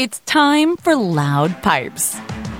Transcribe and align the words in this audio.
It's 0.00 0.20
time 0.20 0.78
for 0.78 0.96
Loud 0.96 1.62
Pipes, 1.62 2.14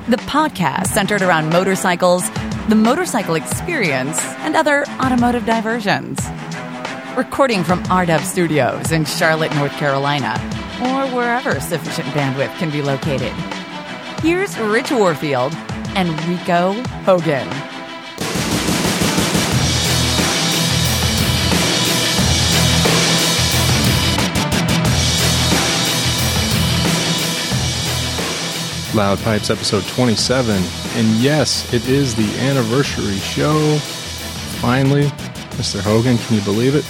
the 0.09 0.19
podcast 0.29 0.89
centered 0.89 1.23
around 1.23 1.49
motorcycles, 1.49 2.29
the 2.69 2.75
motorcycle 2.75 3.35
experience, 3.35 4.21
and 4.41 4.55
other 4.55 4.85
automotive 5.03 5.47
diversions. 5.47 6.21
Recording 7.17 7.65
from 7.65 7.83
RDub 7.85 8.21
Studios 8.21 8.93
in 8.93 9.07
Charlotte, 9.07 9.55
North 9.55 9.73
Carolina, 9.73 10.35
or 10.83 11.17
wherever 11.17 11.59
sufficient 11.61 12.09
bandwidth 12.09 12.55
can 12.59 12.71
be 12.71 12.83
located. 12.83 13.33
Here's 14.21 14.59
Rich 14.59 14.91
Warfield 14.91 15.55
and 15.97 16.11
Rico 16.29 16.75
Hogan. 17.07 17.49
Loud 28.95 29.19
Pipes 29.21 29.51
episode 29.51 29.85
27. 29.85 30.57
And 30.57 31.09
yes, 31.23 31.73
it 31.73 31.89
is 31.89 32.15
the 32.15 32.39
anniversary 32.41 33.19
show. 33.19 33.79
Finally, 34.61 35.05
Mr. 35.57 35.81
Hogan, 35.81 36.19
can 36.19 36.37
you 36.37 36.43
believe 36.43 36.75
it? 36.75 36.85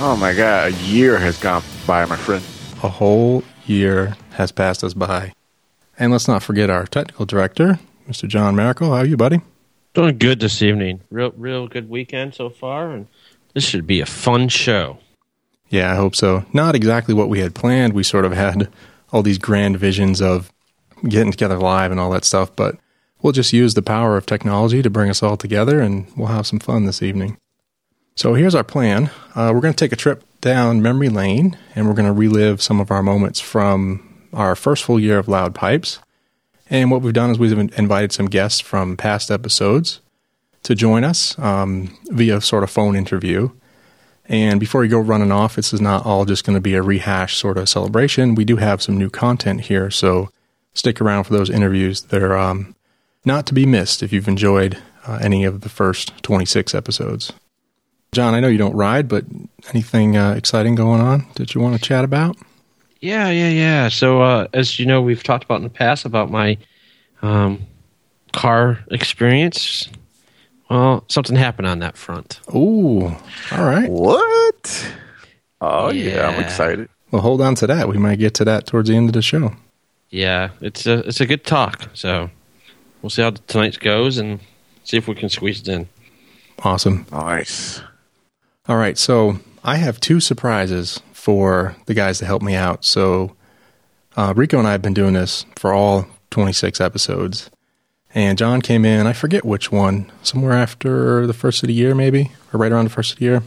Oh 0.00 0.16
my 0.16 0.32
god, 0.32 0.72
a 0.72 0.76
year 0.84 1.18
has 1.18 1.36
gone 1.38 1.64
by, 1.86 2.04
my 2.04 2.16
friend. 2.16 2.44
A 2.84 2.88
whole 2.88 3.42
year 3.66 4.16
has 4.34 4.52
passed 4.52 4.84
us 4.84 4.94
by. 4.94 5.32
And 5.98 6.12
let's 6.12 6.28
not 6.28 6.44
forget 6.44 6.70
our 6.70 6.86
technical 6.86 7.26
director, 7.26 7.80
Mr. 8.08 8.28
John 8.28 8.54
Miracle. 8.54 8.88
How 8.88 8.98
are 8.98 9.04
you, 9.04 9.16
buddy? 9.16 9.40
Doing 9.94 10.16
good 10.16 10.38
this 10.38 10.62
evening. 10.62 11.00
Real, 11.10 11.32
real 11.36 11.66
good 11.66 11.90
weekend 11.90 12.36
so 12.36 12.50
far, 12.50 12.92
and 12.92 13.08
this 13.52 13.64
should 13.64 13.86
be 13.86 14.00
a 14.00 14.06
fun 14.06 14.48
show. 14.48 14.98
Yeah, 15.68 15.92
I 15.92 15.96
hope 15.96 16.14
so. 16.14 16.44
Not 16.52 16.76
exactly 16.76 17.14
what 17.14 17.28
we 17.28 17.40
had 17.40 17.54
planned. 17.54 17.94
We 17.94 18.04
sort 18.04 18.24
of 18.24 18.32
had 18.32 18.68
all 19.12 19.24
these 19.24 19.38
grand 19.38 19.78
visions 19.78 20.22
of 20.22 20.52
getting 21.04 21.30
together 21.30 21.58
live 21.58 21.90
and 21.90 22.00
all 22.00 22.10
that 22.10 22.24
stuff, 22.24 22.54
but 22.56 22.76
we'll 23.22 23.32
just 23.32 23.52
use 23.52 23.74
the 23.74 23.82
power 23.82 24.16
of 24.16 24.26
technology 24.26 24.82
to 24.82 24.90
bring 24.90 25.10
us 25.10 25.22
all 25.22 25.36
together 25.36 25.80
and 25.80 26.06
we'll 26.16 26.28
have 26.28 26.46
some 26.46 26.58
fun 26.58 26.84
this 26.84 27.02
evening. 27.02 27.36
So 28.14 28.34
here's 28.34 28.54
our 28.54 28.64
plan. 28.64 29.10
Uh, 29.34 29.52
we're 29.54 29.60
going 29.60 29.74
to 29.74 29.84
take 29.84 29.92
a 29.92 29.96
trip 29.96 30.24
down 30.40 30.82
memory 30.82 31.08
lane 31.08 31.56
and 31.74 31.86
we're 31.86 31.94
going 31.94 32.06
to 32.06 32.12
relive 32.12 32.62
some 32.62 32.80
of 32.80 32.90
our 32.90 33.02
moments 33.02 33.40
from 33.40 34.28
our 34.32 34.54
first 34.54 34.84
full 34.84 35.00
year 35.00 35.18
of 35.18 35.28
Loud 35.28 35.54
Pipes. 35.54 36.00
And 36.70 36.90
what 36.90 37.00
we've 37.00 37.14
done 37.14 37.30
is 37.30 37.38
we've 37.38 37.56
invited 37.56 38.12
some 38.12 38.26
guests 38.26 38.60
from 38.60 38.96
past 38.96 39.30
episodes 39.30 40.00
to 40.64 40.74
join 40.74 41.04
us 41.04 41.38
um, 41.38 41.96
via 42.10 42.40
sort 42.40 42.62
of 42.62 42.70
phone 42.70 42.94
interview. 42.94 43.50
And 44.26 44.60
before 44.60 44.84
you 44.84 44.90
go 44.90 44.98
running 44.98 45.32
off, 45.32 45.56
this 45.56 45.72
is 45.72 45.80
not 45.80 46.04
all 46.04 46.26
just 46.26 46.44
going 46.44 46.56
to 46.56 46.60
be 46.60 46.74
a 46.74 46.82
rehash 46.82 47.36
sort 47.36 47.56
of 47.56 47.68
celebration. 47.68 48.34
We 48.34 48.44
do 48.44 48.56
have 48.56 48.82
some 48.82 48.98
new 48.98 49.08
content 49.08 49.62
here, 49.62 49.90
so 49.90 50.30
stick 50.78 51.00
around 51.00 51.24
for 51.24 51.32
those 51.34 51.50
interviews. 51.50 52.02
They're 52.02 52.38
um, 52.38 52.74
not 53.24 53.46
to 53.46 53.54
be 53.54 53.66
missed 53.66 54.02
if 54.02 54.12
you've 54.12 54.28
enjoyed 54.28 54.78
uh, 55.06 55.18
any 55.20 55.44
of 55.44 55.62
the 55.62 55.68
first 55.68 56.12
26 56.22 56.74
episodes. 56.74 57.32
John, 58.12 58.34
I 58.34 58.40
know 58.40 58.48
you 58.48 58.58
don't 58.58 58.74
ride, 58.74 59.08
but 59.08 59.24
anything 59.74 60.16
uh, 60.16 60.32
exciting 60.32 60.74
going 60.74 61.00
on 61.00 61.26
that 61.34 61.54
you 61.54 61.60
want 61.60 61.74
to 61.76 61.80
chat 61.80 62.04
about? 62.04 62.36
Yeah, 63.00 63.28
yeah, 63.30 63.50
yeah. 63.50 63.88
So, 63.88 64.22
uh, 64.22 64.48
as 64.54 64.78
you 64.78 64.86
know, 64.86 65.02
we've 65.02 65.22
talked 65.22 65.44
about 65.44 65.56
in 65.56 65.62
the 65.64 65.68
past 65.70 66.04
about 66.04 66.30
my 66.30 66.56
um, 67.22 67.66
car 68.32 68.78
experience. 68.90 69.88
Well, 70.70 71.04
something 71.08 71.36
happened 71.36 71.68
on 71.68 71.78
that 71.80 71.96
front. 71.96 72.40
Ooh, 72.54 73.06
all 73.52 73.64
right. 73.64 73.88
What? 73.90 74.92
Oh 75.60 75.90
yeah, 75.90 76.14
Yeah. 76.14 76.28
I'm 76.28 76.40
excited. 76.42 76.88
Well, 77.10 77.22
hold 77.22 77.40
on 77.40 77.54
to 77.56 77.66
that. 77.66 77.88
We 77.88 77.98
might 77.98 78.18
get 78.18 78.34
to 78.34 78.44
that 78.44 78.66
towards 78.66 78.88
the 78.88 78.96
end 78.96 79.08
of 79.08 79.12
the 79.14 79.22
show. 79.22 79.52
Yeah, 80.10 80.50
it's 80.60 80.86
a 80.86 81.00
it's 81.06 81.20
a 81.20 81.26
good 81.26 81.44
talk. 81.44 81.88
So 81.94 82.30
we'll 83.02 83.10
see 83.10 83.22
how 83.22 83.30
tonight 83.30 83.78
goes 83.80 84.18
and 84.18 84.40
see 84.84 84.96
if 84.96 85.06
we 85.08 85.14
can 85.14 85.28
squeeze 85.28 85.60
it 85.60 85.68
in. 85.68 85.88
Awesome. 86.64 87.06
Nice. 87.12 87.80
All 88.68 88.76
right, 88.76 88.98
so 88.98 89.38
I 89.64 89.76
have 89.76 90.00
two 90.00 90.20
surprises 90.20 91.00
for 91.12 91.76
the 91.86 91.94
guys 91.94 92.18
to 92.18 92.26
help 92.26 92.42
me 92.42 92.54
out. 92.54 92.84
So 92.84 93.34
uh, 94.16 94.34
Rico 94.36 94.58
and 94.58 94.66
I 94.66 94.72
have 94.72 94.82
been 94.82 94.94
doing 94.94 95.14
this 95.14 95.46
for 95.56 95.72
all 95.72 96.06
26 96.30 96.80
episodes. 96.80 97.50
And 98.14 98.36
John 98.38 98.60
came 98.62 98.84
in, 98.84 99.06
I 99.06 99.12
forget 99.12 99.44
which 99.44 99.70
one, 99.70 100.10
somewhere 100.22 100.52
after 100.54 101.26
the 101.26 101.32
first 101.34 101.62
of 101.62 101.66
the 101.68 101.72
year, 101.74 101.94
maybe, 101.94 102.32
or 102.52 102.58
right 102.58 102.72
around 102.72 102.84
the 102.84 102.90
first 102.90 103.12
of 103.12 103.18
the 103.18 103.24
year. 103.26 103.42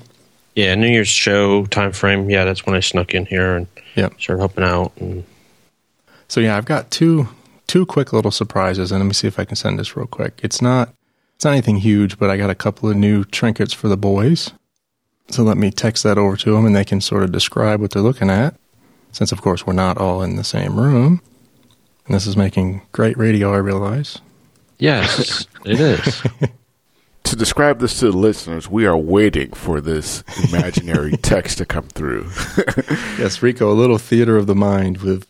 Yeah, 0.55 0.73
New 0.75 0.87
Year's 0.87 1.07
show 1.07 1.65
time 1.65 1.91
frame. 1.91 2.29
Yeah, 2.29 2.45
that's 2.45 2.65
when 2.65 2.75
I 2.75 2.79
snuck 2.79 3.13
in 3.13 3.25
here 3.25 3.55
and 3.55 3.67
Yep. 3.95 4.21
started 4.21 4.39
helping 4.39 4.63
out. 4.63 4.91
And 4.97 5.23
So 6.31 6.39
yeah, 6.39 6.55
I've 6.55 6.63
got 6.63 6.91
two 6.91 7.27
two 7.67 7.85
quick 7.85 8.13
little 8.13 8.31
surprises, 8.31 8.89
and 8.89 9.01
let 9.01 9.05
me 9.05 9.13
see 9.13 9.27
if 9.27 9.37
I 9.37 9.43
can 9.43 9.57
send 9.57 9.77
this 9.77 9.97
real 9.97 10.07
quick. 10.07 10.39
It's 10.41 10.61
not 10.61 10.93
it's 11.35 11.43
not 11.43 11.51
anything 11.51 11.75
huge, 11.75 12.17
but 12.17 12.29
I 12.29 12.37
got 12.37 12.49
a 12.49 12.55
couple 12.55 12.89
of 12.89 12.95
new 12.95 13.25
trinkets 13.25 13.73
for 13.73 13.89
the 13.89 13.97
boys. 13.97 14.51
So 15.27 15.43
let 15.43 15.57
me 15.57 15.71
text 15.71 16.03
that 16.03 16.17
over 16.17 16.37
to 16.37 16.53
them, 16.53 16.65
and 16.65 16.73
they 16.73 16.85
can 16.85 17.01
sort 17.01 17.23
of 17.23 17.33
describe 17.33 17.81
what 17.81 17.91
they're 17.91 18.01
looking 18.01 18.29
at. 18.29 18.55
Since 19.11 19.33
of 19.33 19.41
course 19.41 19.67
we're 19.67 19.73
not 19.73 19.97
all 19.97 20.21
in 20.21 20.37
the 20.37 20.45
same 20.45 20.79
room, 20.79 21.21
and 22.05 22.15
this 22.15 22.25
is 22.25 22.37
making 22.37 22.83
great 22.93 23.17
radio, 23.17 23.53
I 23.53 23.57
realize. 23.57 24.19
yes, 24.79 25.45
it 25.65 25.81
is. 25.81 26.23
To 27.25 27.37
describe 27.37 27.79
this 27.79 27.97
to 27.99 28.11
the 28.11 28.17
listeners, 28.17 28.67
we 28.67 28.85
are 28.85 28.97
waiting 28.97 29.51
for 29.53 29.79
this 29.79 30.21
imaginary 30.49 31.15
text 31.17 31.59
to 31.59 31.65
come 31.65 31.87
through. 31.87 32.29
Yes, 33.17 33.41
Rico, 33.41 33.71
a 33.71 33.73
little 33.73 33.97
theater 33.97 34.35
of 34.35 34.47
the 34.47 34.55
mind 34.55 34.97
with 34.97 35.25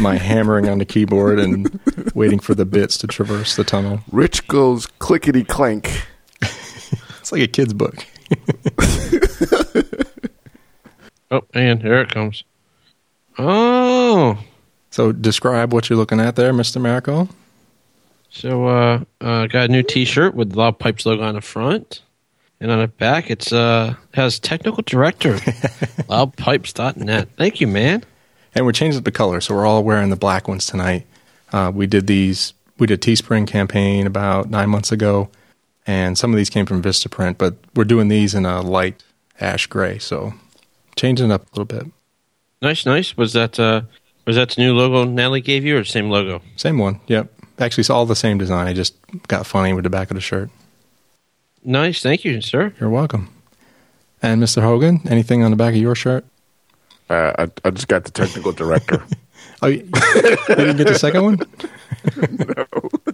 my 0.00 0.16
hammering 0.16 0.68
on 0.68 0.78
the 0.78 0.84
keyboard 0.84 1.38
and 1.38 1.78
waiting 2.14 2.38
for 2.38 2.54
the 2.54 2.64
bits 2.64 2.96
to 2.98 3.06
traverse 3.06 3.56
the 3.56 3.64
tunnel. 3.64 4.00
Rich 4.10 4.46
goes 4.48 4.86
clickety 4.86 5.44
clank. 5.44 6.06
It's 7.20 7.30
like 7.32 7.42
a 7.42 7.46
kid's 7.46 7.74
book. 7.74 8.06
oh, 11.30 11.42
and 11.52 11.82
here 11.82 12.00
it 12.00 12.10
comes. 12.10 12.42
Oh, 13.38 14.38
So 14.90 15.12
describe 15.12 15.74
what 15.74 15.90
you're 15.90 15.98
looking 15.98 16.20
at 16.20 16.36
there, 16.36 16.54
Mr. 16.54 16.80
Miracle. 16.80 17.28
so 18.30 18.66
uh, 18.66 19.04
uh, 19.20 19.46
got 19.46 19.66
a 19.66 19.68
new 19.68 19.82
T-shirt 19.82 20.34
with 20.34 20.52
the 20.52 20.58
Loud 20.58 20.78
Pipes 20.78 21.04
logo 21.04 21.22
on 21.22 21.34
the 21.34 21.42
front, 21.42 22.00
and 22.60 22.70
on 22.70 22.78
the 22.80 22.88
back 22.88 23.30
it's 23.30 23.52
uh 23.52 23.94
has 24.14 24.38
technical 24.38 24.82
director 24.82 25.34
loudpipes.net. 26.08 27.28
Thank 27.36 27.60
you, 27.60 27.66
man. 27.66 28.04
And 28.58 28.66
we're 28.66 28.72
changing 28.72 28.98
up 28.98 29.04
the 29.04 29.12
color, 29.12 29.40
so 29.40 29.54
we're 29.54 29.64
all 29.64 29.84
wearing 29.84 30.10
the 30.10 30.16
black 30.16 30.48
ones 30.48 30.66
tonight. 30.66 31.06
Uh, 31.52 31.70
we 31.72 31.86
did 31.86 32.08
these, 32.08 32.54
we 32.76 32.88
did 32.88 32.98
a 32.98 33.00
Teespring 33.00 33.46
campaign 33.46 34.04
about 34.04 34.50
nine 34.50 34.68
months 34.68 34.90
ago, 34.90 35.30
and 35.86 36.18
some 36.18 36.32
of 36.32 36.36
these 36.36 36.50
came 36.50 36.66
from 36.66 36.82
Vistaprint, 36.82 37.38
but 37.38 37.54
we're 37.76 37.84
doing 37.84 38.08
these 38.08 38.34
in 38.34 38.44
a 38.44 38.60
light 38.60 39.00
ash 39.38 39.68
gray, 39.68 40.00
so 40.00 40.34
changing 40.96 41.30
it 41.30 41.32
up 41.32 41.42
a 41.42 41.50
little 41.52 41.66
bit. 41.66 41.86
Nice, 42.60 42.84
nice. 42.84 43.16
Was 43.16 43.32
that 43.34 43.60
uh, 43.60 43.82
was 44.26 44.34
that 44.34 44.48
the 44.48 44.60
new 44.60 44.74
logo 44.74 45.04
Natalie 45.04 45.40
gave 45.40 45.64
you, 45.64 45.76
or 45.76 45.82
the 45.82 45.84
same 45.84 46.10
logo? 46.10 46.42
Same 46.56 46.78
one, 46.78 47.00
yep. 47.06 47.32
Actually, 47.60 47.82
it's 47.82 47.90
all 47.90 48.06
the 48.06 48.16
same 48.16 48.38
design. 48.38 48.66
I 48.66 48.72
just 48.72 48.96
got 49.28 49.46
funny 49.46 49.72
with 49.72 49.84
the 49.84 49.90
back 49.90 50.10
of 50.10 50.16
the 50.16 50.20
shirt. 50.20 50.50
Nice, 51.62 52.02
thank 52.02 52.24
you, 52.24 52.40
sir. 52.40 52.74
You're 52.80 52.90
welcome. 52.90 53.32
And 54.20 54.42
Mr. 54.42 54.62
Hogan, 54.62 55.02
anything 55.08 55.44
on 55.44 55.52
the 55.52 55.56
back 55.56 55.74
of 55.74 55.80
your 55.80 55.94
shirt? 55.94 56.24
Uh, 57.08 57.32
I, 57.38 57.48
I 57.64 57.70
just 57.70 57.88
got 57.88 58.04
the 58.04 58.10
technical 58.10 58.52
director. 58.52 59.02
Oh, 59.60 59.66
you, 59.66 59.78
you 59.78 60.54
didn't 60.54 60.76
get 60.76 60.86
the 60.86 60.94
second 60.94 61.24
one? 61.24 61.38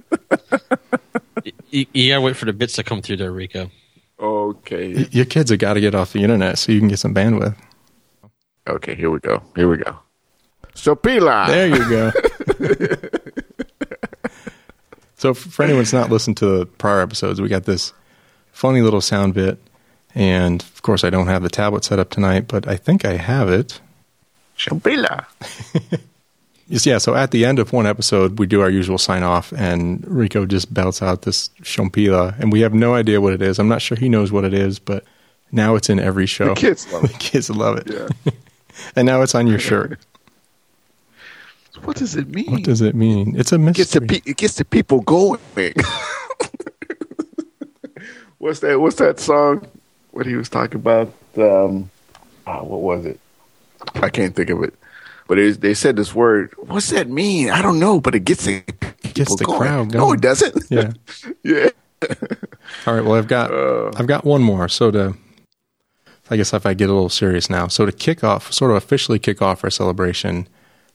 You, 1.70 1.86
you 1.92 2.12
gotta 2.12 2.20
wait 2.20 2.36
for 2.36 2.44
the 2.44 2.52
bits 2.52 2.74
to 2.74 2.84
come 2.84 3.02
through 3.02 3.16
there, 3.16 3.32
Rico. 3.32 3.68
okay. 4.20 5.08
Your 5.10 5.24
kids 5.24 5.50
have 5.50 5.58
got 5.58 5.74
to 5.74 5.80
get 5.80 5.92
off 5.94 6.12
the 6.12 6.22
internet 6.22 6.56
so 6.58 6.70
you 6.70 6.78
can 6.78 6.88
get 6.88 7.00
some 7.00 7.12
bandwidth. 7.12 7.56
Okay, 8.68 8.94
here 8.94 9.10
we 9.10 9.18
go. 9.18 9.42
Here 9.56 9.68
we 9.68 9.78
go. 9.78 9.98
Sopila. 10.74 11.48
There 11.48 11.66
you 11.66 11.88
go. 11.88 12.12
so, 15.16 15.34
for 15.34 15.64
anyone 15.64 15.80
that's 15.80 15.92
not 15.92 16.10
listened 16.10 16.36
to 16.38 16.46
the 16.46 16.66
prior 16.66 17.00
episodes, 17.00 17.40
we 17.40 17.48
got 17.48 17.64
this 17.64 17.92
funny 18.52 18.80
little 18.80 19.00
sound 19.00 19.34
bit. 19.34 19.58
And 20.14 20.62
of 20.62 20.82
course, 20.82 21.02
I 21.02 21.10
don't 21.10 21.26
have 21.26 21.42
the 21.42 21.50
tablet 21.50 21.84
set 21.84 21.98
up 21.98 22.10
tonight, 22.10 22.46
but 22.46 22.68
I 22.68 22.76
think 22.76 23.04
I 23.04 23.16
have 23.16 23.48
it. 23.48 23.80
Yes, 26.66 26.86
yeah. 26.86 26.96
So 26.96 27.14
at 27.14 27.30
the 27.30 27.44
end 27.44 27.58
of 27.58 27.74
one 27.74 27.86
episode, 27.86 28.38
we 28.38 28.46
do 28.46 28.62
our 28.62 28.70
usual 28.70 28.96
sign 28.96 29.22
off, 29.22 29.52
and 29.52 30.02
Rico 30.08 30.46
just 30.46 30.72
belts 30.72 31.02
out 31.02 31.20
this 31.22 31.50
Shompila, 31.60 32.38
and 32.40 32.50
we 32.50 32.60
have 32.60 32.72
no 32.72 32.94
idea 32.94 33.20
what 33.20 33.34
it 33.34 33.42
is. 33.42 33.58
I'm 33.58 33.68
not 33.68 33.82
sure 33.82 33.98
he 33.98 34.08
knows 34.08 34.32
what 34.32 34.44
it 34.44 34.54
is, 34.54 34.78
but 34.78 35.04
now 35.52 35.74
it's 35.74 35.90
in 35.90 36.00
every 36.00 36.24
show. 36.24 36.54
The 36.54 36.60
kids 36.60 36.90
love 36.90 37.02
The 37.08 37.08
it. 37.10 37.18
kids 37.18 37.50
love 37.50 37.76
it. 37.76 37.90
Yeah. 37.92 38.08
And 38.96 39.04
now 39.06 39.20
it's 39.20 39.34
on 39.34 39.46
your 39.46 39.58
shirt. 39.58 40.00
What 41.84 41.96
does 41.96 42.16
it 42.16 42.28
mean? 42.28 42.50
What 42.50 42.62
does 42.64 42.80
it 42.80 42.94
mean? 42.94 43.36
It's 43.38 43.52
a 43.52 43.56
it 43.56 43.74
gets 43.74 43.92
the 43.92 44.00
mystery. 44.00 44.20
pe- 44.22 44.30
it 44.30 44.36
gets 44.38 44.54
the 44.56 44.64
people 44.64 45.02
going. 45.02 45.40
what's 48.38 48.60
that? 48.60 48.80
What's 48.80 48.96
that 48.96 49.20
song? 49.20 49.66
What 50.12 50.26
he 50.26 50.34
was 50.34 50.48
talking 50.48 50.76
about? 50.76 51.12
Um, 51.36 51.90
ah, 52.46 52.62
what 52.62 52.80
was 52.80 53.04
it? 53.06 53.20
I 53.94 54.08
can't 54.10 54.34
think 54.34 54.50
of 54.50 54.62
it. 54.62 54.74
But 55.26 55.38
it, 55.38 55.60
they 55.60 55.74
said 55.74 55.96
this 55.96 56.14
word. 56.14 56.54
What's 56.58 56.90
that 56.90 57.08
mean? 57.08 57.50
I 57.50 57.62
don't 57.62 57.78
know, 57.80 58.00
but 58.00 58.14
it 58.14 58.20
gets 58.20 58.44
the 58.44 58.62
Gets 59.14 59.36
the 59.36 59.44
going. 59.44 59.60
crowd 59.60 59.94
No, 59.94 60.12
it 60.12 60.20
doesn't. 60.20 60.64
Yeah. 60.70 60.92
yeah. 61.42 61.68
All 62.86 62.94
right. 62.94 63.04
Well, 63.04 63.14
I've 63.14 63.28
got 63.28 63.52
Uh. 63.52 63.90
I've 63.96 64.06
got 64.06 64.24
one 64.24 64.42
more. 64.42 64.68
So 64.68 64.90
to, 64.90 65.14
I 66.30 66.36
guess 66.36 66.52
if 66.52 66.66
I 66.66 66.74
get 66.74 66.90
a 66.90 66.92
little 66.92 67.08
serious 67.08 67.48
now, 67.48 67.68
so 67.68 67.86
to 67.86 67.92
kick 67.92 68.24
off, 68.24 68.52
sort 68.52 68.70
of 68.70 68.76
officially 68.76 69.18
kick 69.18 69.40
off 69.40 69.62
our 69.64 69.70
celebration, 69.70 70.48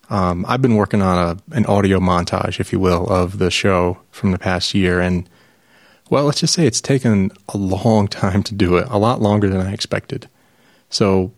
um, 0.10 0.46
I've 0.48 0.62
been 0.62 0.76
working 0.76 1.02
on 1.02 1.18
a 1.18 1.56
an 1.56 1.66
audio 1.66 2.00
montage, 2.00 2.60
if 2.60 2.72
you 2.74 2.80
will, 2.80 3.08
of 3.08 3.38
the 3.40 3.50
show 3.50 4.00
from 4.12 4.32
the 4.32 4.40
past 4.40 4.74
year, 4.74 5.00
and 5.00 5.28
well, 6.10 6.26
let's 6.26 6.42
just 6.42 6.54
say 6.54 6.66
it's 6.66 6.82
taken 6.82 7.32
a 7.50 7.58
long 7.58 8.08
time 8.24 8.44
to 8.44 8.54
do 8.54 8.76
it, 8.78 8.88
a 8.90 8.98
lot 8.98 9.22
longer 9.22 9.50
than 9.50 9.62
I 9.62 9.72
expected. 9.74 10.28
So 10.90 11.32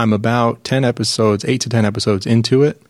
I'm 0.00 0.14
about 0.14 0.64
ten 0.64 0.82
episodes, 0.82 1.44
eight 1.44 1.60
to 1.60 1.68
ten 1.68 1.84
episodes 1.84 2.24
into 2.24 2.62
it. 2.62 2.80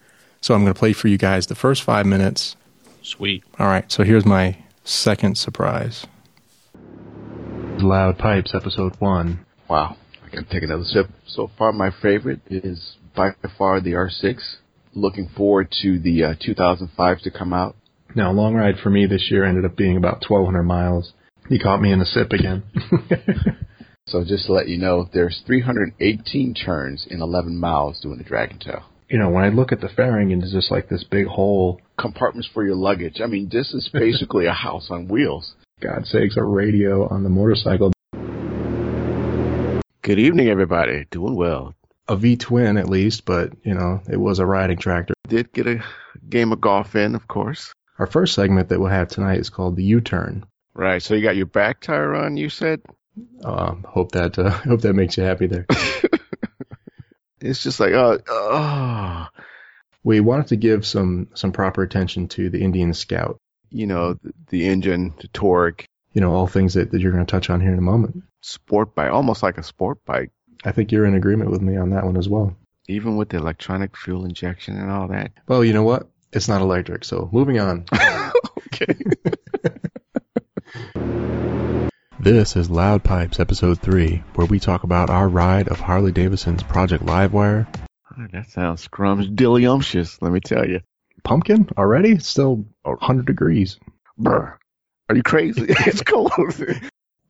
So 0.41 0.55
I'm 0.55 0.63
going 0.63 0.73
to 0.73 0.79
play 0.79 0.93
for 0.93 1.09
you 1.09 1.19
guys 1.19 1.49
the 1.49 1.57
first 1.57 1.83
five 1.83 2.07
minutes. 2.07 2.55
Sweet. 3.03 3.43
All 3.59 3.67
right. 3.67 3.91
So 3.91 4.05
here's 4.05 4.25
my 4.25 4.59
second 4.85 5.37
surprise. 5.37 6.07
Loud 7.83 8.17
Pipes, 8.17 8.55
episode 8.55 8.95
one. 9.01 9.45
Wow. 9.69 9.97
I 10.25 10.29
can 10.29 10.45
take 10.45 10.63
another 10.63 10.85
sip. 10.85 11.07
So 11.27 11.51
far, 11.59 11.73
my 11.73 11.91
favorite 12.01 12.43
is 12.47 12.95
by 13.17 13.31
far 13.59 13.81
the 13.81 13.95
R6. 13.95 14.37
Looking 14.95 15.29
forward 15.37 15.75
to 15.83 15.99
the 15.99 16.23
uh, 16.23 16.35
2005s 16.35 17.23
to 17.23 17.31
come 17.33 17.53
out. 17.53 17.75
Now, 18.15 18.31
long 18.31 18.55
ride 18.55 18.77
for 18.81 18.91
me 18.91 19.07
this 19.07 19.29
year 19.33 19.45
ended 19.45 19.65
up 19.65 19.77
being 19.77 19.97
about 19.97 20.23
1,200 20.29 20.63
miles. 20.63 21.13
He 21.49 21.59
caught 21.59 21.83
me 21.83 21.91
in 21.91 22.01
a 22.01 22.05
sip 22.05 22.31
again. 22.31 22.63
So 24.11 24.25
just 24.25 24.47
to 24.47 24.53
let 24.53 24.67
you 24.67 24.77
know, 24.77 25.09
there's 25.15 25.41
318 25.47 26.55
turns 26.55 27.07
in 27.09 27.23
11 27.23 27.57
miles 27.57 28.01
doing 28.01 28.19
the 28.19 28.25
Dragon 28.25 28.59
Tail. 28.59 28.83
you 29.09 29.17
know, 29.19 29.31
when 29.31 29.45
I 29.45 29.51
look 29.51 29.71
at 29.71 29.81
the 29.81 29.89
fairing, 29.89 30.33
it's 30.33 30.53
just 30.53 30.69
like 30.69 30.89
this 30.89 31.05
big 31.05 31.27
hole. 31.27 31.81
Compartments 31.97 32.49
for 32.53 32.65
your 32.65 32.75
luggage. 32.75 33.21
I 33.23 33.27
mean, 33.27 33.49
this 33.53 33.73
is 33.73 33.89
basically 33.93 34.47
a 34.47 34.53
house 34.53 34.89
on 34.91 35.07
wheels. 35.07 35.55
God 35.81 36.07
sakes, 36.07 36.37
a 36.37 36.43
radio 36.43 37.07
on 37.09 37.23
the 37.23 37.29
motorcycle. 37.29 37.93
Good 40.03 40.19
evening, 40.19 40.49
everybody. 40.49 41.07
Doing 41.13 41.37
well. 41.37 41.75
A 42.09 42.17
V 42.17 42.37
twin, 42.37 42.79
at 42.79 42.89
least, 42.89 43.25
but, 43.25 43.53
you 43.63 43.75
know, 43.75 44.01
it 44.11 44.17
was 44.17 44.41
a 44.41 44.47
riding 44.47 44.79
tractor. 44.79 45.15
Did 45.29 45.53
get 45.53 45.69
a 45.69 45.85
game 46.29 46.51
of 46.53 46.61
golf 46.61 46.97
in, 46.97 47.15
of 47.15 47.29
course. 47.29 47.73
Our 48.01 48.09
first 48.09 48.35
segment 48.35 48.71
that 48.71 48.81
we'll 48.81 48.91
have 48.91 49.09
tonight 49.09 49.39
is 49.39 49.51
called 49.51 49.77
the 49.77 49.85
U 49.85 50.01
turn. 50.01 50.47
Right. 50.75 51.01
So 51.01 51.15
you 51.15 51.23
got 51.23 51.37
your 51.37 51.47
back 51.47 51.81
tire 51.81 52.17
on. 52.17 52.37
You 52.37 52.49
said 52.49 52.81
Um, 53.45 53.85
hope 53.89 54.13
that 54.13 54.39
uh, 54.39 54.51
hope 54.69 54.81
that 54.83 54.95
makes 54.95 55.17
you 55.17 55.25
happy 55.25 55.47
there. 55.47 55.67
it's 57.41 57.63
just 57.63 57.81
like 57.81 57.93
uh 57.95 58.19
oh, 58.29 59.27
we 60.05 60.21
wanted 60.21 60.49
to 60.49 60.57
give 60.57 60.87
some 60.87 61.29
some 61.35 61.53
proper 61.53 61.83
attention 61.83 62.29
to 62.29 62.51
the 62.51 62.63
Indian 62.63 62.93
Scout. 62.95 63.39
you 63.71 63.87
know 63.87 64.15
the, 64.15 64.33
the 64.49 64.69
engine, 64.69 65.15
the 65.21 65.29
torque, 65.29 65.85
You 66.13 66.21
know, 66.21 66.33
all 66.33 66.47
things 66.47 66.75
that, 66.75 66.91
that 66.91 67.01
you're 67.01 67.13
going 67.13 67.25
to 67.25 67.31
touch 67.31 67.51
on 67.51 67.61
here 67.61 67.73
in 67.73 67.79
a 67.79 67.83
moment. 67.83 68.25
sport 68.43 68.95
bike, 68.95 69.13
almost 69.13 69.43
like 69.43 69.59
a 69.59 69.63
sport 69.63 69.99
bike, 70.05 70.31
I 70.65 70.73
think 70.73 70.93
you're 70.93 71.07
in 71.07 71.15
agreement 71.15 71.51
with 71.51 71.63
me 71.63 71.77
on 71.77 71.91
that 71.91 72.05
one 72.05 72.17
as 72.17 72.29
well. 72.29 72.57
even 72.89 73.17
with 73.17 73.29
the 73.31 73.37
electronic 73.39 73.97
fuel 73.97 74.25
injection 74.25 74.77
and 74.77 74.91
all 74.91 75.09
that. 75.09 75.33
Well, 75.47 75.65
you 75.65 75.73
know 75.73 75.85
what? 75.85 76.09
It's 76.33 76.49
not 76.49 76.61
electric. 76.63 77.05
So 77.05 77.29
moving 77.33 77.59
on. 77.61 77.85
okay. 78.67 78.95
This 82.23 82.55
is 82.55 82.69
Loud 82.69 83.03
Pipes 83.03 83.41
Episode 83.41 83.81
3, 83.81 84.23
where 84.35 84.47
we 84.47 84.61
talk 84.61 84.85
about 84.85 85.09
our 85.09 85.27
ride 85.27 85.69
of 85.69 85.81
Harley 85.81 86.13
Davidson's 86.13 86.63
Project 86.63 87.07
Livewire. 87.07 87.67
that 88.33 88.51
sounds 88.51 88.87
scrumdiddlyumptious. 88.87 90.21
Let 90.21 90.31
me 90.31 90.41
tell 90.41 90.69
you. 90.69 90.83
Pumpkin 91.25 91.71
already? 91.79 92.13
It's 92.13 92.27
still 92.29 92.67
100 92.83 93.25
degrees. 93.25 93.79
Brr. 94.19 94.59
Are 95.09 95.17
you 95.17 95.23
crazy? 95.23 95.65
it's 95.69 96.03
cold. 96.03 96.31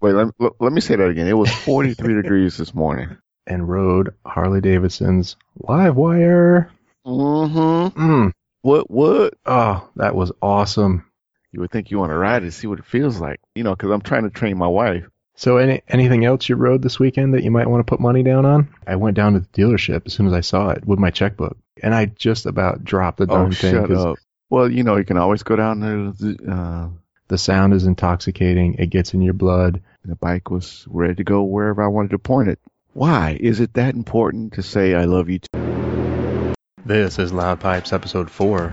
Wait, 0.00 0.12
let, 0.12 0.26
let, 0.40 0.52
let 0.58 0.72
me 0.72 0.80
say 0.80 0.96
that 0.96 1.08
again. 1.08 1.28
It 1.28 1.34
was 1.34 1.52
43 1.52 2.14
degrees 2.22 2.56
this 2.56 2.74
morning. 2.74 3.16
And 3.46 3.68
rode 3.68 4.12
Harley 4.26 4.60
Davidson's 4.60 5.36
Livewire. 5.62 6.68
Mm-hmm. 7.06 8.10
Mm. 8.10 8.32
What? 8.62 8.90
What? 8.90 9.34
Oh, 9.46 9.88
that 9.94 10.16
was 10.16 10.32
awesome. 10.42 11.09
You 11.52 11.60
would 11.60 11.70
think 11.70 11.90
you 11.90 11.98
want 11.98 12.10
to 12.10 12.16
ride 12.16 12.42
and 12.42 12.54
see 12.54 12.66
what 12.66 12.78
it 12.78 12.84
feels 12.86 13.20
like. 13.20 13.40
You 13.54 13.64
know, 13.64 13.74
because 13.74 13.90
I'm 13.90 14.00
trying 14.02 14.22
to 14.24 14.30
train 14.30 14.56
my 14.56 14.68
wife. 14.68 15.04
So, 15.34 15.56
any 15.56 15.82
anything 15.88 16.24
else 16.24 16.48
you 16.48 16.56
rode 16.56 16.82
this 16.82 16.98
weekend 17.00 17.34
that 17.34 17.42
you 17.42 17.50
might 17.50 17.68
want 17.68 17.80
to 17.80 17.90
put 17.90 17.98
money 17.98 18.22
down 18.22 18.44
on? 18.44 18.68
I 18.86 18.96
went 18.96 19.16
down 19.16 19.32
to 19.32 19.40
the 19.40 19.46
dealership 19.48 20.02
as 20.06 20.12
soon 20.12 20.26
as 20.26 20.32
I 20.32 20.40
saw 20.42 20.70
it 20.70 20.84
with 20.84 20.98
my 20.98 21.10
checkbook, 21.10 21.56
and 21.82 21.94
I 21.94 22.06
just 22.06 22.46
about 22.46 22.84
dropped 22.84 23.18
the 23.18 23.26
darn 23.26 23.48
Oh, 23.48 23.50
thing 23.52 23.72
shut 23.72 23.88
'cause 23.88 24.04
up. 24.04 24.18
Well, 24.50 24.70
you 24.70 24.82
know, 24.84 24.96
you 24.96 25.04
can 25.04 25.16
always 25.16 25.42
go 25.42 25.56
down 25.56 25.80
to 25.80 26.12
the, 26.12 26.52
uh, 26.52 26.88
the 27.28 27.38
sound 27.38 27.72
is 27.72 27.86
intoxicating. 27.86 28.74
It 28.74 28.90
gets 28.90 29.14
in 29.14 29.22
your 29.22 29.34
blood. 29.34 29.80
the 30.04 30.16
bike 30.16 30.50
was 30.50 30.86
ready 30.90 31.14
to 31.16 31.24
go 31.24 31.42
wherever 31.42 31.82
I 31.82 31.86
wanted 31.88 32.12
to 32.12 32.18
point 32.18 32.48
it. 32.48 32.58
Why 32.94 33.36
is 33.38 33.60
it 33.60 33.74
that 33.74 33.94
important 33.94 34.54
to 34.54 34.62
say 34.62 34.94
I 34.94 35.04
love 35.04 35.28
you? 35.28 35.38
Too? 35.40 36.54
This 36.84 37.18
is 37.18 37.32
Loud 37.32 37.60
Pipes 37.60 37.92
Episode 37.92 38.30
4. 38.30 38.72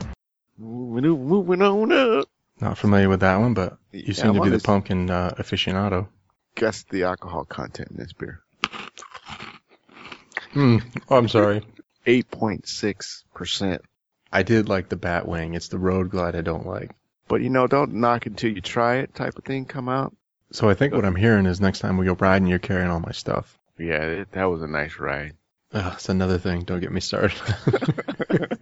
Moving 0.58 1.28
moving 1.28 1.62
on 1.62 1.92
up. 1.92 2.28
Not 2.60 2.78
familiar 2.78 3.10
with 3.10 3.20
that 3.20 3.38
one, 3.38 3.54
but 3.54 3.78
you 3.92 4.14
seem 4.14 4.34
to 4.34 4.42
be 4.42 4.50
the 4.50 4.60
pumpkin 4.60 5.10
uh, 5.10 5.36
aficionado. 5.38 6.08
Guess 6.56 6.86
the 6.90 7.04
alcohol 7.04 7.46
content 7.46 7.92
in 7.92 7.98
this 7.98 8.14
beer. 8.14 8.42
Hmm. 10.52 10.78
Oh, 11.10 11.18
I'm 11.18 11.28
sorry. 11.28 11.62
8.6%. 12.08 13.80
I 14.32 14.44
did 14.44 14.70
like 14.70 14.90
the 14.90 14.96
Batwing. 14.96 15.56
It's 15.56 15.68
the 15.68 15.78
Road 15.78 16.10
Glide 16.10 16.36
I 16.36 16.42
don't 16.42 16.66
like. 16.66 16.92
But 17.28 17.42
you 17.42 17.50
know, 17.50 17.68
don't 17.68 17.96
knock 17.96 18.26
until 18.26 18.52
you 18.52 18.62
try 18.62 18.98
it 18.98 19.14
type 19.14 19.38
of 19.38 19.44
thing 19.44 19.66
come 19.66 19.90
out. 19.90 20.16
So 20.52 20.70
I 20.70 20.74
think 20.74 20.94
what 20.94 21.06
I'm 21.06 21.16
hearing 21.16 21.46
is 21.46 21.60
next 21.60 21.80
time 21.80 21.98
we 21.98 22.06
go 22.06 22.14
riding, 22.14 22.48
you're 22.48 22.60
carrying 22.60 22.90
all 22.90 23.02
my 23.02 23.12
stuff. 23.12 23.58
Yeah, 23.78 24.02
it, 24.02 24.32
that 24.32 24.46
was 24.46 24.62
a 24.62 24.68
nice 24.68 24.98
ride. 24.98 25.34
Ugh, 25.74 25.94
it's 25.94 26.10
another 26.10 26.38
thing. 26.38 26.64
Don't 26.64 26.80
get 26.80 26.92
me 26.92 27.02
started. 27.02 27.38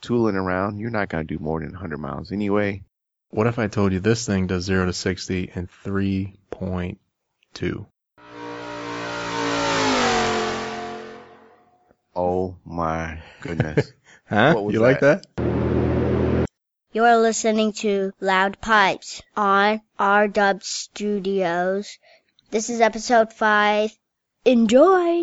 Tooling 0.00 0.36
around, 0.36 0.78
you're 0.78 0.90
not 0.90 1.08
going 1.08 1.26
to 1.26 1.34
do 1.36 1.42
more 1.42 1.60
than 1.60 1.72
100 1.72 1.98
miles 1.98 2.30
anyway. 2.30 2.84
What 3.30 3.46
if 3.46 3.58
I 3.58 3.68
told 3.68 3.92
you 3.92 4.00
this 4.00 4.26
thing 4.26 4.46
does 4.46 4.64
0 4.64 4.86
to 4.86 4.92
60 4.92 5.52
in 5.54 5.68
3.2? 5.84 7.86
Oh 12.14 12.56
my 12.64 13.22
goodness. 13.40 13.92
Huh? 14.28 14.54
What 14.54 14.64
was 14.64 14.74
you 14.74 14.80
like 14.80 14.98
that? 15.02 15.24
You're 16.92 17.16
listening 17.18 17.74
to 17.74 18.10
Loud 18.20 18.60
Pipes 18.60 19.22
on 19.36 19.82
R 20.00 20.26
Dub 20.26 20.64
Studios. 20.64 21.96
This 22.50 22.68
is 22.68 22.80
episode 22.80 23.32
5. 23.32 23.96
Enjoy! 24.44 25.22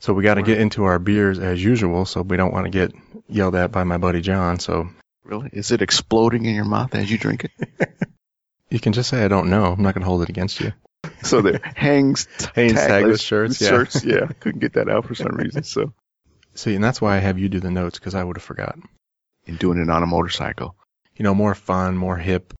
So 0.00 0.14
we 0.14 0.24
got 0.24 0.34
to 0.34 0.42
get 0.42 0.60
into 0.60 0.82
our 0.82 0.98
beers 0.98 1.38
as 1.38 1.62
usual, 1.62 2.06
so 2.06 2.22
we 2.22 2.36
don't 2.36 2.52
want 2.52 2.64
to 2.64 2.70
get 2.70 2.92
yelled 3.28 3.54
at 3.54 3.70
by 3.70 3.84
my 3.84 3.98
buddy 3.98 4.20
John. 4.20 4.58
So 4.58 4.88
really? 5.24 5.50
Is 5.52 5.70
it 5.70 5.82
exploding 5.82 6.44
in 6.44 6.54
your 6.54 6.64
mouth 6.64 6.94
as 6.94 7.10
you 7.10 7.18
drink 7.18 7.44
it? 7.44 7.90
you 8.70 8.80
can 8.80 8.92
just 8.92 9.10
say 9.10 9.24
I 9.24 9.28
don't 9.28 9.50
know. 9.50 9.66
I'm 9.66 9.82
not 9.82 9.94
going 9.94 10.02
to 10.02 10.08
hold 10.08 10.22
it 10.22 10.28
against 10.28 10.60
you. 10.60 10.72
So 11.24 11.40
the 11.40 11.60
hangs, 11.76 12.26
tagless 12.36 13.22
shirts, 13.24 13.60
yeah. 13.60 13.68
shirts, 13.68 14.04
yeah. 14.04 14.26
Couldn't 14.40 14.60
get 14.60 14.72
that 14.74 14.88
out 14.88 15.04
for 15.06 15.14
some 15.14 15.34
reason. 15.36 15.62
So, 15.62 15.92
See, 16.54 16.74
and 16.74 16.82
that's 16.82 17.00
why 17.00 17.16
I 17.16 17.20
have 17.20 17.38
you 17.38 17.48
do 17.48 17.60
the 17.60 17.70
notes 17.70 17.98
because 17.98 18.14
I 18.16 18.22
would 18.24 18.36
have 18.36 18.42
forgot. 18.42 18.76
and 19.46 19.58
doing 19.58 19.78
it 19.78 19.88
on 19.90 20.02
a 20.02 20.06
motorcycle, 20.06 20.74
You 21.16 21.22
know, 21.24 21.34
more 21.34 21.54
fun, 21.54 21.96
more 21.96 22.16
hip. 22.16 22.54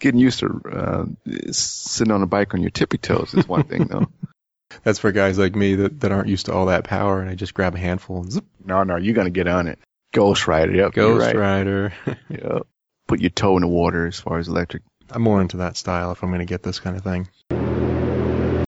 getting 0.00 0.18
used 0.20 0.40
to 0.40 0.60
uh, 0.72 1.04
sitting 1.52 2.12
on 2.12 2.22
a 2.22 2.26
bike 2.26 2.52
on 2.54 2.62
your 2.62 2.70
tippy 2.70 2.98
toes 2.98 3.32
is 3.34 3.46
one 3.46 3.62
thing, 3.64 3.84
though. 3.86 4.06
That's 4.84 4.98
for 5.00 5.10
guys 5.12 5.38
like 5.38 5.54
me 5.54 5.76
that, 5.76 6.00
that 6.00 6.10
aren't 6.12 6.28
used 6.28 6.46
to 6.46 6.52
all 6.52 6.66
that 6.66 6.84
power, 6.84 7.20
and 7.20 7.30
I 7.30 7.34
just 7.36 7.54
grab 7.54 7.74
a 7.74 7.78
handful 7.78 8.22
and 8.22 8.30
zip. 8.32 8.44
No, 8.64 8.82
no, 8.84 8.96
you're 8.96 9.14
gonna 9.14 9.30
get 9.30 9.46
on 9.48 9.66
it. 9.68 9.78
Ghost 10.12 10.48
Rider, 10.48 10.74
yep. 10.74 10.92
Ghost 10.92 11.24
right. 11.24 11.36
Rider. 11.36 11.92
Yep. 12.28 12.66
Put 13.06 13.20
your 13.20 13.30
toe 13.30 13.56
in 13.56 13.62
the 13.62 13.68
water 13.68 14.06
as 14.06 14.20
far 14.20 14.38
as 14.38 14.46
electric. 14.46 14.82
I'm 15.10 15.22
more 15.22 15.40
into 15.40 15.56
that 15.58 15.76
style 15.76 16.12
if 16.12 16.22
I'm 16.22 16.30
going 16.30 16.40
to 16.40 16.44
get 16.44 16.62
this 16.62 16.78
kind 16.78 16.96
of 16.96 17.02
thing. 17.02 17.28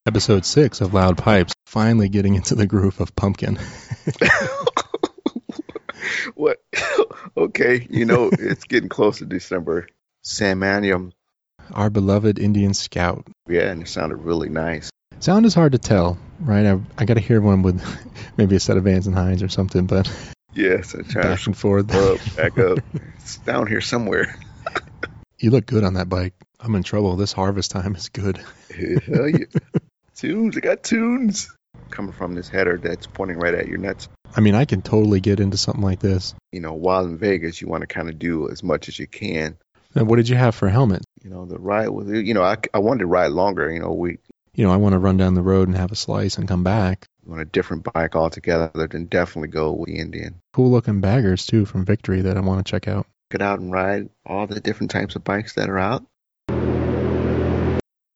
Episode 0.05 0.45
6 0.45 0.81
of 0.81 0.95
Loud 0.95 1.17
Pipes, 1.17 1.55
finally 1.67 2.09
getting 2.09 2.35
into 2.35 2.57
the 2.57 2.67
groove 2.67 3.01
of 3.01 3.15
Pumpkin. 3.15 3.57
what? 6.35 6.59
okay, 7.37 7.87
you 7.89 8.05
know 8.05 8.31
it's 8.33 8.65
getting 8.65 8.89
close 8.89 9.19
to 9.19 9.27
December. 9.27 9.87
Sam 10.25 10.61
Samanium, 10.61 11.13
Our 11.73 11.91
beloved 11.91 12.41
Indian 12.41 12.75
Scout. 12.75 13.27
yeah, 13.49 13.71
and 13.71 13.83
it 13.83 13.89
sounded 13.89 14.17
really 14.17 14.49
nice. 14.49 14.91
Sound 15.21 15.47
is 15.47 15.55
hard 15.55 15.73
to 15.73 15.79
tell, 15.79 16.19
right? 16.41 16.67
I, 16.67 16.81
I 16.99 17.05
got 17.05 17.15
to 17.15 17.21
hear 17.21 17.41
one 17.41 17.63
with 17.63 17.81
maybe 18.37 18.57
a 18.57 18.61
set 18.61 18.77
of 18.77 18.85
Vance 18.85 19.07
and 19.07 19.15
Hines 19.15 19.43
or 19.43 19.49
something, 19.49 19.87
but 19.87 20.11
Yes, 20.55 20.95
I'm 20.95 21.05
trying 21.05 21.35
back 21.35 21.47
and 21.47 21.57
forth. 21.57 21.95
up, 21.95 22.19
back 22.37 22.59
up. 22.59 22.79
It's 23.17 23.39
down 23.39 23.67
here 23.67 23.81
somewhere. 23.81 24.37
You 25.39 25.51
look 25.51 25.67
good 25.67 25.83
on 25.83 25.95
that 25.95 26.09
bike. 26.09 26.35
I'm 26.61 26.73
in 26.77 26.85
trouble. 26.85 27.17
This 27.17 27.33
harvest 27.33 27.73
time 27.73 27.97
is 27.97 28.11
good. 28.11 28.37
Hell 28.77 29.29
yeah. 29.29 29.47
tunes, 30.15 30.57
I 30.57 30.61
got 30.61 30.85
tunes. 30.85 31.51
Coming 31.91 32.13
from 32.13 32.37
this 32.37 32.49
header 32.49 32.79
that's 32.79 33.09
pointing 33.09 33.39
right 33.39 33.53
at 33.53 33.67
your 33.67 33.79
nuts. 33.79 34.09
I 34.37 34.41
mean, 34.41 34.55
I 34.55 34.67
can 34.67 34.83
totally 34.83 35.19
get 35.19 35.41
into 35.41 35.57
something 35.57 35.83
like 35.83 35.99
this. 35.99 36.37
You 36.53 36.61
know, 36.61 36.75
while 36.75 37.05
in 37.07 37.19
Vegas, 37.19 37.61
you 37.61 37.67
want 37.67 37.81
to 37.81 37.89
kind 37.89 38.09
of 38.09 38.21
do 38.21 38.51
as 38.51 38.63
much 38.63 38.89
as 38.89 39.01
you 39.01 39.09
can. 39.09 39.57
And 39.97 40.07
what 40.07 40.17
did 40.17 40.29
you 40.29 40.37
have 40.37 40.55
for 40.55 40.69
a 40.69 40.71
helmet? 40.71 41.03
You 41.25 41.31
know, 41.31 41.45
the 41.45 41.59
ride 41.59 41.89
was, 41.89 42.09
you 42.09 42.35
know, 42.35 42.45
I, 42.45 42.59
I 42.73 42.79
wanted 42.79 43.01
to 43.01 43.07
ride 43.07 43.33
longer. 43.33 43.69
You 43.69 43.81
know, 43.81 43.93
we 43.93 44.19
You 44.55 44.65
know, 44.65 44.73
I 44.73 44.77
want 44.77 44.93
to 44.93 45.01
run 45.01 45.17
down 45.17 45.35
the 45.35 45.43
road 45.43 45.67
and 45.67 45.77
have 45.77 45.91
a 45.91 45.97
slice 45.97 46.39
and 46.39 46.47
come 46.47 46.63
back. 46.63 47.05
On 47.31 47.41
a 47.41 47.45
different 47.45 47.85
bike 47.93 48.17
altogether, 48.17 48.71
then 48.89 49.07
definitely 49.07 49.49
go 49.49 49.73
with 49.73 49.89
the 49.89 49.99
Indian. 49.99 50.41
Cool 50.53 50.71
looking 50.71 51.01
baggers 51.01 51.47
too 51.47 51.65
from 51.65 51.85
Victory 51.85 52.23
that 52.23 52.37
I 52.37 52.41
want 52.41 52.65
to 52.65 52.71
check 52.71 52.89
out. 52.89 53.07
Get 53.31 53.43
out 53.43 53.61
and 53.61 53.73
ride 53.73 54.11
all 54.27 54.47
the 54.47 54.61
different 54.61 54.91
types 54.91 55.17
of 55.17 55.25
bikes 55.25 55.55
that 55.55 55.71
are 55.71 55.79
out. 55.79 56.05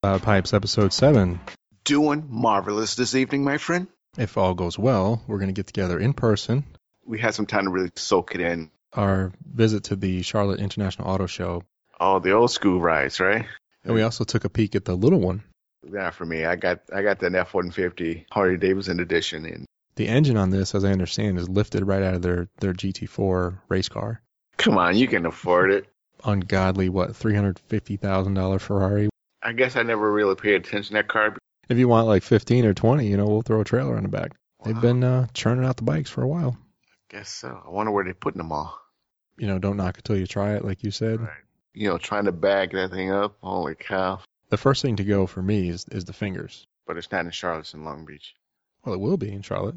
Loud 0.03 0.21
Pipes 0.21 0.53
episode 0.53 0.93
7. 0.93 1.39
Doing 1.83 2.25
marvelous 2.29 2.95
this 2.95 3.15
evening, 3.15 3.43
my 3.43 3.57
friend. 3.57 3.87
If 4.17 4.37
all 4.37 4.53
goes 4.53 4.77
well, 4.77 5.23
we're 5.27 5.39
going 5.39 5.49
to 5.49 5.53
get 5.53 5.67
together 5.67 5.99
in 5.99 6.13
person. 6.13 6.65
We 7.05 7.19
had 7.19 7.33
some 7.33 7.45
time 7.45 7.65
to 7.65 7.71
really 7.71 7.91
soak 7.95 8.35
it 8.35 8.41
in. 8.41 8.69
Our 8.93 9.31
visit 9.43 9.85
to 9.85 9.95
the 9.95 10.21
Charlotte 10.21 10.59
International 10.59 11.07
Auto 11.07 11.25
Show. 11.25 11.63
Oh, 11.99 12.19
the 12.19 12.31
old 12.31 12.51
school 12.51 12.79
rides, 12.79 13.19
right? 13.19 13.45
And 13.83 13.93
we 13.95 14.01
also 14.01 14.23
took 14.23 14.43
a 14.43 14.49
peek 14.49 14.75
at 14.75 14.85
the 14.85 14.95
little 14.95 15.19
one. 15.19 15.43
Yeah, 15.83 16.09
for 16.11 16.25
me, 16.25 16.45
I 16.45 16.55
got 16.55 16.81
I 16.93 17.01
got 17.01 17.19
that 17.19 17.35
F 17.35 17.53
one 17.53 17.71
fifty 17.71 18.25
Harley 18.31 18.57
Davidson 18.57 18.99
edition, 18.99 19.45
and 19.45 19.65
The 19.95 20.07
engine 20.07 20.37
on 20.37 20.49
this, 20.49 20.75
as 20.75 20.83
I 20.83 20.91
understand, 20.91 21.37
is 21.39 21.49
lifted 21.49 21.85
right 21.85 22.03
out 22.03 22.15
of 22.15 22.21
their, 22.21 22.49
their 22.59 22.73
GT4 22.73 23.59
race 23.69 23.89
car. 23.89 24.21
come 24.57 24.77
on, 24.77 24.95
you 24.95 25.07
can 25.07 25.25
afford 25.25 25.71
it. 25.71 25.87
Ungodly, 26.23 26.89
what, 26.89 27.11
$350,000 27.11 28.61
Ferrari? 28.61 29.09
I 29.43 29.53
guess 29.53 29.75
I 29.75 29.83
never 29.83 30.11
really 30.11 30.35
paid 30.35 30.55
attention 30.55 30.87
to 30.87 30.93
that 30.93 31.07
car. 31.07 31.35
If 31.69 31.77
you 31.77 31.87
want 31.87 32.07
like 32.07 32.23
15 32.23 32.65
or 32.65 32.73
20, 32.73 33.07
you 33.07 33.17
know, 33.17 33.25
we'll 33.25 33.41
throw 33.43 33.61
a 33.61 33.65
trailer 33.65 33.95
on 33.97 34.03
the 34.03 34.09
back. 34.09 34.31
They've 34.65 34.79
been 34.79 35.03
uh, 35.03 35.27
churning 35.33 35.63
out 35.63 35.77
the 35.77 35.83
bikes 35.83 36.09
for 36.09 36.23
a 36.23 36.27
while. 36.27 36.57
I 36.59 37.15
guess 37.17 37.29
so. 37.29 37.61
I 37.65 37.69
wonder 37.69 37.91
where 37.91 38.03
they're 38.03 38.13
putting 38.13 38.39
them 38.39 38.51
all. 38.51 38.77
You 39.37 39.47
know, 39.47 39.59
don't 39.59 39.77
knock 39.77 39.99
it 39.99 40.03
till 40.03 40.17
you 40.17 40.25
try 40.25 40.55
it, 40.55 40.65
like 40.65 40.83
you 40.83 40.91
said. 40.91 41.21
Right. 41.21 41.29
You 41.73 41.89
know, 41.89 41.97
trying 41.97 42.25
to 42.25 42.31
bag 42.31 42.71
that 42.71 42.89
thing 42.91 43.11
up. 43.11 43.37
Holy 43.41 43.75
cow! 43.75 44.19
The 44.49 44.57
first 44.57 44.81
thing 44.81 44.95
to 44.95 45.03
go 45.03 45.27
for 45.27 45.41
me 45.41 45.67
is, 45.67 45.85
is 45.91 46.05
the 46.05 46.13
fingers. 46.13 46.67
But 46.85 46.95
it's 46.95 47.11
not 47.11 47.25
in 47.25 47.31
Charlotte, 47.31 47.61
it's 47.61 47.73
in 47.73 47.83
Long 47.83 48.05
Beach. 48.05 48.33
Well, 48.85 48.95
it 48.95 49.01
will 49.01 49.17
be 49.17 49.29
in 49.29 49.41
Charlotte. 49.41 49.75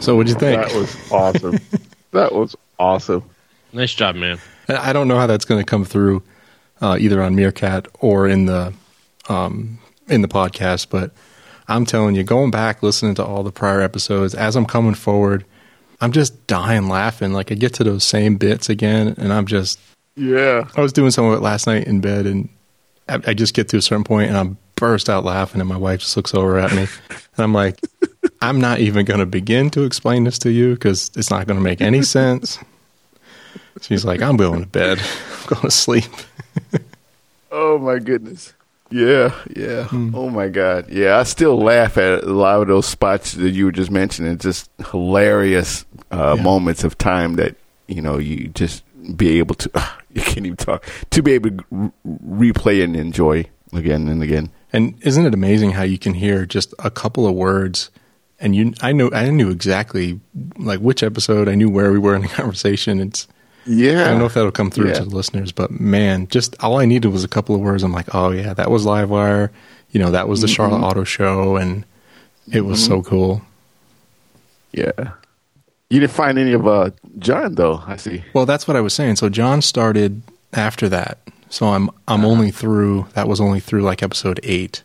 So, 0.00 0.14
what'd 0.14 0.28
you 0.28 0.38
think? 0.38 0.62
That 0.62 0.72
was 0.72 1.10
awesome. 1.10 1.58
that 2.12 2.32
was 2.32 2.54
awesome. 2.78 3.24
Nice 3.72 3.92
job, 3.92 4.14
man. 4.14 4.38
I 4.68 4.92
don't 4.92 5.08
know 5.08 5.18
how 5.18 5.26
that's 5.26 5.44
going 5.44 5.60
to 5.60 5.68
come 5.68 5.84
through, 5.84 6.22
uh, 6.80 6.96
either 7.00 7.20
on 7.20 7.34
Meerkat 7.34 7.88
or 7.98 8.28
in 8.28 8.46
the 8.46 8.72
um, 9.28 9.80
in 10.06 10.22
the 10.22 10.28
podcast. 10.28 10.90
But 10.90 11.10
I'm 11.66 11.84
telling 11.84 12.14
you, 12.14 12.22
going 12.22 12.52
back 12.52 12.84
listening 12.84 13.16
to 13.16 13.24
all 13.24 13.42
the 13.42 13.50
prior 13.50 13.80
episodes 13.80 14.32
as 14.32 14.54
I'm 14.54 14.66
coming 14.66 14.94
forward, 14.94 15.44
I'm 16.00 16.12
just 16.12 16.46
dying 16.46 16.88
laughing. 16.88 17.32
Like 17.32 17.50
I 17.50 17.54
get 17.54 17.74
to 17.74 17.84
those 17.84 18.04
same 18.04 18.36
bits 18.36 18.68
again, 18.68 19.14
and 19.18 19.32
I'm 19.32 19.46
just 19.46 19.78
Yeah. 20.16 20.68
I 20.76 20.80
was 20.80 20.92
doing 20.92 21.10
some 21.10 21.24
of 21.26 21.34
it 21.34 21.42
last 21.42 21.66
night 21.66 21.86
in 21.86 22.00
bed, 22.00 22.26
and 22.26 22.48
I, 23.08 23.20
I 23.28 23.34
just 23.34 23.54
get 23.54 23.68
to 23.70 23.78
a 23.78 23.82
certain 23.82 24.04
point, 24.04 24.28
and 24.28 24.36
I 24.36 24.56
burst 24.76 25.08
out 25.08 25.24
laughing, 25.24 25.60
and 25.60 25.68
my 25.68 25.76
wife 25.76 26.00
just 26.00 26.16
looks 26.16 26.34
over 26.34 26.58
at 26.58 26.72
me, 26.72 26.82
and 27.10 27.18
I'm 27.38 27.52
like, 27.54 27.80
I'm 28.40 28.60
not 28.60 28.80
even 28.80 29.04
going 29.06 29.20
to 29.20 29.26
begin 29.26 29.70
to 29.70 29.84
explain 29.84 30.24
this 30.24 30.38
to 30.40 30.50
you 30.50 30.74
because 30.74 31.10
it's 31.16 31.30
not 31.30 31.46
going 31.46 31.56
to 31.58 31.62
make 31.62 31.80
any 31.80 32.02
sense. 32.02 32.58
She's 33.80 34.04
like, 34.04 34.22
I'm 34.22 34.36
going 34.36 34.60
to 34.60 34.66
bed. 34.66 34.98
I'm 35.40 35.46
going 35.46 35.62
to 35.62 35.70
sleep. 35.70 36.04
Oh 37.58 37.78
my 37.78 37.98
goodness. 37.98 38.52
Yeah, 38.90 39.34
yeah. 39.56 39.88
Oh 39.92 40.30
my 40.30 40.48
god. 40.48 40.88
Yeah, 40.90 41.18
I 41.18 41.24
still 41.24 41.58
laugh 41.58 41.98
at 41.98 42.22
a 42.22 42.32
lot 42.32 42.62
of 42.62 42.68
those 42.68 42.86
spots 42.86 43.32
that 43.32 43.50
you 43.50 43.64
were 43.66 43.72
just 43.72 43.90
mentioning. 43.90 44.38
Just 44.38 44.70
hilarious 44.90 45.84
uh, 46.12 46.34
Yeah. 46.36 46.42
moments 46.42 46.84
of 46.84 46.96
time 46.98 47.34
that 47.34 47.56
you 47.88 48.00
know 48.00 48.18
you 48.18 48.48
just 48.48 48.84
be 49.16 49.38
able 49.38 49.54
to. 49.56 49.70
you 50.12 50.22
can't 50.22 50.46
even 50.46 50.56
talk 50.56 50.84
to 51.10 51.22
be 51.22 51.32
able 51.32 51.50
to 51.50 51.64
re- 51.70 51.90
replay 52.52 52.82
and 52.84 52.96
enjoy 52.96 53.44
again 53.72 54.08
and 54.08 54.22
again. 54.22 54.50
And 54.72 54.94
isn't 55.02 55.26
it 55.26 55.34
amazing 55.34 55.72
how 55.72 55.82
you 55.82 55.98
can 55.98 56.14
hear 56.14 56.46
just 56.46 56.72
a 56.78 56.90
couple 56.90 57.26
of 57.26 57.34
words, 57.34 57.90
and 58.38 58.54
you, 58.54 58.72
I 58.82 58.92
know, 58.92 59.10
I 59.12 59.30
knew 59.30 59.50
exactly 59.50 60.20
like 60.58 60.80
which 60.80 61.02
episode. 61.02 61.48
I 61.48 61.54
knew 61.54 61.68
where 61.70 61.90
we 61.92 61.98
were 61.98 62.14
in 62.14 62.22
the 62.22 62.28
conversation. 62.40 63.00
It's 63.00 63.26
Yeah, 63.66 64.02
I 64.02 64.08
don't 64.10 64.18
know 64.20 64.26
if 64.26 64.34
that'll 64.34 64.52
come 64.52 64.70
through 64.70 64.88
Yeah. 64.88 64.94
to 64.94 65.04
the 65.04 65.14
listeners, 65.14 65.50
but 65.52 65.70
man, 65.70 66.28
just 66.28 66.54
all 66.62 66.78
I 66.78 66.84
needed 66.84 67.08
was 67.08 67.24
a 67.24 67.28
couple 67.28 67.54
of 67.54 67.60
words. 67.60 67.82
I'm 67.82 67.92
like, 67.92 68.14
oh 68.14 68.30
yeah, 68.30 68.54
that 68.54 68.70
was 68.70 68.84
Livewire. 68.86 69.50
You 69.90 70.00
know, 70.00 70.10
that 70.10 70.28
was 70.28 70.40
the 70.40 70.48
Charlotte 70.48 70.82
Auto 70.86 71.04
Show, 71.04 71.56
and 71.56 71.84
it 72.52 72.62
was 72.62 72.84
so 72.84 73.02
cool. 73.02 73.42
Yeah. 74.72 74.90
You 75.88 76.00
didn't 76.00 76.12
find 76.12 76.38
any 76.38 76.52
of 76.52 76.66
uh, 76.66 76.90
John 77.18 77.54
though. 77.54 77.82
I 77.86 77.96
see. 77.96 78.24
Well, 78.34 78.46
that's 78.46 78.66
what 78.66 78.76
I 78.76 78.80
was 78.80 78.92
saying. 78.94 79.16
So 79.16 79.28
John 79.28 79.62
started 79.62 80.22
after 80.52 80.88
that, 80.88 81.18
so 81.48 81.66
I'm 81.68 81.90
I'm 82.08 82.24
only 82.24 82.50
through. 82.50 83.06
That 83.14 83.28
was 83.28 83.40
only 83.40 83.60
through 83.60 83.82
like 83.82 84.02
episode 84.02 84.40
eight. 84.42 84.82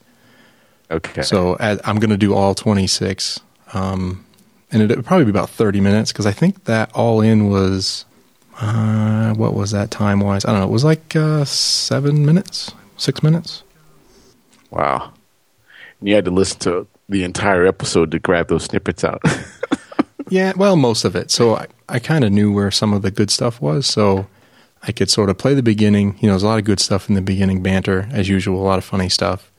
Okay. 0.91 1.21
So 1.23 1.55
I'm 1.59 1.99
going 1.99 2.09
to 2.09 2.17
do 2.17 2.33
all 2.33 2.53
26, 2.53 3.39
um, 3.73 4.25
and 4.71 4.81
it'd 4.81 5.05
probably 5.05 5.23
be 5.23 5.29
about 5.31 5.49
30 5.49 5.79
minutes 5.79 6.11
because 6.11 6.25
I 6.25 6.33
think 6.33 6.65
that 6.65 6.91
all 6.93 7.21
in 7.21 7.49
was 7.49 8.03
uh, 8.61 9.33
what 9.33 9.53
was 9.53 9.71
that 9.71 9.91
time 9.91 10.19
wise? 10.19 10.45
I 10.45 10.51
don't 10.51 10.61
know. 10.61 10.67
It 10.67 10.71
was 10.71 10.83
like 10.83 11.15
uh, 11.15 11.45
seven 11.45 12.25
minutes, 12.25 12.73
six 12.97 13.21
minutes. 13.23 13.63
wow. 14.69 15.11
And 15.99 16.09
you 16.09 16.15
had 16.15 16.25
to 16.25 16.31
listen 16.31 16.59
to 16.61 16.87
the 17.09 17.23
entire 17.23 17.65
episode 17.65 18.11
to 18.11 18.19
grab 18.19 18.47
those 18.47 18.63
snippets 18.65 19.03
out. 19.03 19.21
Yeah, 20.31 20.53
well, 20.55 20.77
most 20.77 21.03
of 21.03 21.13
it. 21.13 21.29
So 21.29 21.57
I, 21.57 21.67
I 21.89 21.99
kind 21.99 22.23
of 22.23 22.31
knew 22.31 22.53
where 22.53 22.71
some 22.71 22.93
of 22.93 23.01
the 23.01 23.11
good 23.11 23.29
stuff 23.29 23.61
was. 23.61 23.85
So 23.85 24.27
I 24.81 24.93
could 24.93 25.09
sort 25.09 25.29
of 25.29 25.37
play 25.37 25.53
the 25.53 25.61
beginning. 25.61 26.17
You 26.21 26.27
know, 26.27 26.33
there's 26.33 26.43
a 26.43 26.47
lot 26.47 26.57
of 26.57 26.63
good 26.63 26.79
stuff 26.79 27.09
in 27.09 27.15
the 27.15 27.21
beginning, 27.21 27.61
banter 27.61 28.07
as 28.13 28.29
usual, 28.29 28.61
a 28.61 28.63
lot 28.63 28.77
of 28.77 28.85
funny 28.85 29.09
stuff. 29.09 29.51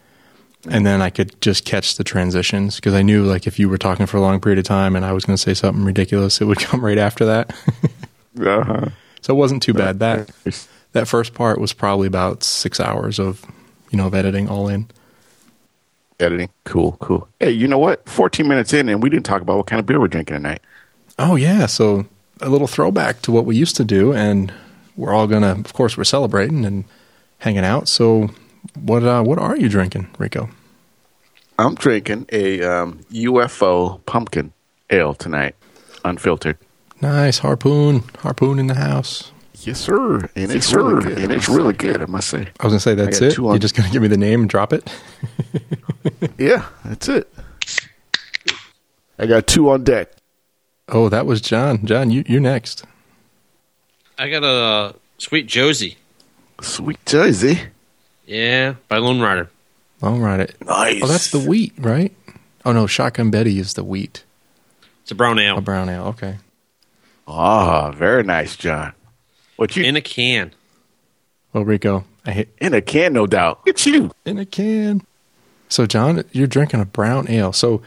And 0.70 0.86
then 0.86 1.02
I 1.02 1.10
could 1.10 1.38
just 1.42 1.66
catch 1.66 1.96
the 1.96 2.04
transitions 2.04 2.76
because 2.76 2.94
I 2.94 3.02
knew, 3.02 3.22
like, 3.22 3.46
if 3.46 3.58
you 3.58 3.68
were 3.68 3.76
talking 3.76 4.06
for 4.06 4.16
a 4.16 4.22
long 4.22 4.40
period 4.40 4.58
of 4.60 4.64
time 4.64 4.96
and 4.96 5.04
I 5.04 5.12
was 5.12 5.26
going 5.26 5.36
to 5.36 5.42
say 5.42 5.52
something 5.52 5.84
ridiculous, 5.84 6.40
it 6.40 6.46
would 6.46 6.58
come 6.60 6.82
right 6.82 6.98
after 6.98 7.26
that. 7.26 7.54
uh-huh. 8.40 8.88
so 9.20 9.34
it 9.34 9.36
wasn't 9.36 9.62
too 9.62 9.74
bad. 9.74 9.98
That 9.98 10.30
that 10.92 11.08
first 11.08 11.34
part 11.34 11.60
was 11.60 11.72
probably 11.72 12.06
about 12.06 12.42
six 12.42 12.80
hours 12.80 13.18
of, 13.18 13.44
you 13.90 13.98
know, 13.98 14.06
of 14.06 14.14
editing 14.14 14.48
all 14.48 14.68
in. 14.68 14.88
Editing. 16.20 16.50
Cool, 16.64 16.96
cool. 17.00 17.28
Hey, 17.40 17.50
you 17.50 17.66
know 17.66 17.78
what? 17.78 18.08
14 18.08 18.46
minutes 18.46 18.72
in, 18.72 18.88
and 18.88 19.02
we 19.02 19.10
didn't 19.10 19.24
talk 19.24 19.42
about 19.42 19.56
what 19.56 19.66
kind 19.66 19.80
of 19.80 19.86
beer 19.86 19.98
we're 19.98 20.08
drinking 20.08 20.36
tonight. 20.36 20.60
Oh 21.18 21.36
yeah, 21.36 21.66
so 21.66 22.06
a 22.40 22.48
little 22.48 22.66
throwback 22.66 23.22
to 23.22 23.32
what 23.32 23.44
we 23.44 23.56
used 23.56 23.76
to 23.76 23.84
do, 23.84 24.12
and 24.12 24.52
we're 24.96 25.12
all 25.12 25.26
gonna, 25.26 25.52
of 25.52 25.72
course, 25.72 25.96
we're 25.96 26.04
celebrating 26.04 26.64
and 26.64 26.84
hanging 27.38 27.64
out. 27.64 27.88
So, 27.88 28.30
what 28.74 29.02
uh, 29.02 29.22
what 29.22 29.38
are 29.38 29.56
you 29.56 29.68
drinking, 29.68 30.08
Rico? 30.18 30.48
I'm 31.58 31.74
drinking 31.74 32.26
a 32.32 32.62
um, 32.62 33.00
UFO 33.12 34.04
pumpkin 34.06 34.52
ale 34.90 35.14
tonight, 35.14 35.54
unfiltered. 36.04 36.58
Nice 37.02 37.38
harpoon, 37.40 38.04
harpoon 38.20 38.58
in 38.60 38.68
the 38.68 38.76
house. 38.76 39.32
Yes, 39.60 39.80
sir. 39.80 40.20
And 40.36 40.50
it's 40.50 40.70
Yes, 40.70 40.72
really 40.72 41.02
good. 41.02 41.18
And 41.18 41.32
it's 41.32 41.48
really 41.48 41.72
good, 41.72 42.00
I 42.00 42.06
must 42.06 42.28
say. 42.28 42.48
I 42.60 42.64
was 42.64 42.72
gonna 42.72 42.80
say 42.80 42.94
that's 42.94 43.20
it. 43.20 43.36
You're 43.36 43.58
just 43.58 43.74
gonna 43.76 43.90
give 43.90 44.02
me 44.02 44.08
the 44.08 44.16
name 44.16 44.40
and 44.42 44.48
drop 44.50 44.72
it. 44.72 44.90
Yeah, 46.38 46.66
that's 46.84 47.08
it. 47.08 47.32
I 49.18 49.26
got 49.26 49.46
two 49.46 49.70
on 49.70 49.84
deck. 49.84 50.08
Oh, 50.88 51.08
that 51.08 51.26
was 51.26 51.40
John. 51.40 51.84
John, 51.86 52.10
you 52.10 52.24
you 52.26 52.40
next. 52.40 52.84
I 54.18 54.28
got 54.28 54.42
a 54.42 54.94
Sweet 55.18 55.46
Josie. 55.46 55.96
Sweet 56.60 56.98
Josie. 57.06 57.60
Yeah, 58.26 58.74
by 58.88 58.96
Lonerider. 58.98 59.48
All 60.02 60.18
right. 60.18 60.52
Nice. 60.64 61.02
Oh, 61.02 61.06
that's 61.06 61.30
the 61.30 61.38
wheat, 61.38 61.72
right? 61.78 62.12
Oh 62.64 62.72
no, 62.72 62.86
Shotgun 62.88 63.30
Betty 63.30 63.58
is 63.60 63.74
the 63.74 63.84
wheat. 63.84 64.24
It's 65.02 65.10
a 65.12 65.14
brown 65.14 65.38
ale. 65.38 65.58
A 65.58 65.60
brown 65.60 65.88
ale. 65.88 66.06
Okay. 66.06 66.36
Ah, 67.32 67.90
very 67.92 68.22
nice, 68.22 68.56
John. 68.56 68.92
What 69.56 69.76
you 69.76 69.84
in 69.84 69.96
a 69.96 70.00
can. 70.00 70.52
Well, 71.52 71.64
Rico, 71.64 72.04
I 72.26 72.32
hit 72.32 72.54
in 72.60 72.74
a 72.74 72.80
can, 72.80 73.12
no 73.12 73.26
doubt. 73.26 73.60
It's 73.66 73.86
you. 73.86 74.10
in 74.24 74.38
a 74.38 74.46
can. 74.46 75.02
So, 75.68 75.86
John, 75.86 76.24
you're 76.32 76.46
drinking 76.46 76.80
a 76.80 76.84
brown 76.84 77.28
ale. 77.30 77.52
So, 77.52 77.82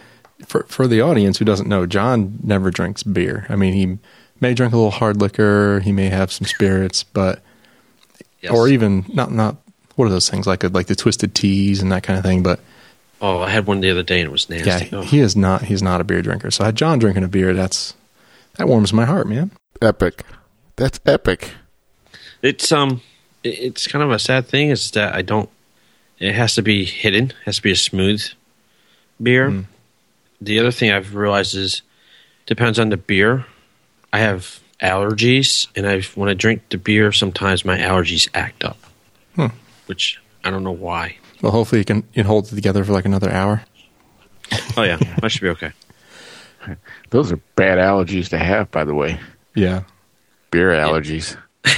for 0.45 0.63
for 0.63 0.87
the 0.87 1.01
audience 1.01 1.37
who 1.37 1.45
doesn't 1.45 1.67
know, 1.69 1.85
John 1.85 2.39
never 2.43 2.71
drinks 2.71 3.03
beer. 3.03 3.45
I 3.49 3.55
mean, 3.55 3.73
he 3.73 3.97
may 4.41 4.53
drink 4.53 4.73
a 4.73 4.75
little 4.77 4.91
hard 4.91 5.17
liquor. 5.21 5.79
He 5.81 5.91
may 5.91 6.09
have 6.09 6.31
some 6.31 6.47
spirits, 6.47 7.03
but 7.03 7.41
Yes. 8.41 8.53
or 8.53 8.67
even 8.67 9.05
not 9.11 9.31
not 9.31 9.55
what 9.95 10.05
are 10.05 10.09
those 10.09 10.29
things 10.29 10.45
like 10.45 10.63
like 10.73 10.87
the 10.87 10.95
twisted 10.95 11.33
teas 11.33 11.81
and 11.81 11.91
that 11.91 12.03
kind 12.03 12.17
of 12.19 12.23
thing. 12.25 12.43
But 12.43 12.59
oh, 13.21 13.39
I 13.39 13.49
had 13.49 13.65
one 13.65 13.79
the 13.81 13.89
other 13.89 14.03
day 14.03 14.19
and 14.19 14.27
it 14.27 14.31
was 14.31 14.49
nasty. 14.49 14.85
yeah, 14.85 14.99
Oh. 14.99 15.01
he 15.01 15.19
is 15.19 15.35
not 15.35 15.63
he's 15.63 15.81
not 15.81 15.99
a 16.01 16.03
beer 16.03 16.21
drinker. 16.21 16.51
So, 16.51 16.63
I 16.63 16.67
had 16.67 16.75
John 16.75 16.99
drinking 16.99 17.23
a 17.23 17.27
beer, 17.27 17.53
that's 17.53 17.93
that 18.57 18.67
warms 18.67 18.93
my 18.93 19.05
heart, 19.05 19.27
man. 19.27 19.51
Epic. 19.81 20.24
That's 20.75 21.00
epic. 21.05 21.51
It's 22.41 22.71
um, 22.71 23.01
it's 23.43 23.88
kind 23.88 24.03
of 24.03 24.12
a 24.12 24.19
sad 24.19 24.47
thing 24.47 24.69
is 24.69 24.91
that 24.91 25.15
I 25.15 25.21
don't. 25.21 25.50
It 26.19 26.33
has 26.33 26.55
to 26.55 26.62
be 26.62 26.85
hidden. 26.85 27.25
It 27.25 27.35
has 27.45 27.57
to 27.57 27.62
be 27.62 27.71
a 27.71 27.75
smooth 27.75 28.24
beer. 29.21 29.65
The 30.41 30.59
other 30.59 30.71
thing 30.71 30.91
I've 30.91 31.15
realized 31.15 31.55
is 31.55 31.81
depends 32.45 32.79
on 32.79 32.89
the 32.89 32.97
beer. 32.97 33.45
I 34.13 34.19
have 34.19 34.59
allergies, 34.81 35.67
and 35.75 35.88
I 35.88 36.01
when 36.15 36.29
I 36.29 36.33
drink 36.33 36.63
the 36.69 36.77
beer, 36.77 37.12
sometimes 37.12 37.65
my 37.65 37.77
allergies 37.77 38.27
act 38.33 38.63
up, 38.63 38.77
which 39.88 40.19
I 40.43 40.51
don't 40.51 40.63
know 40.63 40.71
why. 40.71 41.17
Well, 41.41 41.51
hopefully 41.51 41.79
you 41.79 41.85
can 41.85 41.97
you 41.97 42.24
can 42.24 42.25
hold 42.25 42.47
it 42.47 42.55
together 42.55 42.83
for 42.83 42.93
like 42.93 43.05
another 43.05 43.31
hour. 43.31 43.63
Oh 44.77 44.83
yeah, 44.83 44.97
that 45.21 45.31
should 45.31 45.41
be 45.41 45.50
okay. 45.50 45.71
Those 47.10 47.31
are 47.31 47.39
bad 47.55 47.77
allergies 47.77 48.29
to 48.29 48.38
have, 48.38 48.72
by 48.72 48.84
the 48.84 48.93
way. 48.95 49.19
Yeah. 49.53 49.84
Beer 50.51 50.72
allergies. 50.72 51.38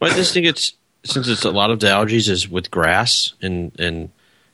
Well, 0.00 0.12
I 0.12 0.14
just 0.14 0.32
think 0.32 0.46
it's 0.46 0.74
since 1.04 1.28
it's 1.28 1.44
a 1.44 1.50
lot 1.50 1.70
of 1.70 1.80
the 1.80 1.86
allergies 1.88 2.28
is 2.28 2.48
with 2.48 2.70
grass 2.70 3.34
and 3.42 3.72
and 3.78 4.10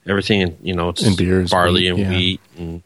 everything, 0.06 0.42
and 0.42 0.56
you 0.62 0.74
know, 0.74 0.90
it's 0.90 1.02
And 1.02 1.16
beers, 1.16 1.50
barley 1.50 1.82
wheat, 1.82 1.88
and 1.88 1.98
yeah. 1.98 2.10
wheat, 2.10 2.40
and 2.56 2.82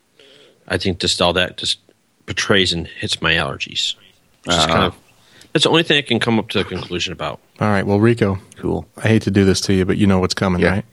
I 0.67 0.77
think 0.77 0.99
just 0.99 1.21
all 1.21 1.33
that 1.33 1.57
just 1.57 1.79
portrays 2.25 2.73
and 2.73 2.87
hits 2.87 3.21
my 3.21 3.33
allergies. 3.33 3.95
Which 4.45 4.55
uh-huh. 4.55 4.59
is 4.59 4.65
kind 4.65 4.83
of 4.83 4.95
that's 5.53 5.63
the 5.63 5.69
only 5.69 5.83
thing 5.83 5.97
I 5.97 6.01
can 6.01 6.19
come 6.19 6.39
up 6.39 6.49
to 6.49 6.59
a 6.59 6.63
conclusion 6.63 7.13
about. 7.13 7.39
All 7.59 7.67
right. 7.67 7.85
Well, 7.85 7.99
Rico, 7.99 8.39
Cool. 8.57 8.87
I 8.97 9.07
hate 9.07 9.21
to 9.23 9.31
do 9.31 9.45
this 9.45 9.61
to 9.61 9.73
you, 9.73 9.85
but 9.85 9.97
you 9.97 10.07
know 10.07 10.19
what's 10.19 10.33
coming, 10.33 10.61
Yeah. 10.61 10.69
right? 10.69 10.85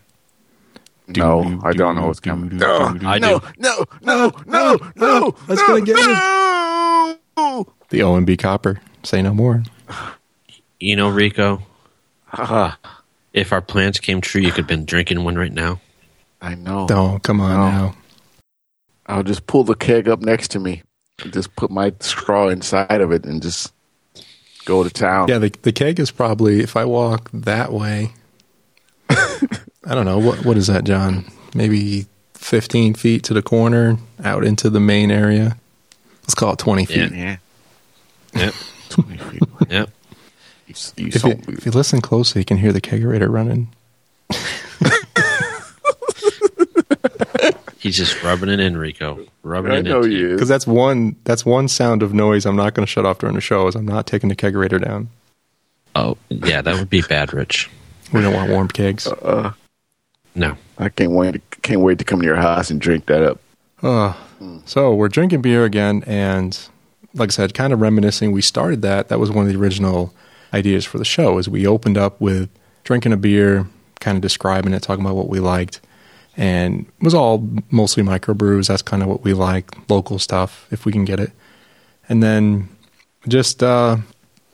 No, 1.17 1.61
I 1.64 1.73
don't 1.73 1.97
know 1.97 2.07
what's 2.07 2.21
coming. 2.21 2.57
No, 2.59 2.97
I 3.02 3.19
no, 3.19 3.38
do. 3.40 3.47
Uh, 3.47 3.50
no, 3.59 3.85
no, 4.02 4.33
no, 4.47 4.79
no. 4.97 5.35
Let's 5.49 5.61
no, 5.62 5.67
go 5.67 5.81
get 5.85 5.97
no. 5.97 7.19
The 7.88 8.00
OMB 8.00 8.38
copper. 8.38 8.81
Say 9.02 9.23
no 9.23 9.33
more. 9.35 9.62
You 10.79 10.97
know, 10.97 11.09
Rico, 11.09 11.62
if 13.33 13.52
our 13.52 13.61
plans 13.62 13.99
came 13.99 14.21
true, 14.21 14.40
you 14.40 14.49
could 14.50 14.59
have 14.64 14.67
been 14.67 14.85
drinking 14.85 15.25
one 15.25 15.37
right 15.37 15.52
now. 15.52 15.81
I 16.40 16.55
know. 16.55 16.87
Don't 16.87 17.23
come 17.23 17.40
on 17.40 17.50
No. 17.50 17.71
now. 17.71 17.95
I'll 19.07 19.23
just 19.23 19.47
pull 19.47 19.64
the 19.64 19.75
keg 19.75 20.09
up 20.09 20.21
next 20.21 20.49
to 20.52 20.61
me. 20.61 20.83
Just 21.31 21.55
put 21.57 21.71
my 21.71 21.93
straw 22.00 22.49
inside 22.49 23.00
of 23.00 23.11
it 23.12 23.25
and 23.26 23.43
just 23.43 23.73
go 24.64 24.83
to 24.85 24.90
town. 24.90 25.29
Yeah, 25.29 25.38
the 25.38 25.52
the 25.62 25.73
keg 25.73 25.99
is 25.99 26.11
probably 26.11 26.61
if 26.61 26.76
I 26.76 26.85
walk 26.85 27.29
that 27.33 27.73
way. 27.73 28.12
I 29.87 29.94
don't 29.94 30.04
know 30.04 30.18
what 30.18 30.44
what 30.44 30.56
is 30.56 30.66
that, 30.66 30.84
John? 30.84 31.25
Maybe 31.54 32.06
fifteen 32.34 32.94
feet 32.94 33.25
to 33.25 33.34
the 33.34 33.42
corner, 33.42 33.96
out 34.22 34.44
into 34.44 34.68
the 34.70 34.80
main 34.80 35.10
area. 35.10 35.56
Let's 36.22 36.34
call 36.34 36.52
it 36.52 36.58
twenty 36.58 36.84
feet. 36.84 37.12
Yeah. 37.12 37.37
Yep, 38.34 38.54
20 38.90 39.16
feet. 39.18 39.42
yep. 39.68 39.90
You, 40.68 40.75
you 40.96 41.06
If 41.08 41.25
you, 41.25 41.30
if 41.49 41.66
you 41.66 41.72
listen 41.72 42.00
closely, 42.00 42.42
you 42.42 42.44
can 42.44 42.58
hear 42.58 42.72
the 42.72 42.80
kegerator 42.80 43.28
running. 43.28 43.68
He's 47.78 47.96
just 47.96 48.22
rubbing 48.22 48.50
it 48.50 48.60
in, 48.60 48.76
Rico. 48.76 49.25
Rubbing 49.42 49.72
I 49.72 49.76
it 49.78 49.84
know 49.84 50.02
in. 50.02 50.12
you. 50.12 50.32
Because 50.34 50.49
that's 50.49 50.66
one 50.66 51.16
that's 51.25 51.44
one 51.46 51.66
sound 51.66 52.02
of 52.02 52.12
noise 52.12 52.44
I'm 52.46 52.54
not 52.56 52.75
going 52.75 52.87
to 52.87 52.90
shut 52.90 53.06
off 53.06 53.18
during 53.18 53.34
the 53.34 53.40
show. 53.40 53.66
Is 53.68 53.75
I'm 53.75 53.87
not 53.87 54.06
taking 54.06 54.28
the 54.28 54.37
kegerator 54.37 54.80
down. 54.84 55.08
Oh, 55.96 56.16
yeah, 56.28 56.60
that 56.62 56.76
would 56.78 56.90
be 56.90 57.00
bad, 57.02 57.32
Rich. 57.32 57.68
We 58.12 58.20
don't 58.20 58.34
want 58.34 58.50
warm 58.50 58.68
kegs. 58.68 59.06
Uh-uh. 59.08 59.52
No. 60.34 60.56
I 60.78 60.88
can't 60.88 61.12
wait. 61.12 61.32
To, 61.32 61.40
can't 61.60 61.80
wait 61.80 61.99
to 61.99 62.04
come 62.04 62.20
to 62.20 62.26
your 62.26 62.37
house 62.37 62.70
and 62.70 62.80
drink 62.80 63.06
that 63.06 63.22
up. 63.22 63.40
Uh, 63.82 64.14
so 64.64 64.94
we're 64.94 65.08
drinking 65.08 65.42
beer 65.42 65.64
again, 65.64 66.02
and 66.06 66.58
like 67.14 67.30
I 67.30 67.32
said, 67.32 67.54
kind 67.54 67.72
of 67.72 67.80
reminiscing. 67.80 68.32
We 68.32 68.42
started 68.42 68.82
that. 68.82 69.08
That 69.08 69.18
was 69.18 69.30
one 69.30 69.46
of 69.46 69.52
the 69.52 69.58
original 69.58 70.14
ideas 70.52 70.84
for 70.84 70.99
the 70.99 71.04
show. 71.04 71.38
Is 71.38 71.49
we 71.49 71.66
opened 71.66 71.99
up 71.99 72.20
with 72.20 72.49
drinking 72.84 73.12
a 73.12 73.16
beer, 73.16 73.66
kind 74.00 74.16
of 74.16 74.22
describing 74.22 74.72
it, 74.72 74.82
talking 74.82 75.04
about 75.04 75.16
what 75.16 75.28
we 75.28 75.40
liked, 75.40 75.80
and 76.37 76.87
it 76.99 77.04
was 77.04 77.14
all 77.14 77.46
mostly 77.70 78.02
microbrews. 78.02 78.68
That's 78.68 78.82
kind 78.82 79.02
of 79.02 79.08
what 79.08 79.22
we 79.22 79.34
like, 79.34 79.71
local 79.90 80.19
stuff 80.19 80.66
if 80.71 80.84
we 80.84 80.93
can 80.93 81.04
get 81.04 81.21
it. 81.21 81.32
And 82.08 82.23
then 82.23 82.69
just 83.28 83.62
uh, 83.62 83.97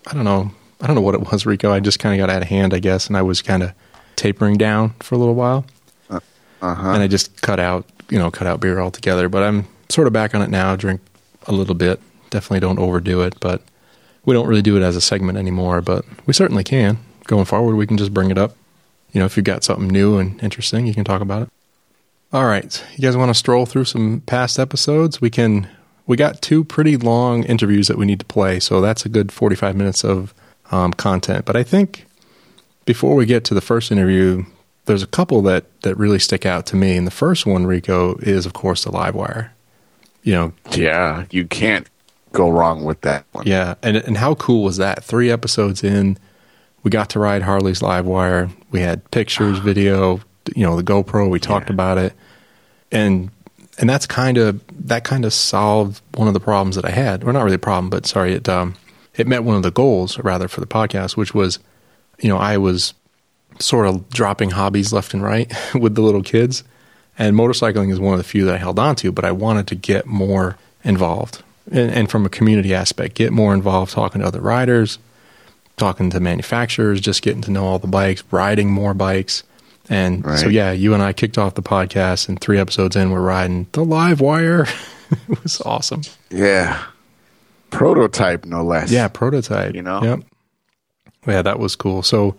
I 0.06 0.14
don't 0.14 0.24
know, 0.24 0.50
I 0.80 0.86
don't 0.86 0.96
know 0.96 1.02
what 1.02 1.14
it 1.14 1.30
was, 1.30 1.46
Rico. 1.46 1.72
I 1.72 1.80
just 1.80 1.98
kind 1.98 2.14
of 2.14 2.24
got 2.24 2.34
out 2.34 2.42
of 2.42 2.48
hand, 2.48 2.74
I 2.74 2.78
guess, 2.78 3.06
and 3.06 3.16
I 3.16 3.22
was 3.22 3.42
kind 3.42 3.62
of 3.62 3.72
tapering 4.16 4.56
down 4.56 4.90
for 5.00 5.14
a 5.14 5.18
little 5.18 5.34
while 5.34 5.64
Uh-huh. 6.10 6.90
and 6.90 7.02
I 7.02 7.06
just 7.06 7.42
cut 7.42 7.60
out, 7.60 7.84
you 8.10 8.18
know, 8.18 8.30
cut 8.30 8.46
out 8.46 8.60
beer 8.60 8.80
altogether. 8.80 9.28
But 9.28 9.42
I'm 9.42 9.66
sort 9.88 10.06
of 10.06 10.12
back 10.12 10.34
on 10.34 10.42
it 10.42 10.50
now. 10.50 10.74
Drink 10.76 11.00
a 11.46 11.52
little 11.52 11.74
bit. 11.74 12.00
Definitely 12.30 12.60
don't 12.60 12.78
overdo 12.78 13.20
it, 13.22 13.38
but 13.40 13.62
we 14.24 14.34
don't 14.34 14.48
really 14.48 14.62
do 14.62 14.76
it 14.76 14.82
as 14.82 14.96
a 14.96 15.00
segment 15.00 15.38
anymore. 15.38 15.80
But 15.82 16.04
we 16.26 16.32
certainly 16.32 16.64
can 16.64 16.98
going 17.26 17.44
forward. 17.44 17.76
We 17.76 17.86
can 17.86 17.96
just 17.98 18.12
bring 18.14 18.30
it 18.30 18.38
up. 18.38 18.56
You 19.12 19.20
know, 19.20 19.26
if 19.26 19.36
you've 19.36 19.44
got 19.44 19.64
something 19.64 19.88
new 19.88 20.18
and 20.18 20.42
interesting, 20.42 20.86
you 20.86 20.94
can 20.94 21.04
talk 21.04 21.20
about 21.20 21.42
it. 21.42 21.48
All 22.32 22.44
right, 22.46 22.84
you 22.96 23.02
guys 23.02 23.16
want 23.16 23.30
to 23.30 23.34
stroll 23.34 23.66
through 23.66 23.84
some 23.84 24.22
past 24.26 24.58
episodes? 24.58 25.20
We 25.20 25.30
can. 25.30 25.68
We 26.06 26.16
got 26.16 26.40
two 26.42 26.64
pretty 26.64 26.96
long 26.96 27.44
interviews 27.44 27.88
that 27.88 27.98
we 27.98 28.06
need 28.06 28.18
to 28.20 28.26
play, 28.26 28.60
so 28.60 28.80
that's 28.80 29.04
a 29.04 29.08
good 29.08 29.30
45 29.32 29.74
minutes 29.76 30.04
of 30.04 30.32
um, 30.70 30.92
content. 30.92 31.44
But 31.44 31.56
I 31.56 31.62
think 31.62 32.06
before 32.86 33.14
we 33.14 33.26
get 33.26 33.44
to 33.44 33.54
the 33.54 33.60
first 33.60 33.92
interview, 33.92 34.44
there's 34.86 35.02
a 35.02 35.06
couple 35.06 35.42
that, 35.42 35.64
that 35.82 35.96
really 35.98 36.18
stick 36.18 36.46
out 36.46 36.64
to 36.66 36.76
me. 36.76 36.96
And 36.96 37.06
the 37.06 37.10
first 37.10 37.44
one, 37.44 37.66
Rico, 37.66 38.16
is 38.22 38.46
of 38.46 38.52
course 38.54 38.84
the 38.84 38.90
Livewire. 38.90 39.50
You 40.22 40.32
know, 40.32 40.52
Yeah, 40.72 41.26
you 41.30 41.46
can't 41.46 41.88
go 42.32 42.48
wrong 42.50 42.84
with 42.84 43.02
that 43.02 43.24
one. 43.32 43.46
yeah. 43.46 43.74
And 43.82 43.96
and 43.96 44.16
how 44.16 44.34
cool 44.34 44.62
was 44.64 44.76
that? 44.78 45.04
Three 45.04 45.30
episodes 45.30 45.82
in, 45.84 46.18
we 46.82 46.90
got 46.90 47.10
to 47.10 47.18
ride 47.18 47.42
Harley's 47.42 47.80
Livewire. 47.80 48.50
We 48.70 48.80
had 48.80 49.08
pictures, 49.10 49.58
video, 49.58 50.20
you 50.54 50.64
know, 50.64 50.76
the 50.76 50.82
GoPro, 50.84 51.28
we 51.30 51.40
talked 51.40 51.68
Yeah. 51.68 51.74
about 51.74 51.98
it. 51.98 52.12
And 52.92 53.30
and 53.78 53.88
that's 53.90 54.06
kind 54.06 54.38
of 54.38 54.60
that 54.88 55.04
kind 55.04 55.24
of 55.24 55.32
solved 55.32 56.00
one 56.14 56.28
of 56.28 56.34
the 56.34 56.40
problems 56.40 56.76
that 56.76 56.84
I 56.84 56.90
had. 56.90 57.24
Or 57.24 57.32
not 57.32 57.42
really 57.44 57.56
a 57.56 57.58
problem, 57.58 57.90
but 57.90 58.06
sorry, 58.06 58.32
it 58.34 58.48
um 58.48 58.74
it 59.16 59.26
met 59.26 59.44
one 59.44 59.56
of 59.56 59.62
the 59.62 59.70
goals 59.70 60.18
rather 60.18 60.46
for 60.48 60.60
the 60.60 60.66
podcast, 60.66 61.16
which 61.16 61.34
was, 61.34 61.58
you 62.20 62.28
know, 62.28 62.38
I 62.38 62.58
was 62.58 62.94
sort 63.58 63.86
of 63.86 64.08
dropping 64.10 64.50
hobbies 64.50 64.92
left 64.92 65.14
and 65.14 65.22
right 65.22 65.52
with 65.74 65.94
the 65.94 66.02
little 66.02 66.22
kids. 66.22 66.64
And 67.18 67.34
motorcycling 67.34 67.90
is 67.90 67.98
one 67.98 68.12
of 68.12 68.18
the 68.18 68.24
few 68.24 68.44
that 68.44 68.54
I 68.54 68.58
held 68.58 68.78
on 68.78 68.94
to, 68.96 69.10
but 69.10 69.24
I 69.24 69.32
wanted 69.32 69.66
to 69.68 69.74
get 69.74 70.06
more 70.06 70.58
involved. 70.84 71.42
And, 71.70 71.90
and 71.90 72.10
from 72.10 72.26
a 72.26 72.28
community 72.28 72.74
aspect, 72.74 73.14
get 73.14 73.32
more 73.32 73.54
involved 73.54 73.92
talking 73.92 74.20
to 74.20 74.26
other 74.26 74.40
riders, 74.40 74.98
talking 75.78 76.10
to 76.10 76.20
manufacturers, 76.20 77.00
just 77.00 77.22
getting 77.22 77.42
to 77.42 77.50
know 77.50 77.64
all 77.64 77.78
the 77.78 77.86
bikes, 77.86 78.22
riding 78.30 78.70
more 78.70 78.92
bikes. 78.92 79.42
And 79.88 80.24
so, 80.38 80.48
yeah, 80.48 80.72
you 80.72 80.94
and 80.94 81.02
I 81.02 81.12
kicked 81.12 81.38
off 81.38 81.54
the 81.54 81.62
podcast, 81.62 82.28
and 82.28 82.40
three 82.40 82.58
episodes 82.58 82.96
in, 82.96 83.12
we're 83.12 83.20
riding 83.20 83.68
the 83.70 83.84
Livewire. 83.84 84.68
it 85.28 85.42
was 85.42 85.60
awesome. 85.60 86.02
Yeah. 86.28 86.84
Prototype, 87.70 88.44
no 88.44 88.64
less. 88.64 88.90
Yeah, 88.90 89.06
prototype. 89.06 89.74
You 89.76 89.82
know? 89.82 90.02
Yep. 90.02 90.20
Yeah, 91.26 91.42
that 91.42 91.58
was 91.58 91.76
cool. 91.76 92.02
So, 92.02 92.36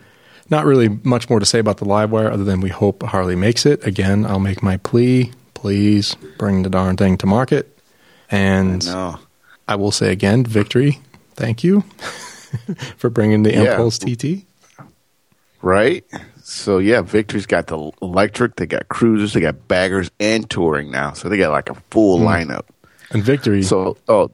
not 0.49 0.65
really 0.65 0.89
much 1.03 1.29
more 1.29 1.39
to 1.39 1.45
say 1.45 1.59
about 1.59 1.77
the 1.77 1.85
Livewire 1.85 2.31
other 2.31 2.43
than 2.43 2.61
we 2.61 2.69
hope 2.69 3.03
Harley 3.03 3.35
makes 3.35 3.65
it. 3.65 3.85
Again, 3.85 4.25
I'll 4.25 4.39
make 4.39 4.63
my 4.63 4.77
plea. 4.77 5.31
Please 5.53 6.15
bring 6.37 6.63
the 6.63 6.69
darn 6.69 6.95
thing 6.95 7.17
to 7.17 7.25
market. 7.25 7.77
And 8.29 8.85
No. 8.85 9.19
I 9.67 9.75
will 9.75 9.91
say 9.91 10.11
again, 10.11 10.45
victory. 10.45 10.99
Thank 11.35 11.63
you 11.63 11.81
for 12.97 13.09
bringing 13.09 13.43
the 13.43 13.51
Yeah. 13.51 13.71
Empulse 13.71 13.99
TT. 13.99 14.45
Right? 15.61 16.05
So, 16.43 16.77
yeah, 16.77 17.01
Victory's 17.01 17.45
got 17.45 17.67
the 17.67 17.91
electric, 18.01 18.55
they 18.55 18.67
got 18.67 18.87
cruisers, 18.87 19.33
they 19.33 19.41
got 19.41 19.67
baggers, 19.67 20.09
and 20.19 20.49
touring 20.49 20.91
now. 20.91 21.11
So, 21.11 21.27
they 21.27 21.37
got 21.37 21.51
like 21.51 21.69
a 21.69 21.75
full 21.91 22.19
hmm. 22.19 22.25
lineup. 22.25 22.63
And 23.11 23.21
victory. 23.23 23.63
So, 23.63 23.97
oh, 24.07 24.31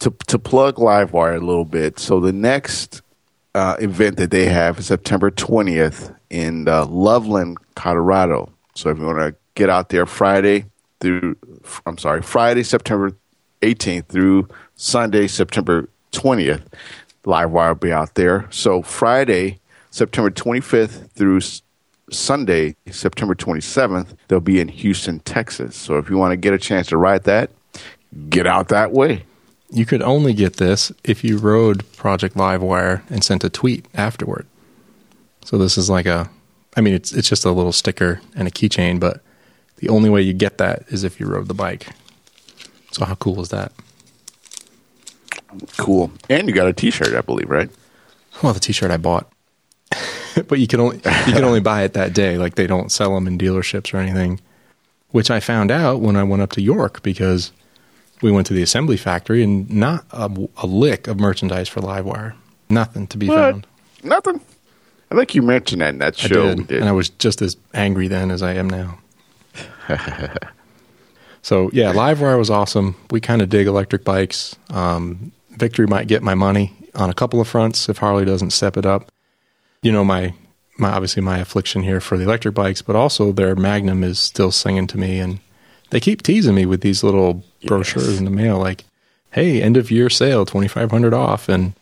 to 0.00 0.14
to 0.26 0.38
plug 0.38 0.76
Livewire 0.76 1.36
a 1.36 1.44
little 1.44 1.64
bit. 1.64 1.98
So 1.98 2.20
the 2.20 2.32
next 2.32 3.02
uh, 3.56 3.76
event 3.80 4.18
that 4.18 4.30
they 4.30 4.46
have 4.46 4.84
September 4.84 5.30
twentieth 5.30 6.12
in 6.28 6.68
uh, 6.68 6.84
Loveland, 6.86 7.56
Colorado. 7.74 8.52
So 8.74 8.90
if 8.90 8.98
you 8.98 9.06
want 9.06 9.18
to 9.18 9.34
get 9.54 9.70
out 9.70 9.88
there 9.88 10.06
Friday 10.06 10.66
through, 11.00 11.36
I'm 11.86 11.98
sorry, 11.98 12.22
Friday 12.22 12.62
September 12.62 13.12
eighteenth 13.62 14.08
through 14.08 14.48
Sunday 14.76 15.26
September 15.26 15.88
twentieth, 16.12 16.68
Livewire 17.24 17.68
will 17.68 17.74
be 17.76 17.92
out 17.92 18.14
there. 18.14 18.46
So 18.50 18.82
Friday 18.82 19.58
September 19.90 20.30
twenty 20.30 20.60
fifth 20.60 21.10
through 21.14 21.40
Sunday 22.10 22.76
September 22.90 23.34
twenty 23.34 23.62
seventh, 23.62 24.14
they'll 24.28 24.40
be 24.40 24.60
in 24.60 24.68
Houston, 24.68 25.20
Texas. 25.20 25.74
So 25.76 25.98
if 25.98 26.10
you 26.10 26.18
want 26.18 26.32
to 26.32 26.36
get 26.36 26.52
a 26.52 26.58
chance 26.58 26.88
to 26.88 26.96
ride 26.96 27.24
that, 27.24 27.50
get 28.28 28.46
out 28.46 28.68
that 28.68 28.92
way. 28.92 29.24
You 29.70 29.84
could 29.84 30.02
only 30.02 30.32
get 30.32 30.56
this 30.56 30.92
if 31.04 31.24
you 31.24 31.38
rode 31.38 31.90
Project 31.96 32.36
Livewire 32.36 33.02
and 33.10 33.24
sent 33.24 33.44
a 33.44 33.50
tweet 33.50 33.86
afterward. 33.94 34.46
So 35.44 35.58
this 35.58 35.76
is 35.76 35.90
like 35.90 36.06
a, 36.06 36.30
I 36.76 36.80
mean, 36.80 36.94
it's 36.94 37.12
it's 37.12 37.28
just 37.28 37.44
a 37.44 37.52
little 37.52 37.72
sticker 37.72 38.20
and 38.34 38.46
a 38.46 38.50
keychain, 38.50 39.00
but 39.00 39.22
the 39.76 39.88
only 39.88 40.10
way 40.10 40.22
you 40.22 40.32
get 40.32 40.58
that 40.58 40.84
is 40.88 41.04
if 41.04 41.20
you 41.20 41.26
rode 41.26 41.48
the 41.48 41.54
bike. 41.54 41.88
So 42.92 43.04
how 43.04 43.14
cool 43.16 43.40
is 43.40 43.50
that? 43.50 43.72
Cool. 45.76 46.10
And 46.28 46.48
you 46.48 46.54
got 46.54 46.66
a 46.66 46.72
T-shirt, 46.72 47.14
I 47.14 47.20
believe, 47.20 47.50
right? 47.50 47.70
Well, 48.42 48.52
the 48.52 48.60
T-shirt 48.60 48.90
I 48.90 48.96
bought. 48.96 49.30
but 50.48 50.58
you 50.58 50.66
can 50.66 50.80
only 50.80 50.96
you 50.96 51.32
can 51.32 51.44
only 51.44 51.60
buy 51.60 51.82
it 51.82 51.92
that 51.94 52.12
day. 52.12 52.38
Like 52.38 52.54
they 52.54 52.66
don't 52.66 52.92
sell 52.92 53.14
them 53.14 53.26
in 53.26 53.38
dealerships 53.38 53.92
or 53.94 53.98
anything. 53.98 54.40
Which 55.10 55.30
I 55.30 55.40
found 55.40 55.70
out 55.70 56.00
when 56.00 56.16
I 56.16 56.24
went 56.24 56.42
up 56.42 56.52
to 56.52 56.60
York 56.60 57.02
because 57.02 57.52
we 58.26 58.32
went 58.32 58.46
to 58.48 58.54
the 58.54 58.62
assembly 58.62 58.96
factory 58.96 59.42
and 59.44 59.70
not 59.70 60.04
a, 60.10 60.28
a 60.58 60.66
lick 60.66 61.06
of 61.06 61.20
merchandise 61.20 61.68
for 61.68 61.80
Livewire. 61.80 62.34
Nothing 62.68 63.06
to 63.06 63.16
be 63.16 63.28
What? 63.28 63.36
found. 63.36 63.66
Nothing. 64.02 64.40
I 65.10 65.14
think 65.14 65.34
you 65.36 65.42
mentioned 65.42 65.80
that 65.82 65.90
in 65.90 65.98
that 65.98 66.18
I 66.24 66.26
show 66.28 66.54
did, 66.54 66.66
did. 66.66 66.80
and 66.80 66.88
I 66.88 66.92
was 66.92 67.08
just 67.10 67.40
as 67.40 67.56
angry 67.72 68.08
then 68.08 68.32
as 68.32 68.42
I 68.42 68.54
am 68.54 68.68
now. 68.68 68.98
so 71.42 71.70
yeah, 71.72 71.92
Livewire 71.92 72.38
was 72.38 72.50
awesome. 72.50 72.96
We 73.10 73.20
kind 73.20 73.42
of 73.42 73.48
dig 73.48 73.66
electric 73.66 74.04
bikes. 74.04 74.56
Um, 74.70 75.32
Victory 75.50 75.86
might 75.86 76.08
get 76.08 76.22
my 76.22 76.34
money 76.34 76.72
on 76.94 77.08
a 77.10 77.14
couple 77.14 77.40
of 77.40 77.48
fronts 77.48 77.88
if 77.88 77.98
Harley 77.98 78.24
doesn't 78.24 78.50
step 78.50 78.76
it 78.76 78.84
up. 78.84 79.10
You 79.82 79.92
know 79.92 80.04
my 80.04 80.34
my 80.78 80.90
obviously 80.90 81.22
my 81.22 81.38
affliction 81.38 81.82
here 81.82 82.00
for 82.00 82.18
the 82.18 82.24
electric 82.24 82.54
bikes, 82.54 82.82
but 82.82 82.96
also 82.96 83.32
their 83.32 83.54
Magnum 83.54 84.02
is 84.02 84.18
still 84.18 84.50
singing 84.50 84.86
to 84.88 84.98
me, 84.98 85.20
and 85.20 85.38
they 85.90 86.00
keep 86.00 86.22
teasing 86.22 86.54
me 86.56 86.66
with 86.66 86.80
these 86.80 87.04
little 87.04 87.44
brochures 87.66 88.18
in 88.18 88.24
the 88.24 88.30
mail, 88.30 88.58
like, 88.58 88.84
"Hey, 89.32 89.62
end 89.62 89.76
of 89.76 89.90
year 89.90 90.08
sale, 90.10 90.46
twenty 90.46 90.68
five 90.68 90.90
hundred 90.90 91.14
off," 91.14 91.48
and 91.48 91.72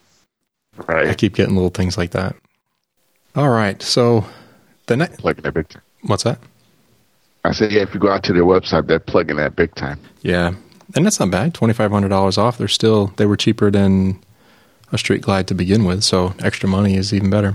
I 0.89 1.15
keep 1.15 1.35
getting 1.35 1.55
little 1.55 1.71
things 1.71 1.97
like 1.97 2.11
that. 2.13 2.35
All 3.37 3.51
right, 3.51 3.81
so 3.83 4.25
the 4.87 4.97
next 4.97 5.19
Plugging 5.21 5.43
that 5.43 5.55
big 5.55 5.69
time. 5.69 5.83
what's 6.03 6.23
that? 6.25 6.39
I 7.45 7.53
said, 7.53 7.73
yeah, 7.73 7.83
if 7.83 7.93
you 7.93 8.01
go 8.01 8.11
out 8.11 8.23
to 8.25 8.33
their 8.33 8.45
website, 8.45 8.87
they're 8.87 8.99
plugging 8.99 9.37
that 9.37 9.55
big 9.55 9.75
time. 9.75 10.01
Yeah, 10.23 10.55
and 10.95 11.05
that's 11.05 11.21
not 11.21 11.31
bad. 11.31 11.53
Twenty 11.55 11.75
five 11.75 11.91
hundred 11.91 12.09
dollars 12.09 12.39
off. 12.39 12.57
They're 12.59 12.69
still 12.69 13.09
they 13.17 13.27
were 13.27 13.37
cheaper 13.37 13.71
than 13.71 14.19
a 14.93 14.99
Street 14.99 15.23
Glide 15.23 15.49
to 15.49 15.55
begin 15.55 15.85
with, 15.85 16.05
so 16.05 16.35
extra 16.41 16.69
money 16.69 16.95
is 16.97 17.13
even 17.13 17.31
better. 17.31 17.55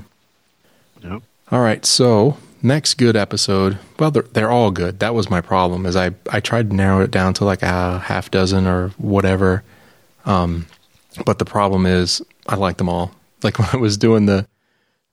Yep. 1.03 1.21
All 1.51 1.61
right, 1.61 1.85
so 1.85 2.37
next 2.61 2.95
good 2.95 3.15
episode. 3.15 3.77
Well, 3.97 4.11
they're 4.11 4.23
they're 4.23 4.51
all 4.51 4.71
good. 4.71 4.99
That 4.99 5.13
was 5.15 5.29
my 5.29 5.41
problem. 5.41 5.85
Is 5.85 5.95
I 5.95 6.11
I 6.29 6.39
tried 6.39 6.69
to 6.69 6.75
narrow 6.75 7.01
it 7.01 7.11
down 7.11 7.33
to 7.35 7.45
like 7.45 7.61
a 7.63 7.99
half 7.99 8.31
dozen 8.31 8.67
or 8.67 8.89
whatever. 8.97 9.63
Um, 10.25 10.67
but 11.25 11.39
the 11.39 11.45
problem 11.45 11.85
is 11.85 12.21
I 12.47 12.55
like 12.55 12.77
them 12.77 12.89
all. 12.89 13.11
Like 13.41 13.57
when 13.57 13.69
I 13.71 13.77
was 13.77 13.95
doing 13.95 14.25
the 14.25 14.45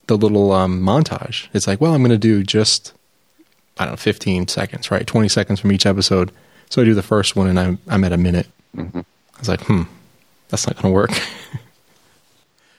the 0.08 0.16
little 0.16 0.50
um, 0.50 0.82
montage, 0.82 1.46
it's 1.54 1.68
like, 1.68 1.80
well, 1.80 1.94
I'm 1.94 2.00
going 2.00 2.10
to 2.10 2.18
do 2.18 2.42
just 2.42 2.92
I 3.78 3.84
don't 3.84 3.92
know, 3.92 3.96
15 3.98 4.48
seconds, 4.48 4.90
right? 4.90 5.06
20 5.06 5.28
seconds 5.28 5.60
from 5.60 5.70
each 5.70 5.86
episode. 5.86 6.32
So 6.68 6.82
I 6.82 6.84
do 6.84 6.94
the 6.94 7.02
first 7.04 7.36
one 7.36 7.46
and 7.46 7.60
I'm, 7.60 7.78
I'm 7.86 8.02
at 8.02 8.12
a 8.12 8.16
minute. 8.16 8.48
I 8.76 9.04
was 9.38 9.48
like, 9.48 9.60
hmm, 9.62 9.82
that's 10.48 10.66
not 10.66 10.74
going 10.74 10.92
to 10.92 10.94
work. 10.94 11.10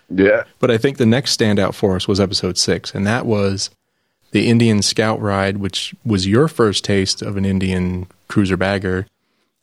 Yeah. 0.09 0.43
but 0.59 0.71
I 0.71 0.77
think 0.77 0.97
the 0.97 1.05
next 1.05 1.37
standout 1.37 1.73
for 1.73 1.95
us 1.97 2.07
was 2.07 2.19
episode 2.19 2.57
six, 2.57 2.93
and 2.95 3.05
that 3.05 3.25
was 3.25 3.69
the 4.31 4.49
Indian 4.49 4.81
Scout 4.81 5.21
Ride, 5.21 5.57
which 5.57 5.95
was 6.05 6.27
your 6.27 6.47
first 6.47 6.83
taste 6.83 7.21
of 7.21 7.37
an 7.37 7.45
Indian 7.45 8.07
cruiser 8.27 8.57
bagger, 8.57 9.07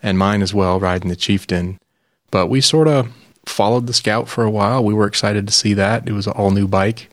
and 0.02 0.18
mine 0.18 0.42
as 0.42 0.54
well, 0.54 0.80
riding 0.80 1.08
the 1.08 1.16
Chieftain. 1.16 1.78
But 2.30 2.48
we 2.48 2.60
sort 2.60 2.88
of 2.88 3.12
followed 3.46 3.86
the 3.86 3.92
Scout 3.92 4.28
for 4.28 4.44
a 4.44 4.50
while. 4.50 4.84
We 4.84 4.94
were 4.94 5.06
excited 5.06 5.46
to 5.46 5.52
see 5.52 5.74
that. 5.74 6.08
It 6.08 6.12
was 6.12 6.26
an 6.26 6.32
all 6.32 6.50
new 6.50 6.66
bike 6.66 7.08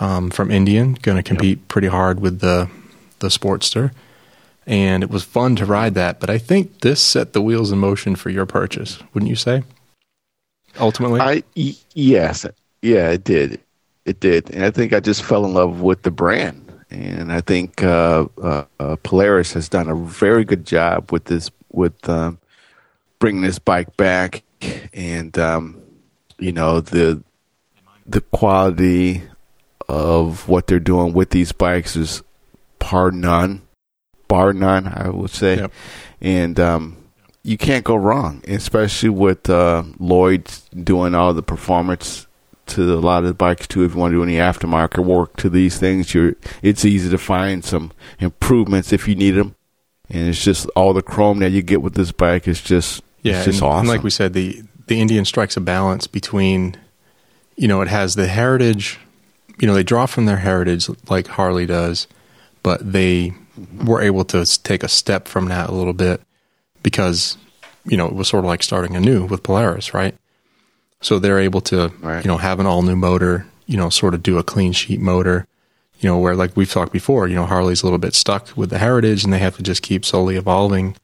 um, 0.00 0.30
from 0.30 0.50
Indian, 0.50 0.94
going 0.94 1.16
to 1.16 1.22
compete 1.22 1.68
pretty 1.68 1.88
hard 1.88 2.20
with 2.20 2.40
the 2.40 2.70
the 3.20 3.28
Sportster. 3.28 3.92
And 4.66 5.02
it 5.02 5.10
was 5.10 5.24
fun 5.24 5.56
to 5.56 5.66
ride 5.66 5.94
that, 5.94 6.20
but 6.20 6.30
I 6.30 6.38
think 6.38 6.80
this 6.80 7.00
set 7.00 7.34
the 7.34 7.42
wheels 7.42 7.70
in 7.70 7.78
motion 7.78 8.16
for 8.16 8.30
your 8.30 8.46
purchase, 8.46 8.98
wouldn't 9.12 9.28
you 9.28 9.36
say? 9.36 9.62
Ultimately, 10.80 11.20
I 11.20 11.42
y- 11.54 11.74
yes, 11.92 12.46
yeah, 12.80 13.10
it 13.10 13.24
did, 13.24 13.60
it 14.06 14.20
did, 14.20 14.50
and 14.50 14.64
I 14.64 14.70
think 14.70 14.94
I 14.94 15.00
just 15.00 15.22
fell 15.22 15.44
in 15.44 15.52
love 15.52 15.82
with 15.82 16.02
the 16.02 16.10
brand, 16.10 16.63
and 16.94 17.32
I 17.32 17.40
think 17.40 17.82
uh, 17.82 18.26
uh, 18.42 18.64
uh, 18.78 18.96
Polaris 19.02 19.52
has 19.54 19.68
done 19.68 19.88
a 19.88 19.94
very 19.94 20.44
good 20.44 20.64
job 20.66 21.10
with 21.12 21.24
this, 21.24 21.50
with 21.72 22.08
um, 22.08 22.38
bringing 23.18 23.42
this 23.42 23.58
bike 23.58 23.96
back, 23.96 24.42
and 24.92 25.36
um, 25.38 25.82
you 26.38 26.52
know 26.52 26.80
the 26.80 27.22
the 28.06 28.20
quality 28.20 29.22
of 29.88 30.48
what 30.48 30.66
they're 30.66 30.78
doing 30.80 31.12
with 31.12 31.30
these 31.30 31.52
bikes 31.52 31.96
is 31.96 32.22
par 32.78 33.10
none, 33.10 33.62
bar 34.28 34.52
none, 34.52 34.86
I 34.86 35.08
would 35.10 35.30
say, 35.30 35.56
Yep. 35.56 35.72
and 36.20 36.60
um, 36.60 36.96
you 37.42 37.58
can't 37.58 37.84
go 37.84 37.96
wrong, 37.96 38.42
especially 38.48 39.10
with 39.10 39.50
uh, 39.50 39.82
Lloyd 39.98 40.50
doing 40.82 41.14
all 41.14 41.34
the 41.34 41.42
performance 41.42 42.26
to 42.66 42.94
a 42.94 43.00
lot 43.00 43.22
of 43.22 43.28
the 43.28 43.34
bikes 43.34 43.66
too. 43.66 43.84
If 43.84 43.94
you 43.94 44.00
want 44.00 44.12
to 44.12 44.18
do 44.18 44.22
any 44.22 44.34
aftermarket 44.36 45.04
work 45.04 45.36
to 45.38 45.48
these 45.48 45.78
things, 45.78 46.14
you're 46.14 46.34
it's 46.62 46.84
easy 46.84 47.10
to 47.10 47.18
find 47.18 47.64
some 47.64 47.92
improvements 48.18 48.92
if 48.92 49.06
you 49.08 49.14
need 49.14 49.32
them. 49.32 49.54
And 50.10 50.28
it's 50.28 50.42
just 50.44 50.66
all 50.76 50.92
the 50.92 51.02
chrome 51.02 51.38
that 51.38 51.50
you 51.50 51.62
get 51.62 51.82
with 51.82 51.94
this 51.94 52.12
bike 52.12 52.46
is 52.46 52.60
just 52.60 53.02
Yeah, 53.22 53.36
it's 53.36 53.46
just 53.46 53.60
and, 53.60 53.68
awesome. 53.70 53.80
and 53.80 53.88
like 53.88 54.02
we 54.02 54.10
said, 54.10 54.32
the 54.32 54.62
the 54.86 55.00
Indian 55.00 55.24
strikes 55.24 55.56
a 55.56 55.60
balance 55.60 56.06
between, 56.06 56.76
you 57.56 57.66
know, 57.68 57.80
it 57.80 57.88
has 57.88 58.14
the 58.14 58.26
heritage. 58.26 58.98
You 59.58 59.66
know, 59.66 59.74
they 59.74 59.82
draw 59.84 60.06
from 60.06 60.26
their 60.26 60.38
heritage 60.38 60.88
like 61.08 61.26
Harley 61.28 61.64
does, 61.64 62.06
but 62.62 62.92
they 62.92 63.32
were 63.84 64.02
able 64.02 64.24
to 64.26 64.44
take 64.62 64.82
a 64.82 64.88
step 64.88 65.28
from 65.28 65.46
that 65.46 65.70
a 65.70 65.72
little 65.72 65.92
bit 65.92 66.20
because, 66.82 67.38
you 67.84 67.96
know, 67.96 68.06
it 68.06 68.14
was 68.14 68.28
sort 68.28 68.44
of 68.44 68.48
like 68.48 68.62
starting 68.62 68.96
anew 68.96 69.24
with 69.26 69.42
Polaris, 69.42 69.94
right? 69.94 70.16
So 71.04 71.18
they're 71.18 71.38
able 71.38 71.60
to, 71.62 71.92
Right. 72.00 72.24
you 72.24 72.28
know, 72.28 72.38
have 72.38 72.60
an 72.60 72.66
all 72.66 72.82
new 72.82 72.96
motor, 72.96 73.46
you 73.66 73.76
know, 73.76 73.90
sort 73.90 74.14
of 74.14 74.22
do 74.22 74.38
a 74.38 74.42
clean 74.42 74.72
sheet 74.72 75.00
motor, 75.00 75.46
you 76.00 76.08
know, 76.08 76.18
where 76.18 76.34
like 76.34 76.56
we've 76.56 76.70
talked 76.70 76.92
before, 76.92 77.28
you 77.28 77.34
know, 77.34 77.44
Harley's 77.46 77.82
a 77.82 77.86
little 77.86 77.98
bit 77.98 78.14
stuck 78.14 78.48
with 78.56 78.70
the 78.70 78.78
heritage 78.78 79.22
and 79.22 79.32
they 79.32 79.38
have 79.38 79.56
to 79.58 79.62
just 79.62 79.82
keep 79.82 80.04
slowly 80.04 80.36
evolving 80.36 80.96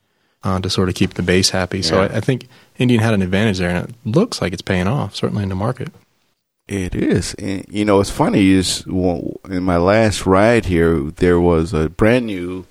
uh, 0.42 0.58
to 0.60 0.70
sort 0.70 0.88
of 0.88 0.94
keep 0.94 1.14
the 1.14 1.22
base 1.22 1.50
happy. 1.50 1.82
So 1.82 2.00
I, 2.00 2.16
I 2.16 2.20
think 2.20 2.48
Indian 2.78 3.02
had 3.02 3.12
an 3.12 3.20
advantage 3.20 3.58
there, 3.58 3.68
and 3.68 3.88
it 3.90 3.94
looks 4.06 4.40
like 4.40 4.54
it's 4.54 4.62
paying 4.62 4.86
off, 4.88 5.14
certainly 5.14 5.42
in 5.42 5.50
the 5.50 5.54
market. 5.54 5.88
It 6.66 6.94
is. 6.94 7.34
And, 7.34 7.66
you 7.68 7.84
know, 7.84 7.98
what's 7.98 8.08
funny 8.10 8.48
is 8.52 8.86
well, 8.86 9.38
in 9.50 9.64
my 9.64 9.76
last 9.76 10.24
ride 10.24 10.64
here, 10.64 10.98
there 11.16 11.38
was 11.38 11.74
a 11.74 11.90
brand 11.90 12.24
new 12.26 12.64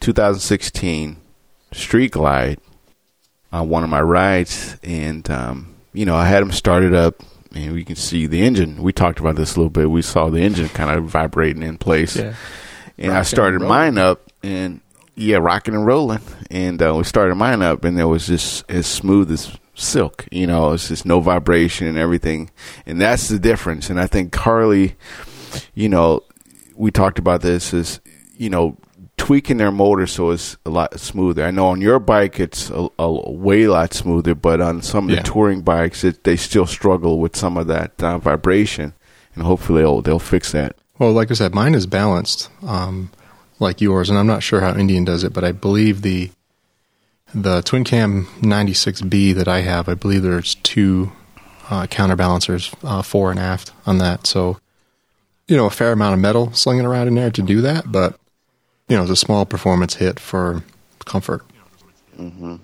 2016 0.00 1.16
Street 1.70 2.10
Glide 2.10 2.58
on 3.52 3.68
one 3.68 3.84
of 3.84 3.90
my 3.90 4.00
rides. 4.00 4.76
And, 4.82 5.30
um, 5.30 5.71
you 5.92 6.04
know, 6.06 6.16
I 6.16 6.26
had 6.26 6.40
them 6.40 6.52
started 6.52 6.94
up, 6.94 7.22
and 7.54 7.72
we 7.72 7.84
can 7.84 7.96
see 7.96 8.26
the 8.26 8.42
engine. 8.42 8.82
We 8.82 8.92
talked 8.92 9.20
about 9.20 9.36
this 9.36 9.54
a 9.54 9.58
little 9.58 9.70
bit. 9.70 9.90
We 9.90 10.02
saw 10.02 10.30
the 10.30 10.40
engine 10.40 10.68
kind 10.70 10.90
of 10.90 11.04
vibrating 11.04 11.62
in 11.62 11.78
place. 11.78 12.16
And 12.98 13.12
I 13.12 13.22
started 13.22 13.60
and 13.60 13.68
mine 13.68 13.98
up, 13.98 14.30
and 14.42 14.80
yeah, 15.14 15.36
rocking 15.36 15.74
and 15.74 15.86
rolling. 15.86 16.20
And 16.50 16.80
uh, 16.80 16.94
we 16.96 17.04
started 17.04 17.34
mine 17.34 17.62
up, 17.62 17.84
and 17.84 17.98
it 17.98 18.04
was 18.04 18.26
just 18.26 18.64
as 18.70 18.86
smooth 18.86 19.30
as 19.30 19.56
silk. 19.74 20.26
You 20.30 20.46
know, 20.46 20.72
it's 20.72 20.88
just 20.88 21.04
no 21.04 21.20
vibration 21.20 21.86
and 21.86 21.98
everything. 21.98 22.50
And 22.86 23.00
that's 23.00 23.28
the 23.28 23.38
difference. 23.38 23.90
And 23.90 24.00
I 24.00 24.06
think 24.06 24.34
Harley, 24.34 24.96
you 25.74 25.88
know, 25.88 26.22
we 26.74 26.90
talked 26.90 27.18
about 27.18 27.42
this 27.42 27.74
is, 27.74 28.00
you 28.36 28.50
know, 28.50 28.76
tweaking 29.22 29.56
their 29.58 29.70
motor 29.70 30.06
so 30.08 30.30
it's 30.30 30.56
a 30.66 30.70
lot 30.70 30.98
smoother. 30.98 31.44
I 31.44 31.52
know 31.52 31.68
on 31.68 31.80
your 31.80 32.00
bike 32.00 32.40
it's 32.40 32.70
a, 32.70 32.88
a 32.98 33.30
way 33.30 33.68
lot 33.68 33.94
smoother, 33.94 34.34
but 34.34 34.60
on 34.60 34.82
some 34.82 35.04
of 35.04 35.10
Yeah. 35.10 35.22
the 35.22 35.22
touring 35.22 35.60
bikes, 35.62 36.02
it, 36.02 36.24
they 36.24 36.34
still 36.34 36.66
struggle 36.66 37.20
with 37.20 37.36
some 37.36 37.56
of 37.56 37.68
that 37.68 38.02
uh, 38.02 38.18
vibration. 38.18 38.94
And 39.36 39.44
hopefully 39.44 39.82
they'll, 39.82 40.02
they'll 40.02 40.18
fix 40.18 40.50
that. 40.52 40.74
Well, 40.98 41.12
like 41.12 41.30
I 41.30 41.34
said, 41.34 41.54
mine 41.54 41.74
is 41.76 41.86
balanced, 41.86 42.50
um, 42.66 43.10
like 43.60 43.80
yours, 43.80 44.10
and 44.10 44.18
I'm 44.18 44.26
not 44.26 44.42
sure 44.42 44.60
how 44.60 44.74
Indian 44.76 45.04
does 45.04 45.22
it, 45.24 45.32
but 45.32 45.44
I 45.44 45.52
believe 45.52 46.02
the 46.02 46.30
the 47.34 47.62
Twin 47.62 47.84
Cam 47.84 48.26
96B 48.40 49.34
that 49.36 49.48
I 49.48 49.60
have, 49.60 49.88
I 49.88 49.94
believe 49.94 50.22
there's 50.22 50.56
two 50.56 51.12
uh, 51.70 51.86
counterbalancers, 51.86 52.74
uh, 52.82 53.00
fore 53.02 53.30
and 53.30 53.40
aft, 53.40 53.72
on 53.86 53.98
that. 53.98 54.26
So, 54.26 54.58
you 55.48 55.56
know, 55.56 55.66
a 55.66 55.70
fair 55.70 55.92
amount 55.92 56.12
of 56.14 56.20
metal 56.20 56.52
slinging 56.52 56.84
around 56.84 57.08
in 57.08 57.14
there 57.14 57.30
to 57.30 57.40
do 57.42 57.60
that, 57.62 57.90
but 57.90 58.18
you 58.88 58.96
know, 58.96 59.02
it's 59.02 59.10
a 59.10 59.16
small 59.16 59.46
performance 59.46 59.94
hit 59.94 60.18
for 60.20 60.62
comfort. 61.04 61.42
And 62.18 62.60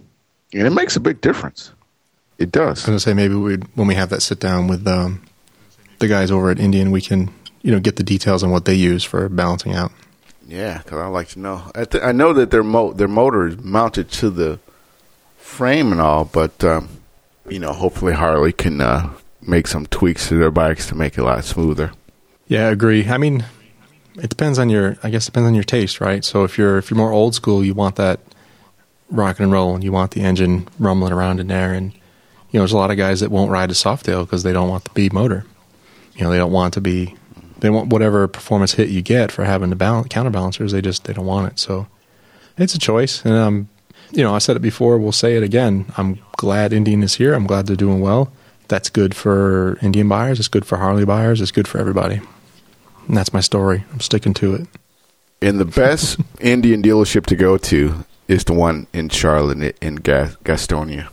it 0.52 0.70
makes 0.70 0.96
a 0.96 1.00
big 1.00 1.20
difference. 1.20 1.72
It 2.38 2.52
does. 2.52 2.66
I 2.66 2.70
was 2.70 2.87
gonna 2.87 3.00
say 3.00 3.14
maybe 3.14 3.35
we 3.35 3.57
when 3.74 3.88
we 3.88 3.94
have 3.96 4.11
that 4.11 4.22
sit 4.22 4.38
down 4.38 4.68
with 4.68 4.87
um, 4.87 5.22
the 5.98 6.07
guys 6.09 6.31
over 6.31 6.50
at 6.50 6.61
Indian, 6.61 6.90
we 6.90 7.00
can 7.00 7.31
you 7.62 7.72
know 7.72 7.81
get 7.81 7.96
the 7.96 8.02
details 8.04 8.42
on 8.44 8.50
what 8.50 8.64
they 8.64 8.74
use 8.74 9.02
for 9.02 9.28
balancing 9.28 9.74
out. 9.74 9.90
Yeah, 10.46 10.78
because 10.78 10.98
I'd 10.98 11.09
like 11.09 11.28
to 11.28 11.40
know. 11.40 11.70
I, 11.74 11.85
th- 11.85 12.02
I 12.02 12.12
know 12.12 12.33
that 12.33 12.50
their 12.50 12.62
mo- 12.62 12.92
their 12.92 13.09
motor 13.09 13.48
is 13.48 13.59
mounted 13.59 14.11
to 14.12 14.31
the 14.31 14.61
frame 15.37 15.90
and 15.92 16.00
all, 16.00 16.24
but 16.24 16.62
um, 16.62 16.88
you 17.48 17.59
know, 17.59 17.72
hopefully 17.72 18.12
Harley 18.12 18.52
can 18.52 18.81
uh, 18.81 19.11
make 19.42 19.66
some 19.66 19.87
tweaks 19.87 20.28
to 20.28 20.38
their 20.38 20.50
bikes 20.52 20.87
to 20.88 20.94
make 20.94 21.18
it 21.18 21.22
a 21.22 21.24
lot 21.24 21.44
smoother. 21.44 21.90
Yeah, 22.46 22.68
I 22.68 22.70
agree. 22.70 23.07
I 23.09 23.18
mean, 23.18 23.44
it 24.18 24.31
depends 24.31 24.59
on 24.59 24.68
your. 24.70 24.96
I 25.02 25.11
guess 25.11 25.26
it 25.26 25.33
depends 25.33 25.46
on 25.46 25.54
your 25.54 25.64
taste, 25.64 26.00
right? 26.00 26.24
So 26.24 26.44
if 26.44 26.59
you're 26.59 26.78
if 26.78 26.90
you're 26.90 26.98
more 26.98 27.12
old 27.12 27.35
school, 27.35 27.64
you 27.64 27.74
want 27.74 27.96
that 27.96 28.20
rocking 29.11 29.44
and 29.44 29.52
rolling. 29.52 29.83
You 29.83 29.92
want 29.92 30.12
the 30.12 30.22
engine 30.22 30.68
rumbling 30.78 31.12
around 31.12 31.40
in 31.40 31.48
there, 31.48 31.72
and 31.72 31.92
you 31.92 32.00
know, 32.54 32.61
there's 32.61 32.72
a 32.72 32.76
lot 32.76 32.90
of 32.90 32.96
guys 32.96 33.20
that 33.20 33.31
won't 33.31 33.50
ride 33.50 33.70
a 33.70 33.74
Softail 33.74 34.24
because 34.24 34.42
they 34.42 34.52
don't 34.52 34.68
want 34.68 34.85
the 34.85 34.90
B 34.90 35.11
motor. 35.12 35.44
You 36.16 36.24
know, 36.24 36.31
they 36.31 36.38
don't 36.38 36.52
want 36.52 36.74
to 36.74 36.81
be 36.81 37.14
they 37.61 37.70
want 37.70 37.92
whatever 37.92 38.26
performance 38.28 38.72
hit 38.72 38.88
you 38.88 39.02
get 39.02 39.33
for 39.33 39.44
having 39.44 39.70
the 39.70 39.76
balance, 39.76 40.09
counterbalancers. 40.09 40.72
They 40.72 40.81
just 40.81 41.04
they 41.04 41.12
don't 41.12 41.26
want 41.26 41.52
it. 41.52 41.59
So 41.59 41.87
it's 42.57 42.74
a 42.74 42.78
choice, 42.78 43.24
and 43.24 43.35
um, 43.35 43.68
you 44.11 44.22
know, 44.22 44.35
I 44.35 44.38
said 44.38 44.57
it 44.57 44.61
before. 44.61 44.98
We'll 44.98 45.12
say 45.12 45.37
it 45.37 45.42
again. 45.42 45.87
I'm 45.96 46.18
glad 46.37 46.72
Indian 46.72 47.02
is 47.02 47.14
here. 47.14 47.35
I'm 47.35 47.46
glad 47.46 47.66
they're 47.66 47.76
doing 47.76 48.00
well. 48.00 48.33
That's 48.68 48.90
good 48.90 49.14
for 49.14 49.78
Indian 49.81 50.09
buyers. 50.09 50.38
It's 50.38 50.48
good 50.48 50.66
for 50.66 50.76
Harley 50.76 51.04
buyers. 51.04 51.40
It's 51.40 51.50
good 51.50 51.66
for 51.66 51.78
everybody. 51.78 52.20
And 53.09 53.16
that's 53.16 53.33
my 53.33 53.40
story. 53.40 53.85
I'm 53.92 54.01
sticking 54.01 54.35
to 54.35 54.55
it. 54.55 54.66
And 55.40 55.59
the 55.59 55.64
best 55.64 56.21
Indian 56.40 56.83
dealership 56.83 57.27
to 57.27 57.37
go 57.37 57.57
to 57.59 58.05
is 58.29 58.44
the 58.44 58.53
one 58.53 58.87
in 58.92 59.09
Charlotte 59.09 59.77
in 59.81 59.99
Gastonia. 59.99 61.09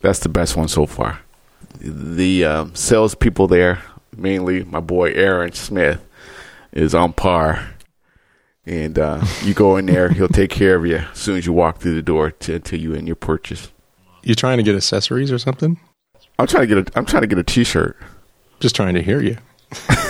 That's 0.00 0.18
the 0.18 0.28
best 0.28 0.56
one 0.56 0.68
so 0.68 0.86
far. 0.86 1.20
The 1.78 2.44
um, 2.44 2.74
salespeople 2.74 3.46
there, 3.46 3.82
mainly 4.16 4.64
my 4.64 4.80
boy 4.80 5.12
Aaron 5.12 5.52
Smith, 5.52 6.02
is 6.72 6.94
on 6.94 7.12
par. 7.12 7.74
And 8.64 8.98
uh, 8.98 9.24
you 9.42 9.54
go 9.54 9.76
in 9.76 9.86
there, 9.86 10.08
he'll 10.10 10.26
take 10.26 10.50
care 10.50 10.74
of 10.74 10.84
you 10.84 10.96
as 10.96 11.18
soon 11.18 11.36
as 11.36 11.46
you 11.46 11.52
walk 11.52 11.78
through 11.78 11.94
the 11.94 12.02
door 12.02 12.32
to, 12.32 12.58
to 12.58 12.76
you 12.76 12.94
in 12.94 13.06
your 13.06 13.14
purchase. 13.14 13.70
You 14.24 14.34
trying 14.34 14.56
to 14.56 14.64
get 14.64 14.74
accessories 14.74 15.30
or 15.30 15.38
something? 15.38 15.78
I'm 16.38 16.48
trying 16.48 16.68
to 16.68 16.74
get 16.74 16.88
a 16.88 16.98
I'm 16.98 17.06
trying 17.06 17.22
to 17.22 17.28
get 17.28 17.38
a 17.38 17.44
T-shirt. 17.44 17.96
Just 18.58 18.74
trying 18.74 18.94
to 18.94 19.02
hear 19.02 19.22
you. 19.22 19.38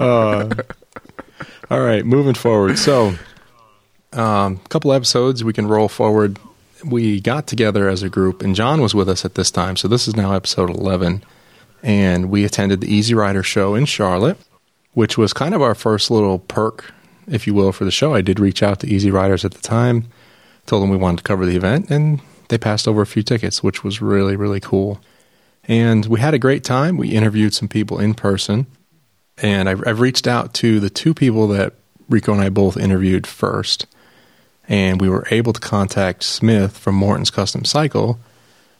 uh, 0.00 0.48
all 1.70 1.80
right, 1.80 2.04
moving 2.04 2.34
forward. 2.34 2.78
So, 2.78 3.14
a 4.12 4.20
um, 4.20 4.56
couple 4.68 4.92
episodes 4.92 5.44
we 5.44 5.52
can 5.52 5.68
roll 5.68 5.88
forward. 5.88 6.38
We 6.84 7.20
got 7.20 7.46
together 7.46 7.88
as 7.88 8.02
a 8.02 8.08
group, 8.08 8.42
and 8.42 8.56
John 8.56 8.80
was 8.80 8.94
with 8.94 9.08
us 9.08 9.24
at 9.24 9.34
this 9.34 9.50
time. 9.50 9.76
So 9.76 9.86
this 9.86 10.08
is 10.08 10.16
now 10.16 10.32
episode 10.32 10.70
eleven, 10.70 11.22
and 11.82 12.30
we 12.30 12.44
attended 12.44 12.80
the 12.80 12.92
Easy 12.92 13.14
Rider 13.14 13.42
show 13.42 13.74
in 13.74 13.84
Charlotte, 13.84 14.38
which 14.94 15.18
was 15.18 15.32
kind 15.32 15.54
of 15.54 15.62
our 15.62 15.74
first 15.74 16.10
little 16.10 16.38
perk, 16.38 16.92
if 17.28 17.46
you 17.46 17.54
will, 17.54 17.72
for 17.72 17.84
the 17.84 17.90
show. 17.90 18.14
I 18.14 18.22
did 18.22 18.40
reach 18.40 18.62
out 18.62 18.80
to 18.80 18.88
Easy 18.88 19.10
Riders 19.10 19.44
at 19.44 19.52
the 19.52 19.62
time, 19.62 20.06
told 20.66 20.82
them 20.82 20.90
we 20.90 20.96
wanted 20.96 21.18
to 21.18 21.24
cover 21.24 21.44
the 21.44 21.56
event, 21.56 21.90
and 21.90 22.20
they 22.48 22.58
passed 22.58 22.88
over 22.88 23.02
a 23.02 23.06
few 23.06 23.22
tickets, 23.22 23.62
which 23.62 23.84
was 23.84 24.00
really 24.00 24.34
really 24.34 24.60
cool. 24.60 25.00
And 25.64 26.06
we 26.06 26.18
had 26.18 26.34
a 26.34 26.38
great 26.38 26.64
time. 26.64 26.96
We 26.96 27.10
interviewed 27.10 27.54
some 27.54 27.68
people 27.68 28.00
in 28.00 28.14
person. 28.14 28.66
And 29.42 29.68
I've, 29.68 29.86
I've 29.86 30.00
reached 30.00 30.26
out 30.26 30.54
to 30.54 30.80
the 30.80 30.90
two 30.90 31.14
people 31.14 31.48
that 31.48 31.74
Rico 32.08 32.32
and 32.32 32.42
I 32.42 32.48
both 32.48 32.76
interviewed 32.76 33.26
first. 33.26 33.86
And 34.68 35.00
we 35.00 35.08
were 35.08 35.26
able 35.30 35.52
to 35.52 35.60
contact 35.60 36.22
Smith 36.22 36.76
from 36.76 36.94
Morton's 36.94 37.30
Custom 37.30 37.64
Cycle. 37.64 38.18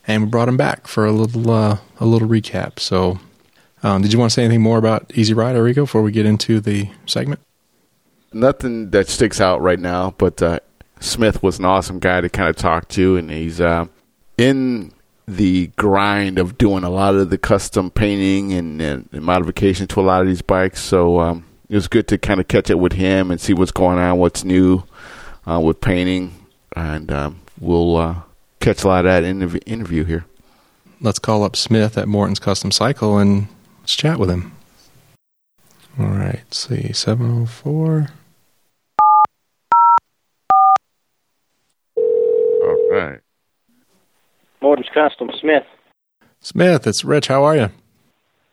And 0.07 0.25
we 0.25 0.29
brought 0.29 0.49
him 0.49 0.57
back 0.57 0.87
for 0.87 1.07
a 1.07 1.13
little 1.13 1.51
uh, 1.51 1.79
a 1.99 2.07
little 2.07 2.29
recap. 2.29 2.79
So, 2.79 3.19
um, 3.83 4.03
did 4.03 4.13
you 4.13 4.19
want 4.19 4.31
to 4.31 4.35
say 4.35 4.45
anything 4.45 4.63
more 4.63 4.79
about 4.79 5.11
Easy 5.15 5.35
Rider, 5.35 5.63
Rico, 5.63 5.83
before 5.83 6.03
we 6.03 6.13
get 6.13 6.27
into 6.27 6.61
the 6.61 6.91
segment? 7.07 7.41
Nothing 8.33 8.91
that 8.91 9.09
sticks 9.09 9.41
out 9.41 9.61
right 9.61 9.79
now, 9.79 10.15
but 10.17 10.41
uh, 10.41 10.61
Smith 11.01 11.43
was 11.43 11.59
an 11.59 11.65
awesome 11.65 11.99
guy 11.99 12.21
to 12.21 12.29
kind 12.29 12.49
of 12.49 12.57
talk 12.57 12.89
to, 12.89 13.17
and 13.17 13.31
he's 13.31 13.61
uh, 13.61 13.87
in 14.39 14.93
the 15.37 15.69
grind 15.77 16.39
of 16.39 16.59
doing 16.59 16.85
a 16.85 16.91
lot 16.91 17.15
of 17.15 17.31
the 17.31 17.39
custom 17.39 17.91
painting 17.91 18.53
and, 18.53 18.81
and, 18.81 19.09
modification 19.13 19.87
to 19.87 20.01
a 20.01 20.03
lot 20.03 20.21
of 20.21 20.27
these 20.27 20.43
bikes. 20.43 20.81
So 20.81 21.21
um, 21.21 21.45
it 21.69 21.75
was 21.75 21.89
good 21.89 22.09
to 22.09 22.19
kind 22.19 22.41
of 22.41 22.49
catch 22.49 22.71
up 22.71 22.79
with 22.79 22.95
him 22.95 23.31
and 23.31 23.41
see 23.41 23.55
what's 23.55 23.71
going 23.71 23.99
on, 23.99 24.19
what's 24.19 24.45
new 24.45 24.83
uh, 25.47 25.61
with 25.61 25.81
painting, 25.81 26.35
and 26.75 27.11
um, 27.13 27.41
we'll 27.61 27.97
uh, 27.97 28.15
catch 28.61 28.83
a 28.83 28.89
lot 28.89 29.07
of 29.07 29.11
that 29.11 29.25
in 29.25 29.39
the 29.39 29.61
interview 29.67 30.05
here. 30.05 30.25
Let's 31.01 31.19
call 31.19 31.45
up 31.45 31.57
Smith 31.57 31.97
at 31.97 32.09
Morton's 32.09 32.41
Custom 32.41 32.71
Cycle 32.71 33.19
and 33.19 33.49
let's 33.81 33.95
chat 33.95 34.19
with 34.19 34.31
him. 34.31 34.53
All 35.99 36.07
right, 36.07 36.43
see, 36.53 36.93
704. 36.93 38.09
All 42.63 42.89
right. 42.91 43.21
Morton's 44.71 44.89
Custom, 44.95 45.33
Smith. 45.41 45.65
Smith, 46.39 46.87
it's 46.87 47.05
Rich. 47.05 47.27
How 47.27 47.43
are 47.43 47.57
you? 47.57 47.71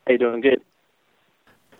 Hey, 0.08 0.17
doing 0.17 0.41
good. 0.41 0.60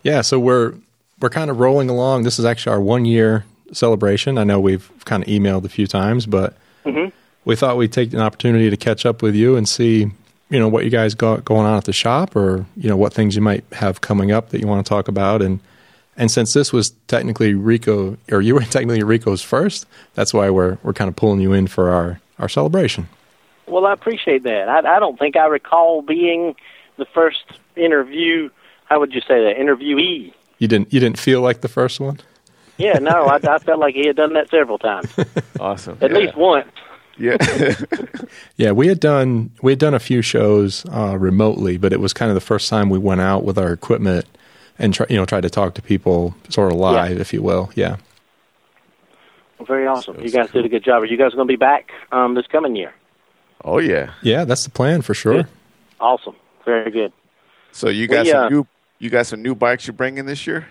Yeah, 0.04 0.21
so 0.21 0.39
we're 0.39 0.76
we're 1.19 1.32
kind 1.32 1.50
of 1.50 1.60
rolling 1.60 1.89
along. 1.89 2.21
This 2.21 2.38
is 2.38 2.45
actually 2.45 2.73
our 2.73 2.80
one 2.80 3.06
year 3.06 3.45
celebration. 3.71 4.38
I 4.38 4.43
know 4.43 4.60
we've 4.60 4.91
kind 5.06 5.23
of 5.23 5.28
emailed 5.28 5.65
a 5.65 5.69
few 5.69 5.88
times, 5.88 6.28
but 6.28 6.56
mm-hmm. 6.86 7.10
we 7.45 7.56
thought 7.56 7.78
we'd 7.78 7.91
take 7.91 8.13
an 8.13 8.19
opportunity 8.19 8.69
to 8.69 8.78
catch 8.78 9.08
up 9.08 9.23
with 9.23 9.34
you 9.34 9.56
and 9.56 9.67
see, 9.67 10.12
you 10.52 10.60
know, 10.60 10.67
what 10.67 10.84
you 10.84 10.91
guys 10.91 11.15
got 11.15 11.43
going 11.43 11.65
on 11.65 11.76
at 11.76 11.86
the 11.86 11.91
shop, 11.91 12.36
or 12.36 12.67
you 12.76 12.88
know, 12.88 12.95
what 12.95 13.13
things 13.13 13.36
you 13.36 13.41
might 13.41 13.65
have 13.71 14.02
coming 14.02 14.32
up 14.32 14.50
that 14.50 14.62
you 14.62 14.67
want 14.67 14.86
to 14.86 14.88
talk 14.88 15.08
about. 15.08 15.41
And 15.41 15.62
and 16.15 16.30
since 16.30 16.54
this 16.54 16.71
was 16.71 16.91
technically 17.08 17.56
Rico, 17.56 18.17
or 18.32 18.41
you 18.41 18.54
were 18.54 18.62
technically 18.69 19.02
Rico's 19.02 19.41
first, 19.41 19.88
that's 20.13 20.32
why 20.32 20.52
we're 20.52 20.78
we're 20.84 20.93
kind 20.93 21.10
of 21.10 21.15
pulling 21.15 21.39
you 21.39 21.54
in 21.54 21.65
for 21.65 21.89
our 21.89 22.21
our 22.38 22.47
celebration. 22.47 23.08
Well, 23.68 23.86
I 23.86 23.94
appreciate 23.94 24.44
that. 24.44 24.70
I, 24.70 24.96
I 24.96 25.00
don't 25.00 25.20
think 25.20 25.36
I 25.36 25.46
recall 25.46 26.02
being 26.02 26.56
the 26.98 27.06
first 27.06 27.44
interview. 27.76 28.50
How 28.86 29.00
would 29.00 29.14
you 29.14 29.22
say 29.22 29.44
that? 29.44 29.56
Interviewee. 29.58 30.34
You 30.60 30.68
didn't. 30.68 30.94
You 30.94 31.00
didn't 31.00 31.20
feel 31.20 31.42
like 31.42 31.62
the 31.62 31.68
first 31.68 32.00
one. 32.00 32.20
Yeah, 32.78 33.00
no, 33.00 33.26
I, 33.26 33.36
I 33.36 33.60
felt 33.60 33.80
like 33.80 33.96
he 33.96 34.08
had 34.08 34.16
done 34.16 34.34
that 34.34 34.50
several 34.50 34.78
times. 34.78 35.12
awesome. 35.60 35.98
At 36.00 36.12
yeah. 36.12 36.18
least 36.18 36.36
once. 36.36 36.72
Yeah. 37.18 37.38
yeah, 38.58 38.72
we 38.72 38.88
had 38.88 39.00
done 39.00 39.52
we 39.62 39.72
had 39.72 39.80
done 39.80 39.94
a 39.94 40.00
few 40.00 40.22
shows 40.22 40.86
uh, 40.86 41.18
remotely, 41.18 41.78
but 41.78 41.92
it 41.92 42.00
was 42.00 42.14
kind 42.14 42.30
of 42.30 42.36
the 42.36 42.42
first 42.42 42.70
time 42.70 42.90
we 42.90 43.00
went 43.00 43.22
out 43.22 43.44
with 43.44 43.58
our 43.58 43.74
equipment 43.74 44.26
and 44.78 44.94
try, 44.94 45.08
you 45.10 45.18
know 45.18 45.26
tried 45.26 45.42
to 45.42 45.50
talk 45.50 45.74
to 45.76 45.82
people 45.82 46.36
sort 46.50 46.72
of 46.72 46.78
live, 46.78 47.16
yeah. 47.16 47.22
if 47.22 47.34
you 47.34 47.42
will. 47.42 47.72
Yeah. 47.76 47.98
Well, 49.58 49.66
very 49.66 49.88
awesome. 49.88 50.16
So 50.16 50.22
you 50.22 50.30
guys 50.30 50.52
cool. 50.52 50.62
did 50.62 50.68
a 50.68 50.70
good 50.70 50.84
job. 50.84 51.02
Are 51.02 51.06
you 51.06 51.18
guys 51.18 51.34
going 51.34 51.48
to 51.48 51.52
be 51.52 51.58
back 51.58 51.92
um, 52.12 52.36
this 52.36 52.46
coming 52.48 52.76
year? 52.76 52.94
Oh 53.63 53.80
yeah, 53.80 54.13
yeah, 54.22 54.46
that's 54.46 54.63
the 54.63 54.70
plan 54.70 55.02
for 55.02 55.13
sure. 55.13 55.43
Good. 55.43 55.48
Awesome, 56.00 56.36
very 56.65 56.91
good. 56.91 57.12
So 57.72 57.89
you 57.89 58.08
got 58.08 58.26
we, 58.26 58.32
some 58.32 58.43
uh, 58.43 58.50
new 58.50 58.67
you 59.00 59.10
got 59.10 59.28
some 59.28 59.41
new 59.41 59.56
bikes 59.56 59.88
you're 59.88 59.93
bringing 59.93 60.26
this 60.26 60.48
year? 60.48 60.67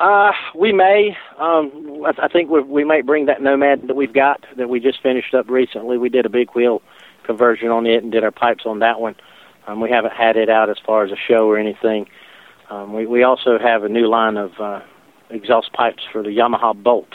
Uh, 0.00 0.30
we 0.54 0.72
may. 0.72 1.16
Um, 1.38 2.04
I, 2.06 2.26
I 2.26 2.28
think 2.28 2.50
we, 2.50 2.62
we 2.62 2.84
might 2.84 3.04
bring 3.04 3.26
that 3.26 3.42
Nomad 3.42 3.88
that 3.88 3.96
we've 3.96 4.12
got 4.12 4.44
that 4.56 4.68
we 4.68 4.78
just 4.78 5.02
finished 5.02 5.34
up 5.34 5.50
recently. 5.50 5.98
We 5.98 6.08
did 6.08 6.24
a 6.24 6.28
big 6.28 6.50
wheel 6.54 6.82
conversion 7.24 7.68
on 7.68 7.86
it 7.86 8.02
and 8.02 8.12
did 8.12 8.22
our 8.22 8.30
pipes 8.30 8.64
on 8.64 8.78
that 8.78 9.00
one. 9.00 9.16
Um, 9.66 9.80
we 9.80 9.90
haven't 9.90 10.12
had 10.12 10.36
it 10.36 10.48
out 10.48 10.70
as 10.70 10.78
far 10.84 11.04
as 11.04 11.10
a 11.10 11.16
show 11.16 11.48
or 11.48 11.58
anything. 11.58 12.08
Um, 12.70 12.94
we 12.94 13.06
we 13.06 13.22
also 13.22 13.58
have 13.58 13.82
a 13.82 13.88
new 13.88 14.06
line 14.06 14.36
of 14.36 14.52
uh, 14.60 14.80
exhaust 15.30 15.72
pipes 15.72 16.02
for 16.10 16.22
the 16.22 16.30
Yamaha 16.30 16.80
Bolt. 16.80 17.14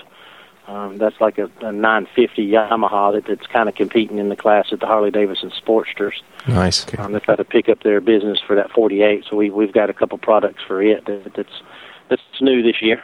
Um, 0.68 0.98
that's 0.98 1.20
like 1.20 1.38
a, 1.38 1.52
a 1.62 1.74
950 1.74 2.48
Yamaha 2.48 3.14
that, 3.14 3.26
that's 3.28 3.46
kind 3.48 3.68
of 3.68 3.76
competing 3.76 4.18
in 4.18 4.30
the 4.30 4.36
class 4.36 4.68
at 4.72 4.80
the 4.80 4.86
Harley 4.86 5.12
Davidson 5.12 5.52
Sportsters. 5.52 6.22
Nice. 6.48 6.86
Um, 6.98 7.12
they've 7.12 7.26
got 7.26 7.36
to 7.36 7.44
pick 7.44 7.68
up 7.68 7.84
their 7.84 8.00
business 8.00 8.40
for 8.40 8.56
that 8.56 8.72
48, 8.72 9.26
so 9.30 9.36
we, 9.36 9.50
we've 9.50 9.74
got 9.74 9.90
a 9.90 9.94
couple 9.94 10.18
products 10.18 10.64
for 10.66 10.82
it 10.82 11.06
that, 11.06 11.34
that's 11.36 11.62
that's 12.10 12.22
new 12.42 12.62
this 12.62 12.82
year. 12.82 13.04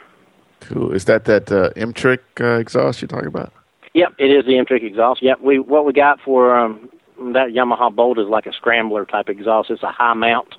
Cool. 0.62 0.92
Is 0.92 1.06
that 1.06 1.26
that 1.26 1.52
uh, 1.52 1.72
M-Trick 1.76 2.22
uh, 2.40 2.60
exhaust 2.60 3.02
you're 3.02 3.08
talking 3.08 3.28
about? 3.28 3.52
Yep, 3.94 4.16
it 4.18 4.32
is 4.32 4.46
the 4.46 4.58
M-Trick 4.58 4.84
exhaust. 4.84 5.22
Yep, 5.22 5.42
we 5.42 5.60
what 5.60 5.86
we 5.86 5.94
got 5.94 6.22
for 6.22 6.56
um, 6.58 6.90
that 7.34 7.50
Yamaha 7.50 7.94
Bolt 7.94 8.20
is 8.20 8.28
like 8.28 8.46
a 8.46 8.54
scrambler 8.54 9.06
type 9.06 9.30
exhaust. 9.30 9.70
It's 9.70 9.84
a 9.84 9.92
high 9.92 10.14
mount, 10.14 10.56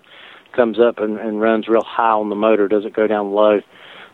comes 0.52 0.78
up 0.78 0.98
and, 0.98 1.18
and 1.18 1.40
runs 1.40 1.68
real 1.68 1.84
high 1.84 2.10
on 2.10 2.28
the 2.28 2.34
motor, 2.34 2.68
doesn't 2.68 2.94
go 2.94 3.06
down 3.06 3.32
low. 3.32 3.60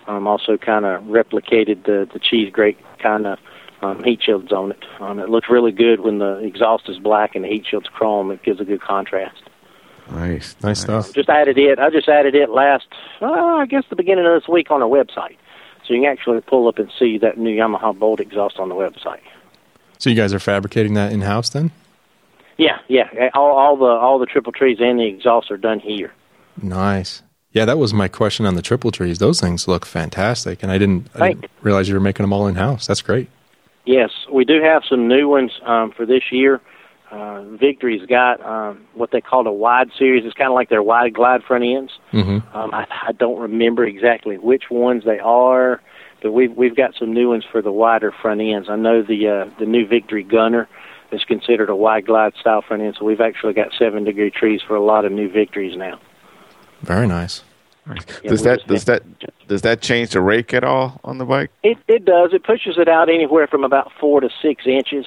Um, 0.07 0.27
also 0.27 0.57
kind 0.57 0.85
of 0.85 1.03
replicated 1.05 1.85
the 1.85 2.09
the 2.13 2.21
cheese 2.21 2.53
grate 2.53 2.79
kind 2.99 3.27
of 3.27 3.39
um, 3.83 4.03
heat 4.05 4.23
shields 4.23 4.53
on 4.53 4.73
it. 4.73 4.85
Um, 5.01 5.19
it 5.19 5.29
looks 5.29 5.49
really 5.51 5.73
good 5.73 6.01
when 6.01 6.19
the 6.19 6.39
exhaust 6.39 6.89
is 6.89 6.99
black 6.99 7.35
and 7.35 7.45
the 7.45 7.49
heat 7.49 7.67
shield's 7.69 7.89
chrome. 7.89 8.31
It 8.31 8.43
gives 8.43 8.61
a 8.61 8.65
good 8.65 8.81
contrast. 8.81 9.43
Nice, 10.11 10.55
nice, 10.63 10.63
nice. 10.63 10.81
stuff. 10.81 11.13
Just 11.13 11.29
added 11.29 11.59
it. 11.59 11.79
I 11.79 11.91
just 11.91 12.09
added 12.09 12.35
it 12.35 12.51
last, 12.51 12.87
uh, 13.21 13.27
I 13.27 13.67
guess, 13.67 13.83
the 13.91 13.97
beginning 13.97 14.25
of 14.25 14.41
this 14.41 14.49
week 14.49 14.71
on 14.71 14.81
our 14.81 14.89
website. 14.89 15.37
So 15.85 15.95
you 15.95 16.03
can 16.03 16.11
actually 16.11 16.41
pull 16.41 16.69
up 16.69 16.79
and 16.79 16.91
see 16.97 17.19
that 17.19 17.39
new 17.39 17.57
Yamaha 17.57 17.97
Bolt 17.97 18.21
exhaust 18.21 18.59
on 18.59 18.69
the 18.69 18.75
website. 18.75 19.21
So 19.99 20.11
you 20.11 20.17
guys 20.17 20.33
are 20.35 20.39
fabricating 20.39 20.95
that 20.95 21.13
in 21.13 21.23
house 21.23 21.49
then? 21.51 21.71
Yeah, 22.57 22.79
yeah. 22.89 23.31
All, 23.35 23.57
all 23.57 23.77
the 23.77 23.85
all 23.85 24.19
the 24.19 24.27
triple 24.27 24.53
trees 24.53 24.79
and 24.81 24.99
the 24.99 25.07
exhaust 25.07 25.51
are 25.51 25.57
done 25.57 25.79
here. 25.81 26.13
Nice. 26.63 27.23
Yeah, 27.57 27.65
that 27.65 27.79
was 27.79 27.95
my 27.95 28.07
question 28.07 28.45
on 28.45 28.55
the 28.55 28.61
triple 28.61 28.91
trees. 28.91 29.17
Those 29.19 29.41
things 29.41 29.67
look 29.67 29.87
fantastic, 29.87 30.63
and 30.63 30.71
I 30.71 30.77
didn't, 30.77 31.09
I 31.15 31.29
didn't 31.29 31.51
realize 31.63 31.89
you 31.89 31.95
were 31.95 32.01
making 32.01 32.25
them 32.25 32.31
all 32.31 32.47
in 32.47 32.55
house. 32.55 32.87
That's 32.87 33.01
great. 33.01 33.31
Yes, 33.87 34.11
we 34.31 34.45
do 34.45 34.61
have 34.63 34.83
some 34.87 35.09
new 35.09 35.27
ones 35.27 35.53
um, 35.65 35.91
for 35.91 36.05
this 36.05 36.25
year. 36.31 36.61
Uh, 37.11 37.45
Victory's 37.45 38.05
got 38.05 38.45
um, 38.45 38.85
what 38.93 39.11
they 39.11 39.23
call 39.23 39.47
a 39.47 39.53
wide 39.53 39.89
series. 39.99 40.27
It's 40.27 40.35
kind 40.35 40.51
of 40.51 40.55
like 40.55 40.69
their 40.69 40.83
wide 40.83 41.15
glide 41.15 41.45
front 41.45 41.65
ends. 41.65 41.93
Mm-hmm. 42.13 42.55
Um, 42.55 42.75
I, 42.75 42.87
I 42.91 43.13
don't 43.13 43.41
remember 43.41 43.87
exactly 43.87 44.37
which 44.37 44.65
ones 44.71 45.05
they 45.07 45.19
are, 45.19 45.81
but 46.23 46.33
we've 46.33 46.55
we've 46.55 46.77
got 46.77 46.95
some 46.99 47.15
new 47.15 47.31
ones 47.31 47.47
for 47.51 47.63
the 47.63 47.73
wider 47.73 48.13
front 48.13 48.43
ends. 48.43 48.69
I 48.69 48.77
know 48.77 49.03
the 49.03 49.29
uh, 49.29 49.59
the 49.59 49.65
new 49.65 49.87
Victory 49.87 50.25
Gunner 50.25 50.69
is 51.11 51.25
considered 51.25 51.71
a 51.71 51.77
wide 51.77 52.05
glide 52.05 52.35
style 52.39 52.61
front 52.61 52.83
end, 52.83 52.97
so 52.99 53.07
we've 53.07 53.23
actually 53.23 53.55
got 53.55 53.69
seven 53.79 54.05
degree 54.05 54.31
trees 54.31 54.61
for 54.61 54.77
a 54.77 54.85
lot 54.85 55.07
of 55.07 55.13
new 55.13 55.31
Victories 55.31 55.75
now. 55.75 55.99
Very 56.83 57.07
nice. 57.07 57.43
Yeah, 57.89 58.31
does 58.31 58.43
that 58.43 58.67
does 58.67 58.85
that 58.85 59.03
does 59.47 59.63
that 59.63 59.81
change 59.81 60.11
the 60.11 60.21
rake 60.21 60.53
at 60.53 60.65
all 60.65 61.01
on 61.05 61.19
the 61.19 61.25
bike? 61.25 61.51
It 61.63 61.79
it 61.87 62.05
does. 62.05 62.33
It 62.33 62.45
pushes 62.45 62.79
it 62.79 62.89
out 62.89 63.09
anywhere 63.09 63.47
from 63.47 63.65
about 63.65 63.93
four 64.01 64.21
to 64.21 64.29
six 64.43 64.67
inches. 64.67 65.07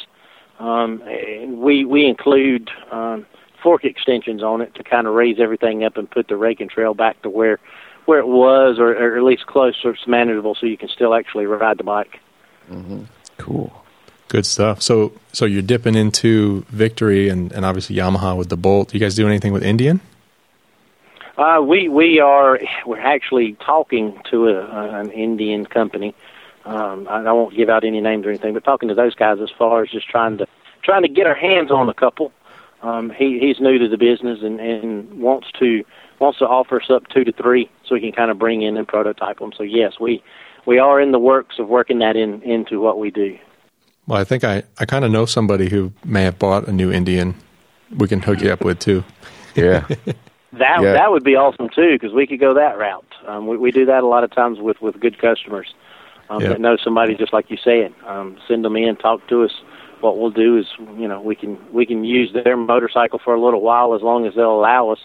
Um, 0.60 1.02
and 1.04 1.60
we 1.60 1.86
we 1.86 2.06
include 2.06 2.70
um, 2.92 3.26
fork 3.62 3.86
extensions 3.86 4.44
on 4.44 4.62
it 4.62 4.76
to 4.76 4.84
kind 4.84 5.08
of 5.08 5.14
raise 5.14 5.40
everything 5.40 5.84
up 5.84 5.98
and 5.98 6.10
put 6.10 6.28
the 6.28 6.36
rake 6.36 6.60
and 6.62 6.70
trail 6.70 6.94
back 6.94 7.22
to 7.24 7.30
where 7.30 7.60
where 8.06 8.20
it 8.20 8.28
was, 8.28 8.80
or, 8.80 8.92
or 8.92 9.18
at 9.18 9.24
least 9.24 9.46
close, 9.46 9.76
so 9.82 9.90
it's 9.90 10.08
manageable, 10.08 10.56
so 10.56 10.66
you 10.66 10.78
can 10.78 10.90
still 10.90 11.14
actually 11.14 11.46
ride 11.46 11.78
the 11.78 11.84
bike. 11.84 12.20
Cool. 13.38 13.72
Good 14.30 14.46
stuff. 14.46 14.82
So 14.82 15.14
so 15.32 15.46
you're 15.46 15.62
dipping 15.62 15.96
into 15.96 16.66
Victory 16.70 17.30
and, 17.30 17.52
and 17.52 17.66
obviously 17.66 17.96
Yamaha 17.96 18.38
with 18.38 18.50
the 18.50 18.58
Bolt. 18.58 18.94
You 18.94 19.00
guys 19.00 19.16
do 19.16 19.28
anything 19.28 19.54
with 19.54 19.64
Indian? 19.64 20.02
Uh, 21.40 21.62
we 21.62 21.88
we 21.88 22.20
are 22.20 22.60
we're 22.86 23.00
actually 23.00 23.54
talking 23.66 24.22
to 24.30 24.50
a, 24.50 25.00
an 25.00 25.10
Indian 25.12 25.66
company. 25.66 26.14
Um, 26.66 27.08
I, 27.08 27.22
I 27.22 27.32
won't 27.32 27.56
give 27.56 27.70
out 27.70 27.86
any 27.86 28.02
names 28.02 28.26
or 28.26 28.30
anything, 28.30 28.54
but 28.54 28.66
talking 28.66 28.90
to 28.90 28.96
those 28.96 29.16
guys 29.16 29.38
as 29.40 29.50
far 29.50 29.82
as 29.82 29.90
just 29.90 30.10
trying 30.10 30.38
to 30.40 30.48
trying 30.84 31.04
to 31.04 31.08
get 31.08 31.28
our 31.28 31.36
hands 31.36 31.72
on 31.72 31.88
a 31.88 31.94
couple. 31.94 32.34
Um, 32.82 33.10
he 33.10 33.40
he's 33.40 33.62
new 33.62 33.78
to 33.78 33.88
the 33.88 33.98
business 33.98 34.40
and, 34.42 34.60
and 34.60 35.22
wants 35.22 35.48
to 35.60 35.86
wants 36.20 36.40
to 36.40 36.46
offer 36.46 36.82
us 36.82 36.90
up 36.90 37.08
two 37.08 37.24
to 37.24 37.32
three 37.32 37.70
so 37.86 37.96
we 37.96 38.02
can 38.02 38.12
kind 38.12 38.32
of 38.32 38.38
bring 38.38 38.62
in 38.62 38.76
and 38.76 38.86
prototype 38.86 39.40
them. 39.40 39.54
So 39.56 39.64
yes, 39.64 39.94
we 39.98 40.22
we 40.66 40.78
are 40.78 41.00
in 41.00 41.14
the 41.14 41.20
works 41.20 41.58
of 41.58 41.70
working 41.70 42.00
that 42.00 42.18
in 42.18 42.42
into 42.42 42.82
what 42.82 43.00
we 43.00 43.12
do. 43.12 43.40
Well, 44.08 44.20
I 44.20 44.26
think 44.26 44.44
I, 44.44 44.64
I 44.78 44.84
kind 44.84 45.06
of 45.06 45.12
know 45.12 45.26
somebody 45.26 45.70
who 45.70 45.94
may 46.04 46.24
have 46.24 46.38
bought 46.38 46.68
a 46.68 46.74
new 46.74 46.92
Indian. 46.92 47.34
We 47.96 48.10
can 48.10 48.20
hook 48.20 48.42
you 48.42 48.52
up 48.52 48.66
with 48.66 48.80
too. 48.80 49.06
Yeah. 49.56 49.88
That 50.54 50.82
Yeah. 50.82 50.94
that 50.94 51.12
would 51.12 51.24
be 51.24 51.36
awesome 51.36 51.70
too, 51.70 51.94
because 51.94 52.14
we 52.14 52.26
could 52.26 52.40
go 52.40 52.54
that 52.56 52.78
route. 52.78 53.06
Um, 53.28 53.48
we 53.48 53.58
we 53.58 53.72
do 53.72 53.86
that 53.86 54.04
a 54.04 54.08
lot 54.08 54.24
of 54.24 54.32
times 54.32 54.60
with 54.60 54.82
with 54.82 55.00
good 55.00 55.20
customers 55.20 55.74
um, 56.30 56.42
Yeah. 56.42 56.50
that 56.50 56.62
know 56.62 56.76
somebody 56.78 57.16
just 57.16 57.34
like 57.34 57.52
you 57.52 57.58
said. 57.58 57.94
Um, 58.08 58.36
send 58.48 58.66
them 58.66 58.76
in, 58.76 58.96
talk 58.96 59.26
to 59.28 59.44
us. 59.44 59.52
What 60.02 60.18
we'll 60.18 60.32
do 60.32 60.58
is, 60.58 60.66
you 60.98 61.08
know, 61.08 61.22
we 61.22 61.36
can 61.36 61.58
we 61.72 61.86
can 61.86 62.04
use 62.04 62.32
their 62.34 62.58
motorcycle 62.58 63.20
for 63.20 63.34
a 63.36 63.40
little 63.42 63.62
while 63.62 63.94
as 63.94 64.02
long 64.02 64.26
as 64.26 64.34
they'll 64.36 64.52
allow 64.60 64.90
us. 64.90 65.00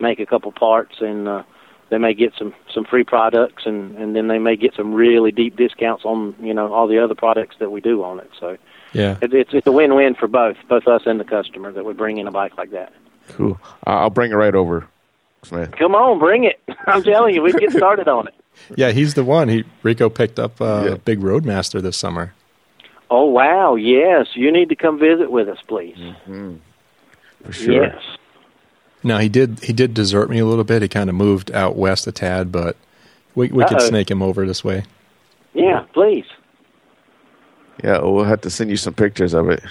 Make 0.00 0.20
a 0.20 0.26
couple 0.26 0.50
parts, 0.52 1.00
and 1.00 1.28
uh, 1.28 1.42
they 1.90 1.98
may 1.98 2.14
get 2.14 2.32
some 2.36 2.54
some 2.72 2.84
free 2.84 3.04
products, 3.04 3.64
and 3.66 3.96
and 3.96 4.16
then 4.16 4.26
they 4.28 4.38
may 4.38 4.56
get 4.56 4.74
some 4.74 4.94
really 4.94 5.30
deep 5.32 5.56
discounts 5.56 6.04
on 6.04 6.34
you 6.40 6.54
know 6.54 6.72
all 6.72 6.86
the 6.88 6.98
other 6.98 7.14
products 7.14 7.56
that 7.60 7.70
we 7.70 7.80
do 7.80 8.02
on 8.02 8.18
it. 8.20 8.30
So 8.40 8.56
Yeah. 8.92 9.16
it, 9.20 9.32
it's 9.34 9.50
it's 9.52 9.66
a 9.66 9.72
win 9.72 9.94
win 9.94 10.14
for 10.14 10.26
both 10.28 10.56
both 10.68 10.86
us 10.88 11.02
and 11.06 11.20
the 11.20 11.24
customer 11.24 11.70
that 11.72 11.84
we 11.84 11.92
bring 11.94 12.18
in 12.18 12.26
a 12.26 12.32
bike 12.32 12.56
like 12.56 12.70
that. 12.72 12.92
Cool. 13.28 13.58
I- 13.84 13.94
I'll 13.94 14.10
bring 14.10 14.30
it 14.32 14.34
right 14.36 14.54
over, 14.54 14.86
Smith. 15.42 15.72
Come 15.72 15.94
on, 15.94 16.18
bring 16.18 16.44
it. 16.44 16.60
I'm 16.86 17.02
telling 17.02 17.34
you, 17.34 17.42
we 17.42 17.52
get 17.52 17.72
started 17.72 18.08
on 18.08 18.28
it. 18.28 18.34
Yeah, 18.76 18.90
he's 18.90 19.14
the 19.14 19.22
one. 19.22 19.48
He 19.48 19.62
Rico 19.84 20.08
picked 20.08 20.40
up 20.40 20.60
uh, 20.60 20.82
Yeah. 20.84 20.90
a 20.94 20.98
big 20.98 21.20
Roadmaster 21.20 21.80
this 21.80 21.96
summer. 21.96 22.34
Oh 23.08 23.26
wow, 23.26 23.76
yes. 23.76 24.26
You 24.34 24.50
need 24.50 24.68
to 24.70 24.74
come 24.74 24.98
visit 24.98 25.30
with 25.30 25.48
us, 25.48 25.58
please. 25.68 25.96
For 27.44 27.52
sure. 27.52 27.84
Yes. 27.84 28.02
Now 29.04 29.18
he 29.18 29.28
did 29.28 29.60
he 29.60 29.72
did 29.72 29.94
desert 29.94 30.28
me 30.28 30.40
a 30.40 30.44
little 30.44 30.64
bit. 30.64 30.82
He 30.82 30.88
kind 30.88 31.08
of 31.08 31.14
moved 31.14 31.52
out 31.52 31.76
west 31.76 32.08
a 32.08 32.12
tad, 32.12 32.50
but 32.50 32.76
we 33.36 33.46
we 33.52 33.62
could 33.64 33.76
Uh-oh. 33.76 33.88
snake 33.88 34.10
him 34.10 34.22
over 34.22 34.44
this 34.44 34.64
way. 34.64 34.82
Yeah, 35.54 35.84
please. 35.92 36.26
Yeah, 37.84 38.00
we'll 38.00 38.24
have 38.24 38.40
to 38.40 38.50
send 38.50 38.70
you 38.70 38.76
some 38.76 38.94
pictures 38.94 39.34
of 39.34 39.48
it. 39.50 39.62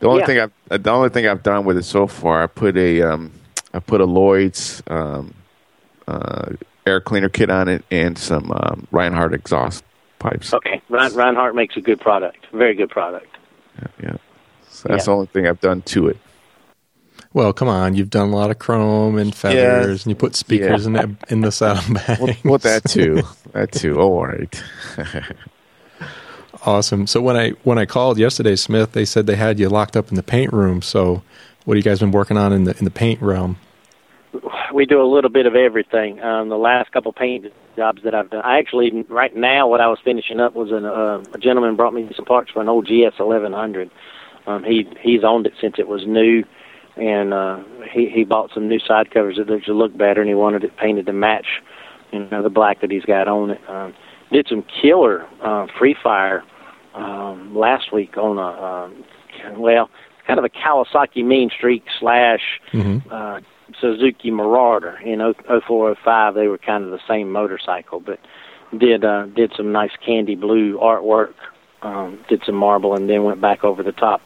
The 0.00 0.08
only 0.08 0.20
Yeah. 0.20 0.26
thing 0.26 0.38
I've 0.40 0.52
uh, 0.70 0.76
the 0.78 0.90
only 0.90 1.08
thing 1.08 1.26
I've 1.26 1.42
done 1.42 1.64
with 1.64 1.76
it 1.76 1.84
so 1.84 2.06
far, 2.06 2.42
I 2.42 2.46
put 2.46 2.76
a 2.76 3.02
um, 3.02 3.32
I 3.72 3.78
put 3.80 4.00
a 4.00 4.04
Lloyd's 4.04 4.82
um, 4.88 5.34
uh, 6.08 6.52
air 6.86 7.00
cleaner 7.00 7.28
kit 7.28 7.50
on 7.50 7.68
it 7.68 7.84
and 7.90 8.16
some 8.18 8.50
um, 8.52 8.86
Rinehart 8.92 9.32
exhaust 9.34 9.84
pipes. 10.18 10.52
Okay. 10.54 10.80
Rein, 10.88 11.10
Rinehart 11.12 11.54
makes 11.54 11.76
a 11.76 11.80
good 11.80 12.00
product. 12.00 12.46
Very 12.52 12.74
good 12.74 12.90
product. 12.90 13.26
Yeah, 14.02 14.16
so 14.70 14.88
that's 14.88 15.02
Yeah. 15.02 15.04
the 15.04 15.10
only 15.12 15.26
thing 15.26 15.46
I've 15.46 15.60
done 15.60 15.82
to 15.82 16.08
it. 16.08 16.16
Well, 17.34 17.52
come 17.52 17.68
on, 17.68 17.94
you've 17.94 18.08
done 18.08 18.28
a 18.30 18.34
lot 18.36 18.50
of 18.50 18.58
chrome 18.58 19.18
and 19.18 19.34
feathers, 19.34 20.04
and 20.06 20.10
you 20.10 20.16
put 20.16 20.34
speakers 20.34 20.82
Yeah. 20.82 20.86
in 20.86 20.92
the 20.94 21.16
in 21.28 21.40
the 21.42 21.52
saddlebag. 21.52 22.18
Well, 22.20 22.34
well 22.44 22.58
that 22.58 22.84
too. 22.84 23.22
that 23.52 23.72
too. 23.72 23.98
All 24.00 24.24
right. 24.26 24.62
Awesome. 26.66 27.06
So 27.06 27.22
when 27.22 27.36
I 27.36 27.50
when 27.62 27.78
I 27.78 27.86
called 27.86 28.18
yesterday, 28.18 28.56
Smith, 28.56 28.90
they 28.90 29.04
said 29.04 29.28
they 29.28 29.36
had 29.36 29.60
you 29.60 29.68
locked 29.68 29.96
up 29.96 30.08
in 30.08 30.16
the 30.16 30.22
paint 30.22 30.52
room. 30.52 30.82
So 30.82 31.22
what 31.64 31.76
have 31.76 31.84
you 31.86 31.88
guys 31.88 32.00
been 32.00 32.10
working 32.10 32.36
on 32.36 32.52
in 32.52 32.64
the 32.64 32.76
in 32.76 32.84
the 32.84 32.90
paint 32.90 33.22
realm? 33.22 33.56
We 34.74 34.84
do 34.84 35.00
a 35.00 35.06
little 35.06 35.30
bit 35.30 35.46
of 35.46 35.54
everything. 35.54 36.20
Um, 36.20 36.48
the 36.48 36.58
last 36.58 36.90
couple 36.90 37.12
paint 37.12 37.46
jobs 37.76 38.02
that 38.02 38.16
I've 38.16 38.30
done, 38.30 38.42
I 38.44 38.58
actually 38.58 39.04
right 39.08 39.34
now 39.34 39.68
what 39.68 39.80
I 39.80 39.86
was 39.86 40.00
finishing 40.02 40.40
up 40.40 40.54
was 40.56 40.72
an, 40.72 40.84
uh, 40.84 41.22
a 41.32 41.38
gentleman 41.38 41.76
brought 41.76 41.94
me 41.94 42.10
some 42.16 42.24
parts 42.24 42.50
for 42.50 42.60
an 42.60 42.68
old 42.68 42.86
GS 42.86 43.16
1100. 43.16 43.88
Um, 44.48 44.64
he 44.64 44.88
he's 45.00 45.22
owned 45.22 45.46
it 45.46 45.54
since 45.60 45.76
it 45.78 45.86
was 45.86 46.04
new, 46.04 46.42
and 46.96 47.32
uh, 47.32 47.62
he 47.92 48.08
he 48.08 48.24
bought 48.24 48.50
some 48.52 48.66
new 48.66 48.80
side 48.80 49.12
covers 49.12 49.36
that 49.36 49.48
looked 49.48 49.68
look 49.68 49.96
better, 49.96 50.20
and 50.20 50.28
he 50.28 50.34
wanted 50.34 50.64
it 50.64 50.76
painted 50.76 51.06
to 51.06 51.12
match, 51.12 51.62
you 52.10 52.26
know, 52.28 52.42
the 52.42 52.50
black 52.50 52.80
that 52.80 52.90
he's 52.90 53.04
got 53.04 53.28
on 53.28 53.50
it. 53.50 53.70
Um, 53.70 53.94
did 54.32 54.48
some 54.48 54.64
killer 54.82 55.24
uh, 55.40 55.68
free 55.78 55.94
fire 56.02 56.42
um, 56.96 57.54
last 57.54 57.92
week 57.92 58.16
on 58.16 58.38
a 58.38 58.62
um, 58.62 59.04
well, 59.58 59.90
kind 60.26 60.38
of 60.38 60.44
a 60.44 60.48
Kawasaki 60.48 61.24
Mean 61.24 61.50
Streak 61.50 61.84
slash 62.00 62.60
uh, 63.10 63.40
Suzuki 63.80 64.30
Marauder 64.30 64.98
in 65.04 65.18
0405. 65.20 66.34
They 66.34 66.48
were 66.48 66.58
kind 66.58 66.84
of 66.84 66.90
the 66.90 67.00
same 67.06 67.30
motorcycle, 67.30 68.00
but 68.00 68.18
did 68.76 69.04
uh, 69.04 69.26
did 69.26 69.52
some 69.56 69.72
nice 69.72 69.92
candy 70.04 70.34
blue 70.34 70.78
artwork. 70.78 71.34
Um, 71.82 72.24
did 72.28 72.42
some 72.44 72.54
marble 72.54 72.94
and 72.96 73.08
then 73.08 73.24
went 73.24 73.40
back 73.40 73.62
over 73.62 73.82
the 73.82 73.92
top 73.92 74.22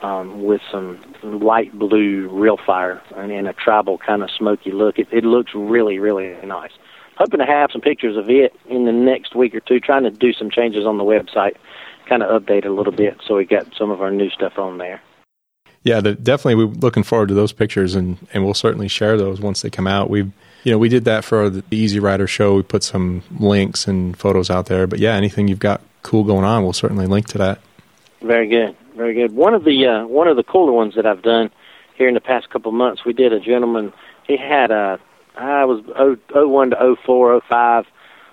um, 0.00 0.44
with 0.44 0.60
some 0.70 1.00
light 1.22 1.76
blue 1.76 2.28
real 2.30 2.56
fire 2.56 3.02
and, 3.16 3.32
and 3.32 3.48
a 3.48 3.52
tribal 3.52 3.98
kind 3.98 4.22
of 4.22 4.30
smoky 4.30 4.70
look. 4.70 4.98
It, 4.98 5.08
it 5.10 5.24
looks 5.24 5.52
really 5.54 5.98
really 5.98 6.34
nice. 6.46 6.70
Hoping 7.16 7.40
to 7.40 7.46
have 7.46 7.70
some 7.72 7.80
pictures 7.80 8.16
of 8.16 8.28
it 8.30 8.54
in 8.68 8.86
the 8.86 8.92
next 8.92 9.34
week 9.34 9.54
or 9.54 9.60
two. 9.60 9.80
Trying 9.80 10.04
to 10.04 10.10
do 10.10 10.32
some 10.32 10.50
changes 10.50 10.86
on 10.86 10.98
the 10.98 11.04
website, 11.04 11.56
kind 12.08 12.22
of 12.22 12.42
update 12.42 12.64
a 12.64 12.70
little 12.70 12.92
bit 12.92 13.18
so 13.26 13.36
we 13.36 13.44
got 13.44 13.66
some 13.76 13.90
of 13.90 14.00
our 14.00 14.10
new 14.10 14.30
stuff 14.30 14.58
on 14.58 14.78
there. 14.78 15.00
Yeah, 15.82 16.00
the, 16.00 16.14
definitely. 16.14 16.64
We're 16.64 16.72
looking 16.72 17.02
forward 17.02 17.28
to 17.28 17.34
those 17.34 17.52
pictures, 17.52 17.94
and, 17.94 18.16
and 18.32 18.42
we'll 18.42 18.54
certainly 18.54 18.88
share 18.88 19.18
those 19.18 19.38
once 19.40 19.60
they 19.60 19.68
come 19.68 19.86
out. 19.86 20.08
We've, 20.08 20.32
you 20.62 20.72
know, 20.72 20.78
we 20.78 20.88
did 20.88 21.04
that 21.04 21.24
for 21.24 21.50
the 21.50 21.62
Easy 21.70 22.00
Rider 22.00 22.26
show. 22.26 22.56
We 22.56 22.62
put 22.62 22.82
some 22.82 23.22
links 23.38 23.86
and 23.86 24.16
photos 24.16 24.48
out 24.48 24.66
there. 24.66 24.86
But 24.86 24.98
yeah, 24.98 25.14
anything 25.14 25.46
you've 25.46 25.58
got 25.58 25.82
cool 26.02 26.24
going 26.24 26.44
on, 26.44 26.62
we'll 26.62 26.72
certainly 26.72 27.06
link 27.06 27.26
to 27.28 27.38
that. 27.38 27.60
Very 28.22 28.48
good, 28.48 28.74
very 28.96 29.12
good. 29.12 29.36
One 29.36 29.52
of 29.52 29.64
the 29.64 29.86
uh, 29.86 30.06
one 30.06 30.26
of 30.26 30.36
the 30.36 30.42
cooler 30.42 30.72
ones 30.72 30.94
that 30.94 31.04
I've 31.04 31.20
done 31.20 31.50
here 31.96 32.08
in 32.08 32.14
the 32.14 32.20
past 32.20 32.48
couple 32.48 32.70
of 32.70 32.74
months, 32.74 33.04
we 33.04 33.12
did 33.12 33.34
a 33.34 33.40
gentleman. 33.40 33.92
He 34.26 34.38
had 34.38 34.70
a 34.70 34.98
I 35.36 35.66
was 35.66 35.84
oh 35.98 36.16
oh 36.34 36.48
one 36.48 36.70
to 36.70 36.80
oh 36.80 36.96
four 37.04 37.32
oh 37.32 37.42
five 37.46 37.84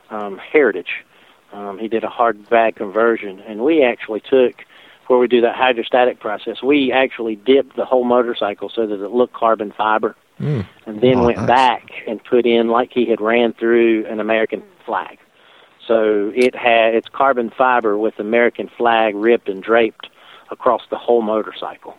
um, 0.09 0.37
Heritage. 0.37 1.03
Um, 1.53 1.77
he 1.79 1.87
did 1.87 2.03
a 2.03 2.09
hard 2.09 2.49
bag 2.49 2.75
conversion, 2.75 3.39
and 3.41 3.61
we 3.61 3.83
actually 3.83 4.21
took 4.21 4.63
where 5.07 5.19
we 5.19 5.27
do 5.27 5.41
that 5.41 5.55
hydrostatic 5.55 6.19
process. 6.19 6.61
We 6.63 6.91
actually 6.91 7.35
dipped 7.35 7.75
the 7.75 7.83
whole 7.85 8.05
motorcycle 8.05 8.69
so 8.69 8.87
that 8.87 9.03
it 9.03 9.11
looked 9.11 9.33
carbon 9.33 9.71
fiber, 9.75 10.15
Mm. 10.39 10.65
and 10.87 11.01
then 11.01 11.17
Oh, 11.17 11.25
went 11.25 11.37
nice. 11.39 11.47
back 11.47 11.91
and 12.07 12.23
put 12.23 12.45
in 12.45 12.69
like 12.69 12.91
he 12.93 13.05
had 13.05 13.19
ran 13.21 13.53
through 13.53 14.05
an 14.07 14.19
American 14.19 14.63
flag. 14.85 15.19
So 15.87 16.31
it 16.35 16.55
had 16.55 16.95
it's 16.95 17.09
carbon 17.09 17.49
fiber 17.49 17.97
with 17.97 18.17
American 18.19 18.67
flag 18.77 19.13
ripped 19.15 19.49
and 19.49 19.61
draped 19.61 20.07
across 20.49 20.81
the 20.89 20.97
whole 20.97 21.21
motorcycle. 21.21 21.95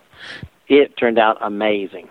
It 0.68 0.96
turned 0.96 1.18
out 1.18 1.36
amazing. 1.40 2.08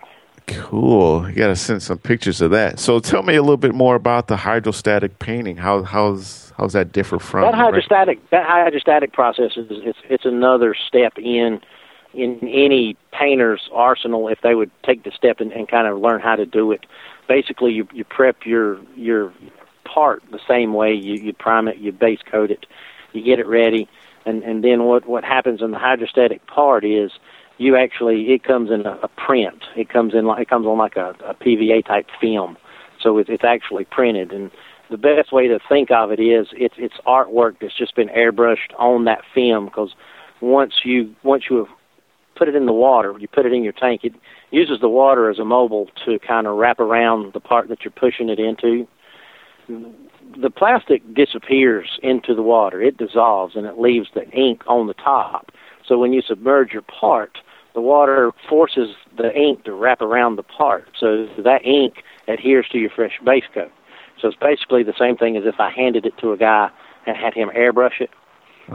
Cool. 0.47 1.27
You 1.29 1.35
got 1.35 1.47
to 1.47 1.55
send 1.55 1.81
some 1.81 1.97
pictures 1.97 2.41
of 2.41 2.51
that. 2.51 2.79
So 2.79 2.99
tell 2.99 3.23
me 3.23 3.35
a 3.35 3.41
little 3.41 3.57
bit 3.57 3.73
more 3.73 3.95
about 3.95 4.27
the 4.27 4.37
hydrostatic 4.37 5.17
painting. 5.19 5.57
How 5.57 5.83
how's 5.83 6.50
how's 6.61 6.73
that 6.73 6.91
differ 6.91 7.17
from 7.17 7.41
that 7.41 7.55
hydrostatic 7.55 8.29
that 8.29 8.45
hydrostatic 8.45 9.11
process 9.11 9.57
is 9.57 9.65
it's 9.69 9.99
it's 10.09 10.25
another 10.25 10.75
step 10.75 11.17
in 11.17 11.59
in 12.13 12.37
any 12.47 12.95
painter's 13.11 13.69
arsenal 13.73 14.27
if 14.27 14.39
they 14.41 14.53
would 14.53 14.69
take 14.83 15.03
the 15.03 15.11
step 15.11 15.39
and, 15.39 15.51
and 15.53 15.67
kind 15.67 15.87
of 15.87 15.99
learn 15.99 16.19
how 16.19 16.35
to 16.35 16.45
do 16.45 16.71
it. 16.71 16.85
Basically, 17.27 17.71
you 17.71 17.87
you 17.93 18.03
prep 18.03 18.45
your 18.45 18.79
your 18.95 19.33
part 19.85 20.23
the 20.31 20.39
same 20.47 20.73
way 20.73 20.93
you 20.93 21.15
you 21.15 21.33
prime 21.33 21.67
it, 21.67 21.77
you 21.77 21.91
base 21.91 22.19
coat 22.29 22.51
it, 22.51 22.65
you 23.13 23.23
get 23.23 23.39
it 23.39 23.47
ready, 23.47 23.87
and 24.25 24.43
and 24.43 24.63
then 24.63 24.83
what 24.83 25.07
what 25.07 25.23
happens 25.23 25.61
in 25.61 25.71
the 25.71 25.79
hydrostatic 25.79 26.45
part 26.47 26.83
is 26.85 27.11
you 27.57 27.75
actually 27.75 28.31
it 28.33 28.43
comes 28.43 28.69
in 28.69 28.85
a, 28.85 28.99
a 29.03 29.07
print. 29.07 29.63
It 29.75 29.89
comes 29.89 30.13
in 30.13 30.25
like 30.25 30.41
it 30.41 30.49
comes 30.49 30.67
on 30.67 30.77
like 30.77 30.97
a, 30.97 31.15
a 31.25 31.33
PVA 31.33 31.85
type 31.85 32.07
film, 32.19 32.57
so 32.99 33.17
it, 33.17 33.29
it's 33.29 33.43
actually 33.43 33.85
printed. 33.85 34.31
And 34.31 34.51
the 34.91 34.97
best 34.97 35.31
way 35.31 35.47
to 35.47 35.59
think 35.67 35.89
of 35.89 36.11
it 36.11 36.19
is 36.19 36.47
it's 36.51 36.75
it's 36.77 36.97
artwork 37.07 37.55
that's 37.59 37.75
just 37.75 37.95
been 37.95 38.09
airbrushed 38.09 38.77
on 38.77 39.05
that 39.05 39.21
film 39.33 39.65
because 39.65 39.95
once 40.41 40.73
you 40.83 41.15
once 41.23 41.45
you 41.49 41.67
put 42.41 42.47
it 42.47 42.55
in 42.55 42.65
the 42.65 42.73
water. 42.73 43.13
You 43.19 43.27
put 43.27 43.45
it 43.45 43.53
in 43.53 43.63
your 43.63 43.73
tank. 43.73 44.03
It 44.03 44.15
uses 44.49 44.79
the 44.79 44.89
water 44.89 45.29
as 45.29 45.37
a 45.37 45.45
mobile 45.45 45.89
to 46.05 46.17
kind 46.19 46.47
of 46.47 46.57
wrap 46.57 46.79
around 46.79 47.33
the 47.33 47.39
part 47.39 47.69
that 47.69 47.83
you're 47.83 47.91
pushing 47.91 48.29
it 48.29 48.39
into. 48.39 48.87
The 49.67 50.49
plastic 50.49 51.01
disappears 51.13 51.99
into 52.01 52.33
the 52.33 52.41
water. 52.41 52.81
It 52.81 52.97
dissolves 52.97 53.55
and 53.55 53.67
it 53.67 53.77
leaves 53.77 54.09
the 54.15 54.27
ink 54.31 54.63
on 54.65 54.87
the 54.87 54.95
top. 54.95 55.51
So 55.87 55.99
when 55.99 56.13
you 56.13 56.23
submerge 56.23 56.73
your 56.73 56.81
part, 56.81 57.37
the 57.75 57.81
water 57.81 58.31
forces 58.49 58.95
the 59.17 59.31
ink 59.35 59.63
to 59.65 59.73
wrap 59.73 60.01
around 60.01 60.37
the 60.37 60.43
part. 60.43 60.87
So 60.99 61.27
that 61.37 61.63
ink 61.63 62.03
adheres 62.27 62.67
to 62.71 62.79
your 62.79 62.89
fresh 62.89 63.19
base 63.23 63.43
coat. 63.53 63.71
So 64.21 64.27
it's 64.27 64.37
basically 64.37 64.83
the 64.83 64.93
same 64.97 65.17
thing 65.17 65.35
as 65.35 65.45
if 65.45 65.59
I 65.59 65.71
handed 65.71 66.05
it 66.05 66.17
to 66.19 66.31
a 66.31 66.37
guy 66.37 66.69
and 67.05 67.17
had 67.17 67.33
him 67.33 67.49
airbrush 67.49 67.99
it. 67.99 68.11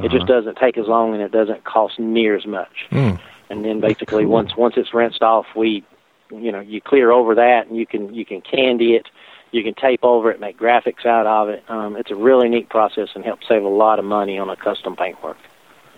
It 0.02 0.10
just 0.10 0.26
doesn't 0.26 0.58
take 0.58 0.76
as 0.76 0.86
long 0.86 1.14
and 1.14 1.22
it 1.22 1.32
doesn't 1.32 1.64
cost 1.64 1.98
near 1.98 2.36
as 2.36 2.46
much. 2.46 2.86
Mm. 2.90 3.18
And 3.48 3.64
then 3.64 3.80
basically 3.80 4.26
once 4.26 4.56
once 4.56 4.74
it's 4.76 4.92
rinsed 4.92 5.22
off, 5.22 5.46
we 5.54 5.84
you 6.30 6.52
know 6.52 6.60
you 6.60 6.80
clear 6.80 7.12
over 7.12 7.34
that 7.36 7.66
and 7.68 7.76
you 7.76 7.86
can 7.86 8.12
you 8.12 8.26
can 8.26 8.42
candy 8.42 8.94
it, 8.94 9.06
you 9.52 9.62
can 9.62 9.74
tape 9.74 10.00
over 10.02 10.30
it, 10.30 10.38
make 10.38 10.58
graphics 10.58 11.06
out 11.06 11.26
of 11.26 11.48
it. 11.48 11.64
Um, 11.68 11.96
it's 11.96 12.10
a 12.10 12.14
really 12.14 12.48
neat 12.48 12.68
process 12.68 13.08
and 13.14 13.24
helps 13.24 13.48
save 13.48 13.62
a 13.62 13.68
lot 13.68 13.98
of 13.98 14.04
money 14.04 14.38
on 14.38 14.50
a 14.50 14.56
custom 14.56 14.96
paintwork. 14.96 15.38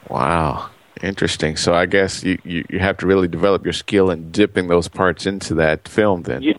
Wow. 0.08 0.70
Interesting. 1.02 1.56
So 1.56 1.74
I 1.74 1.86
guess 1.86 2.24
you, 2.24 2.38
you, 2.44 2.64
you 2.68 2.78
have 2.80 2.96
to 2.98 3.06
really 3.06 3.28
develop 3.28 3.64
your 3.64 3.72
skill 3.72 4.10
in 4.10 4.30
dipping 4.32 4.68
those 4.68 4.88
parts 4.88 5.26
into 5.26 5.54
that 5.54 5.86
film 5.86 6.22
then. 6.22 6.42
You 6.42 6.54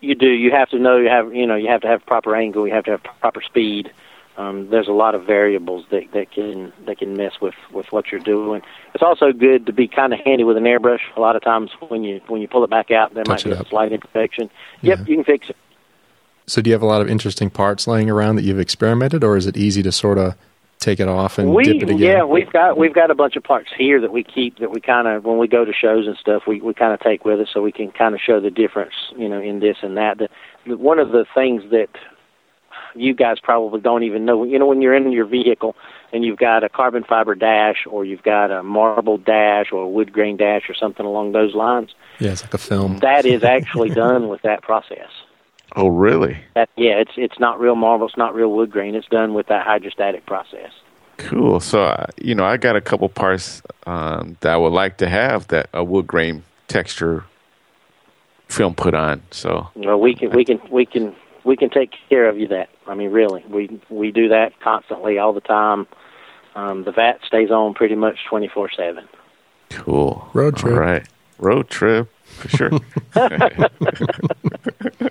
you 0.00 0.14
do. 0.14 0.28
You 0.28 0.50
have 0.52 0.68
to 0.70 0.78
know 0.78 0.96
you 0.96 1.08
have 1.08 1.34
you 1.34 1.46
know 1.46 1.56
you 1.56 1.68
have 1.68 1.80
to 1.82 1.88
have 1.88 2.04
proper 2.06 2.34
angle. 2.36 2.66
You 2.66 2.74
have 2.74 2.84
to 2.84 2.92
have 2.92 3.02
proper 3.02 3.42
speed. 3.42 3.92
Um, 4.36 4.70
there's 4.70 4.88
a 4.88 4.92
lot 4.92 5.14
of 5.14 5.24
variables 5.26 5.84
that 5.90 6.12
that 6.12 6.30
can 6.30 6.72
that 6.86 6.98
can 6.98 7.16
mess 7.16 7.40
with 7.40 7.54
with 7.72 7.90
what 7.92 8.10
you're 8.10 8.20
doing. 8.20 8.62
It's 8.94 9.02
also 9.02 9.32
good 9.32 9.66
to 9.66 9.72
be 9.72 9.86
kind 9.88 10.14
of 10.14 10.20
handy 10.20 10.44
with 10.44 10.56
an 10.56 10.64
airbrush. 10.64 11.00
A 11.16 11.20
lot 11.20 11.36
of 11.36 11.42
times 11.42 11.70
when 11.88 12.04
you 12.04 12.20
when 12.28 12.40
you 12.40 12.48
pull 12.48 12.64
it 12.64 12.70
back 12.70 12.90
out, 12.90 13.12
there 13.14 13.24
Touch 13.24 13.44
might 13.44 13.54
be 13.58 13.60
a 13.60 13.68
slight 13.68 13.92
imperfection. 13.92 14.48
Yep, 14.82 14.98
Yeah. 15.00 15.04
you 15.06 15.16
can 15.16 15.24
fix 15.24 15.50
it. 15.50 15.56
So, 16.46 16.60
do 16.62 16.70
you 16.70 16.74
have 16.74 16.82
a 16.82 16.86
lot 16.86 17.00
of 17.00 17.08
interesting 17.08 17.48
parts 17.50 17.86
laying 17.86 18.10
around 18.10 18.36
that 18.36 18.42
you've 18.42 18.58
experimented, 18.58 19.22
or 19.22 19.36
is 19.36 19.46
it 19.46 19.56
easy 19.56 19.82
to 19.84 19.92
sort 19.92 20.18
of 20.18 20.34
take 20.80 20.98
it 20.98 21.08
off 21.08 21.38
and 21.38 21.52
we 21.54 21.64
dip 21.64 21.76
it 21.76 21.90
again? 21.90 21.98
yeah 21.98 22.24
we've 22.24 22.50
got 22.52 22.76
we've 22.78 22.94
got 22.94 23.10
a 23.10 23.14
bunch 23.14 23.36
of 23.36 23.44
parts 23.44 23.68
here 23.76 24.00
that 24.00 24.12
we 24.12 24.24
keep 24.24 24.58
that 24.58 24.70
we 24.70 24.80
kind 24.80 25.06
of 25.06 25.24
when 25.24 25.38
we 25.38 25.46
go 25.46 25.64
to 25.64 25.72
shows 25.72 26.06
and 26.06 26.16
stuff 26.16 26.42
we 26.46 26.60
we 26.60 26.72
kind 26.74 26.92
of 26.94 27.00
take 27.00 27.24
with 27.24 27.38
us 27.38 27.48
so 27.52 27.60
we 27.62 27.70
can 27.70 27.90
kind 27.92 28.14
of 28.14 28.20
show 28.20 28.40
the 28.40 28.50
difference 28.50 28.94
you 29.16 29.28
know 29.28 29.40
in 29.40 29.60
this 29.60 29.76
and 29.82 29.96
that 29.96 30.18
the, 30.18 30.28
the 30.66 30.76
one 30.76 30.98
of 30.98 31.10
the 31.12 31.26
things 31.34 31.62
that 31.70 31.88
you 32.94 33.14
guys 33.14 33.36
probably 33.42 33.80
don't 33.80 34.02
even 34.04 34.24
know 34.24 34.42
you 34.42 34.58
know 34.58 34.66
when 34.66 34.80
you're 34.80 34.94
in 34.96 35.12
your 35.12 35.26
vehicle 35.26 35.76
and 36.12 36.24
you've 36.24 36.38
got 36.38 36.64
a 36.64 36.68
carbon 36.68 37.04
fiber 37.04 37.34
dash 37.34 37.86
or 37.88 38.04
you've 38.04 38.22
got 38.22 38.50
a 38.50 38.62
marble 38.62 39.18
dash 39.18 39.66
or 39.72 39.82
a 39.82 39.88
wood 39.88 40.12
grain 40.12 40.36
dash 40.36 40.62
or 40.68 40.74
something 40.74 41.04
along 41.06 41.32
those 41.32 41.54
lines 41.54 41.94
Yeah, 42.18 42.32
it's 42.32 42.42
like 42.42 42.54
a 42.54 42.58
film. 42.58 42.98
that 42.98 43.26
is 43.26 43.44
actually 43.44 43.90
done 43.90 44.28
with 44.28 44.42
that 44.42 44.62
process 44.62 45.10
Oh, 45.76 45.88
really? 45.88 46.38
that 46.54 46.68
yeah 46.76 46.98
it's 46.98 47.12
it's 47.16 47.38
not 47.38 47.60
real 47.60 47.76
marble 47.76 48.06
it's 48.06 48.16
not 48.16 48.34
real 48.34 48.50
wood 48.52 48.70
grain 48.70 48.94
it's 48.94 49.08
done 49.08 49.34
with 49.34 49.46
that 49.46 49.64
hydrostatic 49.64 50.26
process 50.26 50.72
Cool. 51.20 51.60
So, 51.60 51.82
uh, 51.82 52.06
you 52.16 52.34
know, 52.34 52.44
I 52.44 52.56
got 52.56 52.76
a 52.76 52.80
couple 52.80 53.08
parts 53.10 53.60
um, 53.86 54.38
that 54.40 54.52
I 54.54 54.56
would 54.56 54.72
like 54.72 54.96
to 54.98 55.08
have 55.08 55.48
that 55.48 55.68
a 55.74 55.84
wood 55.84 56.06
grain 56.06 56.44
texture 56.66 57.24
film 58.48 58.74
put 58.74 58.94
on. 58.94 59.22
So, 59.30 59.68
Well, 59.74 60.00
we 60.00 60.14
can 60.14 60.30
we 60.30 60.44
can 60.46 60.60
we 60.70 60.86
can 60.86 61.14
we 61.44 61.56
can 61.56 61.68
take 61.68 61.92
care 62.08 62.26
of 62.28 62.38
you 62.38 62.48
that. 62.48 62.70
I 62.86 62.94
mean, 62.94 63.10
really, 63.10 63.44
we 63.48 63.80
we 63.90 64.10
do 64.10 64.28
that 64.28 64.58
constantly, 64.60 65.18
all 65.18 65.34
the 65.34 65.42
time. 65.42 65.86
Um, 66.54 66.84
the 66.84 66.92
VAT 66.92 67.20
stays 67.26 67.50
on 67.50 67.74
pretty 67.74 67.96
much 67.96 68.24
twenty 68.28 68.48
four 68.48 68.70
seven. 68.70 69.06
cool. 69.68 70.26
Road 70.32 70.56
trip. 70.56 70.72
All 70.72 70.80
right. 70.80 71.06
Road 71.38 71.68
trip, 71.68 72.08
for 72.24 72.48
sure. 72.48 72.70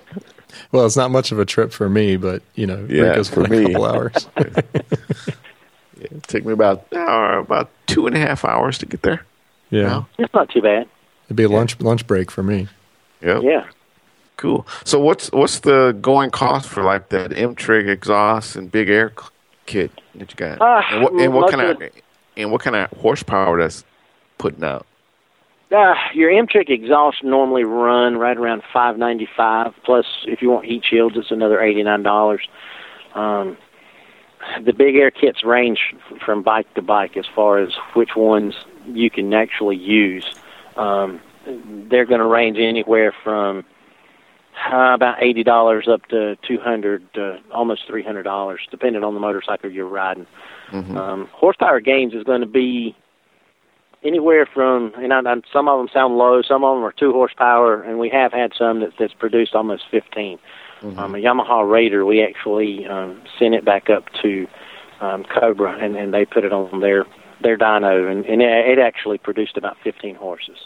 Well, 0.72 0.86
it's 0.86 0.96
not 0.96 1.10
much 1.10 1.32
of 1.32 1.38
a 1.38 1.44
trip 1.44 1.72
for 1.72 1.88
me, 1.88 2.16
but 2.16 2.42
you 2.54 2.66
know, 2.66 2.86
Yeah, 2.88 3.02
Rico's 3.04 3.28
for 3.28 3.44
for 3.44 3.44
a 3.46 3.48
me. 3.48 3.72
couple 3.72 3.84
hours. 3.86 4.28
It 6.00 6.22
took 6.24 6.44
me 6.46 6.52
about 6.54 6.86
uh, 6.94 7.40
about 7.40 7.68
two 7.86 8.06
and 8.06 8.16
a 8.16 8.18
half 8.18 8.44
hours 8.44 8.78
to 8.78 8.86
get 8.86 9.02
there. 9.02 9.24
Yeah, 9.70 9.84
Wow. 9.86 10.06
It's 10.18 10.32
not 10.32 10.48
too 10.48 10.62
bad. 10.62 10.88
it'd 11.26 11.36
be 11.36 11.42
a 11.44 11.48
lunch 11.48 11.78
lunch 11.80 12.06
break 12.06 12.30
for 12.30 12.42
me. 12.42 12.68
Yep. 13.22 13.42
Yeah. 13.42 13.66
Cool. 14.38 14.66
So 14.84 14.98
what's 14.98 15.30
what's 15.32 15.60
the 15.60 15.96
going 16.00 16.30
cost 16.30 16.68
for 16.70 16.82
like 16.82 17.10
that 17.10 17.36
M-Trick 17.36 17.86
exhaust 17.86 18.56
and 18.56 18.72
big 18.72 18.88
air 18.88 19.12
kit 19.66 19.90
that 20.14 20.30
you 20.30 20.36
got? 20.36 20.60
Uh, 20.62 20.82
and 20.90 21.02
what, 21.02 21.12
and 21.20 21.34
what 21.34 21.50
kind 21.50 21.60
of 21.70 21.82
of 21.82 21.90
and 22.38 22.50
what 22.50 22.62
kind 22.62 22.76
of 22.76 22.90
horsepower 22.98 23.58
that's 23.60 23.84
putting 24.38 24.64
out? 24.64 24.86
Uh, 25.70 25.94
your 26.14 26.30
M-Trick 26.30 26.68
exhaust 26.68 27.22
normally 27.22 27.62
run 27.62 28.16
right 28.16 28.36
around 28.36 28.62
five 28.72 28.98
ninety 28.98 29.28
five. 29.36 29.72
Plus, 29.84 30.04
if 30.24 30.42
you 30.42 30.50
want 30.50 30.66
heat 30.66 30.84
shields, 30.84 31.16
it's 31.16 31.30
another 31.30 31.60
eighty 31.60 31.82
nine 31.82 32.02
dollars. 32.02 32.40
Um, 33.14 33.56
the 34.64 34.72
big 34.72 34.96
air 34.96 35.10
kits 35.10 35.44
range 35.44 35.78
from 36.24 36.42
bike 36.42 36.72
to 36.74 36.82
bike 36.82 37.16
as 37.16 37.26
far 37.26 37.58
as 37.58 37.74
which 37.94 38.16
ones 38.16 38.54
you 38.86 39.10
can 39.10 39.32
actually 39.32 39.76
use. 39.76 40.24
Um, 40.76 41.20
they're 41.46 42.06
going 42.06 42.20
to 42.20 42.26
range 42.26 42.58
anywhere 42.58 43.14
from 43.22 43.64
uh, 44.72 44.94
about 44.94 45.22
eighty 45.22 45.44
dollars 45.44 45.86
up 45.86 46.04
to 46.06 46.36
two 46.36 46.58
hundred, 46.58 47.06
uh, 47.16 47.36
almost 47.52 47.86
three 47.86 48.02
hundred 48.02 48.24
dollars, 48.24 48.60
depending 48.72 49.04
on 49.04 49.14
the 49.14 49.20
motorcycle 49.20 49.70
you're 49.70 49.86
riding. 49.86 50.26
Um, 50.96 51.28
horsepower 51.32 51.80
gains 51.80 52.12
is 52.14 52.24
going 52.24 52.40
to 52.40 52.46
be 52.46 52.96
anywhere 54.02 54.46
from, 54.46 54.92
and 54.96 55.12
I, 55.12 55.20
I, 55.20 55.34
some 55.52 55.68
of 55.68 55.78
them 55.78 55.88
sound 55.92 56.16
low, 56.16 56.42
some 56.42 56.64
of 56.64 56.76
them 56.76 56.84
are 56.84 56.92
two 56.92 57.12
horsepower, 57.12 57.82
and 57.82 57.98
we 57.98 58.08
have 58.10 58.32
had 58.32 58.52
some 58.56 58.80
that, 58.80 58.92
that's 58.98 59.14
produced 59.14 59.54
almost 59.54 59.84
15. 59.90 60.38
Um, 60.82 61.14
a 61.14 61.18
Yamaha 61.18 61.70
Raider, 61.70 62.06
we 62.06 62.22
actually 62.22 62.86
um, 62.86 63.20
sent 63.38 63.54
it 63.54 63.66
back 63.66 63.90
up 63.90 64.04
to 64.22 64.46
um, 65.00 65.24
Cobra, 65.24 65.76
and, 65.78 65.94
and 65.94 66.14
they 66.14 66.24
put 66.24 66.44
it 66.44 66.52
on 66.52 66.80
their 66.80 67.04
their 67.42 67.56
dyno, 67.56 68.10
and, 68.10 68.26
and 68.26 68.42
it, 68.42 68.48
it 68.48 68.78
actually 68.78 69.16
produced 69.16 69.56
about 69.56 69.76
15 69.82 70.14
horses 70.14 70.58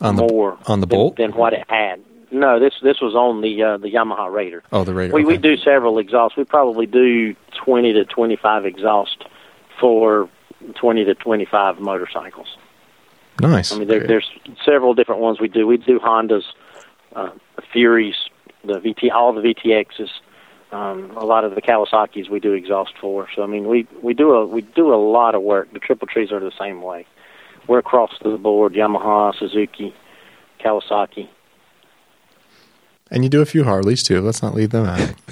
On 0.00 0.16
the 0.16 0.22
more 0.22 0.58
on 0.66 0.80
the 0.80 0.86
bolt. 0.86 1.16
than 1.16 1.32
what 1.32 1.52
it 1.52 1.64
had. 1.68 2.00
No, 2.32 2.58
this 2.60 2.74
this 2.82 3.00
was 3.00 3.14
on 3.14 3.40
the 3.40 3.62
uh, 3.62 3.76
the 3.76 3.88
Yamaha 3.88 4.32
Raider. 4.32 4.62
oh, 4.72 4.84
the 4.84 4.94
radar. 4.94 5.14
We 5.16 5.24
we 5.24 5.36
do 5.36 5.56
several 5.56 5.98
exhausts. 5.98 6.36
We 6.36 6.44
probably 6.44 6.86
do 6.86 7.34
20 7.64 7.92
to 7.92 8.04
25 8.04 8.66
exhausts 8.66 9.22
for 9.80 10.28
20 10.74 11.04
to 11.04 11.14
25 11.14 11.80
motorcycles. 11.80 12.56
nice. 13.40 13.72
I 13.72 13.78
mean, 13.78 13.88
there, 13.88 14.06
there's 14.06 14.28
several 14.64 14.94
different 14.94 15.20
ones 15.20 15.40
we 15.40 15.48
do. 15.48 15.66
We 15.66 15.76
do 15.76 15.98
Hondas, 15.98 16.44
uh, 17.14 17.30
the 17.56 17.62
Furies, 17.72 18.16
the 18.64 18.74
VT, 18.74 19.12
all 19.12 19.32
the 19.32 19.42
VTXs, 19.42 20.10
um, 20.72 21.12
a 21.16 21.24
lot 21.24 21.44
of 21.44 21.54
the 21.54 21.62
Kawasaki's 21.62 22.28
we 22.28 22.40
do 22.40 22.52
exhaust 22.52 22.94
for. 23.00 23.28
So 23.34 23.42
I 23.42 23.46
mean, 23.46 23.68
we 23.68 23.86
we 24.02 24.14
do 24.14 24.32
a 24.32 24.46
we 24.46 24.62
do 24.62 24.92
a 24.92 24.96
lot 24.96 25.34
of 25.34 25.42
work. 25.42 25.72
The 25.72 25.78
triple 25.78 26.08
trees 26.08 26.32
are 26.32 26.40
the 26.40 26.52
same 26.58 26.82
way. 26.82 27.06
We're 27.68 27.78
across 27.78 28.10
the 28.22 28.36
board: 28.36 28.74
Yamaha, 28.74 29.34
Suzuki, 29.38 29.94
Kawasaki. 30.60 31.28
And 33.10 33.22
you 33.22 33.28
do 33.30 33.40
a 33.40 33.46
few 33.46 33.64
Harleys 33.64 34.02
too. 34.02 34.20
Let's 34.20 34.42
not 34.42 34.54
leave 34.54 34.70
them 34.70 34.86
out. 34.86 35.14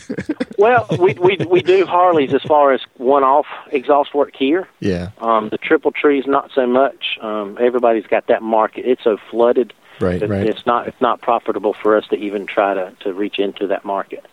Well, 0.56 0.86
we 1.00 1.14
we 1.14 1.36
we 1.50 1.62
do 1.62 1.84
Harleys 1.84 2.32
as 2.32 2.42
far 2.42 2.72
as 2.72 2.80
one-off 2.96 3.44
exhaust 3.72 4.14
work 4.14 4.34
here. 4.36 4.68
yeah, 4.80 5.10
Um, 5.18 5.48
the 5.50 5.58
triple 5.58 5.90
trees, 5.90 6.24
not 6.26 6.50
so 6.54 6.64
much. 6.66 7.18
Um, 7.20 7.58
everybody's 7.60 8.06
got 8.06 8.28
that 8.28 8.40
market. 8.40 8.86
It's 8.86 9.02
so 9.02 9.18
flooded. 9.30 9.74
right, 10.00 10.26
right. 10.26 10.46
It's 10.46 10.64
not 10.64 10.86
it's 10.86 11.00
not 11.00 11.20
profitable 11.20 11.74
for 11.74 11.96
us 11.96 12.06
to 12.08 12.16
even 12.16 12.46
try 12.46 12.72
to 12.72 12.92
to 13.00 13.12
reach 13.12 13.38
into 13.40 13.66
that 13.66 13.84
market. 13.84 14.24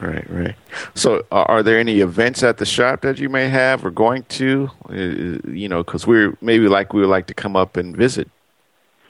Right, 0.00 0.30
right. 0.30 0.54
So, 0.94 1.24
are, 1.32 1.44
are 1.50 1.62
there 1.64 1.78
any 1.80 1.98
events 2.00 2.44
at 2.44 2.58
the 2.58 2.64
shop 2.66 3.00
that 3.00 3.18
you 3.18 3.28
may 3.28 3.48
have 3.48 3.84
or 3.84 3.90
going 3.90 4.22
to? 4.38 4.70
Uh, 4.88 4.94
you 5.50 5.68
know, 5.68 5.82
because 5.82 6.06
we're 6.06 6.36
maybe 6.40 6.68
like 6.68 6.92
we 6.92 7.00
would 7.00 7.10
like 7.10 7.26
to 7.26 7.34
come 7.34 7.56
up 7.56 7.76
and 7.76 7.96
visit. 7.96 8.30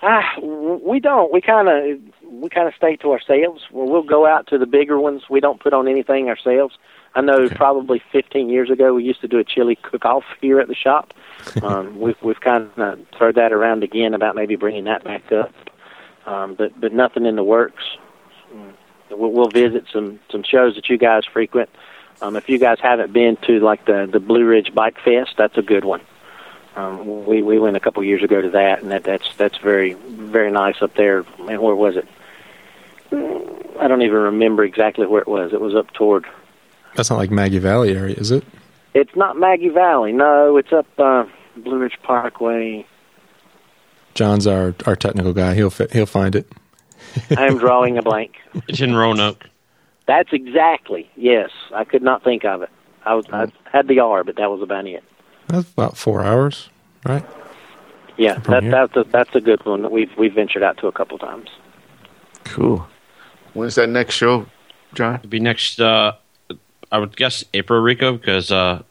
Ah, 0.02 0.24
we 0.40 0.98
don't. 0.98 1.30
We 1.32 1.40
kind 1.42 1.68
of 1.68 1.98
we 2.40 2.48
kind 2.48 2.68
of 2.68 2.74
stay 2.74 2.96
to 2.96 3.12
ourselves. 3.12 3.62
Well, 3.70 3.88
we'll 3.88 4.02
go 4.02 4.26
out 4.26 4.46
to 4.48 4.58
the 4.58 4.66
bigger 4.66 4.98
ones. 4.98 5.22
We 5.28 5.40
don't 5.40 5.60
put 5.60 5.72
on 5.72 5.88
anything 5.88 6.28
ourselves. 6.28 6.76
I 7.14 7.20
know 7.20 7.40
Okay. 7.42 7.54
probably 7.54 8.02
15 8.12 8.48
years 8.48 8.70
ago 8.70 8.94
we 8.94 9.04
used 9.04 9.20
to 9.22 9.28
do 9.28 9.38
a 9.38 9.44
chili 9.44 9.76
cook-off 9.76 10.24
here 10.40 10.60
at 10.60 10.68
the 10.68 10.74
shop. 10.74 11.14
um, 11.62 11.98
we've 11.98 12.20
we've 12.22 12.40
kind 12.40 12.70
of 12.76 12.98
thrown 13.16 13.32
that 13.34 13.52
around 13.52 13.82
again 13.82 14.14
about 14.14 14.34
maybe 14.34 14.56
bringing 14.56 14.84
that 14.84 15.04
back 15.04 15.30
up, 15.32 15.52
um, 16.26 16.54
but 16.54 16.78
but 16.80 16.92
nothing 16.92 17.26
in 17.26 17.36
the 17.36 17.44
works. 17.44 17.84
Mm. 18.54 18.72
We'll, 19.10 19.32
we'll 19.32 19.48
visit 19.48 19.84
some 19.92 20.20
some 20.30 20.42
shows 20.42 20.74
that 20.74 20.88
you 20.88 20.98
guys 20.98 21.24
frequent. 21.24 21.70
Um, 22.20 22.34
if 22.34 22.48
you 22.48 22.58
guys 22.58 22.78
haven't 22.80 23.12
been 23.12 23.36
to 23.46 23.60
like 23.60 23.84
the 23.86 24.08
the 24.10 24.20
Blue 24.20 24.44
Ridge 24.44 24.74
Bike 24.74 24.96
Fest, 25.04 25.34
that's 25.38 25.56
a 25.56 25.62
good 25.62 25.84
one. 25.84 26.00
Um, 26.76 27.24
we 27.24 27.42
we 27.42 27.58
went 27.58 27.76
a 27.76 27.80
couple 27.80 28.02
years 28.04 28.22
ago 28.22 28.40
to 28.40 28.50
that, 28.50 28.82
and 28.82 28.90
that 28.90 29.04
that's 29.04 29.34
that's 29.36 29.58
very 29.58 29.94
very 29.94 30.50
nice 30.50 30.82
up 30.82 30.94
there. 30.94 31.24
Man, 31.38 31.62
where 31.62 31.74
was 31.74 31.96
it? 31.96 32.06
Mm, 33.10 33.80
I 33.80 33.88
don't 33.88 34.02
even 34.02 34.18
remember 34.18 34.64
exactly 34.64 35.06
where 35.06 35.20
it 35.20 35.28
was. 35.28 35.52
It 35.52 35.60
was 35.60 35.74
up 35.74 35.92
toward. 35.92 36.26
That's 36.94 37.10
not 37.10 37.18
like 37.18 37.30
Maggie 37.30 37.58
Valley 37.58 37.96
area, 37.96 38.14
is 38.16 38.30
it? 38.30 38.44
It's 38.94 39.14
not 39.14 39.38
Maggie 39.38 39.68
Valley. 39.68 40.12
No, 40.12 40.56
it's 40.56 40.72
up 40.72 40.86
uh, 40.98 41.24
Blue 41.56 41.78
Ridge 41.78 41.98
Parkway. 42.02 42.86
John's 44.14 44.46
our, 44.46 44.74
our 44.86 44.96
technical 44.96 45.32
guy. 45.32 45.54
He'll 45.54 45.70
fi- 45.70 45.88
he'll 45.92 46.06
find 46.06 46.34
it. 46.34 46.50
I 47.36 47.46
am 47.46 47.58
drawing 47.58 47.98
a 47.98 48.02
blank. 48.02 48.36
It's 48.68 48.80
in 48.80 48.96
Roanoke. 48.96 49.44
That's 50.06 50.32
exactly 50.32 51.08
yes. 51.16 51.50
I 51.72 51.84
could 51.84 52.02
not 52.02 52.24
think 52.24 52.44
of 52.44 52.62
it. 52.62 52.70
I 53.04 53.14
was 53.14 53.26
I 53.32 53.46
had 53.70 53.88
the 53.88 54.00
R, 54.00 54.24
but 54.24 54.36
that 54.36 54.50
was 54.50 54.62
about 54.62 54.86
it. 54.86 55.04
That's 55.46 55.70
about 55.70 55.96
four 55.96 56.24
hours, 56.24 56.68
right? 57.04 57.24
Yeah, 58.16 58.38
that, 58.38 58.64
that's 58.64 58.96
a 58.96 59.04
that's 59.04 59.34
a 59.36 59.40
good 59.40 59.64
one 59.64 59.82
that 59.82 59.92
we've 59.92 60.10
we've 60.18 60.34
ventured 60.34 60.62
out 60.62 60.78
to 60.78 60.88
a 60.88 60.92
couple 60.92 61.18
times. 61.18 61.48
Cool. 62.44 62.86
When's 63.54 63.74
that 63.76 63.88
next 63.88 64.14
show, 64.14 64.46
John? 64.94 65.16
It'd 65.16 65.30
be 65.30 65.40
next. 65.40 65.80
Uh, 65.80 66.12
I 66.90 66.98
would 66.98 67.16
guess 67.16 67.44
April, 67.54 67.80
Rico, 67.80 68.12
because 68.16 68.50
uh, 68.50 68.82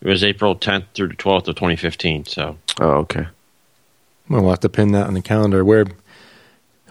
it 0.00 0.08
was 0.08 0.24
April 0.24 0.56
10th 0.56 0.84
through 0.94 1.08
the 1.08 1.14
12th 1.14 1.48
of 1.48 1.54
2015. 1.56 2.24
So 2.26 2.58
Oh, 2.80 2.90
okay. 2.98 3.28
Well, 4.28 4.42
we'll 4.42 4.50
have 4.50 4.60
to 4.60 4.68
pin 4.68 4.92
that 4.92 5.06
on 5.06 5.14
the 5.14 5.22
calendar. 5.22 5.64
We're 5.64 5.86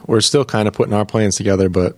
we're 0.07 0.21
still 0.21 0.45
kind 0.45 0.67
of 0.67 0.73
putting 0.73 0.93
our 0.93 1.05
plans 1.05 1.35
together, 1.35 1.67
but 1.67 1.97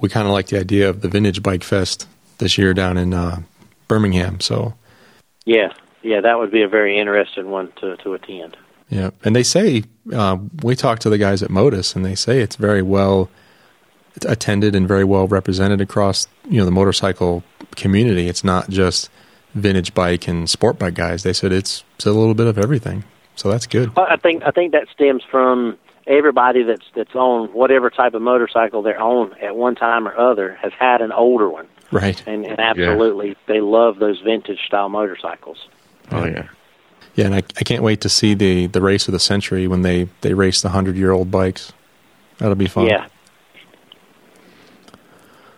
we 0.00 0.08
kind 0.08 0.26
of 0.26 0.32
like 0.32 0.46
the 0.46 0.58
idea 0.58 0.88
of 0.88 1.00
the 1.02 1.08
Vintage 1.08 1.42
Bike 1.42 1.64
Fest 1.64 2.06
this 2.38 2.56
year 2.56 2.72
down 2.72 2.96
in 2.96 3.12
uh, 3.12 3.42
Birmingham. 3.88 4.40
So 4.40 4.74
Yeah, 5.44 5.72
yeah, 6.02 6.20
that 6.22 6.38
would 6.38 6.50
be 6.50 6.62
a 6.62 6.68
very 6.68 6.98
interesting 6.98 7.50
one 7.50 7.72
to 7.80 7.96
to 7.98 8.14
attend. 8.14 8.56
yeah, 8.88 9.10
and 9.24 9.36
they 9.36 9.42
say 9.42 9.84
uh, 10.12 10.38
we 10.62 10.74
talked 10.74 11.02
to 11.02 11.10
the 11.10 11.18
guys 11.18 11.42
at 11.42 11.50
Modus, 11.50 11.94
and 11.94 12.04
they 12.04 12.14
say 12.14 12.40
it's 12.40 12.56
very 12.56 12.82
well 12.82 13.28
attended 14.24 14.74
and 14.74 14.86
very 14.88 15.04
well 15.04 15.26
represented 15.26 15.80
across 15.80 16.26
you 16.48 16.58
know 16.58 16.64
the 16.64 16.70
motorcycle 16.70 17.42
community. 17.76 18.28
It's 18.28 18.44
not 18.44 18.68
just 18.70 19.08
vintage 19.54 19.94
bike 19.94 20.28
and 20.28 20.48
sport 20.48 20.78
bike 20.78 20.94
guys. 20.94 21.22
They 21.22 21.32
said 21.32 21.52
it's, 21.52 21.82
it's 21.96 22.06
a 22.06 22.12
little 22.12 22.34
bit 22.34 22.46
of 22.46 22.56
everything. 22.58 23.04
So 23.36 23.50
that's 23.50 23.66
good. 23.66 23.94
Well, 23.96 24.06
I 24.08 24.16
think 24.16 24.42
I 24.44 24.50
think 24.50 24.72
that 24.72 24.86
stems 24.92 25.22
from 25.30 25.78
everybody 26.06 26.62
that's 26.62 26.84
that's 26.94 27.14
on 27.14 27.48
whatever 27.52 27.90
type 27.90 28.14
of 28.14 28.22
motorcycle 28.22 28.82
they're 28.82 29.00
on 29.00 29.34
at 29.38 29.56
one 29.56 29.74
time 29.74 30.06
or 30.08 30.16
other 30.16 30.54
has 30.62 30.72
had 30.78 31.00
an 31.00 31.12
older 31.12 31.48
one, 31.48 31.66
Right. 31.92 32.22
and, 32.26 32.44
and 32.44 32.58
absolutely 32.60 33.36
they 33.46 33.60
love 33.60 33.98
those 33.98 34.20
vintage 34.20 34.60
style 34.66 34.88
motorcycles. 34.88 35.68
Oh 36.10 36.24
yeah. 36.24 36.48
Yeah, 37.14 37.26
and 37.26 37.34
I, 37.34 37.38
I 37.38 37.64
can't 37.64 37.82
wait 37.82 38.00
to 38.02 38.08
see 38.08 38.34
the, 38.34 38.66
the 38.68 38.80
race 38.80 39.08
of 39.08 39.12
the 39.12 39.18
century 39.18 39.66
when 39.66 39.82
they, 39.82 40.08
they 40.20 40.32
race 40.32 40.62
the 40.62 40.68
100 40.68 40.96
year 40.96 41.10
old 41.10 41.28
bikes. 41.30 41.72
That'll 42.38 42.54
be 42.54 42.68
fun. 42.68 42.86
Yeah, 42.86 43.08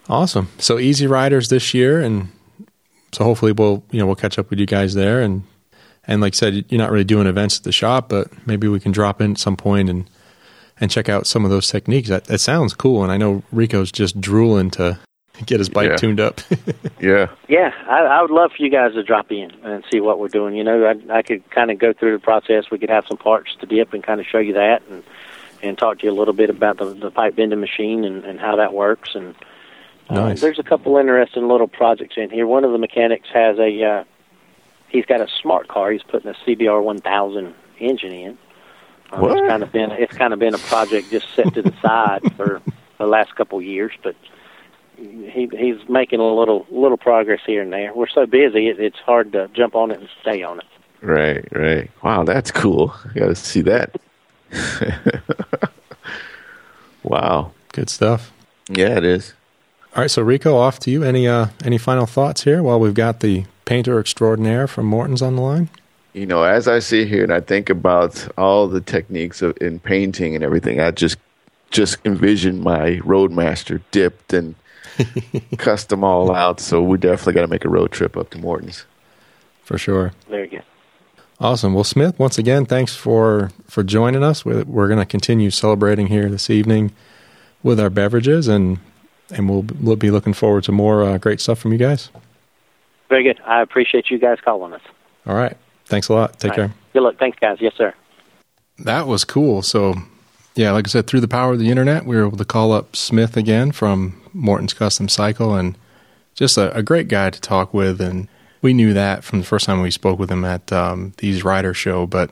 Awesome. 0.08 0.48
So 0.58 0.78
Easy 0.78 1.06
Riders 1.06 1.48
this 1.48 1.74
year, 1.74 2.00
and 2.00 2.28
so 3.12 3.24
hopefully 3.24 3.52
we'll 3.52 3.84
you 3.90 3.98
know 3.98 4.06
we'll 4.06 4.16
catch 4.16 4.38
up 4.38 4.50
with 4.50 4.58
you 4.58 4.66
guys 4.66 4.94
there, 4.94 5.20
and 5.20 5.44
and 6.06 6.20
like 6.20 6.34
I 6.34 6.36
said, 6.36 6.64
you're 6.68 6.78
not 6.78 6.90
really 6.90 7.04
doing 7.04 7.26
events 7.26 7.58
at 7.58 7.64
the 7.64 7.72
shop, 7.72 8.08
but 8.08 8.28
maybe 8.46 8.68
we 8.68 8.80
can 8.80 8.92
drop 8.92 9.20
in 9.20 9.32
at 9.32 9.38
some 9.38 9.56
point 9.56 9.88
and 9.88 10.08
and 10.80 10.90
check 10.90 11.08
out 11.08 11.26
some 11.26 11.44
of 11.44 11.50
those 11.50 11.68
techniques. 11.68 12.08
That 12.08 12.24
that 12.24 12.38
sounds 12.40 12.74
cool, 12.74 13.02
and 13.02 13.12
I 13.12 13.16
know 13.16 13.42
Rico's 13.52 13.92
just 13.92 14.20
drooling 14.20 14.70
to 14.72 14.98
get 15.46 15.60
his 15.60 15.68
bike 15.68 15.90
Yeah. 15.90 15.96
tuned 15.96 16.20
up. 16.20 16.40
Yeah. 17.00 17.30
yeah. 17.48 17.72
I, 17.88 17.98
I 18.02 18.22
would 18.22 18.30
love 18.30 18.52
for 18.56 18.62
you 18.62 18.70
guys 18.70 18.92
to 18.92 19.02
drop 19.02 19.32
in 19.32 19.50
and 19.64 19.82
see 19.90 19.98
what 19.98 20.20
we're 20.20 20.28
doing. 20.28 20.54
You 20.54 20.62
know, 20.62 20.84
I, 20.86 21.18
I 21.18 21.22
could 21.22 21.48
kind 21.50 21.72
of 21.72 21.80
go 21.80 21.92
through 21.92 22.12
the 22.12 22.20
process. 22.22 22.70
We 22.70 22.78
could 22.78 22.90
have 22.90 23.04
some 23.08 23.16
parts 23.16 23.56
to 23.58 23.66
dip 23.66 23.92
and 23.92 24.04
kind 24.04 24.20
of 24.20 24.26
show 24.26 24.38
you 24.38 24.52
that, 24.54 24.82
and 24.88 25.02
and 25.62 25.76
talk 25.78 25.98
to 26.00 26.06
you 26.06 26.12
a 26.12 26.14
little 26.14 26.34
bit 26.34 26.48
about 26.50 26.76
the, 26.78 26.86
the 26.86 27.10
pipe 27.10 27.34
bending 27.36 27.58
machine 27.60 28.04
and, 28.04 28.24
and 28.24 28.38
how 28.38 28.54
that 28.56 28.72
works. 28.72 29.16
And 29.16 29.34
uh, 30.12 30.28
Nice. 30.28 30.40
there's 30.40 30.58
a 30.58 30.62
couple 30.62 30.96
interesting 30.96 31.48
little 31.48 31.68
projects 31.68 32.16
in 32.16 32.30
here. 32.30 32.46
One 32.46 32.64
of 32.64 32.72
the 32.72 32.78
mechanics 32.78 33.28
has 33.32 33.58
a 33.58 33.82
uh, 33.84 34.04
he's 34.88 35.06
got 35.06 35.20
a 35.20 35.28
smart 35.40 35.68
car. 35.68 35.90
He's 35.90 36.02
putting 36.02 36.30
a 36.30 36.34
CBR 36.46 36.82
1000 36.82 37.54
engine 37.80 38.12
in. 38.12 38.38
Um, 39.12 39.20
What? 39.22 39.38
It's 39.38 39.48
kind 39.48 39.62
of 39.62 39.72
been 39.72 39.90
it's 39.92 40.16
kind 40.16 40.32
of 40.32 40.38
been 40.38 40.54
a 40.54 40.58
project 40.58 41.10
just 41.10 41.26
set 41.34 41.52
to 41.54 41.62
the 41.62 41.74
side 41.82 42.22
for 42.36 42.60
the 42.98 43.06
last 43.06 43.34
couple 43.36 43.58
of 43.58 43.64
years, 43.64 43.92
but 44.02 44.14
he 44.96 45.48
he's 45.58 45.88
making 45.88 46.20
a 46.20 46.34
little 46.34 46.66
little 46.70 46.98
progress 46.98 47.40
here 47.46 47.62
and 47.62 47.72
there. 47.72 47.92
We're 47.94 48.08
so 48.08 48.26
busy, 48.26 48.68
it, 48.68 48.78
it's 48.78 48.98
hard 48.98 49.32
to 49.32 49.48
jump 49.54 49.74
on 49.74 49.90
it 49.90 49.98
and 50.00 50.08
stay 50.20 50.42
on 50.42 50.58
it. 50.60 50.66
Right. 51.00 51.44
Right. 51.52 51.90
Wow, 52.02 52.22
that's 52.24 52.50
cool. 52.52 52.94
I 53.10 53.18
got 53.18 53.26
to 53.26 53.34
see 53.34 53.62
that. 53.62 53.96
wow. 57.02 57.52
Good 57.72 57.90
stuff. 57.90 58.32
Yeah, 58.68 58.96
it 58.98 59.04
is. 59.04 59.34
All 59.94 60.00
right, 60.00 60.10
so 60.10 60.22
Rico, 60.22 60.56
off 60.56 60.78
to 60.80 60.90
you. 60.90 61.02
Any 61.02 61.28
uh 61.28 61.48
any 61.64 61.76
final 61.76 62.06
thoughts 62.06 62.44
here 62.44 62.62
while 62.62 62.80
we've 62.80 62.94
got 62.94 63.20
the 63.20 63.44
painter 63.66 64.00
extraordinaire 64.00 64.66
from 64.66 64.86
Morton's 64.86 65.20
on 65.20 65.36
the 65.36 65.42
line? 65.42 65.68
You 66.14 66.26
know, 66.26 66.44
as 66.44 66.66
I 66.66 66.78
sit 66.78 67.08
here 67.08 67.22
and 67.22 67.32
I 67.32 67.40
think 67.40 67.68
about 67.68 68.26
all 68.38 68.68
the 68.68 68.80
techniques 68.80 69.42
of 69.42 69.56
in 69.60 69.78
painting 69.80 70.34
and 70.34 70.42
everything, 70.42 70.80
I 70.80 70.92
just 70.92 71.18
just 71.70 71.98
envision 72.06 72.62
my 72.62 73.00
Roadmaster 73.04 73.82
dipped 73.90 74.32
and 74.32 74.54
custom 75.58 76.04
all 76.04 76.34
out. 76.34 76.60
So 76.60 76.82
we 76.82 76.96
definitely 76.96 77.34
got 77.34 77.42
to 77.42 77.48
make 77.48 77.64
a 77.64 77.68
road 77.68 77.92
trip 77.92 78.16
up 78.16 78.30
to 78.30 78.38
Morton's. 78.38 78.86
For 79.62 79.76
sure. 79.76 80.12
There 80.28 80.44
you 80.44 80.58
go. 80.58 80.62
Awesome. 81.38 81.74
Well, 81.74 81.84
Smith, 81.84 82.18
once 82.18 82.38
again, 82.38 82.64
thanks 82.66 82.94
for 82.94 83.50
for 83.66 83.82
joining 83.82 84.22
us. 84.22 84.44
We're, 84.44 84.64
we're 84.64 84.88
going 84.88 85.00
to 85.00 85.06
continue 85.06 85.50
celebrating 85.50 86.06
here 86.06 86.28
this 86.30 86.48
evening 86.48 86.92
with 87.62 87.78
our 87.78 87.90
beverages, 87.90 88.48
and 88.48 88.78
and 89.32 89.48
we'll, 89.48 89.66
we'll 89.80 89.96
be 89.96 90.10
looking 90.10 90.32
forward 90.32 90.64
to 90.64 90.72
more 90.72 91.02
uh, 91.02 91.18
great 91.18 91.40
stuff 91.40 91.58
from 91.58 91.72
you 91.72 91.78
guys. 91.78 92.10
Very 93.08 93.24
good. 93.24 93.40
I 93.44 93.60
appreciate 93.60 94.10
you 94.10 94.18
guys 94.18 94.38
calling 94.44 94.72
us. 94.72 94.80
All 95.26 95.34
right. 95.34 95.56
Thanks 95.86 96.08
a 96.08 96.14
lot. 96.14 96.38
Take 96.38 96.52
All 96.52 96.56
care. 96.56 96.66
right. 96.68 96.76
Good 96.92 97.02
luck. 97.02 97.16
Thanks, 97.18 97.38
guys. 97.38 97.58
Yes, 97.60 97.74
sir. 97.76 97.94
That 98.78 99.06
was 99.06 99.24
cool. 99.24 99.62
So, 99.62 99.94
yeah, 100.54 100.72
like 100.72 100.86
I 100.86 100.88
said, 100.88 101.06
through 101.06 101.20
the 101.20 101.28
power 101.28 101.52
of 101.52 101.58
the 101.58 101.68
internet, 101.68 102.06
we 102.06 102.16
were 102.16 102.26
able 102.26 102.38
to 102.38 102.44
call 102.44 102.72
up 102.72 102.96
Smith 102.96 103.36
again 103.36 103.72
from 103.72 104.20
Morton's 104.32 104.72
Custom 104.72 105.08
Cycle, 105.08 105.54
and 105.54 105.76
just 106.34 106.56
a, 106.56 106.74
a 106.74 106.82
great 106.82 107.08
guy 107.08 107.30
to 107.30 107.40
talk 107.40 107.74
with. 107.74 108.00
And 108.00 108.28
we 108.62 108.72
knew 108.72 108.92
that 108.94 109.24
from 109.24 109.40
the 109.40 109.44
first 109.44 109.66
time 109.66 109.82
we 109.82 109.90
spoke 109.90 110.18
with 110.18 110.30
him 110.30 110.44
at 110.44 110.72
um, 110.72 111.12
the 111.18 111.26
Easy 111.28 111.42
Rider 111.42 111.74
show. 111.74 112.06
But 112.06 112.30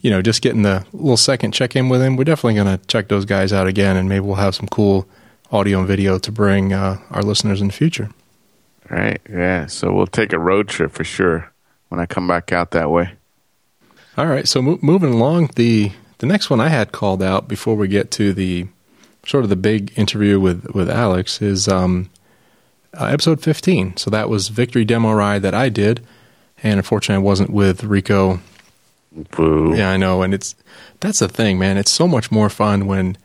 you 0.00 0.10
know, 0.10 0.22
just 0.22 0.42
getting 0.42 0.62
the 0.62 0.86
little 0.92 1.16
second 1.16 1.52
check 1.52 1.74
in 1.76 1.88
with 1.88 2.00
him, 2.00 2.16
we're 2.16 2.24
definitely 2.24 2.54
going 2.54 2.78
to 2.78 2.86
check 2.86 3.08
those 3.08 3.24
guys 3.24 3.52
out 3.52 3.66
again, 3.66 3.96
and 3.96 4.08
maybe 4.08 4.20
we'll 4.20 4.36
have 4.36 4.54
some 4.54 4.68
cool 4.68 5.06
audio 5.50 5.78
and 5.78 5.88
video 5.88 6.18
to 6.18 6.32
bring 6.32 6.72
uh, 6.72 6.98
our 7.10 7.22
listeners 7.22 7.60
in 7.60 7.68
the 7.68 7.72
future. 7.72 8.10
Right. 8.90 9.20
Yeah. 9.28 9.66
So 9.66 9.92
we'll 9.92 10.06
take 10.06 10.32
a 10.32 10.38
road 10.38 10.68
trip 10.68 10.92
for 10.92 11.04
sure 11.04 11.52
when 11.88 12.00
I 12.00 12.06
come 12.06 12.26
back 12.26 12.52
out 12.52 12.70
that 12.72 12.90
way. 12.90 13.12
All 14.16 14.26
right, 14.26 14.48
so 14.48 14.60
mo- 14.60 14.80
moving 14.82 15.12
along, 15.12 15.50
the 15.54 15.92
the 16.18 16.26
next 16.26 16.50
one 16.50 16.60
I 16.60 16.70
had 16.70 16.90
called 16.90 17.22
out 17.22 17.46
before 17.46 17.76
we 17.76 17.86
get 17.86 18.10
to 18.12 18.32
the 18.32 18.66
sort 19.24 19.44
of 19.44 19.50
the 19.50 19.54
big 19.54 19.92
interview 19.96 20.40
with 20.40 20.74
with 20.74 20.90
Alex 20.90 21.40
is 21.40 21.68
um, 21.68 22.10
uh, 22.98 23.04
episode 23.04 23.40
fifteen. 23.40 23.96
So 23.96 24.10
that 24.10 24.28
was 24.28 24.48
victory 24.48 24.84
demo 24.84 25.12
ride 25.12 25.42
that 25.42 25.54
I 25.54 25.68
did, 25.68 26.04
and 26.64 26.78
unfortunately, 26.78 27.22
I 27.22 27.24
wasn't 27.24 27.50
with 27.50 27.84
Rico. 27.84 28.40
Boo. 29.30 29.74
Yeah, 29.76 29.90
I 29.90 29.96
know, 29.96 30.22
and 30.22 30.34
it's 30.34 30.56
that's 30.98 31.20
the 31.20 31.28
thing, 31.28 31.56
man. 31.56 31.76
It's 31.76 31.92
so 31.92 32.08
much 32.08 32.32
more 32.32 32.50
fun 32.50 32.88
when 32.88 33.16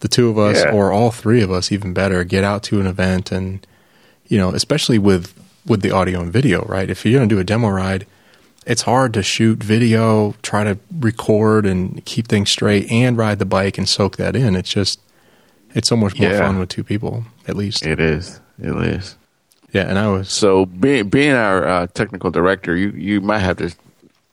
the 0.00 0.08
two 0.08 0.28
of 0.28 0.38
us, 0.38 0.62
Yeah. 0.64 0.72
or 0.72 0.92
all 0.92 1.10
three 1.10 1.42
of 1.42 1.50
us, 1.50 1.72
even 1.72 1.92
better, 1.92 2.22
get 2.24 2.44
out 2.44 2.62
to 2.64 2.80
an 2.80 2.86
event, 2.86 3.32
and 3.32 3.66
you 4.26 4.38
know, 4.38 4.50
especially 4.50 4.98
with 4.98 5.34
with 5.66 5.82
the 5.82 5.90
audio 5.90 6.20
and 6.20 6.32
video, 6.32 6.64
right? 6.66 6.88
If 6.88 7.04
you're 7.04 7.18
going 7.18 7.28
to 7.28 7.34
do 7.34 7.40
a 7.40 7.44
demo 7.44 7.68
ride, 7.68 8.06
it's 8.66 8.82
hard 8.82 9.12
to 9.14 9.22
shoot 9.22 9.62
video, 9.62 10.34
try 10.42 10.64
to 10.64 10.78
record 10.98 11.66
and 11.66 12.02
keep 12.04 12.28
things 12.28 12.50
straight, 12.50 12.90
and 12.90 13.16
ride 13.18 13.38
the 13.38 13.44
bike 13.44 13.76
and 13.78 13.88
soak 13.88 14.16
that 14.16 14.34
in. 14.36 14.54
It's 14.56 14.70
just 14.70 15.00
it's 15.74 15.88
so 15.88 15.96
much 15.96 16.18
more 16.18 16.30
Yeah. 16.30 16.38
fun 16.38 16.58
with 16.58 16.68
two 16.70 16.84
people, 16.84 17.24
at 17.46 17.56
least. 17.56 17.84
It 17.84 18.00
is. 18.00 18.40
It 18.60 18.74
is. 18.76 19.16
Yeah, 19.72 19.82
and 19.82 19.98
I 19.98 20.08
was 20.08 20.30
So 20.30 20.64
being 20.66 21.08
being 21.10 21.32
our 21.34 21.66
uh, 21.66 21.86
technical 21.88 22.30
director, 22.30 22.74
you 22.76 22.90
you 22.92 23.20
might 23.20 23.40
have 23.40 23.58
to 23.58 23.70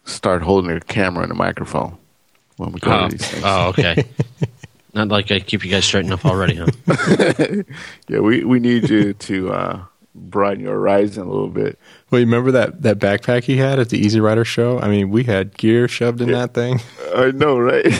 start 0.05 0.41
holding 0.43 0.69
your 0.69 0.79
camera 0.81 1.23
and 1.23 1.31
a 1.31 1.35
microphone 1.35 1.97
when 2.57 2.71
we 2.71 2.79
go 2.79 2.91
Oh, 2.91 3.09
to 3.09 3.17
these 3.17 3.27
things. 3.27 3.43
oh 3.45 3.67
okay. 3.69 4.05
Not 4.95 5.09
like 5.09 5.29
I 5.29 5.39
keep 5.41 5.65
you 5.65 5.69
guys 5.69 5.83
straightened 5.85 6.13
up 6.13 6.25
already, 6.25 6.55
huh? 6.55 6.67
Yeah, 8.07 8.19
we, 8.19 8.45
we 8.45 8.59
need 8.59 8.89
you 8.89 9.13
to 9.13 9.51
uh, 9.51 9.85
broaden 10.15 10.63
your 10.63 10.73
horizon 10.73 11.23
a 11.27 11.29
little 11.29 11.49
bit. 11.49 11.77
well. 12.09 12.19
You 12.21 12.25
remember 12.25 12.51
that 12.51 12.81
that 12.83 12.97
backpack 12.99 13.43
he 13.43 13.57
had 13.57 13.77
at 13.77 13.89
the 13.89 13.97
Easy 13.99 14.21
Rider 14.21 14.45
show? 14.45 14.79
I 14.79 14.87
mean, 14.87 15.09
we 15.09 15.25
had 15.25 15.57
gear 15.57 15.89
shoved 15.89 16.21
in 16.21 16.31
that 16.31 16.53
thing. 16.53 16.79
I 17.13 17.31
know, 17.31 17.59
right? 17.59 17.85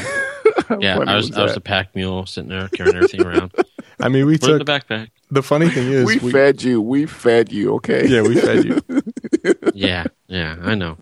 Yeah, 0.79 0.95
I 0.97 1.15
was 1.15 1.31
I 1.31 1.43
was 1.43 1.51
that? 1.51 1.53
the 1.53 1.61
pack 1.61 1.95
mule 1.95 2.25
sitting 2.25 2.49
there 2.49 2.67
carrying 2.69 2.95
everything 2.95 3.21
around. 3.23 3.51
I 3.99 4.09
mean, 4.09 4.25
we 4.25 4.37
Where's 4.37 4.39
took 4.39 4.65
the 4.65 4.71
backpack? 4.71 5.09
the 5.29 5.43
funny 5.43 5.69
thing 5.69 5.91
is 5.91 6.05
we, 6.05 6.17
fed 6.17 6.63
you. 6.63 6.81
We 6.81 7.05
fed 7.05 7.51
you. 7.51 7.75
Okay. 7.75 8.07
yeah, 8.07 8.21
we 8.23 8.35
fed 8.39 8.65
you. 8.65 8.81
Yeah, 9.75 10.05
yeah, 10.27 10.55
I 10.61 10.73
know. 10.73 10.97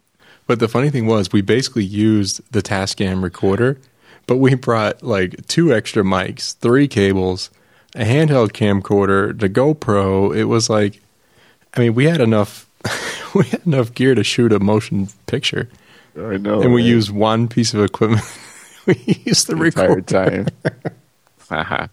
But 0.47 0.59
the 0.59 0.67
funny 0.67 0.89
thing 0.89 1.05
was, 1.05 1.31
we 1.31 1.41
basically 1.41 1.85
used 1.85 2.41
the 2.51 2.61
Tascam 2.61 3.23
recorder, 3.23 3.79
but 4.27 4.37
we 4.37 4.55
brought 4.55 5.03
like 5.03 5.47
two 5.47 5.73
extra 5.73 6.03
mics, 6.03 6.55
three 6.57 6.87
cables, 6.87 7.49
a 7.95 8.03
handheld 8.03 8.51
camcorder, 8.51 9.37
the 9.37 9.49
GoPro. 9.49 10.35
It 10.35 10.45
was 10.45 10.69
like, 10.69 11.01
I 11.73 11.79
mean, 11.79 11.93
we 11.95 12.05
had 12.05 12.21
enough, 12.21 12.67
we 13.35 13.45
had 13.45 13.65
enough 13.65 13.93
gear 13.93 14.15
to 14.15 14.23
shoot 14.23 14.53
a 14.53 14.59
motion 14.59 15.07
picture, 15.27 15.69
I 16.17 16.37
know. 16.37 16.61
and 16.61 16.73
we 16.73 16.81
right? 16.81 16.89
used 16.89 17.11
one 17.11 17.47
piece 17.47 17.73
of 17.73 17.81
equipment 17.81 18.23
we 18.85 19.21
used 19.25 19.47
to 19.47 19.55
the 19.55 19.63
entire 19.63 20.01
time. 20.01 20.47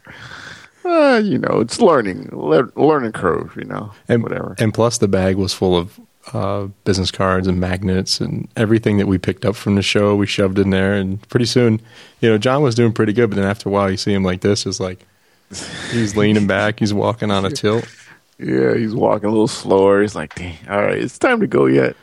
uh, 0.84 1.20
you 1.22 1.38
know, 1.38 1.60
it's 1.60 1.80
learning, 1.80 2.28
le- 2.32 2.70
learning 2.76 3.12
curve. 3.12 3.54
You 3.56 3.64
know, 3.64 3.92
and 4.08 4.22
whatever. 4.22 4.54
And 4.58 4.72
plus, 4.74 4.98
the 4.98 5.08
bag 5.08 5.36
was 5.36 5.52
full 5.52 5.76
of 5.76 6.00
uh, 6.32 6.68
business 6.84 7.10
cards 7.10 7.46
and 7.46 7.58
magnets 7.60 8.20
and 8.20 8.48
everything 8.56 8.98
that 8.98 9.06
we 9.06 9.18
picked 9.18 9.44
up 9.44 9.56
from 9.56 9.74
the 9.74 9.82
show. 9.82 10.14
We 10.14 10.26
shoved 10.26 10.58
in 10.58 10.70
there, 10.70 10.94
and 10.94 11.20
pretty 11.28 11.46
soon, 11.46 11.80
you 12.20 12.28
know, 12.28 12.38
John 12.38 12.62
was 12.62 12.74
doing 12.74 12.92
pretty 12.92 13.12
good. 13.12 13.30
But 13.30 13.36
then 13.36 13.46
after 13.46 13.68
a 13.68 13.72
while, 13.72 13.90
you 13.90 13.96
see 13.96 14.12
him 14.12 14.22
like 14.22 14.40
this, 14.42 14.66
is 14.66 14.80
like 14.80 15.04
he's 15.90 16.16
leaning 16.16 16.46
back, 16.46 16.78
he's 16.78 16.94
walking 16.94 17.30
on 17.30 17.44
a 17.44 17.50
tilt. 17.50 17.84
yeah, 18.38 18.74
he's 18.74 18.94
walking 18.94 19.26
a 19.28 19.32
little 19.32 19.48
slower. 19.48 20.02
He's 20.02 20.14
like, 20.14 20.34
Dang, 20.34 20.56
all 20.68 20.80
right, 20.82 20.98
it's 20.98 21.18
time 21.18 21.40
to 21.40 21.46
go 21.46 21.66
yet. 21.66 21.96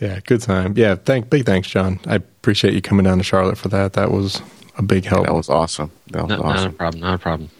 Yeah, 0.00 0.20
good 0.24 0.40
time. 0.40 0.74
Yeah, 0.76 0.94
thank 0.94 1.28
big 1.28 1.44
thanks, 1.44 1.68
John. 1.68 2.00
I 2.06 2.14
appreciate 2.16 2.72
you 2.74 2.80
coming 2.80 3.04
down 3.04 3.18
to 3.18 3.24
Charlotte 3.24 3.58
for 3.58 3.68
that. 3.68 3.92
That 3.94 4.10
was 4.10 4.40
a 4.78 4.82
big 4.82 5.04
help. 5.04 5.26
That 5.26 5.34
was 5.34 5.50
awesome. 5.50 5.90
That 6.12 6.22
was 6.22 6.28
Not, 6.30 6.38
not 6.40 6.46
a 6.56 6.58
awesome. 6.60 6.72
problem. 6.74 7.00
Not 7.02 7.14
a 7.14 7.18
problem. 7.18 7.50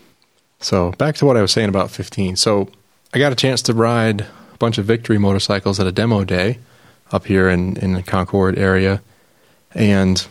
So 0.61 0.93
back 0.93 1.17
to 1.17 1.27
what 1.27 1.37
I 1.37 1.43
was 1.43 1.53
saying 1.53 1.69
about 1.69 1.91
15. 1.91 2.37
So 2.37 2.69
I 3.13 3.19
got 3.19 3.33
a 3.33 3.35
chance 3.35 3.61
to 3.63 3.75
ride 3.75 4.23
a 4.23 4.27
bunch 4.61 4.79
of 4.79 4.85
Victory 4.85 5.19
motorcycles 5.19 5.81
at 5.81 5.89
a 5.89 5.93
demo 5.93 6.23
day 6.23 6.61
up 7.11 7.27
here 7.27 7.49
in, 7.49 7.77
in 7.79 7.95
the 7.95 8.03
Concord 8.03 8.57
area. 8.57 9.03
And 9.75 10.25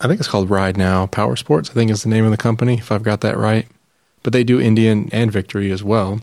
I 0.00 0.08
think 0.08 0.20
it's 0.20 0.28
called 0.28 0.50
Ride 0.50 0.76
Now 0.76 1.06
Power 1.06 1.36
Sports, 1.36 1.70
I 1.70 1.72
think 1.72 1.90
is 1.90 2.02
the 2.02 2.10
name 2.10 2.26
of 2.26 2.30
the 2.30 2.36
company, 2.36 2.74
if 2.74 2.92
I've 2.92 3.02
got 3.02 3.22
that 3.22 3.38
right. 3.38 3.66
But 4.22 4.34
they 4.34 4.44
do 4.44 4.60
Indian 4.60 5.08
and 5.12 5.32
Victory 5.32 5.70
as 5.72 5.82
well. 5.82 6.20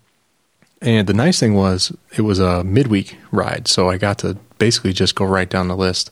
And 0.82 1.08
the 1.08 1.14
nice 1.14 1.40
thing 1.40 1.56
was 1.56 1.96
it 2.16 2.22
was 2.22 2.40
a 2.40 2.64
midweek 2.64 3.18
ride, 3.32 3.68
so 3.68 3.90
I 3.90 3.98
got 3.98 4.20
to 4.20 4.38
basically 4.60 4.94
just 4.94 5.16
go 5.16 5.26
right 5.26 5.50
down 5.50 5.70
the 5.70 5.78
list. 5.78 6.12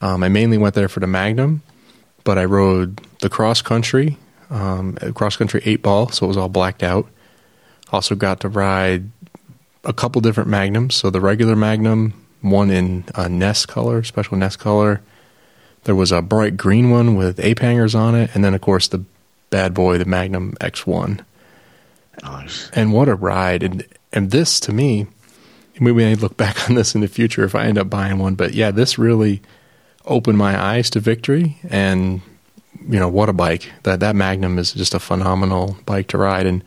Um, 0.00 0.22
I 0.22 0.28
mainly 0.28 0.58
went 0.58 0.74
there 0.74 0.88
for 0.88 1.00
the 1.00 1.06
Magnum, 1.06 1.62
but 2.24 2.36
I 2.36 2.44
rode 2.44 3.00
the 3.20 3.28
cross 3.28 3.62
country, 3.62 4.18
um, 4.50 4.96
cross 5.14 5.36
country 5.36 5.62
eight 5.64 5.82
ball, 5.82 6.08
so 6.08 6.26
it 6.26 6.28
was 6.28 6.36
all 6.36 6.48
blacked 6.48 6.82
out. 6.82 7.06
Also 7.92 8.14
got 8.14 8.40
to 8.40 8.48
ride 8.48 9.08
a 9.88 9.92
couple 9.94 10.20
different 10.20 10.50
Magnums, 10.50 10.94
so 10.94 11.08
the 11.08 11.20
regular 11.20 11.56
Magnum, 11.56 12.12
one 12.42 12.70
in 12.70 13.04
a 13.14 13.28
Nest 13.28 13.68
color, 13.68 14.04
special 14.04 14.36
Nest 14.36 14.58
color. 14.58 15.00
There 15.84 15.94
was 15.94 16.12
a 16.12 16.20
bright 16.20 16.58
green 16.58 16.90
one 16.90 17.16
with 17.16 17.40
ape 17.40 17.60
hangers 17.60 17.94
on 17.94 18.14
it, 18.14 18.30
and 18.34 18.44
then 18.44 18.54
of 18.54 18.60
course 18.60 18.86
the 18.86 19.02
bad 19.48 19.72
boy, 19.72 19.96
the 19.96 20.04
Magnum 20.04 20.52
X1 20.60 21.24
Nice. 22.22 22.70
and 22.74 22.92
what 22.92 23.08
a 23.08 23.14
ride. 23.14 23.62
And 23.62 23.86
and 24.12 24.30
this 24.30 24.60
to 24.60 24.72
me 24.72 25.06
we 25.80 25.92
may 25.92 26.14
look 26.16 26.36
back 26.36 26.68
on 26.68 26.74
this 26.74 26.94
in 26.94 27.00
the 27.00 27.08
future 27.08 27.44
if 27.44 27.54
i 27.54 27.64
end 27.64 27.78
up 27.78 27.88
buying 27.88 28.18
one. 28.18 28.34
But 28.34 28.52
yeah 28.52 28.70
this 28.70 28.98
really 28.98 29.40
opened 30.04 30.36
my 30.36 30.60
eyes 30.60 30.90
to 30.90 31.00
victory. 31.00 31.56
And 31.70 32.20
you 32.86 32.98
know 32.98 33.08
what 33.08 33.30
a 33.30 33.32
bike. 33.32 33.72
That 33.84 34.00
that 34.00 34.14
magnum 34.14 34.58
is 34.58 34.72
just 34.72 34.92
a 34.92 34.98
phenomenal 34.98 35.78
bike 35.86 36.08
to 36.08 36.18
ride. 36.18 36.46
And 36.46 36.62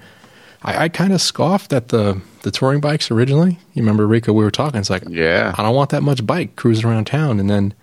i, 0.63 0.85
I 0.85 0.89
kind 0.89 1.13
of 1.13 1.21
scoffed 1.21 1.73
at 1.73 1.89
the 1.89 2.21
the 2.43 2.51
touring 2.51 2.81
bikes 2.81 3.11
originally 3.11 3.59
you 3.73 3.81
remember 3.81 4.07
rico 4.07 4.33
we 4.33 4.43
were 4.43 4.51
talking 4.51 4.79
it's 4.79 4.89
like 4.89 5.03
Yeah. 5.07 5.53
i 5.57 5.63
don't 5.63 5.75
want 5.75 5.89
that 5.91 6.03
much 6.03 6.25
bike 6.25 6.55
cruising 6.55 6.85
around 6.89 7.05
town 7.05 7.39
and 7.39 7.49
then 7.49 7.73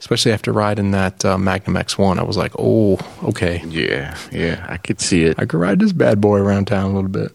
especially 0.00 0.32
after 0.32 0.52
riding 0.52 0.90
that 0.90 1.24
uh, 1.24 1.38
magnum 1.38 1.76
x1 1.76 2.18
i 2.18 2.22
was 2.24 2.36
like 2.36 2.52
oh 2.58 2.98
okay 3.22 3.62
Yeah, 3.66 4.16
yeah, 4.32 4.64
I 4.68 4.76
could 4.76 5.00
see 5.00 5.24
it. 5.24 5.36
i 5.38 5.44
could 5.46 5.58
ride 5.60 5.78
this 5.78 5.92
bad 5.92 6.20
boy 6.20 6.38
around 6.38 6.66
town 6.66 6.90
a 6.90 6.94
little 6.94 7.08
bit 7.10 7.32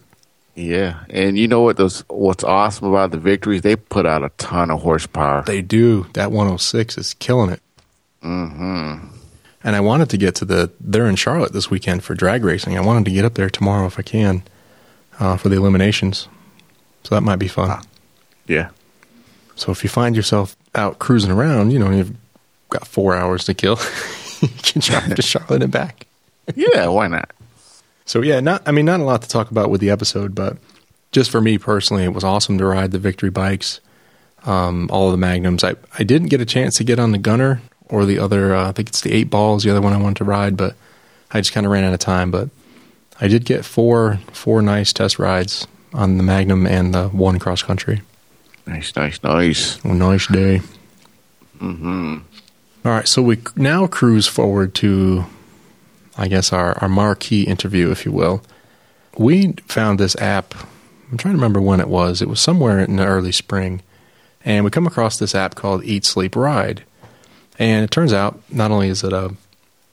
Yeah, 0.56 1.00
and 1.10 1.38
you 1.40 1.48
know 1.48 1.62
what? 1.62 1.78
Those 1.78 2.04
what's 2.10 2.44
awesome 2.44 2.88
about 2.90 3.12
the 3.12 3.18
victories? 3.18 3.62
They 3.62 3.78
put 3.78 4.06
out 4.06 4.24
a 4.26 4.30
ton 4.38 4.72
of 4.72 4.82
horsepower. 4.82 5.44
They 5.46 5.62
do. 5.62 6.06
That 6.16 6.32
106 6.34 6.98
is 6.98 7.14
killing 7.14 7.50
it. 7.52 7.62
Mm-hmm. 8.22 9.08
And 9.64 9.76
I 9.76 9.80
wanted 9.80 10.10
to 10.10 10.18
get 10.18 10.36
to 10.36 10.46
the. 10.46 10.70
They're 10.82 11.08
in 11.08 11.16
Charlotte 11.16 11.54
this 11.54 11.70
weekend 11.72 12.04
for 12.04 12.14
drag 12.14 12.44
racing. 12.44 12.76
I 12.78 12.82
wanted 12.82 13.06
to 13.06 13.12
get 13.12 13.24
up 13.24 13.36
there 13.36 13.50
tomorrow 13.50 13.86
if 13.88 13.98
I 14.00 14.02
can 14.02 14.44
uh, 15.20 15.38
for 15.38 15.50
the 15.50 15.56
eliminations. 15.58 16.28
So 17.04 17.16
that 17.16 17.22
might 17.22 17.38
be 17.38 17.48
fun. 17.48 17.82
yeah, 18.48 18.70
So 19.56 19.72
if 19.72 19.84
you 19.84 19.90
find 19.90 20.16
yourself 20.16 20.56
out 20.76 21.00
cruising 21.00 21.32
around, 21.32 21.72
you 21.72 21.80
know, 21.80 21.90
you've 21.92 22.16
got 22.70 22.86
four 22.88 23.16
hours 23.16 23.46
to 23.46 23.54
kill, 23.54 23.80
you 24.42 24.50
can 24.62 24.82
drive 24.82 25.16
to 25.16 25.22
Charlotte 25.32 25.64
and 25.64 25.72
back. 25.72 26.06
yeah. 26.56 26.88
Why 26.88 27.08
not? 27.08 27.32
So 28.06 28.22
yeah, 28.22 28.40
not 28.40 28.64
I 28.68 28.72
mean 28.72 28.86
not 28.86 29.00
a 29.00 29.04
lot 29.04 29.22
to 29.22 29.28
talk 29.30 29.52
about 29.52 29.70
with 29.70 29.82
the 29.82 29.90
episode, 29.92 30.34
but 30.36 30.58
just 31.12 31.30
for 31.32 31.42
me 31.42 31.58
personally, 31.58 32.04
it 32.04 32.14
was 32.14 32.24
awesome 32.24 32.58
to 32.58 32.66
ride 32.66 32.92
the 32.92 33.00
Victory 33.00 33.30
bikes, 33.30 33.80
um, 34.46 34.90
all 34.92 35.06
of 35.08 35.12
the 35.12 35.18
Magnums. 35.18 35.64
I 35.64 35.76
I 35.98 36.04
didn't 36.04 36.30
get 36.30 36.42
a 36.42 36.46
chance 36.46 36.76
to 36.78 36.84
get 36.84 36.98
on 37.00 37.12
the 37.12 37.18
Gunner 37.20 37.62
or 37.88 38.06
the 38.06 38.18
other. 38.20 38.56
Uh, 38.56 38.70
I 38.70 38.72
think 38.72 38.90
it's 38.90 39.02
the 39.02 39.14
eight 39.14 39.30
balls, 39.30 39.64
the 39.64 39.70
other 39.72 39.82
one 39.82 39.94
I 39.94 39.98
wanted 39.98 40.18
to 40.18 40.24
ride, 40.24 40.58
but 40.58 40.76
I 41.32 41.40
just 41.40 41.54
kind 41.54 41.66
of 41.66 41.72
ran 41.72 41.84
out 41.84 41.94
of 41.94 42.00
time. 42.00 42.32
But 42.32 42.50
I 43.22 43.28
did 43.28 43.46
get 43.46 43.66
four 43.66 44.20
four 44.32 44.62
nice 44.62 44.94
test 44.94 45.20
rides 45.20 45.68
on 45.94 46.18
the 46.18 46.24
Magnum 46.24 46.66
and 46.66 46.94
the 46.94 47.10
one 47.10 47.40
cross 47.40 47.64
country. 47.64 48.02
Nice, 48.66 48.96
nice, 48.96 49.22
nice. 49.24 49.84
A 49.84 49.88
nice 49.88 50.28
day. 50.28 50.62
Mm-hmm. 51.60 52.18
All 52.86 52.92
right, 52.92 53.08
so 53.08 53.22
we 53.22 53.40
now 53.56 53.88
cruise 53.88 54.28
forward 54.28 54.74
to, 54.76 55.26
I 56.18 56.28
guess, 56.28 56.54
our, 56.54 56.78
our 56.80 56.88
marquee 56.88 57.44
interview, 57.44 57.92
if 57.92 58.06
you 58.06 58.12
will. 58.12 58.42
We 59.18 59.54
found 59.68 60.00
this 60.00 60.16
app. 60.18 60.54
I'm 61.12 61.18
trying 61.18 61.34
to 61.34 61.38
remember 61.38 61.60
when 61.60 61.82
it 61.82 61.90
was. 61.90 62.22
It 62.22 62.30
was 62.30 62.40
somewhere 62.40 62.80
in 62.80 62.96
the 62.96 63.06
early 63.06 63.32
spring. 63.32 63.82
And 64.46 64.64
we 64.64 64.72
come 64.72 64.88
across 64.88 65.18
this 65.18 65.36
app 65.36 65.56
called 65.56 65.84
Eat, 65.84 66.06
Sleep, 66.06 66.36
Ride. 66.36 66.84
And 67.58 67.84
it 67.84 67.92
turns 67.92 68.14
out 68.14 68.40
not 68.50 68.72
only 68.72 68.88
is 68.88 69.04
it 69.04 69.12
a, 69.12 69.36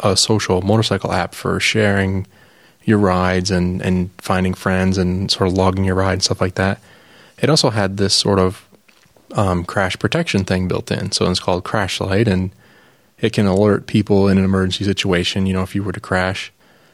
a 0.00 0.16
social 0.16 0.62
motorcycle 0.62 1.12
app 1.12 1.34
for 1.34 1.58
sharing 1.58 2.26
your 2.86 2.98
rides 2.98 3.50
and, 3.50 3.82
and 3.82 4.10
finding 4.18 4.54
friends 4.54 4.96
and 4.96 5.30
sort 5.30 5.48
of 5.48 5.54
logging 5.54 5.84
your 5.84 5.96
ride 5.96 6.14
and 6.14 6.22
stuff 6.22 6.40
like 6.40 6.54
that, 6.54 6.80
it 7.38 7.50
also 7.50 7.68
had 7.68 7.98
this 7.98 8.14
sort 8.14 8.38
of 8.38 8.66
um, 9.34 9.64
crash 9.64 9.98
protection 9.98 10.44
thing 10.44 10.68
built 10.68 10.90
in. 10.90 11.12
So 11.12 11.28
it's 11.30 11.40
called 11.40 11.64
Crash 11.64 12.00
Light, 12.00 12.28
and 12.28 12.50
it 13.18 13.32
can 13.32 13.44
alert 13.44 13.86
people 13.86 14.28
in 14.28 14.38
an 14.38 14.44
emergency 14.44 14.84
situation. 14.84 15.46
You 15.46 15.54
know, 15.54 15.62
if 15.62 15.74
you 15.74 15.82
were 15.82 15.92
to 15.92 16.00
crash 16.00 16.52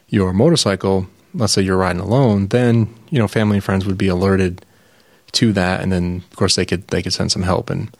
your 0.08 0.32
motorcycle, 0.32 1.06
let's 1.34 1.52
say 1.52 1.62
you're 1.62 1.76
riding 1.76 2.00
alone, 2.00 2.48
then 2.48 2.92
you 3.10 3.18
know 3.18 3.28
family 3.28 3.58
and 3.58 3.64
friends 3.64 3.86
would 3.86 3.98
be 3.98 4.08
alerted 4.08 4.64
to 5.32 5.52
that, 5.52 5.82
and 5.82 5.92
then 5.92 6.24
of 6.30 6.36
course 6.36 6.56
they 6.56 6.64
could 6.64 6.88
they 6.88 7.02
could 7.02 7.12
send 7.12 7.30
some 7.30 7.42
help. 7.42 7.68
And 7.68 7.94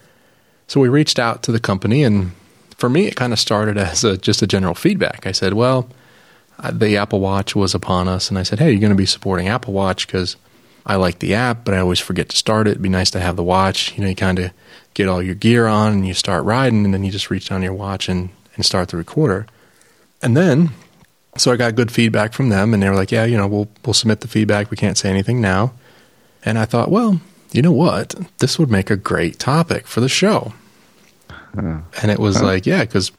so 0.67 0.81
we 0.81 0.89
reached 0.89 1.19
out 1.19 1.43
to 1.43 1.51
the 1.51 1.59
company, 1.59 2.03
and 2.03 2.31
for 2.77 2.89
me, 2.89 3.05
it 3.05 3.15
kind 3.15 3.33
of 3.33 3.39
started 3.39 3.77
as 3.77 4.03
a, 4.03 4.17
just 4.17 4.41
a 4.41 4.47
general 4.47 4.73
feedback. 4.73 5.27
I 5.27 5.31
said, 5.31 5.53
well, 5.53 5.87
the 6.71 6.97
Apple 6.97 7.19
Watch 7.19 7.55
was 7.55 7.75
upon 7.75 8.07
us, 8.07 8.29
and 8.29 8.37
I 8.37 8.43
said, 8.43 8.59
hey, 8.59 8.71
you're 8.71 8.79
going 8.79 8.91
to 8.91 8.95
be 8.95 9.05
supporting 9.05 9.47
Apple 9.47 9.73
Watch 9.73 10.07
because 10.07 10.35
I 10.85 10.95
like 10.95 11.19
the 11.19 11.33
app, 11.33 11.65
but 11.65 11.73
I 11.73 11.79
always 11.79 11.99
forget 11.99 12.29
to 12.29 12.37
start 12.37 12.67
it. 12.67 12.71
It'd 12.71 12.81
be 12.81 12.89
nice 12.89 13.11
to 13.11 13.19
have 13.19 13.35
the 13.35 13.43
watch. 13.43 13.95
You 13.97 14.03
know, 14.03 14.09
you 14.09 14.15
kind 14.15 14.39
of 14.39 14.51
get 14.93 15.07
all 15.07 15.21
your 15.21 15.35
gear 15.35 15.67
on 15.67 15.93
and 15.93 16.07
you 16.07 16.13
start 16.13 16.43
riding, 16.43 16.85
and 16.85 16.93
then 16.93 17.03
you 17.03 17.11
just 17.11 17.29
reach 17.29 17.49
down 17.49 17.63
your 17.63 17.73
watch 17.73 18.09
and, 18.09 18.29
and 18.55 18.65
start 18.65 18.89
the 18.89 18.97
recorder. 18.97 19.47
And 20.21 20.37
then, 20.37 20.71
so 21.37 21.51
I 21.51 21.55
got 21.55 21.75
good 21.75 21.91
feedback 21.91 22.33
from 22.33 22.49
them, 22.49 22.73
and 22.73 22.81
they 22.81 22.89
were 22.89 22.95
like, 22.95 23.11
"Yeah, 23.11 23.25
you 23.25 23.37
know, 23.37 23.47
we'll 23.47 23.67
we'll 23.85 23.93
submit 23.93 24.21
the 24.21 24.27
feedback. 24.27 24.71
We 24.71 24.77
can't 24.77 24.97
say 24.97 25.09
anything 25.09 25.41
now." 25.41 25.73
And 26.45 26.57
I 26.59 26.65
thought, 26.65 26.91
well, 26.91 27.21
you 27.51 27.61
know 27.61 27.71
what? 27.71 28.15
This 28.39 28.59
would 28.59 28.69
make 28.69 28.89
a 28.89 28.95
great 28.95 29.39
topic 29.39 29.87
for 29.87 30.01
the 30.01 30.09
show. 30.09 30.53
And 32.01 32.11
it 32.11 32.19
was 32.19 32.41
like, 32.41 32.65
yeah, 32.65 32.83
because 32.83 33.11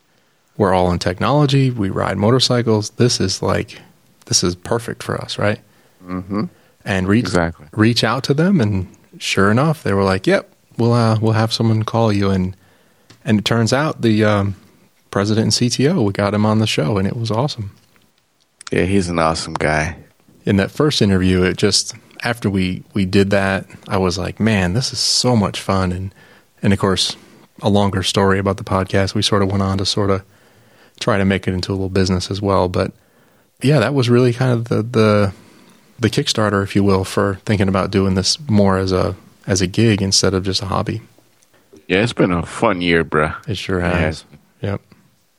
we're 0.56 0.72
all 0.74 0.90
in 0.92 0.98
technology. 0.98 1.70
We 1.70 1.90
ride 1.90 2.16
motorcycles. 2.16 2.90
This 2.90 3.20
is 3.20 3.42
like, 3.42 3.80
this 4.26 4.44
is 4.44 4.54
perfect 4.54 5.02
for 5.02 5.20
us, 5.20 5.38
right? 5.38 5.60
Mm-hmm. 6.04 6.44
and 6.84 7.08
reach 7.08 7.24
Exactly. 7.24 7.66
reach 7.72 8.04
out 8.04 8.24
to 8.24 8.34
them 8.34 8.60
and 8.60 8.86
sure 9.18 9.50
enough 9.50 9.82
they 9.82 9.94
were 9.94 10.04
like 10.04 10.26
yep 10.26 10.50
we'll 10.76 10.92
uh, 10.92 11.18
we'll 11.18 11.32
have 11.32 11.50
someone 11.50 11.82
call 11.82 12.12
you 12.12 12.28
and 12.28 12.54
and 13.24 13.38
it 13.38 13.44
turns 13.46 13.72
out 13.72 14.02
the 14.02 14.22
um, 14.22 14.54
president 15.10 15.44
and 15.44 15.52
CTO 15.70 16.04
we 16.04 16.12
got 16.12 16.34
him 16.34 16.44
on 16.44 16.58
the 16.58 16.66
show 16.66 16.98
and 16.98 17.08
it 17.08 17.16
was 17.16 17.30
awesome 17.30 17.70
Yeah, 18.70 18.82
he's 18.82 19.08
an 19.08 19.18
awesome 19.18 19.54
guy. 19.54 19.96
in 20.44 20.56
that 20.58 20.70
first 20.70 21.00
interview 21.00 21.42
it 21.42 21.56
just 21.56 21.94
after 22.22 22.50
we 22.50 22.82
we 22.92 23.06
did 23.06 23.30
that 23.30 23.66
I 23.88 23.96
was 23.96 24.18
like 24.18 24.38
man 24.38 24.74
this 24.74 24.92
is 24.92 24.98
so 24.98 25.34
much 25.34 25.58
fun 25.62 25.90
and 25.90 26.14
and 26.62 26.74
of 26.74 26.78
course 26.78 27.16
a 27.62 27.70
longer 27.70 28.02
story 28.02 28.38
about 28.38 28.58
the 28.58 28.64
podcast 28.64 29.14
we 29.14 29.22
sort 29.22 29.42
of 29.42 29.50
went 29.50 29.62
on 29.62 29.78
to 29.78 29.86
sort 29.86 30.10
of 30.10 30.22
try 31.04 31.18
to 31.18 31.24
make 31.24 31.46
it 31.46 31.52
into 31.54 31.70
a 31.70 31.74
little 31.74 31.88
business 31.90 32.30
as 32.30 32.40
well 32.40 32.68
but 32.68 32.90
yeah 33.62 33.78
that 33.78 33.92
was 33.94 34.08
really 34.08 34.32
kind 34.32 34.52
of 34.52 34.64
the 34.68 34.82
the 34.82 35.32
the 36.00 36.10
Kickstarter, 36.10 36.64
if 36.64 36.74
you 36.74 36.82
will, 36.82 37.04
for 37.04 37.36
thinking 37.44 37.68
about 37.68 37.92
doing 37.92 38.14
this 38.16 38.36
more 38.48 38.76
as 38.78 38.90
a 38.90 39.14
as 39.46 39.60
a 39.62 39.66
gig 39.68 40.02
instead 40.02 40.34
of 40.34 40.42
just 40.44 40.60
a 40.60 40.66
hobby. 40.66 41.02
Yeah, 41.86 42.02
it's 42.02 42.12
been 42.12 42.32
a 42.32 42.44
fun 42.44 42.80
year, 42.80 43.04
bruh. 43.04 43.36
It 43.48 43.56
sure 43.56 43.78
Yeah. 43.78 43.96
has. 43.96 44.24
Yep. 44.60 44.80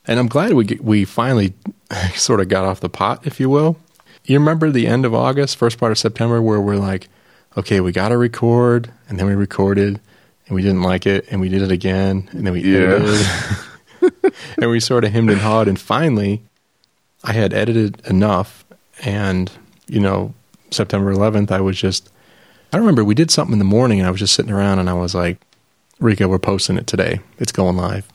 And 0.07 0.17
I'm 0.17 0.27
glad 0.27 0.53
we 0.53 0.79
we 0.81 1.03
finally 1.03 1.53
sort 2.15 2.39
of 2.39 2.47
got 2.47 2.63
off 2.63 2.79
the 2.79 2.87
pot, 2.89 3.27
if 3.27 3.37
you 3.41 3.49
will. 3.49 3.75
You 4.23 4.39
remember 4.39 4.71
the 4.71 4.87
end 4.87 5.03
of 5.05 5.13
August, 5.13 5.57
first 5.57 5.77
part 5.77 5.91
of 5.91 5.97
September, 5.97 6.41
where 6.41 6.61
we're 6.61 6.77
like, 6.77 7.09
okay, 7.57 7.81
we 7.81 7.91
got 7.91 8.09
to 8.09 8.17
record, 8.17 8.89
and 9.09 9.19
then 9.19 9.27
we 9.27 9.35
recorded, 9.35 9.99
and 10.47 10.55
we 10.55 10.61
didn't 10.61 10.83
like 10.83 11.05
it, 11.05 11.25
and 11.31 11.41
we 11.41 11.49
did 11.49 11.61
it 11.63 11.71
again, 11.71 12.29
and 12.31 12.47
then 12.47 12.53
we 12.53 12.61
Yeah. 12.61 12.99
and 14.57 14.69
we 14.69 14.79
sort 14.79 15.03
of 15.03 15.11
hemmed 15.11 15.29
and 15.29 15.41
hawed, 15.41 15.67
and 15.67 15.79
finally, 15.79 16.41
I 17.23 17.33
had 17.33 17.53
edited 17.53 18.05
enough, 18.05 18.65
and 19.03 19.51
you 19.87 19.99
know, 19.99 20.33
September 20.71 21.13
11th, 21.13 21.51
I 21.51 21.61
was 21.61 21.77
just. 21.77 22.09
I 22.73 22.77
remember 22.77 23.03
we 23.05 23.15
did 23.15 23.31
something 23.31 23.53
in 23.53 23.59
the 23.59 23.65
morning, 23.65 23.99
and 23.99 24.07
I 24.07 24.11
was 24.11 24.19
just 24.19 24.33
sitting 24.33 24.51
around, 24.51 24.79
and 24.79 24.89
I 24.89 24.93
was 24.93 25.15
like, 25.15 25.39
"Rico, 25.99 26.27
we're 26.27 26.39
posting 26.39 26.77
it 26.77 26.87
today. 26.87 27.19
It's 27.39 27.51
going 27.51 27.77
live." 27.77 28.07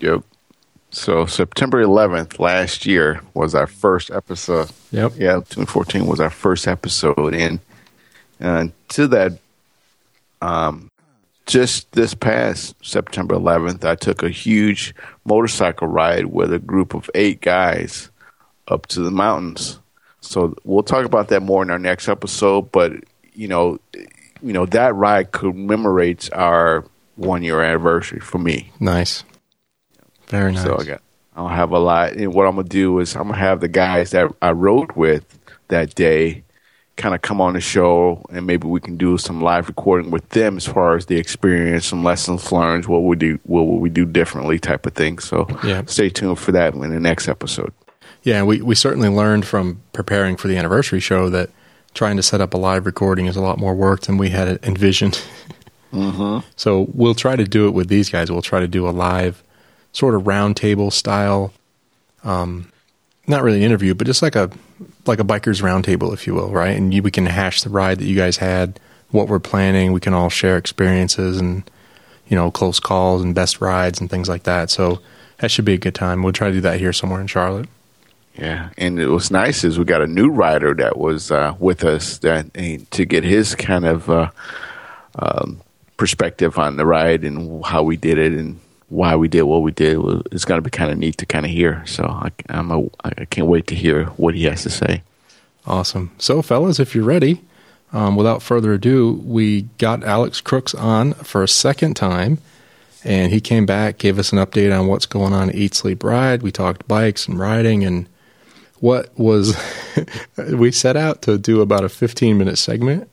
Yep. 0.00 0.22
So 0.90 1.26
September 1.26 1.82
11th 1.82 2.38
last 2.38 2.86
year 2.86 3.20
was 3.34 3.54
our 3.54 3.66
first 3.66 4.10
episode. 4.10 4.70
Yep. 4.92 5.12
Yeah, 5.16 5.34
2014 5.34 6.06
was 6.06 6.20
our 6.20 6.30
first 6.30 6.66
episode, 6.66 7.34
and 7.34 7.58
uh, 8.40 8.68
to 8.88 9.08
that, 9.08 9.38
um, 10.40 10.90
just 11.46 11.90
this 11.92 12.14
past 12.14 12.74
September 12.84 13.34
11th, 13.34 13.84
I 13.84 13.94
took 13.94 14.22
a 14.22 14.28
huge 14.28 14.94
motorcycle 15.26 15.88
ride 15.88 16.26
with 16.26 16.52
a 16.52 16.58
group 16.58 16.94
of 16.94 17.10
eight 17.14 17.40
guys 17.40 18.10
up 18.68 18.86
to 18.86 19.00
the 19.00 19.10
mountains. 19.10 19.78
So 20.20 20.54
we'll 20.64 20.82
talk 20.82 21.04
about 21.04 21.28
that 21.28 21.42
more 21.42 21.62
in 21.62 21.70
our 21.70 21.78
next 21.78 22.08
episode. 22.08 22.72
But 22.72 22.92
you 23.34 23.48
know, 23.48 23.78
you 24.42 24.52
know 24.52 24.66
that 24.66 24.94
ride 24.94 25.32
commemorates 25.32 26.28
our 26.30 26.84
one 27.16 27.42
year 27.42 27.62
anniversary 27.62 28.20
for 28.20 28.38
me. 28.38 28.72
Nice. 28.80 29.24
Very 30.28 30.52
nice. 30.52 30.64
So 30.64 30.78
I 30.78 30.84
got, 30.84 31.02
I'll 31.36 31.48
have 31.48 31.70
a 31.70 31.78
lot. 31.78 32.14
And 32.14 32.34
what 32.34 32.46
I'm 32.46 32.56
gonna 32.56 32.68
do 32.68 32.98
is 32.98 33.14
I'm 33.14 33.28
gonna 33.28 33.38
have 33.38 33.60
the 33.60 33.68
guys 33.68 34.10
that 34.10 34.32
I 34.42 34.52
rode 34.52 34.92
with 34.92 35.24
that 35.68 35.94
day 35.94 36.44
kind 36.96 37.14
of 37.14 37.20
come 37.22 37.40
on 37.40 37.52
the 37.54 37.60
show, 37.60 38.24
and 38.30 38.46
maybe 38.46 38.66
we 38.66 38.80
can 38.80 38.96
do 38.96 39.18
some 39.18 39.42
live 39.42 39.68
recording 39.68 40.10
with 40.10 40.26
them 40.30 40.56
as 40.56 40.66
far 40.66 40.96
as 40.96 41.06
the 41.06 41.16
experience, 41.18 41.86
some 41.86 42.02
lessons 42.02 42.50
learned, 42.50 42.86
what 42.86 43.00
we 43.04 43.16
do, 43.16 43.38
what 43.44 43.66
would 43.66 43.80
we 43.80 43.90
do 43.90 44.04
differently, 44.06 44.58
type 44.58 44.86
of 44.86 44.94
thing. 44.94 45.18
So 45.18 45.46
Yeah. 45.62 45.82
stay 45.86 46.08
tuned 46.08 46.38
for 46.38 46.52
that 46.52 46.74
in 46.74 46.80
the 46.80 47.00
next 47.00 47.28
episode. 47.28 47.72
Yeah, 48.22 48.42
we, 48.42 48.62
we 48.62 48.74
certainly 48.74 49.08
learned 49.10 49.44
from 49.46 49.80
preparing 49.92 50.36
for 50.36 50.48
the 50.48 50.56
anniversary 50.56 51.00
show 51.00 51.28
that 51.30 51.50
trying 51.94 52.16
to 52.16 52.22
set 52.22 52.40
up 52.40 52.54
a 52.54 52.56
live 52.56 52.86
recording 52.86 53.26
is 53.26 53.36
a 53.36 53.42
lot 53.42 53.58
more 53.58 53.74
work 53.74 54.02
than 54.02 54.16
we 54.16 54.30
had 54.30 54.58
envisioned. 54.64 55.22
Mm-hmm. 55.92 56.46
So 56.56 56.88
we'll 56.92 57.14
try 57.14 57.36
to 57.36 57.44
do 57.44 57.68
it 57.68 57.70
with 57.70 57.88
these 57.88 58.10
guys. 58.10 58.30
We'll 58.30 58.42
try 58.42 58.60
to 58.60 58.68
do 58.68 58.88
a 58.88 58.90
live 58.90 59.42
sort 59.92 60.14
of 60.14 60.22
roundtable 60.22 60.92
style, 60.92 61.52
um, 62.24 62.70
not 63.26 63.42
really 63.42 63.58
an 63.58 63.62
interview, 63.64 63.94
but 63.94 64.06
just 64.06 64.20
like 64.22 64.34
a 64.36 64.50
like 65.06 65.20
a 65.20 65.24
bikers 65.24 65.62
roundtable, 65.62 66.12
if 66.12 66.26
you 66.26 66.34
will, 66.34 66.50
right? 66.50 66.76
And 66.76 66.92
you, 66.92 67.02
we 67.02 67.10
can 67.10 67.26
hash 67.26 67.62
the 67.62 67.70
ride 67.70 67.98
that 67.98 68.04
you 68.04 68.16
guys 68.16 68.36
had, 68.36 68.78
what 69.10 69.28
we're 69.28 69.38
planning. 69.38 69.92
We 69.92 70.00
can 70.00 70.14
all 70.14 70.30
share 70.30 70.56
experiences 70.56 71.38
and 71.38 71.68
you 72.28 72.36
know 72.36 72.50
close 72.50 72.80
calls 72.80 73.22
and 73.22 73.34
best 73.34 73.60
rides 73.60 74.00
and 74.00 74.10
things 74.10 74.28
like 74.28 74.44
that. 74.44 74.70
So 74.70 75.00
that 75.38 75.50
should 75.50 75.64
be 75.64 75.74
a 75.74 75.78
good 75.78 75.94
time. 75.94 76.22
We'll 76.22 76.32
try 76.32 76.48
to 76.48 76.54
do 76.54 76.60
that 76.62 76.78
here 76.78 76.92
somewhere 76.92 77.20
in 77.20 77.26
Charlotte. 77.26 77.68
Yeah, 78.38 78.68
and 78.76 79.00
it 79.00 79.08
was 79.08 79.30
nice 79.30 79.64
is 79.64 79.78
we 79.78 79.86
got 79.86 80.02
a 80.02 80.06
new 80.06 80.28
rider 80.28 80.74
that 80.74 80.98
was 80.98 81.30
uh, 81.30 81.54
with 81.58 81.84
us 81.84 82.18
that 82.18 82.52
to 82.90 83.04
get 83.06 83.24
his 83.24 83.54
kind 83.54 83.86
of 83.86 84.10
uh, 84.10 84.30
um, 85.18 85.62
perspective 85.96 86.58
on 86.58 86.76
the 86.76 86.84
ride 86.84 87.24
and 87.24 87.64
how 87.64 87.82
we 87.82 87.96
did 87.96 88.18
it 88.18 88.32
and 88.32 88.60
why 88.88 89.16
we 89.16 89.28
did 89.28 89.42
what 89.42 89.62
we 89.62 89.72
did. 89.72 89.98
It's 90.30 90.44
going 90.44 90.58
to 90.58 90.62
be 90.62 90.70
kind 90.70 90.90
of 90.90 90.98
neat 90.98 91.18
to 91.18 91.26
kind 91.26 91.44
of 91.44 91.50
hear. 91.50 91.84
So 91.86 92.04
I, 92.04 92.30
I'm 92.48 92.70
a, 92.70 92.84
I 93.04 93.24
can't 93.26 93.48
wait 93.48 93.66
to 93.68 93.74
hear 93.74 94.06
what 94.16 94.34
he 94.34 94.44
has 94.44 94.62
to 94.62 94.70
say. 94.70 95.02
Awesome. 95.66 96.12
So, 96.18 96.42
fellas, 96.42 96.78
if 96.78 96.94
you're 96.94 97.04
ready, 97.04 97.42
um, 97.92 98.14
without 98.14 98.42
further 98.42 98.72
ado, 98.72 99.20
we 99.24 99.62
got 99.78 100.04
Alex 100.04 100.40
Crooks 100.40 100.74
on 100.74 101.14
for 101.14 101.42
a 101.42 101.48
second 101.48 101.94
time, 101.94 102.38
and 103.02 103.32
he 103.32 103.40
came 103.40 103.66
back, 103.66 103.98
gave 103.98 104.18
us 104.18 104.32
an 104.32 104.38
update 104.38 104.76
on 104.76 104.86
what's 104.86 105.06
going 105.06 105.32
on 105.32 105.48
at 105.48 105.54
Eat 105.56 105.74
Sleep 105.74 106.04
Ride. 106.04 106.42
We 106.42 106.52
talked 106.52 106.86
bikes 106.86 107.26
and 107.26 107.38
riding, 107.38 107.84
and 107.84 108.08
what 108.78 109.10
was 109.18 109.56
we 110.36 110.70
set 110.70 110.96
out 110.96 111.22
to 111.22 111.38
do 111.38 111.60
about 111.60 111.84
a 111.84 111.88
15 111.88 112.38
minute 112.38 112.58
segment. 112.58 113.08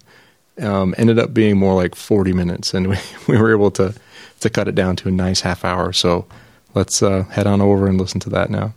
Um, 0.59 0.93
ended 0.99 1.17
up 1.17 1.33
being 1.33 1.57
more 1.57 1.73
like 1.73 1.95
40 1.95 2.33
minutes, 2.33 2.75
and 2.75 2.87
we, 2.89 2.97
we 3.27 3.37
were 3.37 3.51
able 3.51 3.71
to 3.71 3.95
to 4.43 4.49
cut 4.49 4.67
it 4.67 4.75
down 4.75 4.95
to 4.97 5.09
a 5.09 5.11
nice 5.11 5.41
half 5.41 5.65
hour. 5.65 5.91
So 5.91 6.25
let's 6.73 7.01
uh, 7.01 7.23
head 7.23 7.47
on 7.47 7.61
over 7.61 7.87
and 7.87 7.99
listen 7.99 8.19
to 8.21 8.29
that 8.29 8.49
now. 8.49 8.73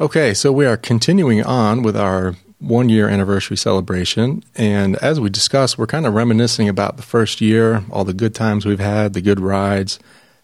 Okay, 0.00 0.34
so 0.34 0.50
we 0.50 0.66
are 0.66 0.76
continuing 0.76 1.44
on 1.44 1.82
with 1.82 1.96
our 1.96 2.34
one 2.58 2.88
year 2.88 3.08
anniversary 3.08 3.56
celebration. 3.56 4.44
And 4.54 4.96
as 4.96 5.18
we 5.18 5.30
discussed, 5.30 5.78
we're 5.78 5.86
kind 5.86 6.06
of 6.06 6.14
reminiscing 6.14 6.68
about 6.68 6.96
the 6.96 7.02
first 7.02 7.40
year, 7.40 7.84
all 7.90 8.04
the 8.04 8.14
good 8.14 8.34
times 8.34 8.66
we've 8.66 8.80
had, 8.80 9.14
the 9.14 9.20
good 9.20 9.40
rides. 9.40 9.98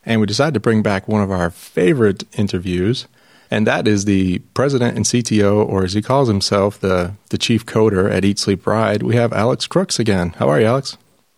And 0.04 0.20
we 0.20 0.26
decided 0.26 0.54
to 0.54 0.60
bring 0.60 0.82
back 0.82 1.08
one 1.08 1.22
of 1.22 1.30
our 1.30 1.50
favorite 1.50 2.24
interviews, 2.38 3.08
and 3.50 3.66
that 3.66 3.88
is 3.88 4.04
the 4.04 4.38
president 4.54 4.96
and 4.96 5.04
CTO, 5.04 5.66
or 5.66 5.84
as 5.84 5.94
he 5.94 6.02
calls 6.02 6.28
himself, 6.28 6.78
the, 6.78 7.14
the 7.30 7.38
chief 7.38 7.66
coder 7.66 8.10
at 8.10 8.24
Eat 8.24 8.38
Sleep 8.38 8.66
Ride. 8.66 9.02
We 9.02 9.16
have 9.16 9.32
Alex 9.32 9.66
Crooks 9.66 9.98
again. 9.98 10.30
How 10.38 10.48
are 10.48 10.60
you, 10.60 10.66
Alex? 10.66 10.96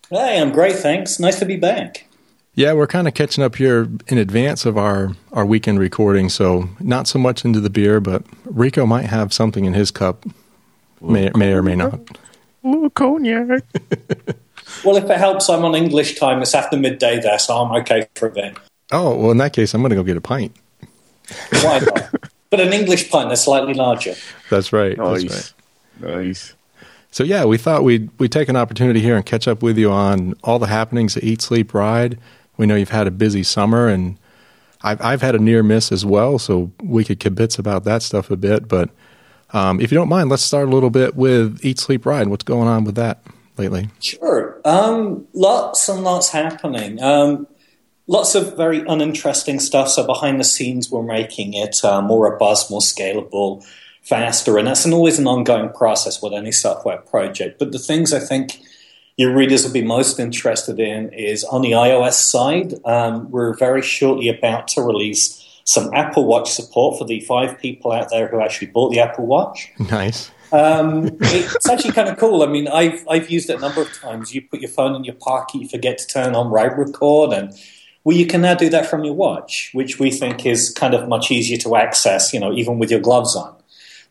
Hey, 0.09 0.39
I'm 0.39 0.51
great, 0.51 0.75
thanks. 0.75 1.19
Nice 1.19 1.39
to 1.39 1.45
be 1.45 1.55
back. 1.55 2.08
Yeah, 2.59 2.73
we're 2.73 2.87
kind 2.87 3.07
of 3.07 3.13
catching 3.13 3.41
up 3.41 3.55
here 3.55 3.87
in 4.09 4.17
advance 4.17 4.65
of 4.65 4.77
our, 4.77 5.15
our 5.31 5.45
weekend 5.45 5.79
recording, 5.79 6.27
so 6.27 6.67
not 6.81 7.07
so 7.07 7.17
much 7.17 7.45
into 7.45 7.61
the 7.61 7.69
beer, 7.69 8.01
but 8.01 8.21
Rico 8.43 8.85
might 8.85 9.05
have 9.05 9.31
something 9.31 9.63
in 9.63 9.73
his 9.73 9.91
cup, 9.91 10.25
may, 10.99 11.31
may 11.37 11.53
or 11.53 11.63
may 11.63 11.77
not. 11.77 12.01
Ooh, 12.65 12.89
cognac. 12.93 13.63
Well, 14.83 14.97
if 14.97 15.05
it 15.05 15.17
helps, 15.17 15.49
I'm 15.49 15.65
on 15.65 15.73
English 15.73 16.19
time. 16.19 16.41
It's 16.43 16.53
after 16.53 16.77
midday 16.77 17.19
there, 17.19 17.39
so 17.39 17.55
I'm 17.57 17.75
okay 17.81 18.07
for 18.15 18.27
a 18.27 18.31
bit. 18.31 18.55
Oh, 18.91 19.15
well, 19.15 19.31
in 19.31 19.37
that 19.37 19.51
case, 19.51 19.73
I'm 19.73 19.81
going 19.81 19.89
to 19.89 19.95
go 19.95 20.03
get 20.03 20.15
a 20.15 20.21
pint. 20.21 20.55
Why 21.63 21.79
not? 21.79 22.09
but 22.51 22.59
an 22.59 22.71
English 22.71 23.09
pint 23.09 23.29
that's 23.29 23.41
slightly 23.45 23.73
larger. 23.73 24.13
That's 24.51 24.71
right. 24.71 24.95
That's 24.95 25.23
Nice. 25.23 25.53
right. 26.01 26.25
Nice. 26.25 26.53
So 27.09 27.23
yeah, 27.23 27.45
we 27.45 27.57
thought 27.57 27.83
we'd 27.83 28.11
we'd 28.19 28.31
take 28.31 28.47
an 28.49 28.55
opportunity 28.55 28.99
here 28.99 29.15
and 29.15 29.25
catch 29.25 29.47
up 29.47 29.63
with 29.63 29.77
you 29.77 29.91
on 29.91 30.35
all 30.43 30.59
the 30.59 30.67
happenings 30.67 31.17
at 31.17 31.23
Eat 31.23 31.41
Sleep 31.41 31.73
Ride. 31.73 32.19
We 32.59 32.65
know 32.65 32.75
you've 32.75 32.89
had 32.89 33.07
a 33.07 33.11
busy 33.11 33.41
summer, 33.41 33.87
and 33.87 34.17
I've 34.81 35.01
I've 35.01 35.21
had 35.21 35.33
a 35.33 35.39
near 35.39 35.63
miss 35.63 35.93
as 35.93 36.05
well, 36.05 36.37
so 36.37 36.73
we 36.83 37.05
could 37.05 37.21
kibitz 37.21 37.57
about 37.57 37.85
that 37.85 38.03
stuff 38.03 38.29
a 38.29 38.35
bit. 38.35 38.67
But 38.67 38.89
um, 39.53 39.79
if 39.79 39.93
you 39.93 39.97
don't 39.97 40.09
mind, 40.09 40.29
let's 40.29 40.43
start 40.43 40.67
a 40.67 40.71
little 40.71 40.89
bit 40.89 41.15
with 41.15 41.63
Eat 41.63 41.79
Sleep 41.79 42.05
Ride. 42.05 42.27
What's 42.27 42.43
going 42.43 42.67
on 42.67 42.83
with 42.83 42.95
that 42.95 43.23
lately? 43.57 43.87
Sure. 44.01 44.59
Um, 44.65 45.25
lots 45.31 45.87
and 45.87 46.03
lots 46.03 46.31
happening. 46.31 47.01
Um, 47.01 47.47
lots 48.07 48.35
of 48.35 48.57
very 48.57 48.81
uninteresting 48.81 49.61
stuff. 49.61 49.87
So 49.87 50.05
behind 50.05 50.37
the 50.37 50.43
scenes, 50.43 50.91
we're 50.91 51.01
making 51.01 51.53
it 51.53 51.81
uh, 51.85 52.01
more 52.01 52.29
robust, 52.29 52.69
more 52.69 52.81
scalable, 52.81 53.65
faster, 54.01 54.57
and 54.57 54.67
that's 54.67 54.83
an, 54.83 54.91
always 54.91 55.17
an 55.17 55.27
ongoing 55.27 55.69
process 55.69 56.21
with 56.21 56.33
any 56.33 56.51
software 56.51 56.97
project. 56.97 57.57
But 57.57 57.71
the 57.71 57.79
things 57.79 58.11
I 58.11 58.19
think 58.19 58.59
your 59.19 59.35
readers 59.35 59.65
will 59.65 59.73
be 59.73 59.81
most 59.81 60.17
interested 60.17 60.79
in 60.79 61.09
is 61.09 61.43
on 61.43 61.61
the 61.61 61.71
iOS 61.71 62.13
side. 62.13 62.73
Um, 62.85 63.29
we're 63.29 63.53
very 63.53 63.81
shortly 63.81 64.29
about 64.29 64.69
to 64.69 64.81
release 64.81 65.45
some 65.65 65.93
Apple 65.93 66.23
Watch 66.23 66.49
support 66.49 66.97
for 66.97 67.03
the 67.03 67.19
five 67.19 67.59
people 67.59 67.91
out 67.91 68.09
there 68.11 68.29
who 68.29 68.39
actually 68.39 68.67
bought 68.67 68.91
the 68.91 69.01
Apple 69.01 69.25
Watch. 69.25 69.73
Nice. 69.91 70.31
Um, 70.53 71.17
it's 71.19 71.67
actually 71.67 71.91
kind 71.91 72.07
of 72.07 72.17
cool. 72.17 72.43
I 72.43 72.45
mean, 72.45 72.69
I've 72.69 73.05
I've 73.09 73.29
used 73.29 73.49
it 73.49 73.57
a 73.57 73.59
number 73.59 73.81
of 73.81 73.93
times. 73.93 74.33
You 74.33 74.41
put 74.41 74.61
your 74.61 74.69
phone 74.69 74.95
in 74.95 75.03
your 75.03 75.15
pocket, 75.15 75.63
you 75.63 75.67
forget 75.67 75.97
to 75.97 76.07
turn 76.07 76.33
on 76.33 76.49
ride 76.49 76.77
record, 76.77 77.33
and 77.33 77.53
well, 78.05 78.15
you 78.15 78.25
can 78.25 78.39
now 78.39 78.53
do 78.53 78.69
that 78.69 78.85
from 78.85 79.03
your 79.03 79.15
watch, 79.15 79.71
which 79.73 79.99
we 79.99 80.11
think 80.11 80.45
is 80.45 80.69
kind 80.69 80.93
of 80.93 81.09
much 81.09 81.29
easier 81.29 81.57
to 81.57 81.75
access. 81.75 82.33
You 82.33 82.39
know, 82.39 82.53
even 82.53 82.79
with 82.79 82.89
your 82.89 83.01
gloves 83.01 83.35
on. 83.35 83.53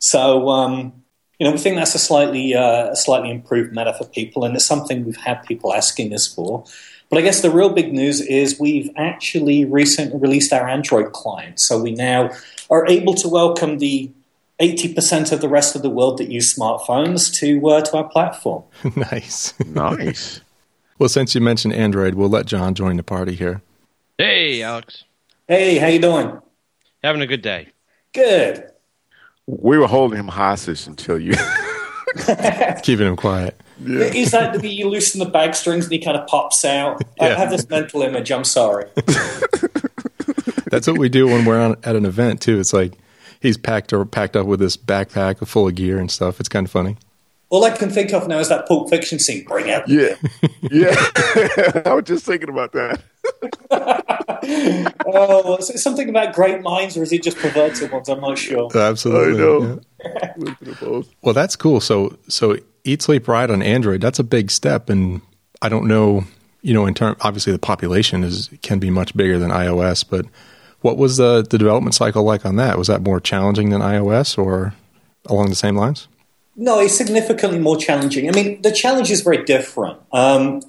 So, 0.01 0.51
um, 0.51 0.93
you 1.39 1.47
know, 1.47 1.53
we 1.53 1.59
think 1.59 1.77
that's 1.77 1.95
a 1.95 1.99
slightly 1.99 2.55
uh, 2.55 2.91
a 2.91 2.97
slightly 2.97 3.31
improved 3.31 3.73
meta 3.73 3.95
for 3.95 4.05
people, 4.05 4.45
and 4.45 4.57
it's 4.57 4.67
something 4.67 5.05
we've 5.05 5.17
had 5.17 5.43
people 5.45 5.73
asking 5.73 6.13
us 6.13 6.27
for. 6.27 6.65
But 7.11 7.19
I 7.19 7.23
guess 7.23 7.41
the 7.41 7.51
real 7.51 7.71
big 7.71 7.93
news 7.93 8.21
is 8.21 8.61
we've 8.61 8.91
actually 8.97 9.65
recently 9.65 10.19
released 10.19 10.53
our 10.53 10.69
Android 10.69 11.13
client, 11.13 11.61
so 11.61 11.81
we 11.81 11.93
now 11.93 12.31
are 12.71 12.87
able 12.87 13.15
to 13.15 13.29
welcome 13.29 13.79
the 13.79 14.11
80% 14.61 15.33
of 15.33 15.41
the 15.41 15.49
rest 15.49 15.77
of 15.77 15.83
the 15.83 15.91
world 15.91 16.19
that 16.19 16.31
use 16.31 16.55
smartphones 16.55 17.33
to 17.35 17.67
uh, 17.69 17.81
to 17.83 17.97
our 17.99 18.09
platform. 18.09 18.65
nice. 18.97 19.59
Nice. 19.61 20.41
Well, 20.99 21.09
since 21.09 21.33
you 21.33 21.41
mentioned 21.41 21.75
Android, 21.75 22.17
we'll 22.17 22.29
let 22.29 22.47
John 22.47 22.75
join 22.75 22.97
the 22.97 23.05
party 23.05 23.37
here. 23.37 23.63
Hey, 24.19 24.63
Alex. 24.63 25.05
Hey, 25.47 25.79
how 25.79 25.87
you 25.87 26.01
doing? 26.01 26.41
Having 27.05 27.23
a 27.23 27.27
good 27.29 27.41
day. 27.41 27.69
Good. 28.13 28.69
We 29.49 29.79
were 29.79 29.87
holding 29.87 30.19
him 30.19 30.29
hostage 30.29 30.87
until 30.87 31.19
you. 31.19 31.33
Keeping 32.83 33.07
him 33.07 33.17
quiet. 33.17 33.59
Is 33.85 34.33
that 34.33 34.61
the 34.61 34.69
you 34.69 34.89
loosen 34.89 35.21
the 35.21 35.27
bag 35.27 35.55
strings 35.55 35.85
and 35.87 35.93
he 35.93 35.99
kind 35.99 36.17
of 36.17 36.27
pops 36.27 36.65
out? 36.65 37.03
I 37.19 37.29
have 37.29 37.51
this 37.51 37.69
mental 37.69 38.03
image. 38.03 38.31
I'm 38.31 38.45
sorry. 38.45 38.87
That's 40.71 40.87
what 40.87 40.99
we 40.99 41.09
do 41.09 41.27
when 41.27 41.45
we're 41.47 41.61
on, 41.61 41.77
at 41.85 41.97
an 41.97 42.05
event 42.05 42.43
too. 42.43 42.61
It's 42.61 42.75
like 42.75 42.93
he's 43.41 43.57
packed 43.57 43.93
or 43.93 44.05
packed 44.05 44.37
up 44.37 44.47
with 44.47 44.61
this 44.61 44.77
backpack 44.77 45.47
full 45.47 45.67
of 45.67 45.75
gear 45.75 45.99
and 45.99 46.11
stuff. 46.11 46.41
It's 46.41 46.49
kind 46.49 46.67
of 46.67 46.71
funny. 46.71 46.97
All 47.51 47.65
I 47.65 47.71
can 47.71 47.89
think 47.89 48.13
of 48.13 48.29
now 48.29 48.41
is 48.41 48.51
that 48.51 48.69
Pulp 48.69 48.91
Fiction 48.91 49.19
scene. 49.19 49.45
Bring 49.45 49.71
out. 49.71 49.89
yeah. 49.89 50.17
Yeah. 50.61 50.95
I 51.87 51.95
was 51.95 52.05
just 52.05 52.27
thinking 52.27 52.51
about 52.51 52.73
that. 52.73 53.01
Oh, 55.07 55.57
is 55.59 55.71
it 55.71 55.79
something 55.79 56.09
about 56.09 56.35
great 56.35 56.63
minds, 56.63 56.97
or 56.97 57.03
is 57.03 57.13
it 57.13 57.23
just 57.23 57.37
perverted 57.39 57.91
ones? 57.93 58.09
I'm 58.09 58.21
not 58.21 58.39
sure. 58.39 58.71
Absolutely. 58.77 59.35
I 59.35 59.47
know. 59.47 59.81
yeah. 60.05 60.33
A 60.35 60.39
little 60.39 60.57
bit 60.61 60.69
of 60.69 60.81
both. 60.81 61.15
Well, 61.23 61.35
that's 61.35 61.57
cool. 61.57 61.81
So, 61.81 62.17
so 62.29 62.57
Eat 62.85 63.03
Sleep 63.03 63.29
Ride 63.29 63.51
on 63.51 63.63
Android. 63.63 64.01
That's 64.01 64.19
a 64.19 64.25
big 64.25 64.51
step, 64.51 64.89
and 64.91 65.21
I 65.63 65.69
don't 65.69 65.87
know. 65.87 66.25
You 66.63 66.75
know, 66.75 66.87
in 66.87 66.95
term, 66.95 67.17
obviously 67.21 67.53
the 67.53 67.59
population 67.59 68.25
is 68.25 68.51
can 68.63 68.79
be 68.79 68.91
much 68.91 69.17
bigger 69.17 69.39
than 69.39 69.51
iOS, 69.51 70.05
but 70.09 70.27
what 70.81 70.97
was 70.97 71.17
the 71.17 71.47
the 71.49 71.59
development 71.59 71.95
cycle 71.95 72.25
like 72.25 72.45
on 72.45 72.57
that? 72.57 72.79
Was 72.79 72.89
that 72.89 73.03
more 73.03 73.21
challenging 73.21 73.71
than 73.71 73.81
iOS, 73.81 74.37
or 74.39 74.75
along 75.27 75.51
the 75.51 75.55
same 75.55 75.77
lines? 75.77 76.09
No, 76.57 76.81
it's 76.81 76.97
significantly 76.97 77.61
more 77.61 77.77
challenging. 77.77 78.29
I 78.29 78.33
mean, 78.33 78.61
the 78.63 78.73
challenge 78.73 79.13
is 79.13 79.21
very 79.21 79.45
different. 79.45 80.01
Um, 80.13 80.61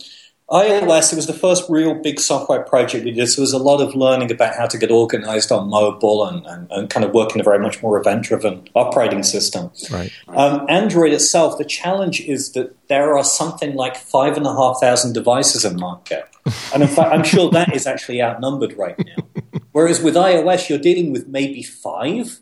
iOS, 0.52 1.14
it 1.14 1.16
was 1.16 1.28
the 1.28 1.34
first 1.34 1.70
real 1.70 1.94
big 1.94 2.20
software 2.20 2.64
project 2.64 3.06
we 3.06 3.12
did, 3.12 3.28
so 3.28 3.36
there 3.36 3.44
was 3.44 3.54
a 3.54 3.60
lot 3.60 3.82
of 3.82 3.96
learning 3.96 4.32
about 4.32 4.56
how 4.56 4.66
to 4.66 4.78
get 4.80 4.90
organized 4.90 5.52
on 5.52 5.70
mobile 5.70 6.26
and, 6.26 6.46
and, 6.48 6.72
and 6.72 6.90
kind 6.90 7.06
of 7.06 7.14
work 7.14 7.36
in 7.36 7.42
a 7.42 7.44
very 7.44 7.60
much 7.60 7.84
more 7.84 8.00
event 8.00 8.24
driven 8.24 8.68
operating 8.74 9.22
system. 9.22 9.70
Right. 9.92 10.12
Um, 10.28 10.66
Android 10.68 11.14
itself, 11.14 11.60
the 11.60 11.66
challenge 11.66 12.22
is 12.22 12.54
that 12.54 12.76
there 12.88 13.16
are 13.16 13.24
something 13.24 13.76
like 13.76 13.96
five 13.96 14.38
and 14.38 14.48
a 14.48 14.54
half 14.54 14.80
thousand 14.80 15.14
devices 15.14 15.66
in 15.66 15.80
market. 15.80 16.26
And 16.74 16.82
in 16.82 16.90
fact, 16.90 17.12
I'm 17.12 17.24
sure 17.24 17.52
that 17.52 17.76
is 17.76 17.86
actually 17.86 18.24
outnumbered 18.24 18.74
right 18.74 18.98
now. 18.98 19.42
Whereas 19.72 20.02
with 20.02 20.16
iOS, 20.16 20.68
you're 20.68 20.80
dealing 20.80 21.12
with 21.12 21.28
maybe 21.28 21.62
five. 21.62 22.40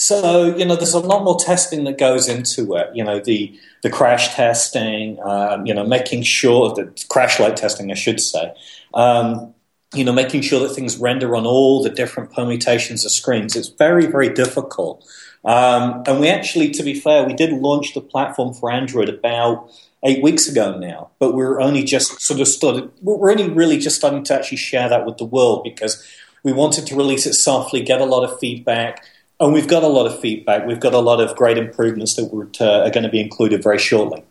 So 0.00 0.54
you 0.54 0.64
know, 0.64 0.76
there's 0.76 0.94
a 0.94 1.00
lot 1.00 1.24
more 1.24 1.36
testing 1.40 1.82
that 1.82 1.98
goes 1.98 2.28
into 2.28 2.76
it. 2.76 2.88
You 2.94 3.02
know, 3.02 3.18
the 3.18 3.58
the 3.82 3.90
crash 3.90 4.32
testing. 4.32 5.18
Um, 5.24 5.66
you 5.66 5.74
know, 5.74 5.84
making 5.84 6.22
sure 6.22 6.72
that 6.76 7.04
crash 7.08 7.40
light 7.40 7.56
testing, 7.56 7.90
I 7.90 7.94
should 7.94 8.20
say. 8.20 8.54
Um, 8.94 9.54
you 9.92 10.04
know, 10.04 10.12
making 10.12 10.42
sure 10.42 10.60
that 10.60 10.72
things 10.72 10.98
render 10.98 11.34
on 11.34 11.46
all 11.46 11.82
the 11.82 11.90
different 11.90 12.32
permutations 12.32 13.04
of 13.04 13.10
screens. 13.10 13.56
It's 13.56 13.70
very, 13.70 14.06
very 14.06 14.28
difficult. 14.28 15.04
Um, 15.44 16.04
and 16.06 16.20
we 16.20 16.28
actually, 16.28 16.70
to 16.70 16.84
be 16.84 16.94
fair, 16.94 17.24
we 17.24 17.34
did 17.34 17.52
launch 17.52 17.94
the 17.94 18.00
platform 18.00 18.54
for 18.54 18.70
Android 18.70 19.08
about 19.08 19.68
eight 20.04 20.22
weeks 20.22 20.46
ago 20.46 20.78
now, 20.78 21.10
but 21.18 21.34
we're 21.34 21.60
only 21.60 21.82
just 21.82 22.20
sort 22.20 22.38
of 22.38 22.46
started. 22.46 22.88
We're 23.02 23.32
only 23.32 23.48
really 23.48 23.78
just 23.78 23.96
starting 23.96 24.22
to 24.24 24.34
actually 24.34 24.58
share 24.58 24.88
that 24.90 25.04
with 25.04 25.18
the 25.18 25.24
world 25.24 25.64
because 25.64 26.06
we 26.44 26.52
wanted 26.52 26.86
to 26.86 26.94
release 26.94 27.26
it 27.26 27.34
softly, 27.34 27.82
get 27.82 28.00
a 28.00 28.04
lot 28.04 28.22
of 28.22 28.38
feedback, 28.38 29.04
and 29.40 29.52
we've 29.52 29.68
got 29.68 29.82
a 29.82 29.88
lot 29.88 30.06
of 30.06 30.18
feedback. 30.20 30.66
We've 30.66 30.80
got 30.80 30.94
a 30.94 30.98
lot 30.98 31.20
of 31.20 31.36
great 31.36 31.58
improvements 31.58 32.14
that 32.16 32.32
we're, 32.32 32.48
uh, 32.60 32.86
are 32.86 32.90
going 32.90 33.04
to 33.04 33.08
be 33.08 33.20
included 33.20 33.62
very 33.62 33.78
shortly. 33.78 34.24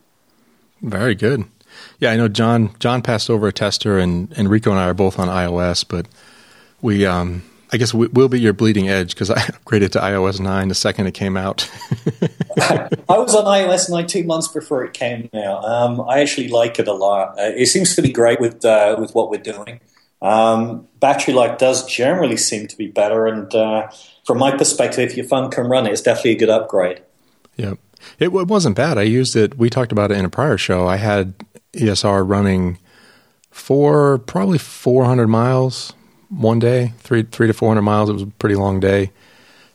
Very 0.82 1.16
good. 1.16 1.46
Yeah, 2.00 2.12
I 2.12 2.18
know 2.18 2.28
John. 2.28 2.76
John 2.80 3.02
passed 3.02 3.30
over 3.30 3.48
a 3.48 3.54
tester, 3.54 3.98
and 3.98 4.32
Enrico 4.34 4.72
and 4.72 4.80
I 4.80 4.88
are 4.90 4.94
both 4.94 5.20
on 5.20 5.28
iOS, 5.28 5.86
but 5.88 6.08
we, 6.82 7.06
um, 7.06 7.44
I 7.72 7.78
guess, 7.78 7.94
we, 7.94 8.08
will 8.08 8.30
be 8.30 8.40
your 8.40 8.54
bleeding 8.54 8.90
edge 8.90 9.14
because 9.14 9.32
I 9.32 9.40
upgraded 9.42 9.92
to 9.92 10.00
iOS 10.00 10.40
nine 10.40 10.68
the 10.68 10.76
second 10.76 11.08
it 11.08 11.14
came 11.14 11.38
out. 11.38 11.70
I 12.60 13.18
was 13.18 13.36
on 13.36 13.46
iOS 13.46 13.90
19 13.90 14.28
months 14.28 14.48
before 14.48 14.84
it 14.84 14.94
came 14.94 15.30
out. 15.34 15.66
Um, 15.66 16.02
I 16.02 16.22
actually 16.22 16.50
like 16.50 16.80
it 16.80 16.88
a 16.88 16.94
lot. 16.94 17.40
Uh, 17.40 17.52
it 17.56 17.68
seems 17.68 17.96
to 17.96 18.02
be 18.02 18.12
great 18.12 18.40
with 18.40 18.64
uh, 18.64 18.96
with 19.00 19.16
what 19.16 19.30
we're 19.30 19.42
doing. 19.42 19.80
Um, 20.22 20.88
battery 21.00 21.34
life 21.34 21.60
does 21.60 21.86
generally 21.86 22.38
seem 22.38 22.68
to 22.68 22.78
be 22.78 22.88
better, 22.88 23.28
and 23.28 23.54
uh, 23.54 23.90
from 24.28 24.40
my 24.40 24.52
perspective, 24.52 25.10
if 25.10 25.16
your 25.16 25.26
phone 25.26 25.50
can 25.50 25.68
run 25.68 25.88
it, 25.88 25.94
it's 25.94 26.02
definitely 26.02 26.32
a 26.32 26.38
good 26.38 26.50
upgrade. 26.50 27.02
Yeah. 27.56 27.76
It, 28.20 28.26
it 28.26 28.48
wasn't 28.48 28.76
bad. 28.76 28.98
I 28.98 29.04
used 29.04 29.38
it. 29.38 29.58
We 29.58 29.70
talked 29.70 29.94
about 29.94 30.12
it 30.12 30.18
in 30.18 30.26
a 30.26 30.30
prior 30.30 30.58
show. 30.58 30.86
I 30.86 30.98
had 30.98 31.34
ESR 31.72 32.28
running 32.30 32.78
for 33.52 34.18
probably 34.20 34.58
400 34.58 35.28
miles 35.28 35.94
one 36.30 36.60
day, 36.60 36.92
three 37.00 37.24
three 37.24 37.48
to 37.48 37.54
400 37.54 37.82
miles. 37.82 38.10
It 38.10 38.14
was 38.14 38.22
a 38.24 38.28
pretty 38.28 38.56
long 38.56 38.82
day, 38.82 39.12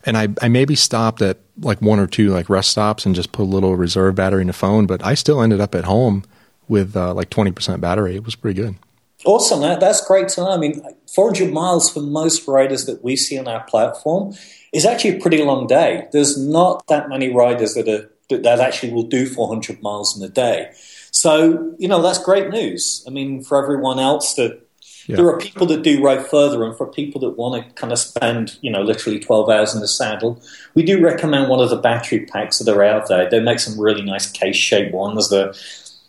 and 0.04 0.18
I 0.18 0.28
I 0.42 0.48
maybe 0.48 0.74
stopped 0.74 1.22
at 1.22 1.38
like 1.58 1.80
one 1.80 1.98
or 1.98 2.06
two 2.06 2.28
like 2.28 2.50
rest 2.50 2.70
stops 2.70 3.06
and 3.06 3.14
just 3.14 3.32
put 3.32 3.44
a 3.44 3.44
little 3.44 3.74
reserve 3.74 4.16
battery 4.16 4.42
in 4.42 4.48
the 4.48 4.52
phone. 4.52 4.86
But 4.86 5.02
I 5.02 5.14
still 5.14 5.40
ended 5.40 5.62
up 5.62 5.74
at 5.74 5.84
home 5.84 6.24
with 6.68 6.94
uh, 6.94 7.14
like 7.14 7.30
20 7.30 7.52
percent 7.52 7.80
battery. 7.80 8.16
It 8.16 8.24
was 8.24 8.34
pretty 8.34 8.60
good. 8.60 8.76
Awesome. 9.24 9.60
That, 9.60 9.80
that's 9.80 10.04
great 10.06 10.28
to 10.30 10.40
know. 10.40 10.50
I 10.50 10.56
mean, 10.56 10.82
400 11.14 11.52
miles 11.52 11.90
for 11.90 12.00
most 12.00 12.46
riders 12.48 12.86
that 12.86 13.04
we 13.04 13.16
see 13.16 13.38
on 13.38 13.46
our 13.48 13.62
platform 13.64 14.34
is 14.72 14.84
actually 14.84 15.16
a 15.16 15.20
pretty 15.20 15.42
long 15.44 15.66
day. 15.66 16.08
There's 16.12 16.36
not 16.36 16.86
that 16.88 17.08
many 17.08 17.32
riders 17.32 17.74
that 17.74 17.88
are 17.88 18.08
that 18.28 18.60
actually 18.60 18.92
will 18.92 19.02
do 19.02 19.26
400 19.26 19.82
miles 19.82 20.16
in 20.16 20.24
a 20.24 20.28
day. 20.28 20.72
So, 21.10 21.74
you 21.78 21.88
know, 21.88 22.00
that's 22.00 22.18
great 22.18 22.48
news. 22.48 23.04
I 23.06 23.10
mean, 23.10 23.42
for 23.42 23.62
everyone 23.62 23.98
else 23.98 24.34
that 24.34 24.66
yeah. 25.06 25.16
there 25.16 25.26
are 25.28 25.38
people 25.38 25.66
that 25.66 25.82
do 25.82 26.02
ride 26.02 26.26
further 26.26 26.64
and 26.64 26.76
for 26.76 26.86
people 26.86 27.20
that 27.22 27.36
want 27.36 27.62
to 27.62 27.72
kind 27.74 27.92
of 27.92 27.98
spend, 27.98 28.56
you 28.62 28.70
know, 28.70 28.82
literally 28.82 29.18
12 29.18 29.50
hours 29.50 29.74
in 29.74 29.80
the 29.80 29.88
saddle, 29.88 30.40
we 30.74 30.82
do 30.82 31.02
recommend 31.02 31.50
one 31.50 31.60
of 31.60 31.70
the 31.70 31.76
battery 31.76 32.24
packs 32.24 32.58
that 32.58 32.74
are 32.74 32.82
out 32.82 33.08
there. 33.08 33.28
They 33.28 33.40
make 33.40 33.58
some 33.58 33.78
really 33.78 34.02
nice 34.02 34.30
case 34.30 34.56
shaped 34.56 34.94
ones 34.94 35.28
that 35.28 35.56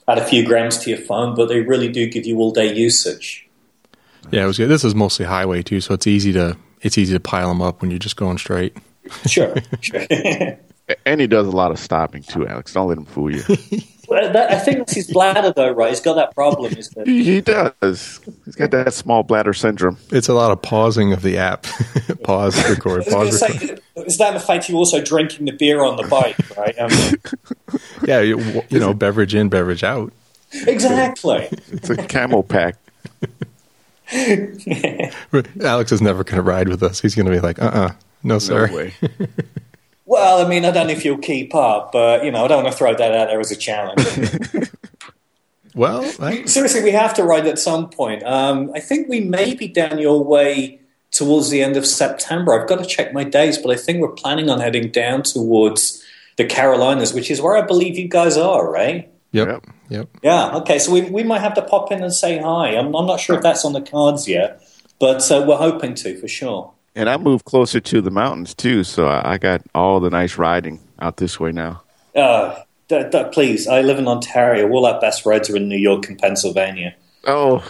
add 0.08 0.18
a 0.18 0.26
few 0.26 0.46
grams 0.46 0.78
to 0.80 0.90
your 0.90 1.00
phone, 1.00 1.36
but 1.36 1.48
they 1.50 1.62
really 1.62 1.90
do 1.90 2.10
give 2.10 2.26
you 2.26 2.38
all 2.40 2.52
day 2.52 2.74
usage. 2.74 3.48
Yeah, 4.32 4.44
it 4.44 4.48
was 4.48 4.58
good. 4.58 4.68
This 4.68 4.84
is 4.84 4.96
mostly 4.96 5.26
highway 5.26 5.62
too, 5.64 5.82
so 5.82 5.94
it's 5.94 6.08
easy 6.08 6.34
to 6.34 6.58
it's 6.82 6.98
easy 6.98 7.14
to 7.14 7.20
pile 7.20 7.50
them 7.50 7.62
up 7.62 7.82
when 7.82 7.92
you're 7.92 8.00
just 8.00 8.16
going 8.16 8.38
straight. 8.38 8.76
Sure, 9.26 9.56
sure. 9.82 10.06
and 11.06 11.22
he 11.22 11.28
does 11.28 11.48
a 11.48 11.52
lot 11.52 11.72
of 11.72 11.80
stopping 11.80 12.24
too, 12.24 12.48
Alex. 12.48 12.74
Don't 12.74 12.88
let 12.88 12.98
him 12.98 13.06
fool 13.06 13.32
you. 13.32 13.44
well, 14.14 14.32
that, 14.32 14.52
I 14.52 14.60
think 14.60 14.80
it's 14.80 14.94
his 14.94 15.12
bladder, 15.12 15.52
though, 15.56 15.72
right? 15.72 15.90
He's 15.90 16.00
got 16.00 16.14
that 16.16 16.36
problem. 16.36 16.74
Is 16.74 16.90
that 16.90 17.08
he 17.08 17.42
does? 17.42 18.20
He's 18.46 18.56
got 18.56 18.72
that 18.72 18.94
small 18.94 19.24
bladder 19.24 19.54
syndrome. 19.54 19.98
It's 20.12 20.30
a 20.30 20.34
lot 20.34 20.52
of 20.52 20.62
pausing 20.62 21.14
of 21.14 21.24
the 21.24 21.38
app. 21.38 21.64
pause, 22.24 22.56
record, 22.70 23.06
pause. 23.06 23.42
Record. 23.42 23.60
Say, 23.60 24.04
is 24.06 24.18
that 24.20 24.34
the 24.34 24.40
fact 24.40 24.70
you're 24.70 24.78
also 24.78 25.04
drinking 25.04 25.46
the 25.46 25.52
beer 25.52 25.84
on 25.84 25.98
the 25.98 26.08
bike, 26.08 26.38
right? 26.56 26.78
Um, 26.78 27.80
yeah, 28.08 28.22
you, 28.22 28.62
you 28.70 28.80
know, 28.80 28.94
beverage 28.94 29.34
in, 29.34 29.50
beverage 29.50 29.84
out. 29.84 30.14
Exactly. 30.54 31.48
It's 31.72 31.90
a 31.90 31.96
CamelBak. 31.96 32.76
Alex 35.64 35.92
is 35.92 36.02
never 36.02 36.24
going 36.24 36.36
to 36.36 36.44
ride 36.44 36.70
with 36.70 36.84
us. 36.84 37.02
He's 37.02 37.16
going 37.16 37.26
to 37.26 37.32
be 37.32 37.40
like, 37.40 37.60
uh 37.60 37.72
uh 37.74 37.92
no, 38.22 38.38
sir. 38.38 38.68
No 38.68 38.76
way. 38.76 38.94
Well, 40.14 40.46
I 40.46 40.48
mean, 40.48 40.64
I 40.64 40.70
don't 40.70 40.86
know 40.86 40.94
if 40.94 41.04
you'll 41.04 41.18
keep 41.18 41.56
up, 41.56 41.92
but 41.92 42.24
you 42.24 42.30
know, 42.30 42.46
I 42.46 42.48
don't 42.48 42.64
want 42.64 42.72
to 42.72 42.78
throw 42.78 42.94
that 42.94 43.16
out 43.16 43.30
there 43.30 43.40
as 43.40 43.50
a 43.50 43.56
challenge. 43.56 44.06
well, 45.74 46.06
I... 46.20 46.46
seriously, 46.46 46.84
we 46.84 46.92
have 46.92 47.16
to 47.16 47.24
ride 47.24 47.48
at 47.48 47.58
some 47.58 47.90
point. 47.90 48.22
Um, 48.22 48.70
I 48.76 48.80
think 48.80 49.10
we 49.10 49.22
may 49.22 49.56
be 49.56 49.68
down 49.68 49.98
your 49.98 50.24
way 50.24 50.82
towards 51.10 51.50
the 51.50 51.64
end 51.64 51.78
of 51.78 51.88
September. 51.88 52.54
I've 52.54 52.70
got 52.70 52.78
to 52.78 52.86
check 52.86 53.12
my 53.12 53.24
days, 53.24 53.58
but 53.58 53.72
I 53.72 53.76
think 53.76 54.02
we're 54.02 54.12
planning 54.12 54.52
on 54.52 54.60
heading 54.60 54.92
down 54.92 55.24
towards 55.24 56.04
the 56.38 56.46
Carolinas, 56.46 57.12
which 57.12 57.32
is 57.32 57.42
where 57.42 57.58
I 57.58 57.66
believe 57.66 57.98
you 57.98 58.08
guys 58.08 58.38
are, 58.38 58.70
right? 58.70 59.12
Yep. 59.32 59.48
Yep. 59.48 59.66
yep. 59.90 60.10
Yeah. 60.22 60.58
Okay. 60.58 60.78
So 60.78 60.92
we 60.92 61.02
we 61.02 61.24
might 61.24 61.42
have 61.42 61.56
to 61.56 61.64
pop 61.64 61.92
in 61.92 62.04
and 62.04 62.14
say 62.14 62.38
hi. 62.38 62.76
I'm, 62.78 62.94
I'm 62.94 63.08
not 63.08 63.20
sure 63.20 63.36
if 63.36 63.42
that's 63.42 63.66
on 63.66 63.74
the 63.74 63.82
cards 63.82 64.28
yet, 64.28 64.62
but 65.00 65.32
uh, 65.32 65.44
we're 65.48 65.58
hoping 65.58 65.96
to 65.96 66.16
for 66.22 66.28
sure. 66.28 66.72
And 66.96 67.10
I 67.10 67.18
moved 67.18 67.46
closer 67.46 67.80
to 67.80 68.02
the 68.02 68.12
mountains 68.12 68.54
too, 68.54 68.84
so 68.84 69.08
I 69.08 69.38
got 69.38 69.62
all 69.74 70.00
the 70.00 70.10
nice 70.10 70.38
riding 70.38 70.80
out 71.00 71.18
this 71.18 71.40
way 71.40 71.52
now. 71.52 71.82
Uh, 72.16 72.60
d- 72.88 73.06
d- 73.12 73.26
please, 73.32 73.68
I 73.68 73.82
live 73.82 73.98
in 73.98 74.08
Ontario. 74.08 74.70
All 74.70 74.86
our 74.86 75.02
best 75.02 75.26
rides 75.26 75.50
are 75.50 75.56
in 75.56 75.68
New 75.68 75.78
York 75.78 76.08
and 76.08 76.20
Pennsylvania. 76.20 76.96
Oh, 77.26 77.64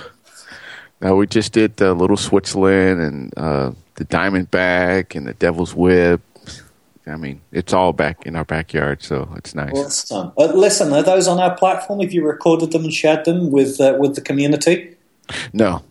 now 0.99 1.15
we 1.15 1.27
just 1.27 1.53
did 1.53 1.77
the 1.77 1.93
Little 1.93 2.17
Switzerland 2.17 3.01
and 3.01 3.37
uh, 3.37 3.71
the 3.95 4.05
Diamondback 4.05 5.15
and 5.15 5.27
the 5.27 5.33
Devil's 5.33 5.73
Whip. 5.73 6.21
I 7.05 7.17
mean, 7.17 7.41
it's 7.51 7.73
all 7.73 7.91
back 7.91 8.25
in 8.25 8.35
our 8.35 8.45
backyard, 8.45 9.03
so 9.03 9.29
it's 9.35 9.53
nice. 9.53 9.73
Awesome. 9.73 10.31
Uh, 10.37 10.45
listen, 10.45 10.93
are 10.93 11.03
those 11.03 11.27
on 11.27 11.39
our 11.39 11.55
platform? 11.55 11.99
Have 11.99 12.13
you 12.13 12.25
recorded 12.25 12.71
them 12.71 12.85
and 12.85 12.93
shared 12.93 13.25
them 13.25 13.51
with 13.51 13.79
uh, 13.81 13.95
with 13.99 14.15
the 14.15 14.21
community? 14.21 14.95
No, 15.51 15.83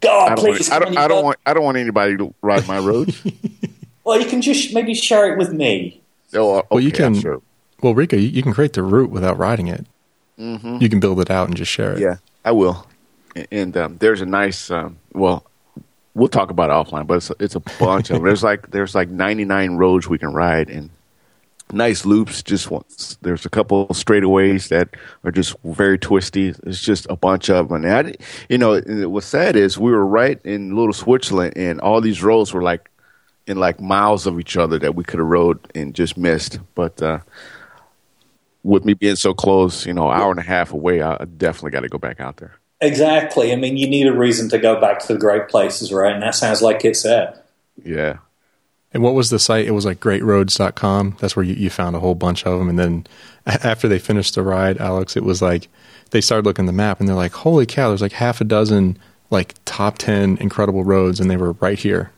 God, 0.00 0.32
I 0.32 0.34
don't 0.34 0.44
please. 0.44 0.70
Want, 0.70 0.82
I 0.82 0.84
don't. 0.84 0.98
I 0.98 1.08
don't 1.08 1.24
want. 1.24 1.38
I 1.46 1.54
don't 1.54 1.64
want 1.64 1.76
anybody 1.76 2.16
to 2.16 2.34
ride 2.42 2.66
my 2.66 2.78
roads. 2.78 3.22
well, 4.04 4.20
you 4.20 4.26
can 4.26 4.42
just 4.42 4.74
maybe 4.74 4.94
share 4.94 5.32
it 5.32 5.38
with 5.38 5.52
me. 5.52 6.00
Oh, 6.34 6.58
okay, 6.58 6.68
well, 6.70 6.80
you 6.80 6.92
can. 6.92 7.14
Sure. 7.14 7.42
Well, 7.82 7.94
Rico, 7.94 8.16
you, 8.16 8.28
you, 8.28 8.42
can 8.42 8.52
create 8.52 8.74
the 8.74 8.82
route 8.82 9.10
without 9.10 9.38
riding 9.38 9.68
it. 9.68 9.86
Mm-hmm. 10.38 10.78
You 10.80 10.88
can 10.88 11.00
build 11.00 11.20
it 11.20 11.30
out 11.30 11.48
and 11.48 11.56
just 11.56 11.70
share 11.70 11.92
it. 11.92 12.00
Yeah, 12.00 12.16
I 12.44 12.52
will. 12.52 12.86
And 13.50 13.76
um, 13.76 13.96
there's 13.98 14.20
a 14.20 14.26
nice. 14.26 14.70
Um, 14.70 14.98
well, 15.12 15.44
we'll 16.14 16.28
talk 16.28 16.50
about 16.50 16.70
it 16.70 16.72
offline, 16.72 17.06
but 17.06 17.18
it's, 17.18 17.32
it's 17.40 17.54
a 17.54 17.60
bunch 17.60 18.10
of 18.10 18.16
them. 18.16 18.24
There's 18.24 18.42
like 18.42 18.70
there's 18.70 18.94
like 18.94 19.08
99 19.08 19.76
roads 19.76 20.08
we 20.08 20.18
can 20.18 20.32
ride, 20.32 20.68
and 20.70 20.90
nice 21.72 22.04
loops. 22.04 22.42
Just 22.42 22.70
once. 22.70 23.18
There's 23.22 23.46
a 23.46 23.50
couple 23.50 23.86
straightaways 23.88 24.68
that 24.68 24.88
are 25.24 25.30
just 25.30 25.56
very 25.64 25.98
twisty. 25.98 26.54
It's 26.64 26.80
just 26.82 27.06
a 27.10 27.16
bunch 27.16 27.50
of 27.50 27.68
them. 27.68 27.84
And 27.84 28.08
I, 28.08 28.14
you 28.48 28.58
know, 28.58 28.80
what's 29.08 29.26
sad 29.26 29.56
is 29.56 29.78
we 29.78 29.90
were 29.90 30.06
right 30.06 30.40
in 30.44 30.76
Little 30.76 30.92
Switzerland, 30.92 31.54
and 31.56 31.80
all 31.80 32.00
these 32.00 32.22
roads 32.22 32.52
were 32.52 32.62
like 32.62 32.90
in 33.46 33.58
like 33.58 33.80
miles 33.80 34.26
of 34.26 34.38
each 34.38 34.56
other 34.56 34.78
that 34.78 34.94
we 34.94 35.04
could 35.04 35.18
have 35.18 35.28
rode 35.28 35.58
and 35.74 35.94
just 35.94 36.16
missed. 36.16 36.58
But 36.74 37.02
uh, 37.02 37.20
with 38.62 38.84
me 38.84 38.94
being 38.94 39.16
so 39.16 39.34
close, 39.34 39.86
you 39.86 39.94
know, 39.94 40.10
hour 40.10 40.30
and 40.30 40.40
a 40.40 40.44
half 40.44 40.72
away, 40.72 41.02
I 41.02 41.24
definitely 41.24 41.72
got 41.72 41.80
to 41.80 41.88
go 41.88 41.98
back 41.98 42.20
out 42.20 42.36
there. 42.36 42.56
Exactly. 42.80 43.52
I 43.52 43.56
mean, 43.56 43.76
you 43.76 43.88
need 43.88 44.06
a 44.06 44.12
reason 44.12 44.48
to 44.50 44.58
go 44.58 44.80
back 44.80 45.00
to 45.00 45.12
the 45.12 45.18
great 45.18 45.48
places, 45.48 45.92
right? 45.92 46.14
And 46.14 46.22
that 46.22 46.34
sounds 46.34 46.62
like 46.62 46.84
it's 46.84 47.02
there. 47.02 47.38
Yeah. 47.84 48.18
And 48.92 49.02
what 49.02 49.14
was 49.14 49.30
the 49.30 49.38
site? 49.38 49.66
It 49.66 49.70
was 49.70 49.84
like 49.84 50.00
greatroads.com. 50.00 51.16
That's 51.20 51.36
where 51.36 51.44
you, 51.44 51.54
you 51.54 51.70
found 51.70 51.94
a 51.94 52.00
whole 52.00 52.14
bunch 52.16 52.44
of 52.44 52.58
them. 52.58 52.68
And 52.68 52.78
then 52.78 53.06
after 53.46 53.88
they 53.88 53.98
finished 53.98 54.34
the 54.34 54.42
ride, 54.42 54.78
Alex, 54.78 55.16
it 55.16 55.22
was 55.22 55.40
like 55.40 55.68
they 56.10 56.20
started 56.20 56.44
looking 56.44 56.66
the 56.66 56.72
map 56.72 56.98
and 56.98 57.08
they're 57.08 57.16
like, 57.16 57.32
holy 57.32 57.66
cow, 57.66 57.88
there's 57.88 58.02
like 58.02 58.12
half 58.12 58.40
a 58.40 58.44
dozen 58.44 58.98
like 59.30 59.54
top 59.64 59.98
10 59.98 60.38
incredible 60.38 60.82
roads 60.82 61.20
and 61.20 61.30
they 61.30 61.36
were 61.36 61.52
right 61.52 61.78
here. 61.78 62.10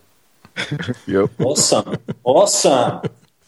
Yep. 1.07 1.31
Awesome. 1.39 1.97
awesome. 2.23 3.01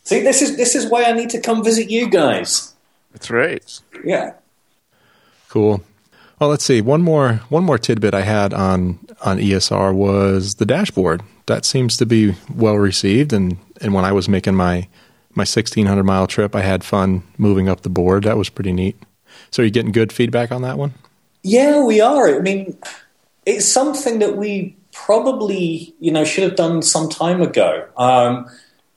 See, 0.04 0.22
this 0.22 0.42
is 0.42 0.58
this 0.58 0.76
is 0.76 0.88
why 0.88 1.04
I 1.04 1.14
need 1.14 1.30
to 1.32 1.40
come 1.40 1.64
visit 1.64 1.90
you 1.90 2.10
guys. 2.10 2.74
That's 3.12 3.30
right. 3.30 3.82
Yeah. 4.04 4.34
Cool. 5.50 5.84
Well, 6.40 6.50
let's 6.50 6.64
see. 6.64 6.82
One 6.82 7.02
more 7.02 7.42
one 7.50 7.64
more 7.64 7.78
tidbit 7.78 8.14
I 8.14 8.22
had 8.22 8.54
on 8.54 9.00
on 9.24 9.38
ESR 9.38 9.94
was 9.96 10.56
the 10.56 10.66
dashboard. 10.66 11.22
That 11.48 11.66
seems 11.66 11.98
to 11.98 12.06
be 12.06 12.36
well 12.54 12.78
received, 12.78 13.34
and 13.34 13.58
and 13.82 13.94
when 13.94 14.06
I 14.06 14.12
was 14.12 14.28
making 14.28 14.56
my 14.56 14.88
my 15.34 15.44
sixteen 15.44 15.86
hundred 15.86 16.04
mile 16.04 16.28
trip, 16.28 16.56
I 16.56 16.62
had 16.62 16.84
fun 16.84 17.24
moving 17.38 17.70
up 17.70 17.82
the 17.82 17.90
board. 17.90 18.24
That 18.24 18.38
was 18.38 18.50
pretty 18.50 18.74
neat. 18.74 18.98
So, 19.52 19.62
are 19.62 19.66
you 19.66 19.72
getting 19.72 19.92
good 19.92 20.12
feedback 20.12 20.52
on 20.52 20.62
that 20.64 20.78
one? 20.78 20.94
Yeah, 21.44 21.84
we 21.84 22.02
are. 22.02 22.36
I 22.36 22.40
mean, 22.40 22.78
it's 23.46 23.68
something 23.68 24.20
that 24.20 24.36
we 24.36 24.76
probably, 24.92 25.94
you 26.00 26.12
know, 26.12 26.24
should 26.24 26.44
have 26.44 26.56
done 26.56 26.82
some 26.82 27.10
time 27.10 27.42
ago. 27.42 27.88
Um, 27.98 28.48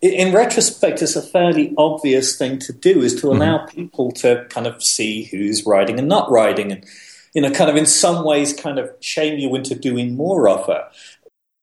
in 0.01 0.33
retrospect, 0.33 1.03
it's 1.03 1.17
a 1.17 1.23
fairly 1.23 1.75
obvious 1.77 2.39
thing 2.39 2.61
to 2.61 2.73
do 2.73 3.03
is 3.03 3.21
to 3.21 3.29
allow 3.29 3.59
mm-hmm. 3.59 3.75
people 3.75 4.13
to 4.13 4.47
kind 4.49 4.67
of 4.67 4.83
see 4.83 5.25
who's 5.25 5.67
riding 5.67 5.99
and 5.99 6.09
not 6.09 6.31
riding, 6.31 6.71
and 6.71 6.87
you 7.35 7.43
know, 7.43 7.51
kind 7.51 7.69
of 7.69 7.77
in 7.77 7.87
some 7.87 8.25
ways, 8.25 8.53
kind 8.53 8.79
of 8.79 8.91
shame 9.01 9.39
you 9.39 9.55
into 9.55 9.75
doing 9.75 10.17
more 10.17 10.49
of 10.49 10.69
it. 10.69 10.83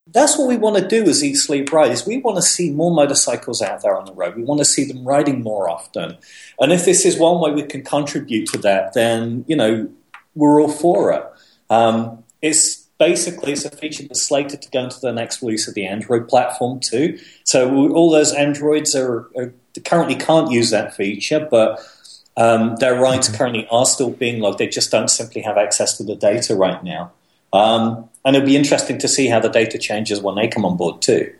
That's 0.07 0.37
what 0.37 0.47
we 0.47 0.55
want 0.55 0.77
to 0.77 0.87
do 0.87 1.03
as 1.09 1.23
Eat 1.23 1.35
Sleep 1.35 1.71
Ride. 1.73 1.91
Is 1.91 2.05
we 2.05 2.17
want 2.17 2.37
to 2.37 2.43
see 2.43 2.71
more 2.71 2.93
motorcycles 2.93 3.61
out 3.61 3.81
there 3.81 3.97
on 3.97 4.05
the 4.05 4.13
road. 4.13 4.35
We 4.35 4.43
want 4.43 4.59
to 4.59 4.65
see 4.65 4.85
them 4.85 5.03
riding 5.03 5.41
more 5.41 5.69
often, 5.69 6.17
and 6.59 6.71
if 6.71 6.85
this 6.85 7.05
is 7.05 7.17
one 7.17 7.39
way 7.41 7.51
we 7.51 7.63
can 7.63 7.83
contribute 7.83 8.47
to 8.49 8.57
that, 8.59 8.93
then 8.93 9.45
you 9.47 9.55
know, 9.55 9.89
we're 10.35 10.61
all 10.61 10.69
for 10.69 11.11
it. 11.11 11.23
Um, 11.69 12.23
it's 12.41 12.85
basically 12.97 13.53
it's 13.53 13.65
a 13.65 13.71
feature 13.71 14.03
that's 14.03 14.21
slated 14.21 14.61
to 14.61 14.69
go 14.69 14.83
into 14.83 14.99
the 14.99 15.11
next 15.11 15.41
release 15.41 15.67
of 15.67 15.73
the 15.73 15.85
Android 15.85 16.27
platform 16.27 16.79
too. 16.79 17.19
So 17.43 17.89
all 17.89 18.11
those 18.11 18.31
Androids 18.33 18.95
are, 18.95 19.27
are 19.35 19.53
currently 19.83 20.15
can't 20.15 20.51
use 20.51 20.69
that 20.69 20.95
feature, 20.95 21.47
but 21.49 21.79
um, 22.37 22.75
their 22.77 22.95
mm-hmm. 22.95 23.35
currently 23.35 23.67
are 23.69 23.85
still 23.85 24.11
being 24.11 24.41
logged. 24.41 24.59
They 24.59 24.67
just 24.67 24.91
don't 24.91 25.09
simply 25.09 25.41
have 25.41 25.57
access 25.57 25.97
to 25.97 26.03
the 26.03 26.15
data 26.15 26.55
right 26.55 26.83
now. 26.83 27.11
Um, 27.53 28.09
and 28.25 28.35
it'll 28.35 28.45
be 28.45 28.57
interesting 28.57 28.97
to 28.97 29.07
see 29.07 29.27
how 29.27 29.39
the 29.39 29.49
data 29.49 29.77
changes 29.77 30.19
when 30.19 30.35
they 30.35 30.47
come 30.47 30.65
on 30.65 30.75
board 30.75 31.01
too. 31.01 31.33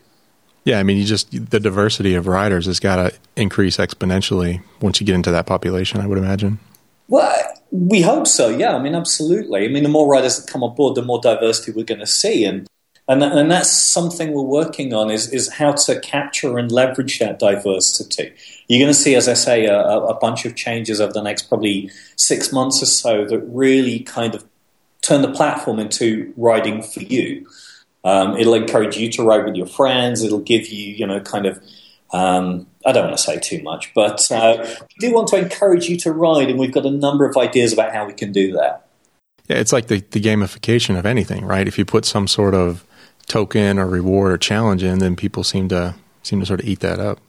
Yeah, 0.64 0.80
I 0.80 0.84
mean, 0.84 0.98
you 0.98 1.06
just 1.06 1.30
the 1.32 1.60
diversity 1.60 2.16
of 2.16 2.28
riders 2.28 2.66
has 2.66 2.80
got 2.80 2.96
to 2.96 3.14
increase 3.36 3.78
exponentially 3.78 4.64
once 4.82 5.00
you 5.00 5.06
get 5.06 5.16
into 5.16 5.32
that 5.32 5.46
population. 5.46 6.00
I 6.00 6.08
would 6.08 6.18
imagine. 6.18 6.60
Well, 7.08 7.54
we 7.72 8.02
hope 8.02 8.26
so. 8.26 8.50
Yeah, 8.50 8.76
I 8.76 8.82
mean, 8.82 8.96
absolutely. 8.96 9.66
I 9.66 9.68
mean, 9.68 9.84
the 9.84 9.90
more 9.90 10.08
riders 10.08 10.40
that 10.40 10.52
come 10.52 10.64
on 10.64 10.76
board, 10.76 10.96
the 10.96 11.04
more 11.04 11.22
diversity 11.22 11.72
we're 11.72 11.86
going 11.86 12.00
to 12.00 12.08
see, 12.08 12.46
and 12.46 12.68
and 13.08 13.22
and 13.22 13.52
that's 13.52 13.70
something 13.70 14.32
we're 14.32 14.42
working 14.42 14.92
on 14.92 15.12
is 15.12 15.32
is 15.32 15.54
how 15.54 15.74
to 15.74 16.00
capture 16.00 16.58
and 16.58 16.72
leverage 16.72 17.20
that 17.20 17.38
diversity. 17.38 18.34
You're 18.68 18.80
going 18.80 18.94
to 18.94 19.00
see, 19.00 19.14
as 19.14 19.28
I 19.28 19.36
say, 19.36 19.66
a, 19.66 19.80
a 19.80 20.16
bunch 20.16 20.46
of 20.46 20.56
changes 20.56 21.00
over 21.00 21.14
the 21.14 21.22
next 21.22 21.44
probably 21.44 21.92
six 22.16 22.52
months 22.52 22.82
or 22.82 22.88
so 22.88 23.26
that 23.26 23.40
really 23.42 24.00
kind 24.00 24.34
of 24.34 24.44
turn 25.06 25.22
the 25.22 25.32
platform 25.32 25.80
into 25.80 26.34
riding 26.36 26.82
for 26.82 27.01
you. 27.01 27.47
Um, 28.03 28.38
it'll 28.38 28.53
encourage 28.53 28.97
you 28.97 29.12
to 29.14 29.24
ride 29.24 29.45
with 29.45 29.56
your 29.56 29.68
friends. 29.68 30.22
It'll 30.22 30.39
give 30.39 30.68
you, 30.68 30.93
you 30.93 31.08
know, 31.08 31.20
kind 31.20 31.45
of 31.45 31.62
um, 32.14 32.68
I 32.86 32.91
don't 32.91 33.06
want 33.06 33.18
to 33.18 33.24
say 33.24 33.39
too 33.39 33.62
much, 33.64 33.93
but 33.93 34.32
uh, 34.32 34.64
we 34.82 35.08
do 35.08 35.14
want 35.14 35.28
to 35.30 35.38
encourage 35.38 35.89
you 35.89 35.97
to 35.97 36.12
ride, 36.12 36.49
and 36.49 36.60
we've 36.60 36.72
got 36.72 36.86
a 36.86 36.91
number 36.91 37.26
of 37.26 37.36
ideas 37.36 37.74
about 37.74 37.93
how 37.93 38.06
we 38.06 38.14
can 38.14 38.32
do 38.32 38.53
that. 38.53 38.88
Yeah, 39.47 39.58
it's 39.58 39.74
like 39.74 39.88
the, 39.88 40.01
the 40.12 40.22
gamification 40.22 40.97
of 40.97 41.06
anything, 41.06 41.45
right? 41.45 41.68
If 41.68 41.78
you 41.78 41.86
put 41.86 42.06
some 42.06 42.28
sort 42.28 42.53
of 42.53 42.86
token 43.28 43.80
or 43.80 43.88
reward 43.88 44.32
or 44.32 44.38
challenge 44.38 44.84
in, 44.84 44.99
then 44.99 45.16
people 45.16 45.43
seem 45.43 45.68
to 45.70 45.95
seem 46.24 46.39
to 46.39 46.45
sort 46.45 46.62
of 46.62 46.68
eat 46.68 46.80
that 46.80 46.99
up. 46.99 47.20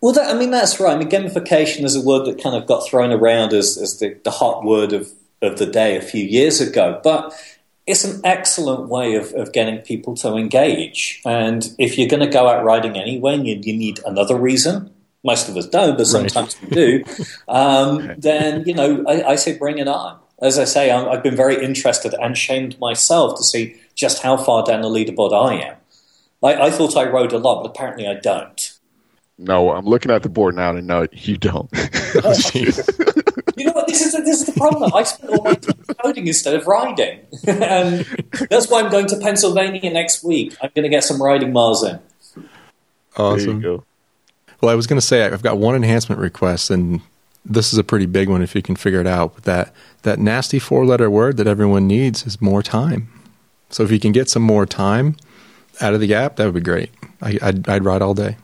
Well, 0.00 0.12
that, 0.12 0.34
I 0.34 0.38
mean, 0.38 0.50
that's 0.50 0.78
right. 0.78 0.94
I 0.94 0.98
mean, 0.98 1.08
gamification 1.08 1.84
is 1.84 1.96
a 1.96 2.02
word 2.02 2.26
that 2.26 2.42
kind 2.42 2.54
of 2.54 2.66
got 2.66 2.86
thrown 2.86 3.12
around 3.12 3.52
as, 3.52 3.76
as 3.78 3.98
the, 3.98 4.18
the 4.22 4.30
hot 4.30 4.64
word 4.64 4.92
of, 4.92 5.10
of 5.42 5.58
the 5.58 5.66
day 5.66 5.96
a 5.96 6.02
few 6.02 6.24
years 6.24 6.60
ago. 6.60 7.00
But 7.02 7.34
it's 7.86 8.04
an 8.04 8.20
excellent 8.22 8.88
way 8.88 9.14
of, 9.14 9.32
of 9.32 9.52
getting 9.52 9.78
people 9.78 10.14
to 10.16 10.36
engage. 10.36 11.22
And 11.24 11.66
if 11.78 11.96
you're 11.96 12.08
going 12.08 12.22
to 12.22 12.28
go 12.28 12.46
out 12.46 12.64
riding 12.64 12.98
anyway, 12.98 13.34
and 13.34 13.46
you, 13.46 13.58
you 13.62 13.76
need 13.76 14.00
another 14.04 14.36
reason. 14.36 14.92
Most 15.24 15.48
of 15.48 15.56
us 15.56 15.66
don't, 15.66 15.96
but 15.96 16.06
sometimes 16.06 16.56
right. 16.62 16.70
we 16.70 16.74
do. 16.74 17.04
Um, 17.48 18.14
then 18.18 18.64
you 18.66 18.74
know, 18.74 19.04
I, 19.08 19.30
I, 19.30 19.36
say 19.36 19.56
bring 19.56 19.78
it 19.78 19.88
on. 19.88 20.18
As 20.40 20.58
I 20.58 20.64
say, 20.64 20.90
i 20.90 21.12
have 21.12 21.22
been 21.22 21.34
very 21.34 21.64
interested 21.64 22.14
and 22.14 22.36
shamed 22.36 22.78
myself 22.78 23.38
to 23.38 23.42
see 23.42 23.76
just 23.94 24.22
how 24.22 24.36
far 24.36 24.64
down 24.64 24.82
the 24.82 24.88
leaderboard 24.88 25.32
I 25.32 25.54
am. 25.54 25.76
I, 26.42 26.66
I 26.66 26.70
thought 26.70 26.96
I 26.96 27.08
rode 27.08 27.32
a 27.32 27.38
lot, 27.38 27.62
but 27.62 27.70
apparently 27.70 28.06
I 28.06 28.14
don't. 28.14 28.78
No, 29.38 29.72
I'm 29.72 29.86
looking 29.86 30.10
at 30.10 30.22
the 30.22 30.28
board 30.28 30.56
now, 30.56 30.76
and 30.76 30.86
no, 30.86 31.06
you 31.12 31.36
don't. 31.36 31.70
you 33.58 33.66
know 33.66 33.72
what? 33.72 33.86
This 33.86 34.02
is 34.02 34.12
this 34.12 34.40
is 34.40 34.46
the 34.46 34.52
problem. 34.52 34.92
I 34.94 35.02
spend 35.02 35.30
all 35.30 35.44
my 35.44 35.54
time 35.54 35.84
coding 36.02 36.26
instead 36.26 36.54
of 36.54 36.66
riding, 36.66 37.20
and 37.46 38.04
that's 38.50 38.68
why 38.68 38.82
I'm 38.82 38.90
going 38.90 39.06
to 39.08 39.16
Pennsylvania 39.18 39.90
next 39.92 40.22
week. 40.24 40.56
I'm 40.62 40.70
going 40.74 40.84
to 40.84 40.88
get 40.88 41.04
some 41.04 41.22
riding 41.22 41.52
miles 41.52 41.84
in. 41.84 41.98
Awesome. 43.16 43.62
Well, 44.60 44.70
I 44.70 44.74
was 44.74 44.86
going 44.86 45.00
to 45.00 45.06
say 45.06 45.24
I've 45.24 45.42
got 45.42 45.58
one 45.58 45.74
enhancement 45.74 46.20
request, 46.20 46.70
and 46.70 47.00
this 47.44 47.72
is 47.72 47.78
a 47.78 47.84
pretty 47.84 48.06
big 48.06 48.28
one 48.28 48.42
if 48.42 48.54
you 48.54 48.62
can 48.62 48.76
figure 48.76 49.00
it 49.00 49.06
out. 49.06 49.34
But 49.34 49.44
that 49.44 49.74
that 50.02 50.18
nasty 50.18 50.58
four 50.58 50.84
letter 50.84 51.10
word 51.10 51.36
that 51.36 51.46
everyone 51.46 51.86
needs 51.86 52.26
is 52.26 52.40
more 52.40 52.62
time. 52.62 53.08
So 53.70 53.82
if 53.82 53.90
you 53.90 54.00
can 54.00 54.12
get 54.12 54.30
some 54.30 54.42
more 54.42 54.66
time 54.66 55.16
out 55.80 55.94
of 55.94 56.00
the 56.00 56.14
app, 56.14 56.36
that 56.36 56.44
would 56.46 56.54
be 56.54 56.60
great. 56.60 56.90
I, 57.20 57.38
I'd, 57.42 57.68
I'd 57.68 57.84
ride 57.84 58.02
all 58.02 58.14
day. 58.14 58.36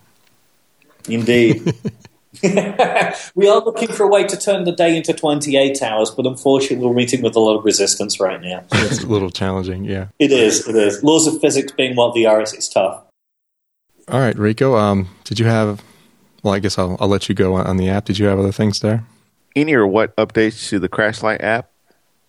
Indeed. 1.08 1.74
we 3.35 3.49
are 3.49 3.61
looking 3.61 3.89
for 3.89 4.05
a 4.05 4.09
way 4.09 4.24
to 4.24 4.37
turn 4.37 4.64
the 4.64 4.72
day 4.72 4.97
into 4.97 5.12
28 5.12 5.82
hours, 5.82 6.11
but 6.11 6.26
unfortunately, 6.26 6.85
we're 6.87 6.95
meeting 6.95 7.22
with 7.22 7.37
a 7.37 7.41
lot 7.41 7.57
of 7.57 7.64
resistance 7.64 8.18
right 8.20 8.41
now. 8.41 8.64
it's 8.72 9.03
a 9.03 9.07
little 9.07 9.30
challenging, 9.30 9.85
yeah. 9.85 10.09
It 10.18 10.32
is, 10.32 10.66
it 10.68 10.74
is. 10.74 11.03
Laws 11.03 11.26
of 11.26 11.41
physics 11.41 11.72
being 11.72 11.97
what 11.97 12.14
they 12.14 12.24
are, 12.24 12.41
it's 12.41 12.68
tough. 12.68 13.03
All 14.09 14.20
right, 14.20 14.37
Rico, 14.37 14.76
um, 14.76 15.09
did 15.24 15.39
you 15.39 15.47
have, 15.47 15.82
well, 16.43 16.55
I 16.55 16.59
guess 16.59 16.78
I'll, 16.78 16.97
I'll 17.01 17.09
let 17.09 17.28
you 17.28 17.35
go 17.35 17.55
on 17.55 17.76
the 17.76 17.89
app. 17.89 18.07
Did 18.07 18.18
you 18.18 18.26
have 18.26 18.39
other 18.39 18.53
things 18.53 18.80
there? 18.80 19.05
Any 19.57 19.74
or 19.74 19.87
what 19.87 20.14
updates 20.16 20.68
to 20.70 20.78
the 20.78 20.89
Crashlight 20.89 21.43
app? 21.43 21.70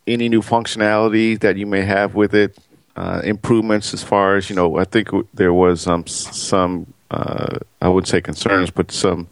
Any 0.07 0.29
new 0.29 0.41
functionality 0.41 1.39
that 1.39 1.57
you 1.57 1.65
may 1.65 1.81
have 1.81 2.15
with 2.15 2.35
it? 2.35 2.57
Uh, 2.95 3.19
improvements 3.25 3.93
as 3.93 4.03
far 4.03 4.37
as, 4.37 4.49
you 4.49 4.55
know, 4.55 4.77
I 4.77 4.85
think 4.85 5.09
there 5.33 5.51
was 5.51 5.85
um, 5.85 6.07
some, 6.07 6.93
uh, 7.11 7.57
I 7.81 7.89
wouldn't 7.89 8.07
say 8.07 8.21
concerns, 8.21 8.69
but 8.69 8.89
some 8.89 9.27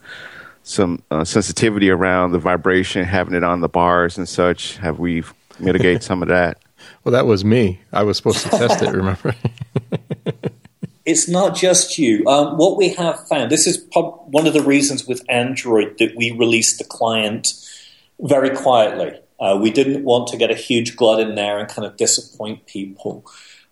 some 0.64 1.04
uh, 1.12 1.24
sensitivity 1.24 1.90
around 1.90 2.32
the 2.32 2.40
vibration, 2.40 3.06
having 3.06 3.36
it 3.36 3.44
on 3.44 3.62
the 3.62 3.70
bars 3.70 4.18
and 4.18 4.28
such? 4.28 4.78
Have 4.78 5.00
we 5.00 5.24
mitigated 5.60 6.04
some 6.04 6.22
of 6.22 6.30
that? 6.30 6.58
Well, 7.06 7.14
that 7.14 7.26
was 7.26 7.46
me. 7.46 7.80
I 7.94 8.04
was 8.04 8.18
supposed 8.18 8.44
to 8.44 8.50
test 8.50 8.82
it. 8.82 8.92
Remember? 8.92 9.34
it's 11.06 11.30
not 11.30 11.56
just 11.56 11.98
you. 11.98 12.26
Um, 12.28 12.58
what 12.58 12.78
we 12.78 12.90
have 12.90 13.26
found. 13.28 13.52
This 13.52 13.68
is 13.68 13.86
one 13.94 14.48
of 14.48 14.54
the 14.54 14.62
reasons 14.62 15.08
with 15.08 15.24
Android 15.30 15.98
that 16.00 16.16
we 16.16 16.32
released 16.32 16.80
the 16.80 16.84
client 16.84 17.54
very 18.20 18.50
quietly. 18.50 19.20
Uh, 19.40 19.58
we 19.62 19.72
didn't 19.72 20.04
want 20.04 20.28
to 20.30 20.38
get 20.38 20.52
a 20.52 20.56
huge 20.56 20.96
glut 20.96 21.20
in 21.20 21.36
there 21.36 21.60
and 21.60 21.68
kind 21.68 21.86
of 21.86 21.98
disappoint 21.98 22.66
people. 22.66 23.26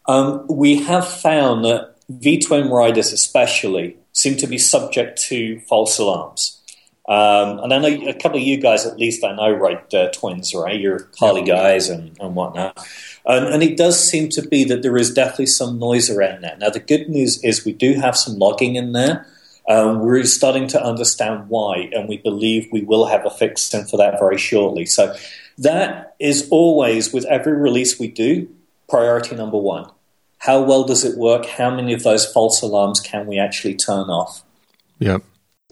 Um, 0.07 0.45
we 0.49 0.83
have 0.83 1.07
found 1.07 1.63
that 1.65 1.95
V-twin 2.09 2.69
riders, 2.69 3.13
especially, 3.13 3.97
seem 4.11 4.35
to 4.37 4.47
be 4.47 4.57
subject 4.57 5.21
to 5.23 5.59
false 5.61 5.97
alarms. 5.97 6.60
Um, 7.07 7.59
and 7.59 7.73
I 7.73 7.79
know 7.79 8.09
a 8.09 8.13
couple 8.13 8.37
of 8.37 8.43
you 8.43 8.57
guys, 8.57 8.85
at 8.85 8.97
least 8.97 9.23
I 9.23 9.35
know, 9.35 9.51
ride 9.51 9.93
uh, 9.93 10.09
twins, 10.11 10.53
right? 10.53 10.79
You're 10.79 11.09
Harley 11.17 11.43
guys 11.43 11.89
and, 11.89 12.15
and 12.19 12.35
whatnot. 12.35 12.77
And, 13.25 13.47
and, 13.47 13.63
it 13.63 13.75
does 13.75 13.99
seem 13.99 14.29
to 14.29 14.47
be 14.47 14.63
that 14.65 14.83
there 14.83 14.97
is 14.97 15.13
definitely 15.13 15.47
some 15.47 15.79
noise 15.79 16.09
around 16.09 16.41
that. 16.41 16.59
Now, 16.59 16.69
the 16.69 16.79
good 16.79 17.09
news 17.09 17.43
is 17.43 17.65
we 17.65 17.73
do 17.73 17.93
have 17.95 18.15
some 18.15 18.37
logging 18.37 18.75
in 18.75 18.91
there. 18.91 19.25
Um, 19.67 20.01
we're 20.01 20.23
starting 20.25 20.67
to 20.69 20.83
understand 20.83 21.49
why, 21.49 21.89
and 21.91 22.07
we 22.07 22.17
believe 22.17 22.67
we 22.71 22.81
will 22.81 23.07
have 23.07 23.25
a 23.25 23.29
fix 23.29 23.73
in 23.73 23.85
for 23.85 23.97
that 23.97 24.19
very 24.19 24.37
shortly. 24.37 24.85
So, 24.85 25.15
that 25.57 26.15
is 26.19 26.47
always, 26.49 27.11
with 27.11 27.25
every 27.25 27.53
release 27.53 27.99
we 27.99 28.07
do, 28.07 28.47
priority 28.89 29.35
number 29.35 29.57
one. 29.57 29.89
How 30.37 30.61
well 30.61 30.83
does 30.83 31.03
it 31.03 31.17
work? 31.17 31.45
How 31.45 31.75
many 31.75 31.93
of 31.93 32.03
those 32.03 32.31
false 32.31 32.61
alarms 32.61 32.99
can 32.99 33.27
we 33.27 33.37
actually 33.37 33.75
turn 33.75 34.09
off? 34.09 34.43
Yep 34.99 35.23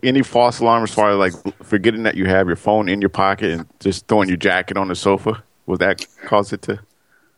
any 0.04 0.22
false 0.24 0.60
alarm 0.60 0.84
as 0.84 0.93
far 0.93 1.12
as 1.12 1.18
like 1.18 1.56
forgetting 1.64 2.04
that 2.04 2.16
you 2.16 2.26
have 2.26 2.47
your 2.47 2.56
phone 2.56 2.89
in 2.89 3.02
your 3.02 3.10
pocket 3.10 3.52
and 3.52 3.66
just 3.80 4.08
throwing 4.08 4.28
your 4.28 4.38
jacket 4.38 4.78
on 4.78 4.88
the 4.88 4.95
sofa? 4.95 5.43
Would 5.66 5.80
that 5.80 6.06
cause 6.26 6.52
it 6.54 6.62
to? 6.64 6.80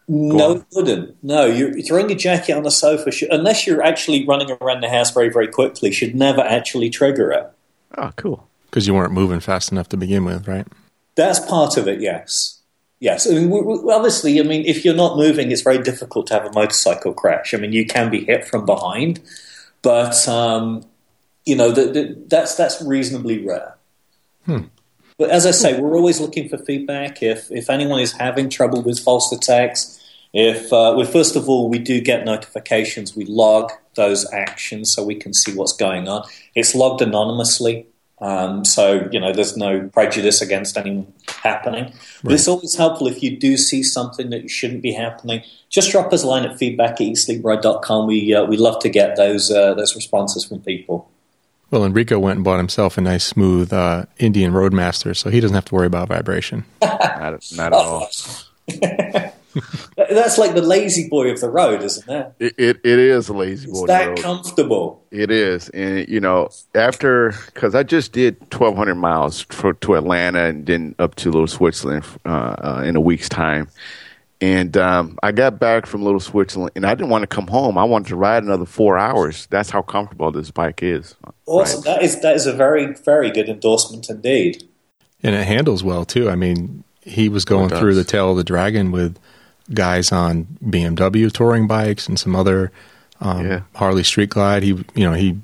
No, 0.08 0.54
it 0.54 0.66
wouldn't. 0.74 1.24
No, 1.24 1.46
you're 1.46 1.74
throwing 1.84 2.10
your 2.10 2.18
jacket 2.18 2.54
on 2.54 2.64
the 2.64 2.72
sofa, 2.72 3.12
should, 3.12 3.32
unless 3.32 3.66
you're 3.66 3.82
actually 3.82 4.26
running 4.26 4.52
around 4.60 4.82
the 4.82 4.90
house 4.90 5.12
very, 5.12 5.30
very 5.30 5.48
quickly, 5.48 5.92
should 5.92 6.16
never 6.16 6.42
actually 6.42 6.90
trigger 6.90 7.32
it. 7.32 7.50
Oh, 7.98 8.12
cool. 8.18 8.48
Because 8.66 8.88
you 8.88 8.94
weren't 8.94 9.14
moving 9.14 9.40
fast 9.40 9.72
enough 9.72 9.88
to 9.90 9.98
begin 9.98 10.26
with, 10.26 10.48
right? 10.48 10.68
That's 11.16 11.40
part 11.40 11.78
of 11.78 11.88
it, 11.88 12.02
yes. 12.02 12.60
Yes. 13.00 13.30
I 13.30 13.36
mean, 13.36 13.50
we, 13.50 13.62
we, 13.62 13.94
obviously, 13.94 14.40
I 14.40 14.44
mean, 14.44 14.66
if 14.66 14.84
you're 14.84 14.96
not 14.96 15.18
moving, 15.18 15.52
it's 15.52 15.62
very 15.62 15.82
difficult 15.82 16.28
to 16.28 16.34
have 16.34 16.46
a 16.46 16.52
motorcycle 16.54 17.14
crash. 17.14 17.54
I 17.54 17.58
mean, 17.58 17.72
you 17.72 17.86
can 17.86 18.10
be 18.10 18.26
hit 18.26 18.46
from 18.46 18.66
behind, 18.66 19.22
but, 19.82 20.28
um, 20.28 20.84
you 21.46 21.56
know, 21.56 21.72
the, 21.72 21.86
the, 21.86 22.24
that's, 22.28 22.56
that's 22.56 22.82
reasonably 22.82 23.46
rare. 23.46 23.78
Hmm. 24.46 24.66
But 25.18 25.30
as 25.30 25.46
I 25.46 25.52
say, 25.52 25.80
we're 25.80 25.96
always 25.96 26.20
looking 26.20 26.50
for 26.50 26.58
feedback. 26.58 27.22
If, 27.22 27.52
if 27.52 27.70
anyone 27.70 28.00
is 28.00 28.14
having 28.14 28.50
trouble 28.50 28.82
with 28.82 29.00
false 29.00 29.32
attacks, 29.32 30.02
if 30.34 30.72
uh, 30.72 30.94
well, 30.96 31.06
first 31.06 31.36
of 31.36 31.50
all, 31.50 31.70
we 31.70 31.78
do 31.78 32.00
get 32.00 32.26
notifications, 32.26 33.16
we 33.16 33.26
log 33.26 33.72
those 33.96 34.32
actions 34.32 34.94
so 34.94 35.04
we 35.04 35.16
can 35.16 35.34
see 35.34 35.54
what's 35.54 35.74
going 35.74 36.08
on. 36.08 36.26
It's 36.56 36.74
logged 36.74 37.02
anonymously, 37.02 37.86
um, 38.22 38.64
so 38.64 39.10
you 39.12 39.20
know 39.20 39.34
there's 39.34 39.58
no 39.58 39.90
prejudice 39.90 40.42
against 40.42 40.78
anything 40.78 41.12
happening. 41.28 41.86
Right. 41.86 41.96
But 42.24 42.34
it's 42.34 42.48
always 42.48 42.76
helpful 42.76 43.08
if 43.08 43.22
you 43.22 43.38
do 43.38 43.58
see 43.58 43.84
something 43.84 44.30
that 44.30 44.50
shouldn't 44.50 44.82
be 44.82 44.94
happening. 44.94 45.44
Just 45.70 45.92
drop 45.92 46.14
us 46.14 46.24
a 46.24 46.28
line 46.28 46.46
at 46.46 46.58
feedback 46.58 47.02
at. 47.02 48.08
We 48.08 48.34
uh, 48.34 48.46
we 48.46 48.56
love 48.56 48.80
to 48.80 48.90
get 48.90 49.18
those 49.18 49.52
uh, 49.52 49.74
those 49.74 49.96
responses 49.96 50.46
from 50.46 50.62
people. 50.62 51.11
Well, 51.72 51.86
Enrico 51.86 52.20
went 52.20 52.36
and 52.36 52.44
bought 52.44 52.58
himself 52.58 52.98
a 52.98 53.02
nice, 53.02 53.24
smooth 53.24 53.72
uh, 53.72 54.06
Indian 54.20 54.52
Roadmaster, 54.52 55.14
so 55.14 55.30
he 55.30 55.40
doesn't 55.40 55.56
have 55.56 55.66
to 55.66 55.76
worry 55.76 55.88
about 55.88 56.10
vibration. 56.10 56.66
not, 56.82 57.52
not 57.54 57.68
at 57.68 57.74
all. 57.74 58.10
That's 59.96 60.38
like 60.38 60.54
the 60.54 60.62
La-Z-Boy 60.62 61.32
of 61.32 61.40
the 61.40 61.50
road, 61.50 61.82
isn't 61.82 62.10
it? 62.10 62.34
It 62.40 62.54
it, 62.58 62.78
it 62.84 63.00
is 63.00 63.30
a 63.30 63.34
La-Z-Boy. 63.34 63.80
It's 63.80 63.88
that 63.88 64.18
comfortable. 64.18 65.04
It 65.12 65.32
is, 65.32 65.70
and 65.70 66.08
you 66.08 66.20
know, 66.20 66.50
after 66.76 67.34
because 67.48 67.76
I 67.76 67.84
just 67.84 68.12
did 68.12 68.50
twelve 68.52 68.76
hundred 68.76 68.96
miles 68.96 69.42
for, 69.42 69.74
to 69.74 69.96
Atlanta 69.96 70.46
and 70.46 70.66
then 70.66 70.96
up 71.00 71.16
to 71.16 71.32
Little 71.32 71.48
Switzerland 71.48 72.06
uh, 72.26 72.30
uh, 72.30 72.84
in 72.86 72.96
a 72.96 73.02
week's 73.02 73.30
time, 73.30 73.70
and 74.42 74.76
um, 74.76 75.20
I 75.22 75.32
got 75.32 75.60
back 75.60 75.86
from 75.86 76.02
Little 76.02 76.20
Switzerland, 76.20 76.72
and 76.76 76.86
I 76.86 76.96
didn't 76.96 77.10
want 77.10 77.22
to 77.22 77.28
come 77.28 77.46
home. 77.46 77.78
I 77.78 77.84
wanted 77.84 78.10
to 78.10 78.16
ride 78.16 78.42
another 78.42 78.66
four 78.66 78.98
hours. 78.98 79.46
That's 79.52 79.70
how 79.70 79.84
comfortable 79.84 80.32
this 80.32 80.50
bike 80.50 80.82
is. 80.82 81.16
Awesome. 81.46 81.82
Right? 81.82 81.86
That 81.86 82.04
is 82.04 82.20
that 82.22 82.36
is 82.36 82.48
a 82.48 82.54
very 82.54 82.94
very 82.94 83.30
good 83.30 83.48
endorsement 83.48 84.10
indeed. 84.10 84.64
And 85.22 85.36
it 85.36 85.46
handles 85.46 85.84
well 85.84 86.06
too. 86.06 86.28
I 86.30 86.36
mean, 86.36 86.84
he 87.02 87.30
was 87.30 87.46
going 87.46 87.70
through 87.70 87.94
the 87.94 88.04
tail 88.04 88.32
of 88.32 88.38
the 88.38 88.44
dragon 88.44 88.92
with 88.92 89.20
guys 89.72 90.12
on 90.12 90.46
BMW 90.64 91.32
touring 91.32 91.68
bikes 91.68 92.08
and 92.08 92.20
some 92.20 92.36
other 92.36 92.72
um, 93.20 93.46
yeah. 93.46 93.62
Harley 93.76 94.04
Street 94.04 94.32
Glide. 94.32 94.64
He, 94.64 94.70
you 94.70 95.04
know, 95.08 95.14
he 95.14 95.38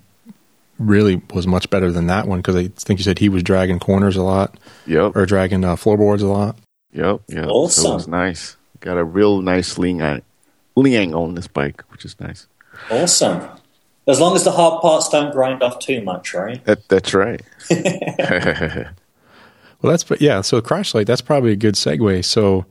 really 0.79 1.21
was 1.31 1.45
much 1.45 1.69
better 1.69 1.91
than 1.91 2.07
that 2.07 2.27
one 2.27 2.39
because 2.39 2.55
I 2.55 2.67
think 2.69 2.99
you 2.99 3.03
said 3.03 3.19
he 3.19 3.29
was 3.29 3.43
dragging 3.43 3.77
corners 3.77 4.15
a 4.15 4.23
lot. 4.23 4.57
Yep. 4.87 5.15
Or 5.15 5.27
dragging 5.27 5.63
uh, 5.63 5.75
floorboards 5.75 6.23
a 6.23 6.27
lot. 6.27 6.57
Yep. 6.93 7.21
Yep. 7.27 7.47
Awesome. 7.47 7.83
So 7.83 7.91
it 7.91 7.95
was 7.95 8.07
nice. 8.07 8.56
Got 8.79 8.97
a 8.97 9.03
real 9.03 9.41
nice 9.41 9.77
lean 9.77 10.01
on, 10.01 10.21
lean 10.75 10.93
angle 10.93 11.23
on 11.23 11.35
this 11.35 11.47
bike, 11.47 11.83
which 11.91 12.05
is 12.05 12.19
nice. 12.19 12.47
Awesome. 12.89 13.47
As 14.07 14.21
long 14.21 14.35
as 14.35 14.43
the 14.43 14.51
hard 14.51 14.81
parts 14.81 15.09
don't 15.09 15.33
grind 15.33 15.61
off 15.61 15.79
too 15.79 16.01
much, 16.01 16.33
right? 16.33 16.63
That, 16.65 16.87
that's 16.87 17.13
right. 17.13 17.41
well, 17.69 18.93
that's 19.83 20.05
yeah. 20.21 20.41
So 20.41 20.61
Crashlight. 20.61 21.05
That's 21.05 21.21
probably 21.21 21.51
a 21.51 21.57
good 21.57 21.75
segue. 21.75 22.23
So 22.23 22.65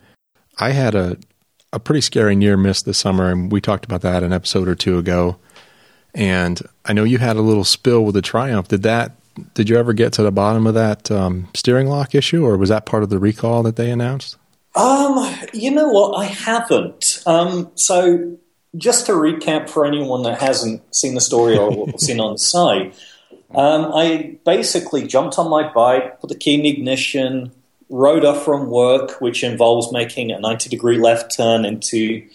I 0.59 0.71
had 0.71 0.95
a 0.95 1.19
a 1.73 1.79
pretty 1.79 2.01
scary 2.01 2.35
near 2.35 2.57
miss 2.57 2.83
this 2.83 2.99
summer, 2.99 3.31
and 3.31 3.53
we 3.53 3.61
talked 3.61 3.85
about 3.85 4.01
that 4.01 4.23
an 4.23 4.33
episode 4.33 4.67
or 4.67 4.75
two 4.75 4.99
ago. 4.99 5.37
And 6.15 6.63
I 6.87 6.95
know 6.95 7.05
you 7.05 7.19
had 7.19 7.37
a 7.37 7.43
little 7.43 7.65
spill 7.65 8.05
with 8.05 8.15
the 8.15 8.23
Triumph. 8.23 8.69
Did 8.69 8.83
that? 8.85 9.13
Did 9.53 9.69
you 9.69 9.77
ever 9.77 9.93
get 9.93 10.15
to 10.15 10.23
the 10.23 10.33
bottom 10.33 10.67
of 10.67 10.73
that 10.73 11.11
um, 11.11 11.49
steering 11.55 11.89
lock 11.89 12.15
issue, 12.15 12.47
or 12.47 12.57
was 12.57 12.71
that 12.71 12.87
part 12.87 13.03
of 13.03 13.11
the 13.11 13.19
recall 13.19 13.63
that 13.65 13.77
they 13.77 13.91
announced? 13.91 14.37
Um, 14.77 15.35
you 15.53 15.71
know 15.71 15.89
what? 15.89 16.19
I 16.19 16.25
haven't. 16.25 17.23
Um, 17.27 17.71
so 17.75 18.37
just 18.77 19.07
to 19.07 19.13
recap 19.13 19.71
for 19.71 19.87
anyone 19.87 20.23
that 20.25 20.41
hasn't 20.41 20.95
seen 20.95 21.15
the 21.15 21.21
story 21.21 21.57
or 21.57 21.89
seen 21.99 22.21
on 22.21 22.35
the 22.35 22.39
site, 22.39 22.95
um, 23.55 23.91
I 23.95 24.39
basically 24.45 25.07
jumped 25.07 25.39
on 25.39 25.49
my 25.49 25.73
bike, 25.73 26.21
put 26.21 26.29
the 26.29 26.37
key 26.37 26.55
in 26.55 26.63
the 26.63 26.69
ignition, 26.69 27.53
rode 27.89 28.25
off 28.25 28.45
from 28.45 28.69
work, 28.69 29.21
which 29.21 29.43
involves 29.43 29.93
making 29.93 30.31
a 30.31 30.39
90 30.39 30.69
degree 30.69 30.99
left 30.99 31.35
turn 31.35 31.65
into 31.65 32.27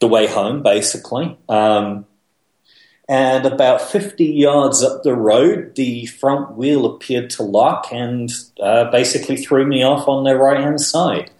the 0.00 0.06
way 0.06 0.26
home, 0.26 0.62
basically. 0.62 1.36
Um, 1.48 2.06
and 3.08 3.44
about 3.44 3.82
50 3.82 4.24
yards 4.24 4.82
up 4.82 5.02
the 5.02 5.14
road, 5.14 5.74
the 5.74 6.06
front 6.06 6.56
wheel 6.56 6.86
appeared 6.86 7.30
to 7.30 7.42
lock 7.42 7.88
and 7.92 8.30
uh, 8.60 8.90
basically 8.90 9.36
threw 9.36 9.66
me 9.66 9.82
off 9.82 10.08
on 10.08 10.24
the 10.24 10.36
right 10.36 10.60
hand 10.60 10.80
side. 10.80 11.30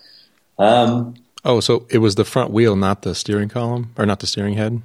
Um, 0.59 1.15
oh, 1.45 1.61
so 1.61 1.87
it 1.91 1.99
was 1.99 2.15
the 2.15 2.25
front 2.25 2.51
wheel, 2.51 2.77
not 2.77 3.03
the 3.03 3.15
steering 3.15 3.49
column, 3.49 3.93
or 3.97 4.07
not 4.07 4.21
the 4.21 4.27
steering 4.27 4.55
head? 4.55 4.83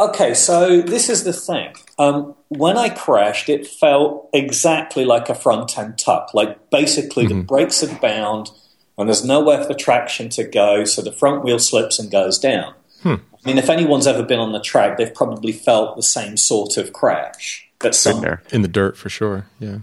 Okay, 0.00 0.34
so 0.34 0.80
this 0.80 1.08
is 1.08 1.24
the 1.24 1.32
thing. 1.32 1.74
Um, 1.98 2.34
when 2.48 2.76
I 2.76 2.88
crashed, 2.88 3.48
it 3.48 3.66
felt 3.66 4.28
exactly 4.32 5.04
like 5.04 5.28
a 5.28 5.34
front 5.34 5.78
end 5.78 5.98
tuck. 5.98 6.34
Like 6.34 6.70
basically 6.70 7.26
mm-hmm. 7.26 7.38
the 7.38 7.44
brakes 7.44 7.82
are 7.84 7.94
bound 7.98 8.50
and 8.98 9.08
there's 9.08 9.24
nowhere 9.24 9.62
for 9.64 9.74
traction 9.74 10.28
to 10.30 10.44
go, 10.44 10.84
so 10.84 11.02
the 11.02 11.12
front 11.12 11.44
wheel 11.44 11.58
slips 11.58 11.98
and 11.98 12.10
goes 12.10 12.38
down. 12.38 12.74
Hmm. 13.02 13.14
I 13.44 13.48
mean, 13.48 13.58
if 13.58 13.70
anyone's 13.70 14.06
ever 14.06 14.22
been 14.22 14.38
on 14.38 14.52
the 14.52 14.60
track, 14.60 14.96
they've 14.96 15.14
probably 15.14 15.52
felt 15.52 15.96
the 15.96 16.02
same 16.02 16.36
sort 16.36 16.76
of 16.76 16.92
crash. 16.92 17.68
But 17.78 17.94
somewhere 17.94 18.42
in 18.50 18.62
the 18.62 18.68
dirt 18.68 18.96
for 18.96 19.08
sure. 19.08 19.46
Yeah. 19.58 19.78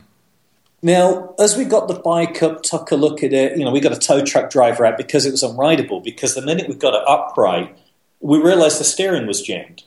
Now, 0.81 1.35
as 1.39 1.57
we 1.57 1.65
got 1.65 1.87
the 1.87 1.95
bike 1.95 2.41
up, 2.41 2.63
took 2.63 2.91
a 2.91 2.95
look 2.95 3.23
at 3.23 3.33
it. 3.33 3.57
You 3.57 3.65
know, 3.65 3.71
we 3.71 3.81
got 3.81 3.91
a 3.91 3.99
tow 3.99 4.23
truck 4.23 4.49
driver 4.49 4.85
out 4.85 4.97
because 4.97 5.25
it 5.25 5.31
was 5.31 5.43
unrideable. 5.43 6.03
Because 6.03 6.35
the 6.35 6.41
minute 6.41 6.69
we 6.69 6.75
got 6.75 6.93
it 6.93 7.07
upright, 7.07 7.77
we 8.21 8.39
realised 8.39 8.79
the 8.79 8.85
steering 8.85 9.27
was 9.27 9.41
jammed. 9.41 9.83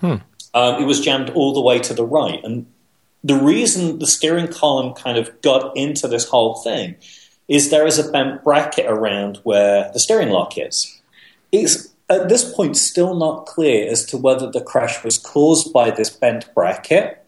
Hmm. 0.00 0.16
Um, 0.54 0.82
it 0.82 0.86
was 0.86 1.00
jammed 1.00 1.30
all 1.30 1.52
the 1.52 1.60
way 1.60 1.78
to 1.80 1.94
the 1.94 2.04
right. 2.04 2.42
And 2.42 2.66
the 3.22 3.36
reason 3.36 3.98
the 3.98 4.06
steering 4.06 4.48
column 4.48 4.94
kind 4.94 5.18
of 5.18 5.40
got 5.42 5.76
into 5.76 6.08
this 6.08 6.28
whole 6.28 6.56
thing 6.56 6.96
is 7.48 7.70
there 7.70 7.86
is 7.86 7.98
a 7.98 8.10
bent 8.10 8.42
bracket 8.42 8.86
around 8.86 9.38
where 9.42 9.90
the 9.92 10.00
steering 10.00 10.30
lock 10.30 10.56
is. 10.56 11.00
It's 11.52 11.92
at 12.08 12.28
this 12.28 12.52
point 12.54 12.76
still 12.76 13.14
not 13.14 13.46
clear 13.46 13.90
as 13.90 14.04
to 14.06 14.16
whether 14.16 14.50
the 14.50 14.60
crash 14.60 15.04
was 15.04 15.18
caused 15.18 15.72
by 15.72 15.90
this 15.90 16.10
bent 16.10 16.52
bracket 16.54 17.19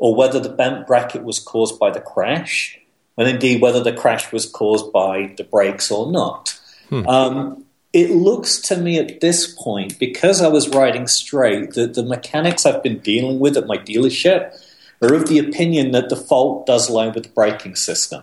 or 0.00 0.14
whether 0.14 0.40
the 0.40 0.48
bent 0.48 0.86
bracket 0.86 1.22
was 1.22 1.38
caused 1.38 1.78
by 1.78 1.90
the 1.90 2.00
crash, 2.00 2.80
and 3.16 3.28
indeed 3.28 3.60
whether 3.60 3.82
the 3.82 3.92
crash 3.92 4.32
was 4.32 4.46
caused 4.46 4.90
by 4.92 5.32
the 5.36 5.44
brakes 5.44 5.90
or 5.90 6.10
not. 6.10 6.58
Hmm. 6.88 7.06
Um, 7.06 7.64
it 7.92 8.10
looks 8.10 8.58
to 8.62 8.76
me 8.76 8.98
at 8.98 9.20
this 9.20 9.54
point, 9.54 9.98
because 9.98 10.40
I 10.40 10.48
was 10.48 10.68
riding 10.70 11.06
straight, 11.06 11.74
that 11.74 11.94
the 11.94 12.02
mechanics 12.02 12.64
I've 12.64 12.82
been 12.82 13.00
dealing 13.00 13.40
with 13.40 13.56
at 13.56 13.66
my 13.66 13.76
dealership 13.76 14.58
are 15.02 15.12
of 15.12 15.28
the 15.28 15.38
opinion 15.38 15.90
that 15.92 16.08
the 16.08 16.16
fault 16.16 16.66
does 16.66 16.88
lie 16.88 17.08
with 17.08 17.24
the 17.24 17.30
braking 17.30 17.76
system. 17.76 18.22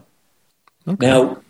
Okay. 0.87 1.05
Now, 1.05 1.41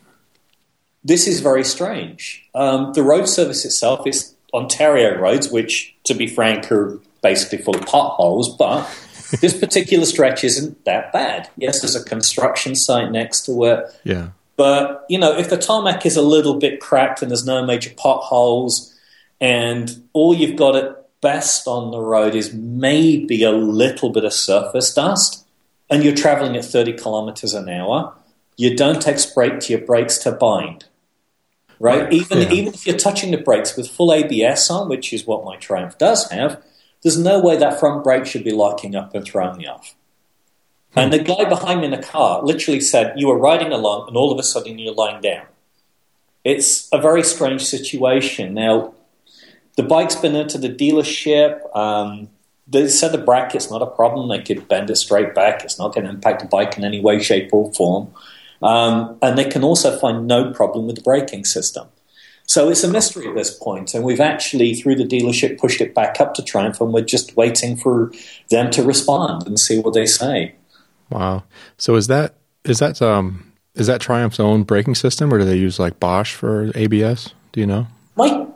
this 1.03 1.25
is 1.25 1.39
very 1.39 1.63
strange. 1.63 2.43
Um, 2.53 2.91
the 2.93 3.03
road 3.03 3.29
service 3.29 3.63
itself 3.63 4.05
is 4.05 4.35
Ontario 4.53 5.17
roads, 5.19 5.49
which, 5.49 5.95
to 6.03 6.13
be 6.13 6.27
frank, 6.27 6.69
are 6.71 6.99
basically 7.21 7.59
full 7.59 7.77
of 7.77 7.85
potholes, 7.85 8.57
but 8.57 8.89
this 9.41 9.57
particular 9.57 10.05
stretch 10.05 10.43
isn't 10.43 10.85
that 10.85 11.11
bad. 11.11 11.49
Yes, 11.57 11.81
there's 11.81 11.95
a 11.95 12.03
construction 12.03 12.75
site 12.75 13.11
next 13.11 13.45
to 13.45 13.63
it. 13.65 13.85
Yeah. 14.03 14.29
But, 14.55 15.05
you 15.07 15.19
know, 15.19 15.37
if 15.37 15.49
the 15.49 15.57
tarmac 15.57 16.05
is 16.05 16.17
a 16.17 16.21
little 16.21 16.55
bit 16.55 16.79
cracked 16.79 17.21
and 17.21 17.29
there's 17.29 17.45
no 17.45 17.65
major 17.65 17.91
potholes 17.95 18.95
and 19.39 20.03
all 20.13 20.33
you've 20.33 20.55
got 20.55 20.75
at 20.75 21.07
best 21.21 21.67
on 21.67 21.91
the 21.91 21.99
road 21.99 22.35
is 22.35 22.53
maybe 22.53 23.43
a 23.43 23.51
little 23.51 24.09
bit 24.09 24.23
of 24.23 24.33
surface 24.33 24.93
dust 24.93 25.45
and 25.89 26.03
you're 26.03 26.15
traveling 26.15 26.55
at 26.55 26.65
30 26.65 26.93
kilometers 26.93 27.53
an 27.53 27.69
hour, 27.69 28.13
you 28.55 28.75
don't 28.75 29.07
expect 29.07 29.69
your 29.69 29.79
brakes 29.79 30.17
to 30.19 30.31
bind. 30.31 30.85
Right? 31.79 32.11
Even, 32.11 32.39
yeah. 32.39 32.51
even 32.51 32.73
if 32.73 32.87
you're 32.87 32.97
touching 32.97 33.29
the 33.29 33.37
brakes 33.37 33.77
with 33.77 33.87
full 33.87 34.11
ABS 34.11 34.69
on, 34.71 34.89
which 34.89 35.13
is 35.13 35.27
what 35.27 35.45
my 35.45 35.57
Triumph 35.57 35.97
does 35.99 36.29
have, 36.31 36.63
there's 37.03 37.17
no 37.17 37.39
way 37.39 37.57
that 37.57 37.79
front 37.79 38.03
brake 38.03 38.25
should 38.25 38.43
be 38.43 38.51
locking 38.51 38.95
up 38.95 39.13
and 39.13 39.25
throwing 39.25 39.57
me 39.57 39.67
off. 39.67 39.95
And 40.95 41.13
the 41.13 41.19
guy 41.19 41.45
behind 41.45 41.81
me 41.81 41.85
in 41.85 41.91
the 41.91 42.01
car 42.01 42.43
literally 42.43 42.79
said, 42.79 43.13
You 43.17 43.27
were 43.27 43.37
riding 43.37 43.71
along, 43.71 44.07
and 44.07 44.17
all 44.17 44.31
of 44.31 44.39
a 44.39 44.43
sudden 44.43 44.79
you're 44.79 44.93
lying 44.93 45.21
down. 45.21 45.45
It's 46.43 46.87
a 46.91 46.99
very 46.99 47.23
strange 47.23 47.63
situation. 47.65 48.53
Now, 48.53 48.93
the 49.75 49.83
bike's 49.83 50.15
been 50.15 50.35
into 50.35 50.57
the 50.57 50.69
dealership. 50.69 51.75
Um, 51.75 52.29
they 52.67 52.87
said 52.87 53.11
the 53.11 53.19
bracket's 53.19 53.69
not 53.69 53.81
a 53.81 53.85
problem. 53.85 54.29
They 54.29 54.41
could 54.41 54.67
bend 54.67 54.89
it 54.89 54.95
straight 54.95 55.35
back. 55.35 55.63
It's 55.63 55.77
not 55.77 55.93
going 55.93 56.05
to 56.05 56.09
impact 56.09 56.41
the 56.41 56.47
bike 56.47 56.77
in 56.77 56.83
any 56.83 56.99
way, 56.99 57.21
shape, 57.21 57.49
or 57.53 57.71
form. 57.73 58.11
Um, 58.61 59.17
and 59.21 59.37
they 59.37 59.45
can 59.45 59.63
also 59.63 59.97
find 59.99 60.25
no 60.25 60.51
problem 60.51 60.87
with 60.87 60.95
the 60.95 61.01
braking 61.01 61.45
system. 61.45 61.87
So 62.47 62.69
it's 62.69 62.83
a 62.83 62.89
mystery 62.89 63.27
at 63.27 63.35
this 63.35 63.53
point, 63.53 63.93
and 63.93 64.05
we've 64.05 64.21
actually, 64.21 64.73
through 64.73 64.95
the 64.95 65.03
dealership, 65.03 65.59
pushed 65.59 65.81
it 65.81 65.93
back 65.93 66.21
up 66.21 66.33
to 66.35 66.43
Triumph, 66.43 66.79
and 66.79 66.93
we're 66.93 67.01
just 67.01 67.35
waiting 67.35 67.75
for 67.75 68.11
them 68.49 68.71
to 68.71 68.83
respond 68.83 69.45
and 69.45 69.59
see 69.59 69.79
what 69.79 69.93
they 69.93 70.05
say. 70.05 70.55
Wow. 71.09 71.43
So 71.77 71.95
is 71.95 72.07
that 72.07 72.35
is 72.63 72.79
that 72.79 73.01
um 73.01 73.51
is 73.75 73.87
that 73.87 74.01
Triumph's 74.01 74.39
own 74.39 74.63
braking 74.63 74.95
system, 74.95 75.33
or 75.33 75.37
do 75.39 75.45
they 75.45 75.57
use 75.57 75.77
like 75.77 75.99
Bosch 75.99 76.33
for 76.33 76.71
ABS? 76.73 77.33
Do 77.51 77.59
you 77.59 77.67
know? 77.67 77.87
My, 78.15 78.47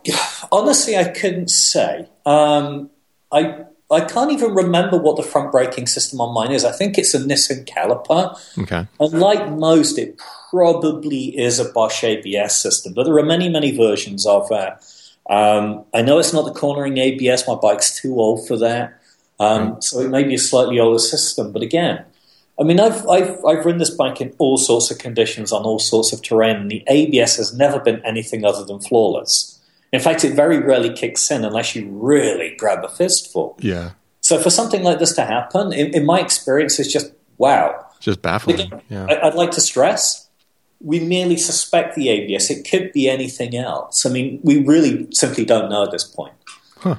honestly, 0.52 0.98
I 0.98 1.10
couldn't 1.10 1.50
say. 1.50 2.08
Um, 2.26 2.90
I 3.32 3.66
I 3.92 4.02
can't 4.02 4.32
even 4.32 4.54
remember 4.54 4.98
what 4.98 5.18
the 5.18 5.24
front 5.24 5.52
braking 5.52 5.88
system 5.88 6.22
on 6.22 6.34
mine 6.34 6.52
is. 6.52 6.64
I 6.64 6.72
think 6.72 6.98
it's 6.98 7.14
a 7.14 7.20
Nissin 7.20 7.66
caliper. 7.66 8.38
Okay. 8.58 8.88
And 9.00 9.20
like 9.20 9.52
most, 9.52 9.98
it 9.98 10.20
probably 10.50 11.38
is 11.38 11.60
a 11.60 11.66
Bosch 11.66 12.04
ABS 12.04 12.56
system, 12.56 12.94
but 12.94 13.04
there 13.04 13.18
are 13.18 13.24
many, 13.24 13.50
many 13.50 13.76
versions 13.76 14.26
of 14.26 14.48
that. 14.50 14.84
Um, 15.30 15.86
I 15.94 16.02
know 16.02 16.20
it's 16.20 16.34
not 16.34 16.46
the 16.46 16.60
cornering 16.60 16.98
ABS. 16.98 17.48
My 17.48 17.56
bike's 17.56 18.00
too 18.00 18.20
old 18.20 18.48
for 18.48 18.58
that. 18.58 19.00
Um, 19.40 19.74
right. 19.74 19.84
So 19.84 20.00
it 20.00 20.10
may 20.10 20.24
be 20.24 20.36
a 20.36 20.40
slightly 20.40 20.80
older 20.80 21.00
system. 21.00 21.52
But 21.52 21.62
again, 21.62 22.06
I 22.60 22.64
mean, 22.64 22.80
I've, 22.80 23.08
I've, 23.08 23.44
I've 23.44 23.66
ridden 23.66 23.80
this 23.80 23.90
bike 23.90 24.22
in 24.22 24.36
all 24.38 24.58
sorts 24.58 24.92
of 24.92 25.00
conditions 25.00 25.52
on 25.52 25.64
all 25.64 25.80
sorts 25.80 26.14
of 26.14 26.22
terrain, 26.22 26.58
and 26.58 26.72
the 26.72 26.84
ABS 26.88 27.38
has 27.38 27.54
never 27.56 27.80
been 27.80 28.06
anything 28.06 28.46
other 28.46 28.64
than 28.64 28.80
flawless. 28.80 29.51
In 29.92 30.00
fact, 30.00 30.24
it 30.24 30.34
very 30.34 30.60
rarely 30.60 30.94
kicks 30.94 31.30
in 31.32 31.44
unless 31.44 31.76
you 31.76 31.90
really 31.90 32.56
grab 32.58 32.84
a 32.84 32.90
fistful. 32.90 33.58
Yeah. 33.60 33.92
So 34.22 34.40
for 34.40 34.50
something 34.50 34.84
like 34.84 35.00
this 35.00 35.14
to 35.16 35.26
happen, 35.26 35.74
in, 35.74 35.94
in 35.94 36.06
my 36.06 36.20
experience, 36.20 36.80
it's 36.80 36.92
just 36.92 37.12
wow. 37.38 37.88
Just 38.00 38.22
baffling. 38.22 38.60
Again, 38.60 38.82
yeah. 38.90 39.06
I, 39.06 39.28
I'd 39.28 39.36
like 39.36 39.52
to 39.52 39.62
stress 39.62 40.30
we 40.84 41.00
merely 41.00 41.38
suspect 41.38 41.96
the 41.96 42.10
ABS. 42.10 42.50
It 42.50 42.68
could 42.70 42.92
be 42.92 43.10
anything 43.10 43.56
else. 43.56 44.06
I 44.06 44.10
mean, 44.10 44.40
we 44.44 44.64
really 44.64 45.08
simply 45.12 45.46
don't 45.46 45.70
know 45.70 45.84
at 45.84 45.92
this 45.92 46.04
point. 46.04 46.34
Huh. 46.78 46.96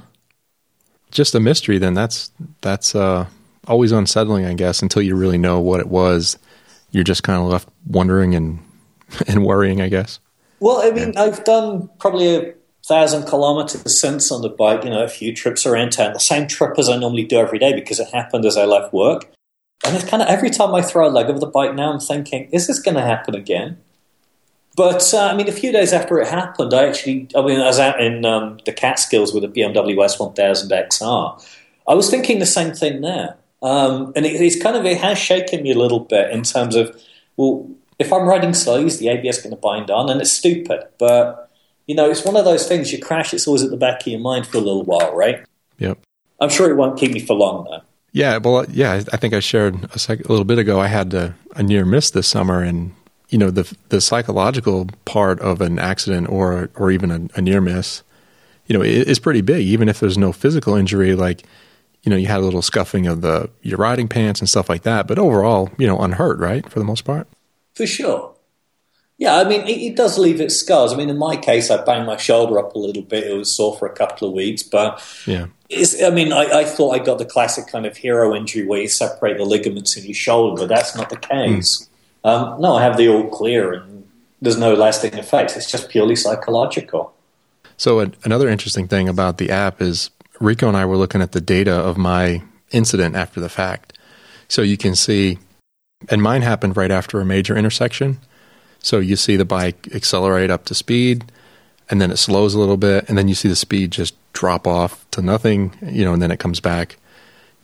Just 1.10 1.34
a 1.34 1.40
mystery. 1.40 1.78
Then 1.78 1.94
that's 1.94 2.30
that's 2.60 2.94
uh, 2.94 3.26
always 3.66 3.92
unsettling, 3.92 4.46
I 4.46 4.54
guess, 4.54 4.82
until 4.82 5.02
you 5.02 5.16
really 5.16 5.38
know 5.38 5.60
what 5.60 5.80
it 5.80 5.88
was. 5.88 6.38
You're 6.90 7.04
just 7.04 7.22
kind 7.22 7.42
of 7.42 7.48
left 7.48 7.68
wondering 7.86 8.34
and 8.34 8.60
and 9.26 9.44
worrying, 9.44 9.80
I 9.80 9.88
guess. 9.88 10.20
Well, 10.60 10.80
I 10.82 10.90
mean. 10.90 11.16
I've 11.16 11.42
done 11.44 11.90
probably 11.98 12.36
a 12.36 12.54
thousand 12.92 13.24
kilometers 13.24 13.98
since 13.98 14.30
on 14.30 14.42
the 14.42 14.50
bike, 14.50 14.84
you 14.84 14.90
know, 14.90 15.02
a 15.02 15.08
few 15.08 15.34
trips 15.34 15.64
around 15.64 15.92
town, 15.92 16.12
the 16.12 16.20
same 16.20 16.46
trip 16.46 16.78
as 16.78 16.90
I 16.90 16.98
normally 16.98 17.24
do 17.24 17.38
every 17.38 17.58
day 17.58 17.72
because 17.72 17.98
it 17.98 18.08
happened 18.12 18.44
as 18.44 18.58
I 18.58 18.66
left 18.66 18.92
work. 18.92 19.32
And 19.84 19.96
it's 19.96 20.04
kind 20.04 20.22
of 20.22 20.28
every 20.28 20.50
time 20.50 20.74
I 20.74 20.82
throw 20.82 21.08
a 21.08 21.10
leg 21.10 21.30
over 21.30 21.38
the 21.38 21.46
bike 21.46 21.74
now, 21.74 21.90
I'm 21.90 22.00
thinking, 22.00 22.50
is 22.52 22.66
this 22.66 22.80
going 22.80 22.96
to 22.96 23.02
happen 23.02 23.34
again? 23.34 23.78
But 24.76 25.12
uh, 25.14 25.30
I 25.32 25.34
mean, 25.34 25.48
a 25.48 25.52
few 25.52 25.72
days 25.72 25.94
after 25.94 26.20
it 26.20 26.28
happened, 26.28 26.74
I 26.74 26.86
actually, 26.86 27.28
I 27.34 27.40
mean, 27.40 27.60
I 27.60 27.66
was 27.66 27.78
out 27.78 27.98
in 27.98 28.26
um, 28.26 28.58
the 28.66 28.72
Catskills 28.72 29.32
with 29.32 29.44
a 29.44 29.48
BMW 29.48 29.96
S1000 29.96 30.68
XR. 30.88 31.44
I 31.88 31.94
was 31.94 32.10
thinking 32.10 32.40
the 32.40 32.46
same 32.46 32.74
thing 32.74 33.00
there. 33.00 33.36
Um, 33.62 34.12
and 34.14 34.26
it, 34.26 34.38
it's 34.38 34.62
kind 34.62 34.76
of, 34.76 34.84
it 34.84 34.98
has 34.98 35.18
shaken 35.18 35.62
me 35.62 35.72
a 35.72 35.78
little 35.78 36.00
bit 36.00 36.30
in 36.30 36.42
terms 36.42 36.76
of, 36.76 36.94
well, 37.38 37.70
if 37.98 38.12
I'm 38.12 38.28
riding 38.28 38.52
slow, 38.52 38.84
is 38.84 38.98
the 38.98 39.08
ABS 39.08 39.40
going 39.40 39.54
to 39.54 39.60
bind 39.60 39.90
on? 39.90 40.10
And 40.10 40.20
it's 40.20 40.32
stupid. 40.32 40.84
But 40.98 41.48
you 41.86 41.94
know, 41.94 42.10
it's 42.10 42.24
one 42.24 42.36
of 42.36 42.44
those 42.44 42.66
things. 42.66 42.92
You 42.92 42.98
crash, 43.00 43.34
it's 43.34 43.46
always 43.46 43.62
at 43.62 43.70
the 43.70 43.76
back 43.76 44.02
of 44.02 44.06
your 44.06 44.20
mind 44.20 44.46
for 44.46 44.58
a 44.58 44.60
little 44.60 44.84
while, 44.84 45.14
right? 45.14 45.44
Yep. 45.78 45.98
I'm 46.40 46.48
sure 46.48 46.70
it 46.70 46.76
won't 46.76 46.98
keep 46.98 47.12
me 47.12 47.20
for 47.20 47.34
long, 47.34 47.64
though. 47.64 47.82
Yeah, 48.12 48.38
well, 48.38 48.66
yeah, 48.68 49.02
I 49.12 49.16
think 49.16 49.32
I 49.32 49.40
shared 49.40 49.88
a, 49.94 49.98
sec- 49.98 50.24
a 50.24 50.28
little 50.28 50.44
bit 50.44 50.58
ago. 50.58 50.78
I 50.78 50.88
had 50.88 51.14
a, 51.14 51.34
a, 51.56 51.62
near 51.62 51.86
miss 51.86 52.10
this 52.10 52.28
summer, 52.28 52.62
and 52.62 52.94
you 53.30 53.38
know, 53.38 53.50
the 53.50 53.74
the 53.88 54.02
psychological 54.02 54.88
part 55.06 55.40
of 55.40 55.62
an 55.62 55.78
accident 55.78 56.28
or 56.28 56.68
or 56.74 56.90
even 56.90 57.10
a, 57.10 57.38
a 57.38 57.40
near 57.40 57.62
miss, 57.62 58.02
you 58.66 58.76
know, 58.76 58.84
is 58.84 59.18
pretty 59.18 59.40
big. 59.40 59.66
Even 59.66 59.88
if 59.88 59.98
there's 59.98 60.18
no 60.18 60.30
physical 60.30 60.74
injury, 60.74 61.14
like 61.14 61.44
you 62.02 62.10
know, 62.10 62.16
you 62.16 62.26
had 62.26 62.40
a 62.40 62.44
little 62.44 62.60
scuffing 62.60 63.06
of 63.06 63.22
the 63.22 63.48
your 63.62 63.78
riding 63.78 64.08
pants 64.08 64.40
and 64.40 64.48
stuff 64.48 64.68
like 64.68 64.82
that, 64.82 65.06
but 65.06 65.18
overall, 65.18 65.70
you 65.78 65.86
know, 65.86 65.98
unhurt, 65.98 66.38
right, 66.38 66.68
for 66.68 66.80
the 66.80 66.84
most 66.84 67.02
part. 67.02 67.26
For 67.74 67.86
sure. 67.86 68.31
Yeah, 69.22 69.36
I 69.36 69.44
mean, 69.44 69.60
it, 69.60 69.78
it, 69.80 69.96
does 69.96 70.18
leave 70.18 70.40
its 70.40 70.56
scars. 70.56 70.92
I 70.92 70.96
mean, 70.96 71.08
in 71.08 71.16
my 71.16 71.36
case, 71.36 71.70
I 71.70 71.84
banged 71.84 72.06
my 72.06 72.16
shoulder 72.16 72.58
up 72.58 72.74
a 72.74 72.78
little 72.80 73.04
bit. 73.04 73.22
It 73.22 73.32
was 73.32 73.54
sore 73.54 73.76
for 73.76 73.86
a 73.86 73.94
couple 73.94 74.26
of 74.26 74.34
weeks, 74.34 74.64
but 74.64 75.00
yeah, 75.28 75.46
I 76.04 76.10
mean, 76.10 76.32
I, 76.32 76.62
I, 76.62 76.64
thought 76.64 76.90
I 76.90 76.98
got 76.98 77.18
the 77.18 77.24
classic 77.24 77.68
kind 77.68 77.86
of 77.86 77.96
hero 77.96 78.34
injury 78.34 78.66
where 78.66 78.80
you 78.80 78.88
separate 78.88 79.38
the 79.38 79.44
ligaments 79.44 79.96
in 79.96 80.04
your 80.04 80.14
shoulder, 80.14 80.62
but 80.62 80.68
that's 80.68 80.96
not 80.96 81.08
the 81.08 81.16
case. 81.16 81.88
Mm. 82.24 82.28
Um, 82.28 82.60
no, 82.60 82.74
I 82.74 82.82
have 82.82 82.96
the 82.96 83.10
all 83.10 83.28
clear, 83.28 83.72
and 83.72 84.08
there's 84.40 84.58
no 84.58 84.74
lasting 84.74 85.14
effects. 85.14 85.56
It's 85.56 85.70
just 85.70 85.88
purely 85.88 86.16
psychological. 86.16 87.14
So, 87.76 88.10
another 88.24 88.48
interesting 88.48 88.88
thing 88.88 89.08
about 89.08 89.38
the 89.38 89.50
app 89.50 89.80
is 89.80 90.10
Rico 90.40 90.66
and 90.66 90.76
I 90.76 90.84
were 90.84 90.96
looking 90.96 91.22
at 91.22 91.30
the 91.30 91.40
data 91.40 91.72
of 91.74 91.96
my 91.96 92.42
incident 92.72 93.14
after 93.14 93.38
the 93.38 93.48
fact. 93.48 93.96
So 94.48 94.62
you 94.62 94.76
can 94.76 94.96
see, 94.96 95.38
and 96.08 96.20
mine 96.20 96.42
happened 96.42 96.76
right 96.76 96.90
after 96.90 97.20
a 97.20 97.24
major 97.24 97.56
intersection. 97.56 98.18
So 98.82 98.98
you 98.98 99.16
see 99.16 99.36
the 99.36 99.44
bike 99.44 99.88
accelerate 99.94 100.50
up 100.50 100.64
to 100.66 100.74
speed, 100.74 101.24
and 101.88 102.00
then 102.00 102.10
it 102.10 102.18
slows 102.18 102.54
a 102.54 102.58
little 102.58 102.76
bit, 102.76 103.08
and 103.08 103.16
then 103.16 103.28
you 103.28 103.34
see 103.34 103.48
the 103.48 103.56
speed 103.56 103.92
just 103.92 104.14
drop 104.32 104.66
off 104.66 105.08
to 105.12 105.22
nothing, 105.22 105.74
you 105.82 106.04
know, 106.04 106.12
and 106.12 106.20
then 106.20 106.30
it 106.30 106.40
comes 106.40 106.60
back, 106.60 106.96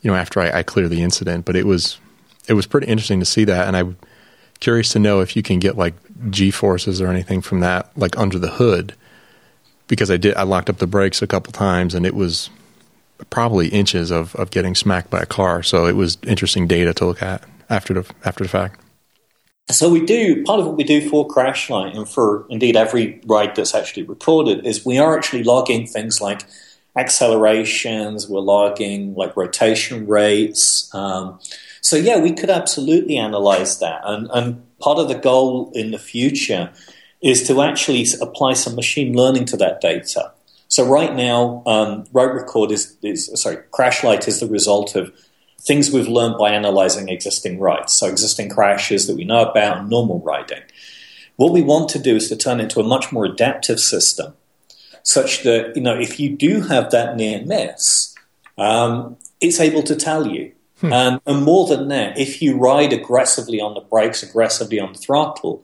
you 0.01 0.09
know, 0.09 0.15
after 0.15 0.39
I, 0.39 0.59
I 0.59 0.63
clear 0.63 0.87
the 0.87 1.01
incident. 1.03 1.45
But 1.45 1.55
it 1.55 1.65
was 1.65 1.99
it 2.47 2.53
was 2.53 2.65
pretty 2.65 2.87
interesting 2.87 3.19
to 3.19 3.25
see 3.25 3.43
that, 3.45 3.67
and 3.67 3.75
I'm 3.75 3.97
curious 4.59 4.91
to 4.93 4.99
know 4.99 5.19
if 5.19 5.35
you 5.35 5.43
can 5.43 5.59
get 5.59 5.77
like 5.77 5.93
G 6.29 6.51
forces 6.51 7.01
or 7.01 7.07
anything 7.07 7.41
from 7.41 7.59
that, 7.59 7.89
like 7.97 8.17
under 8.17 8.39
the 8.39 8.51
hood, 8.51 8.95
because 9.87 10.09
I 10.09 10.17
did 10.17 10.35
I 10.35 10.43
locked 10.43 10.69
up 10.69 10.77
the 10.77 10.87
brakes 10.87 11.21
a 11.21 11.27
couple 11.27 11.51
times, 11.51 11.93
and 11.93 12.05
it 12.05 12.15
was 12.15 12.49
probably 13.29 13.67
inches 13.67 14.11
of, 14.11 14.35
of 14.35 14.51
getting 14.51 14.75
smacked 14.75 15.09
by 15.09 15.19
a 15.19 15.25
car. 15.25 15.63
So 15.63 15.85
it 15.85 15.95
was 15.95 16.17
interesting 16.23 16.67
data 16.67 16.93
to 16.93 17.05
look 17.05 17.21
at 17.21 17.43
after 17.69 17.93
the 17.93 18.09
after 18.23 18.43
the 18.43 18.49
fact. 18.49 18.79
So 19.71 19.87
we 19.87 20.03
do 20.03 20.43
part 20.45 20.59
of 20.59 20.65
what 20.65 20.77
we 20.77 20.83
do 20.83 21.09
for 21.09 21.27
Crashlight 21.27 21.95
and 21.95 22.09
for 22.09 22.47
indeed 22.49 22.75
every 22.75 23.21
ride 23.25 23.55
that's 23.55 23.75
actually 23.75 24.03
recorded 24.03 24.65
is 24.65 24.83
we 24.83 24.97
are 24.97 25.15
actually 25.15 25.43
logging 25.43 25.85
things 25.85 26.19
like 26.19 26.41
accelerations, 26.95 28.27
we're 28.27 28.39
logging 28.39 29.13
like 29.13 29.37
rotation 29.37 30.07
rates. 30.07 30.89
Um, 30.93 31.39
so 31.81 31.95
yeah, 31.97 32.17
we 32.17 32.33
could 32.33 32.49
absolutely 32.49 33.17
analyze 33.17 33.79
that, 33.79 34.01
and, 34.03 34.27
and 34.33 34.79
part 34.79 34.97
of 34.97 35.07
the 35.07 35.15
goal 35.15 35.71
in 35.75 35.91
the 35.91 35.99
future 35.99 36.71
is 37.21 37.47
to 37.47 37.61
actually 37.61 38.05
apply 38.21 38.53
some 38.53 38.75
machine 38.75 39.15
learning 39.15 39.45
to 39.45 39.57
that 39.57 39.81
data. 39.81 40.31
So 40.67 40.87
right 40.87 41.15
now, 41.15 41.63
um, 41.65 42.05
Record 42.11 42.71
is, 42.71 42.97
is 43.01 43.31
sorry, 43.41 43.57
Crashlight 43.71 44.27
is 44.27 44.39
the 44.39 44.47
result 44.47 44.95
of 44.95 45.11
things 45.59 45.91
we've 45.91 46.07
learned 46.07 46.37
by 46.37 46.51
analyzing 46.51 47.09
existing 47.09 47.59
rides, 47.59 47.93
so 47.93 48.07
existing 48.07 48.49
crashes 48.49 49.07
that 49.07 49.15
we 49.15 49.25
know 49.25 49.43
about 49.49 49.77
and 49.77 49.89
normal 49.89 50.19
riding. 50.21 50.61
What 51.35 51.53
we 51.53 51.61
want 51.61 51.89
to 51.89 51.99
do 51.99 52.15
is 52.15 52.27
to 52.29 52.35
turn 52.35 52.59
into 52.59 52.79
a 52.79 52.83
much 52.83 53.11
more 53.11 53.25
adaptive 53.25 53.79
system, 53.79 54.33
such 55.03 55.43
that 55.43 55.75
you 55.75 55.81
know 55.81 55.97
if 55.97 56.19
you 56.19 56.35
do 56.35 56.61
have 56.61 56.91
that 56.91 57.15
near 57.15 57.43
miss, 57.45 58.15
um, 58.57 59.17
it's 59.39 59.59
able 59.59 59.83
to 59.83 59.95
tell 59.95 60.27
you. 60.27 60.53
Hmm. 60.81 60.93
Um, 60.93 61.21
and 61.25 61.43
more 61.43 61.67
than 61.67 61.89
that, 61.89 62.17
if 62.17 62.41
you 62.41 62.57
ride 62.57 62.93
aggressively 62.93 63.59
on 63.59 63.73
the 63.73 63.81
brakes, 63.81 64.23
aggressively 64.23 64.79
on 64.79 64.93
the 64.93 64.99
throttle, 64.99 65.63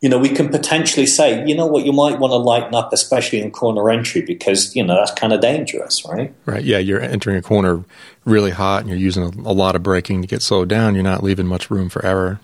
you 0.00 0.08
know, 0.08 0.18
we 0.18 0.30
can 0.30 0.48
potentially 0.48 1.06
say, 1.06 1.44
you 1.46 1.54
know 1.54 1.66
what, 1.66 1.84
you 1.84 1.92
might 1.92 2.18
want 2.18 2.30
to 2.30 2.36
lighten 2.36 2.74
up, 2.74 2.92
especially 2.92 3.40
in 3.40 3.50
corner 3.50 3.90
entry, 3.90 4.22
because, 4.22 4.74
you 4.74 4.82
know, 4.82 4.94
that's 4.94 5.12
kind 5.12 5.32
of 5.32 5.40
dangerous, 5.40 6.04
right? 6.06 6.32
Right. 6.46 6.64
Yeah. 6.64 6.78
You're 6.78 7.00
entering 7.00 7.36
a 7.36 7.42
corner 7.42 7.84
really 8.24 8.50
hot 8.50 8.80
and 8.80 8.88
you're 8.88 8.98
using 8.98 9.22
a, 9.22 9.50
a 9.50 9.52
lot 9.52 9.76
of 9.76 9.82
braking 9.82 10.22
to 10.22 10.28
get 10.28 10.40
slowed 10.40 10.68
down. 10.68 10.94
You're 10.94 11.04
not 11.04 11.22
leaving 11.22 11.46
much 11.46 11.70
room 11.70 11.90
for 11.90 12.04
error. 12.04 12.40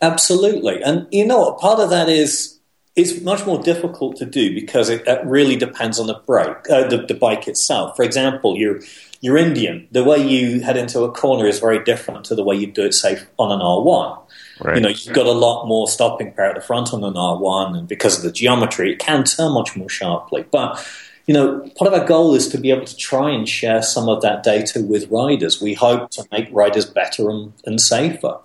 Absolutely. 0.00 0.82
And 0.82 1.08
you 1.10 1.26
know 1.26 1.40
what? 1.40 1.58
Part 1.58 1.80
of 1.80 1.90
that 1.90 2.08
is 2.08 2.58
it's 2.94 3.20
much 3.22 3.44
more 3.44 3.60
difficult 3.60 4.16
to 4.16 4.24
do 4.24 4.54
because 4.54 4.88
it, 4.88 5.06
it 5.06 5.24
really 5.24 5.56
depends 5.56 5.98
on 5.98 6.06
the 6.06 6.14
brake, 6.14 6.70
uh, 6.70 6.86
the, 6.86 6.98
the 7.06 7.14
bike 7.14 7.48
itself. 7.48 7.96
For 7.96 8.04
example, 8.04 8.56
you're, 8.56 8.80
you're 9.20 9.36
Indian. 9.36 9.88
The 9.90 10.04
way 10.04 10.18
you 10.18 10.60
head 10.60 10.76
into 10.76 11.02
a 11.02 11.10
corner 11.10 11.46
is 11.46 11.58
very 11.58 11.82
different 11.82 12.24
to 12.26 12.36
the 12.36 12.44
way 12.44 12.54
you 12.54 12.68
do 12.68 12.84
it, 12.84 12.94
say, 12.94 13.18
on 13.36 13.50
an 13.50 13.60
R1. 13.60 14.20
Right. 14.62 14.76
You 14.76 14.82
know, 14.82 14.88
you've 14.88 15.14
got 15.14 15.26
a 15.26 15.32
lot 15.32 15.66
more 15.66 15.88
stopping 15.88 16.32
power 16.32 16.46
at 16.46 16.54
the 16.56 16.60
front 16.60 16.92
on 16.92 17.02
an 17.04 17.14
R1, 17.14 17.78
and 17.78 17.88
because 17.88 18.16
of 18.18 18.22
the 18.22 18.32
geometry, 18.32 18.92
it 18.92 18.98
can 18.98 19.24
turn 19.24 19.52
much 19.52 19.76
more 19.76 19.88
sharply. 19.88 20.44
But 20.50 20.84
you 21.26 21.34
know, 21.34 21.60
part 21.76 21.92
of 21.92 21.98
our 21.98 22.04
goal 22.06 22.34
is 22.34 22.48
to 22.48 22.58
be 22.58 22.70
able 22.70 22.86
to 22.86 22.96
try 22.96 23.30
and 23.30 23.48
share 23.48 23.82
some 23.82 24.08
of 24.08 24.20
that 24.22 24.42
data 24.42 24.80
with 24.82 25.10
riders. 25.10 25.60
We 25.60 25.74
hope 25.74 26.10
to 26.10 26.26
make 26.32 26.48
riders 26.50 26.86
better 26.86 27.30
and, 27.30 27.52
and 27.64 27.80
safer. 27.80 28.38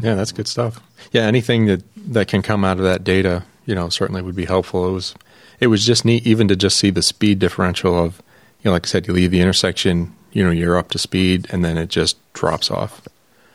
Yeah, 0.00 0.14
that's 0.14 0.30
good 0.32 0.46
stuff. 0.46 0.80
Yeah, 1.12 1.22
anything 1.22 1.66
that 1.66 1.82
that 2.12 2.28
can 2.28 2.42
come 2.42 2.64
out 2.64 2.78
of 2.78 2.84
that 2.84 3.04
data, 3.04 3.44
you 3.66 3.74
know, 3.74 3.88
certainly 3.88 4.22
would 4.22 4.36
be 4.36 4.44
helpful. 4.44 4.88
It 4.88 4.92
was 4.92 5.14
it 5.60 5.66
was 5.66 5.84
just 5.84 6.04
neat 6.04 6.26
even 6.26 6.48
to 6.48 6.56
just 6.56 6.78
see 6.78 6.90
the 6.90 7.02
speed 7.02 7.38
differential 7.38 7.98
of, 7.98 8.22
you 8.62 8.68
know, 8.68 8.72
like 8.72 8.86
I 8.86 8.88
said, 8.88 9.08
you 9.08 9.14
leave 9.14 9.32
the 9.32 9.40
intersection, 9.40 10.14
you 10.32 10.44
know, 10.44 10.50
you're 10.50 10.78
up 10.78 10.90
to 10.90 10.98
speed, 10.98 11.48
and 11.50 11.64
then 11.64 11.76
it 11.76 11.88
just 11.88 12.16
drops 12.32 12.70
off. 12.70 13.02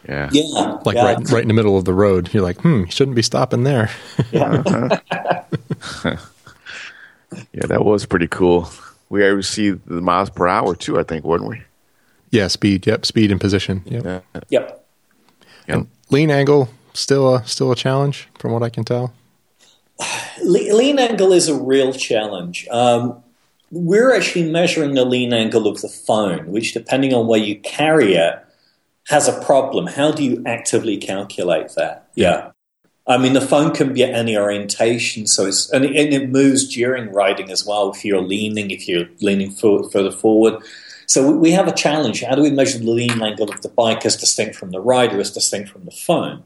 Yeah. 0.07 0.29
Yeah. 0.31 0.79
Like 0.85 0.95
yeah. 0.95 1.05
right 1.05 1.29
right 1.29 1.41
in 1.41 1.47
the 1.47 1.53
middle 1.53 1.77
of 1.77 1.85
the 1.85 1.93
road. 1.93 2.33
You're 2.33 2.43
like, 2.43 2.61
hmm, 2.61 2.81
you 2.81 2.91
shouldn't 2.91 3.15
be 3.15 3.21
stopping 3.21 3.63
there. 3.63 3.89
Yeah. 4.31 4.99
Yeah, 7.51 7.65
that 7.67 7.83
was 7.85 8.05
pretty 8.05 8.27
cool. 8.27 8.69
We 9.09 9.23
received 9.23 9.87
the 9.87 10.01
miles 10.01 10.29
per 10.29 10.47
hour 10.47 10.75
too. 10.75 10.99
I 10.99 11.03
think, 11.03 11.23
weren't 11.25 11.47
we? 11.47 11.61
Yeah, 12.31 12.47
speed. 12.47 12.85
Yep, 12.87 13.05
speed 13.05 13.31
and 13.31 13.39
position. 13.39 13.83
Yep. 13.85 14.03
Yeah. 14.03 14.41
Yep. 14.49 14.85
And 15.67 15.87
lean 16.09 16.31
angle 16.31 16.69
still 16.93 17.35
a 17.35 17.45
still 17.45 17.71
a 17.71 17.75
challenge 17.75 18.27
from 18.39 18.51
what 18.51 18.63
I 18.63 18.69
can 18.69 18.83
tell. 18.83 19.13
Lean 20.43 20.99
angle 20.99 21.31
is 21.31 21.47
a 21.47 21.55
real 21.55 21.93
challenge. 21.93 22.67
Um, 22.69 23.23
we're 23.71 24.15
actually 24.15 24.51
measuring 24.51 24.95
the 24.95 25.05
lean 25.05 25.33
angle 25.33 25.67
of 25.67 25.81
the 25.81 25.89
phone, 25.89 26.47
which, 26.47 26.73
depending 26.73 27.13
on 27.13 27.27
where 27.27 27.39
you 27.39 27.59
carry 27.59 28.15
it, 28.15 28.43
has 29.07 29.27
a 29.27 29.41
problem. 29.41 29.87
How 29.87 30.11
do 30.11 30.23
you 30.23 30.43
actively 30.45 30.97
calculate 30.97 31.71
that? 31.75 32.09
Yeah. 32.15 32.51
I 33.05 33.17
mean, 33.17 33.33
the 33.33 33.41
phone 33.41 33.73
can 33.73 33.93
be 33.93 34.03
at 34.03 34.13
any 34.13 34.37
orientation, 34.37 35.27
so 35.27 35.45
it's 35.45 35.69
and 35.71 35.83
it, 35.83 35.95
and 35.95 36.13
it 36.13 36.29
moves 36.29 36.73
during 36.73 37.11
riding 37.11 37.51
as 37.51 37.65
well. 37.65 37.91
If 37.91 38.05
you're 38.05 38.21
leaning, 38.21 38.71
if 38.71 38.87
you're 38.87 39.09
leaning 39.19 39.51
further 39.51 40.11
forward, 40.11 40.63
so 41.05 41.29
we 41.31 41.51
have 41.51 41.67
a 41.67 41.73
challenge. 41.73 42.23
How 42.23 42.35
do 42.35 42.41
we 42.41 42.49
measure 42.49 42.79
the 42.79 42.89
lean 42.89 43.21
angle 43.21 43.51
of 43.51 43.61
the 43.61 43.67
bike 43.67 44.05
as 44.05 44.15
distinct 44.15 44.55
from 44.55 44.71
the 44.71 44.79
rider, 44.79 45.19
as 45.19 45.31
distinct 45.31 45.69
from 45.69 45.83
the 45.83 45.91
phone? 45.91 46.43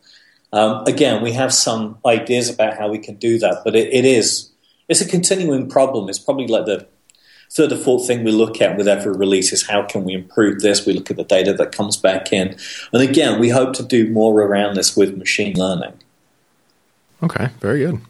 Um, 0.51 0.83
again, 0.87 1.21
we 1.21 1.33
have 1.33 1.53
some 1.53 1.99
ideas 2.05 2.49
about 2.49 2.77
how 2.77 2.89
we 2.89 2.97
can 2.97 3.15
do 3.15 3.37
that, 3.37 3.61
but 3.63 3.75
it, 3.75 3.93
it 3.93 4.05
is 4.05 4.51
it's 4.87 5.01
a 5.01 5.07
continuing 5.07 5.69
problem. 5.69 6.09
It's 6.09 6.19
probably 6.19 6.47
like 6.47 6.65
the 6.65 6.87
third 7.49 7.71
or 7.71 7.77
fourth 7.77 8.07
thing 8.07 8.23
we 8.23 8.31
look 8.31 8.61
at 8.61 8.77
with 8.77 8.87
every 8.87 9.13
release 9.13 9.51
is 9.51 9.67
how 9.67 9.83
can 9.83 10.03
we 10.03 10.13
improve 10.13 10.59
this. 10.61 10.85
We 10.85 10.93
look 10.93 11.09
at 11.09 11.17
the 11.17 11.23
data 11.23 11.53
that 11.53 11.71
comes 11.71 11.97
back 11.97 12.31
in, 12.31 12.55
and 12.93 13.01
again, 13.01 13.39
we 13.39 13.49
hope 13.49 13.73
to 13.73 13.83
do 13.83 14.09
more 14.09 14.41
around 14.41 14.75
this 14.75 14.95
with 14.95 15.17
machine 15.17 15.55
learning. 15.57 15.93
Okay, 17.23 17.49
very 17.59 17.79
good. 17.79 18.01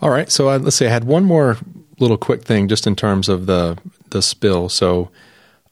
All 0.00 0.10
right, 0.10 0.30
so 0.30 0.48
uh, 0.48 0.58
let's 0.58 0.76
see. 0.76 0.86
I 0.86 0.90
had 0.90 1.04
one 1.04 1.24
more 1.24 1.58
little 2.00 2.16
quick 2.16 2.42
thing 2.42 2.68
just 2.68 2.86
in 2.86 2.96
terms 2.96 3.28
of 3.28 3.46
the 3.46 3.78
the 4.10 4.22
spill. 4.22 4.68
So, 4.68 5.10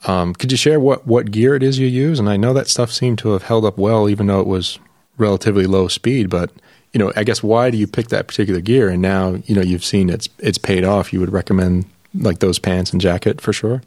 um, 0.06 0.34
could 0.34 0.52
you 0.52 0.56
share 0.56 0.78
what 0.78 1.06
what 1.06 1.30
gear 1.30 1.56
it 1.56 1.62
is 1.62 1.78
you 1.78 1.88
use? 1.88 2.18
And 2.18 2.28
I 2.28 2.36
know 2.36 2.52
that 2.52 2.68
stuff 2.68 2.92
seemed 2.92 3.18
to 3.18 3.30
have 3.30 3.42
held 3.42 3.64
up 3.64 3.76
well, 3.76 4.08
even 4.08 4.26
though 4.28 4.40
it 4.40 4.46
was 4.46 4.78
relatively 5.18 5.66
low 5.66 5.88
speed. 5.88 6.30
But 6.30 6.52
you 6.92 6.98
know, 6.98 7.12
I 7.16 7.24
guess 7.24 7.42
why 7.42 7.70
do 7.70 7.76
you 7.76 7.86
pick 7.86 8.08
that 8.08 8.28
particular 8.28 8.60
gear? 8.60 8.88
And 8.88 9.02
now 9.02 9.34
you 9.46 9.54
know 9.54 9.62
you've 9.62 9.84
seen 9.84 10.08
it's 10.08 10.28
it's 10.38 10.58
paid 10.58 10.84
off. 10.84 11.12
You 11.12 11.20
would 11.20 11.32
recommend 11.32 11.86
like 12.14 12.38
those 12.40 12.58
pants 12.58 12.92
and 12.92 13.00
jacket 13.00 13.40
for 13.40 13.52
sure. 13.52 13.82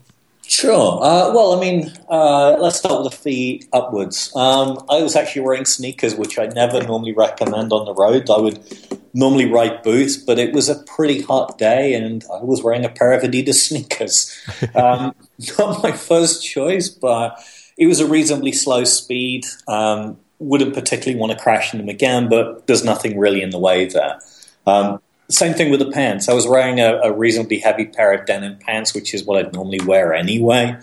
Sure. 0.45 1.01
Uh, 1.01 1.33
well, 1.33 1.53
I 1.53 1.59
mean, 1.59 1.91
uh, 2.09 2.57
let's 2.59 2.77
start 2.77 3.01
with 3.01 3.11
the 3.11 3.17
feet 3.17 3.67
upwards. 3.71 4.31
Um, 4.35 4.83
I 4.89 5.01
was 5.01 5.15
actually 5.15 5.43
wearing 5.43 5.65
sneakers, 5.65 6.15
which 6.15 6.37
I 6.37 6.47
never 6.47 6.81
normally 6.83 7.13
recommend 7.13 7.71
on 7.71 7.85
the 7.85 7.93
road. 7.93 8.29
I 8.29 8.39
would 8.39 8.59
normally 9.13 9.49
ride 9.49 9.83
boots, 9.83 10.17
but 10.17 10.39
it 10.39 10.53
was 10.53 10.67
a 10.67 10.83
pretty 10.83 11.21
hot 11.21 11.57
day, 11.57 11.93
and 11.93 12.25
I 12.31 12.43
was 12.43 12.61
wearing 12.61 12.83
a 12.83 12.89
pair 12.89 13.13
of 13.13 13.23
Adidas 13.23 13.53
sneakers. 13.67 14.37
Um, 14.75 15.15
not 15.57 15.81
my 15.81 15.93
first 15.93 16.45
choice, 16.45 16.89
but 16.89 17.39
it 17.77 17.87
was 17.87 17.99
a 17.99 18.07
reasonably 18.07 18.51
slow 18.51 18.83
speed. 18.83 19.45
Um, 19.67 20.17
wouldn't 20.39 20.73
particularly 20.73 21.17
want 21.17 21.31
to 21.31 21.37
crash 21.37 21.73
in 21.73 21.79
them 21.79 21.89
again, 21.89 22.27
but 22.27 22.67
there's 22.67 22.83
nothing 22.83 23.17
really 23.17 23.41
in 23.41 23.49
the 23.51 23.59
way 23.59 23.85
there. 23.85 24.19
Um, 24.67 24.99
same 25.29 25.53
thing 25.53 25.71
with 25.71 25.79
the 25.79 25.91
pants. 25.91 26.29
I 26.29 26.33
was 26.33 26.47
wearing 26.47 26.79
a, 26.79 26.99
a, 26.99 27.11
reasonably 27.11 27.59
heavy 27.59 27.85
pair 27.85 28.13
of 28.13 28.25
denim 28.25 28.57
pants, 28.57 28.93
which 28.93 29.13
is 29.13 29.23
what 29.23 29.43
I'd 29.43 29.53
normally 29.53 29.79
wear 29.85 30.13
anyway. 30.13 30.77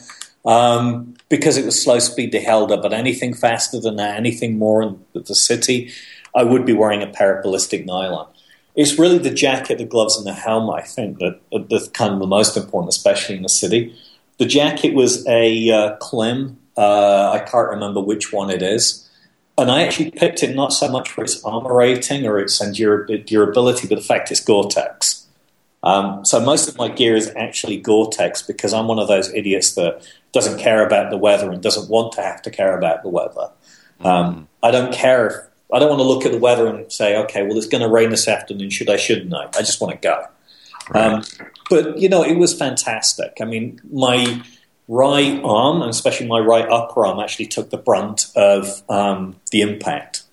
Um, 0.45 1.15
because 1.29 1.57
it 1.57 1.65
was 1.65 1.81
slow 1.81 1.99
speed, 1.99 2.33
they 2.33 2.41
held 2.41 2.73
up. 2.73 2.83
But 2.83 2.93
anything 2.93 3.35
faster 3.35 3.79
than 3.79 3.97
that, 3.97 4.17
anything 4.17 4.59
more 4.59 4.83
in 4.83 5.05
the 5.13 5.35
city, 5.35 5.93
I 6.35 6.45
would 6.45 6.65
be 6.65 6.73
wearing 6.73 7.03
a 7.03 7.07
pair 7.07 7.37
of 7.37 7.43
ballistic 7.43 7.85
nylon. 7.85 8.27
It's 8.75 8.99
really 8.99 9.19
the 9.19 9.31
jacket, 9.31 9.79
the 9.79 9.85
gloves, 9.85 10.17
and 10.17 10.27
the 10.27 10.33
helmet, 10.33 10.77
I 10.77 10.87
think, 10.87 11.19
that 11.19 11.41
are 11.53 11.91
kind 11.93 12.15
of 12.15 12.21
the 12.21 12.27
most 12.27 12.57
important, 12.57 12.95
especially 12.95 13.37
in 13.37 13.43
the 13.43 13.49
city. 13.49 13.95
The 14.39 14.47
jacket 14.47 14.95
was 14.95 15.27
a 15.27 15.71
uh, 15.71 15.97
Klim. 15.97 16.57
Uh, 16.77 17.33
I 17.33 17.41
can't 17.41 17.69
remember 17.69 18.01
which 18.01 18.33
one 18.33 18.49
it 18.49 18.63
is 18.63 19.10
and 19.61 19.71
I 19.71 19.83
actually 19.83 20.11
picked 20.11 20.43
it 20.43 20.55
not 20.55 20.73
so 20.73 20.91
much 20.91 21.11
for 21.11 21.23
its 21.23 21.43
armor 21.45 21.75
rating 21.75 22.27
or 22.27 22.39
its 22.39 22.59
durability, 22.59 23.89
but 23.89 23.97
the 23.97 24.05
fact 24.05 24.31
it's 24.31 24.41
Gore-Tex. 24.41 25.27
Um, 25.83 26.25
so 26.25 26.41
most 26.41 26.69
of 26.69 26.77
my 26.77 26.89
gear 26.89 27.17
is 27.17 27.33
actually 27.37 27.79
Gore-Tex 27.79 28.43
because 28.43 28.73
I'm 28.73 28.87
one 28.87 28.99
of 28.99 29.09
those 29.09 29.33
idiots 29.33 29.75
that 29.75 30.07
doesn't 30.33 30.59
care 30.59 30.85
about 30.87 31.11
the 31.11 31.17
weather 31.17 31.51
and 31.51 31.63
doesn't 31.63 31.89
want 31.89 32.13
to 32.13 32.23
have 32.23 32.43
to 32.43 32.51
care 32.51 32.77
about 32.77 33.03
the 33.03 33.09
weather. 33.09 33.51
Um, 34.01 34.35
mm. 34.35 34.47
I 34.63 34.71
don't 34.71 34.93
care 34.93 35.27
if 35.27 35.35
I 35.73 35.79
don't 35.79 35.89
want 35.89 36.01
to 36.01 36.07
look 36.07 36.27
at 36.27 36.33
the 36.33 36.39
weather 36.39 36.67
and 36.67 36.91
say, 36.91 37.17
okay, 37.17 37.43
well, 37.43 37.57
it's 37.57 37.67
going 37.67 37.83
to 37.83 37.89
rain 37.89 38.11
this 38.11 38.27
afternoon. 38.29 38.71
Should 38.71 38.91
I? 38.91 38.97
Shouldn't 38.97 39.33
I? 39.33 39.47
I 39.47 39.61
just 39.61 39.81
want 39.81 39.93
to 39.93 39.99
go. 40.07 40.27
Right. 40.91 41.13
Um, 41.13 41.23
but 41.69 41.99
you 41.99 42.09
know, 42.09 42.23
it 42.23 42.37
was 42.37 42.57
fantastic. 42.57 43.39
I 43.41 43.45
mean, 43.45 43.81
my 43.93 44.43
right 44.91 45.41
arm, 45.45 45.83
and 45.83 45.91
especially 45.91 46.27
my 46.27 46.41
right 46.41 46.69
upper 46.69 47.07
arm, 47.07 47.21
actually 47.21 47.47
took 47.47 47.71
the 47.71 47.77
brunt 47.77 48.27
of 48.35 48.83
um, 48.91 49.37
the 49.53 49.63
impact. 49.63 50.25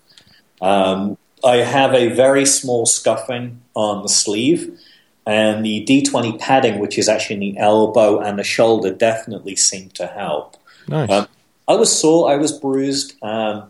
Um, 0.62 1.18
I 1.46 1.58
have 1.58 1.94
a 1.94 2.10
very 2.10 2.46
small 2.46 2.88
scuffing 2.88 3.62
on 3.76 4.02
the 4.02 4.10
sleeve, 4.10 4.78
and 5.28 5.64
the 5.64 5.86
D20 5.86 6.40
padding, 6.40 6.80
which 6.80 6.98
is 6.98 7.08
actually 7.08 7.36
in 7.36 7.54
the 7.54 7.58
elbow 7.60 8.20
and 8.20 8.40
the 8.40 8.44
shoulder, 8.44 8.92
definitely 8.92 9.56
seemed 9.56 9.94
to 9.96 10.08
help. 10.08 10.58
Nice. 10.88 11.12
Um, 11.12 11.28
I 11.68 11.76
was 11.76 11.98
sore, 11.98 12.32
I 12.32 12.38
was 12.38 12.52
bruised, 12.52 13.14
um, 13.22 13.70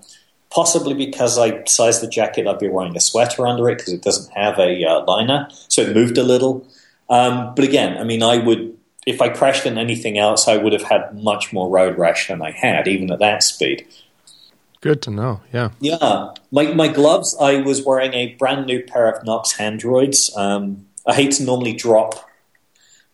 possibly 0.52 0.94
because 0.94 1.38
I 1.38 1.66
sized 1.66 2.02
the 2.02 2.08
jacket, 2.08 2.48
I'd 2.48 2.60
be 2.60 2.70
wearing 2.70 2.96
a 2.96 3.02
sweater 3.02 3.46
under 3.46 3.70
it 3.70 3.80
because 3.80 3.92
it 3.92 4.04
doesn't 4.04 4.32
have 4.34 4.58
a 4.58 4.86
uh, 4.86 5.04
liner, 5.04 5.50
so 5.68 5.82
it 5.82 5.94
moved 5.94 6.18
a 6.18 6.24
little. 6.24 6.66
Um, 7.10 7.56
but 7.56 7.66
again, 7.66 7.98
I 7.98 8.06
mean, 8.06 8.24
I 8.24 8.38
would 8.38 8.77
if 9.08 9.22
I 9.22 9.30
crashed 9.30 9.66
in 9.66 9.78
anything 9.78 10.18
else, 10.18 10.50
I 10.50 10.58
would 10.58 10.74
have 10.74 10.84
had 10.84 11.24
much 11.24 11.54
more 11.54 11.70
road 11.70 11.98
rash 11.98 12.28
than 12.28 12.42
I 12.42 12.52
had, 12.52 12.90
even 12.90 13.10
at 13.10 13.20
that 13.20 13.42
speed. 13.42 13.88
Good 14.82 15.02
to 15.04 15.12
know. 15.12 15.42
Yeah. 15.54 15.70
Yeah. 15.80 16.34
My 16.52 16.74
my 16.74 16.90
gloves. 16.90 17.36
I 17.40 17.62
was 17.62 17.84
wearing 17.84 18.14
a 18.14 18.36
brand 18.36 18.68
new 18.68 18.84
pair 18.84 19.10
of 19.10 19.26
Knox 19.26 19.54
Handroids. 19.54 20.38
Um, 20.38 20.86
I 21.08 21.16
hate 21.16 21.32
to 21.34 21.44
normally 21.44 21.74
drop 21.74 22.30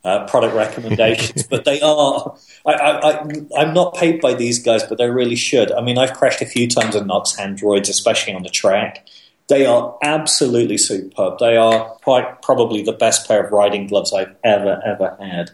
uh, 0.03 0.25
product 0.25 0.55
recommendations, 0.55 1.43
but 1.49 1.63
they 1.63 1.79
are. 1.81 2.35
I, 2.65 2.73
I, 2.73 3.61
am 3.61 3.73
not 3.73 3.93
paid 3.93 4.19
by 4.19 4.33
these 4.33 4.59
guys, 4.63 4.83
but 4.83 4.97
they 4.97 5.09
really 5.09 5.35
should. 5.35 5.71
I 5.71 5.81
mean, 5.81 5.99
I've 5.99 6.13
crashed 6.13 6.41
a 6.41 6.45
few 6.47 6.67
times 6.67 6.95
in 6.95 7.05
Knox 7.05 7.35
Handroids, 7.37 7.87
especially 7.87 8.33
on 8.33 8.41
the 8.41 8.49
track. 8.49 9.07
They 9.47 9.65
are 9.65 9.97
absolutely 10.01 10.77
superb. 10.77 11.37
They 11.39 11.55
are 11.55 11.85
quite 12.03 12.41
probably 12.41 12.81
the 12.81 12.93
best 12.93 13.27
pair 13.27 13.45
of 13.45 13.51
riding 13.51 13.87
gloves 13.87 14.11
I've 14.11 14.35
ever 14.43 14.81
ever 14.85 15.15
had. 15.19 15.51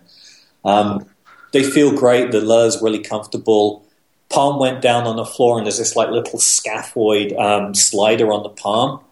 Um, 0.65 1.05
they 1.51 1.63
feel 1.63 1.95
great. 1.95 2.31
The 2.31 2.41
leather's 2.41 2.81
really 2.81 2.99
comfortable. 2.99 3.85
Palm 4.29 4.59
went 4.59 4.81
down 4.81 5.07
on 5.07 5.15
the 5.15 5.25
floor, 5.25 5.57
and 5.57 5.65
there's 5.65 5.79
this 5.79 5.95
like 5.95 6.09
little 6.09 6.39
scaphoid 6.39 7.37
um, 7.39 7.73
slider 7.73 8.31
on 8.31 8.43
the 8.43 8.49
palm. 8.49 9.03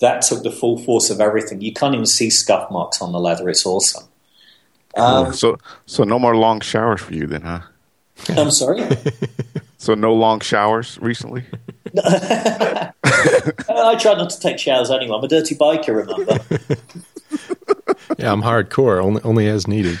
That 0.00 0.20
took 0.20 0.42
the 0.42 0.50
full 0.50 0.78
force 0.78 1.08
of 1.08 1.20
everything. 1.20 1.62
You 1.62 1.72
can't 1.72 1.94
even 1.94 2.04
see 2.04 2.28
scuff 2.28 2.70
marks 2.70 3.00
on 3.00 3.12
the 3.12 3.18
leather. 3.18 3.48
It's 3.48 3.64
awesome. 3.64 4.04
Um, 4.94 5.32
so, 5.32 5.58
so 5.86 6.04
no 6.04 6.18
more 6.18 6.36
long 6.36 6.60
showers 6.60 7.00
for 7.00 7.14
you 7.14 7.26
then, 7.26 7.42
huh? 7.42 7.60
I'm 8.28 8.50
sorry. 8.50 8.82
so 9.78 9.94
no 9.94 10.12
long 10.12 10.40
showers 10.40 10.98
recently. 11.00 11.44
I 12.04 12.92
try 13.98 14.14
not 14.14 14.30
to 14.30 14.40
take 14.40 14.58
showers 14.58 14.90
anyway. 14.90 15.16
I'm 15.16 15.24
a 15.24 15.28
dirty 15.28 15.54
biker, 15.54 15.96
remember? 15.96 16.40
yeah, 18.18 18.32
I'm 18.32 18.42
hardcore. 18.42 19.02
Only, 19.02 19.22
only 19.22 19.48
as 19.48 19.66
needed. 19.66 19.98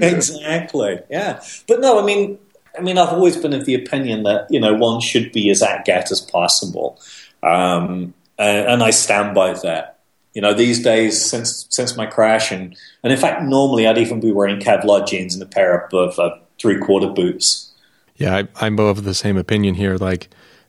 Exactly. 0.00 1.00
Yeah. 1.10 1.42
But 1.66 1.80
no, 1.80 2.00
I 2.00 2.04
mean, 2.04 2.38
I 2.76 2.80
mean, 2.80 2.98
I've 2.98 3.12
always 3.12 3.36
been 3.36 3.52
of 3.52 3.64
the 3.64 3.74
opinion 3.74 4.24
that 4.24 4.46
you 4.50 4.60
know 4.60 4.74
one 4.74 5.00
should 5.00 5.32
be 5.32 5.50
as 5.50 5.62
at 5.62 5.84
get 5.84 6.10
as 6.10 6.20
possible, 6.20 7.00
um, 7.42 8.14
and, 8.38 8.66
and, 8.68 8.82
I 8.82 8.90
stand 8.90 9.34
by 9.34 9.54
that. 9.54 9.98
You 10.32 10.42
know, 10.42 10.54
these 10.54 10.82
days 10.82 11.24
since 11.24 11.66
since 11.70 11.96
my 11.96 12.06
crash, 12.06 12.50
and 12.50 12.76
and 13.02 13.12
in 13.12 13.18
fact, 13.18 13.42
normally 13.42 13.86
I'd 13.86 13.98
even 13.98 14.20
be 14.20 14.32
wearing 14.32 14.58
Kevlar 14.60 15.06
jeans 15.06 15.34
and 15.34 15.42
a 15.42 15.46
pair 15.46 15.88
of 15.92 16.18
uh, 16.18 16.36
three 16.60 16.78
quarter 16.78 17.08
boots. 17.08 17.72
Yeah, 18.16 18.36
I, 18.36 18.66
I'm 18.66 18.78
of 18.78 19.04
the 19.04 19.14
same 19.14 19.36
opinion 19.36 19.74
here. 19.74 19.96
Like 19.96 20.28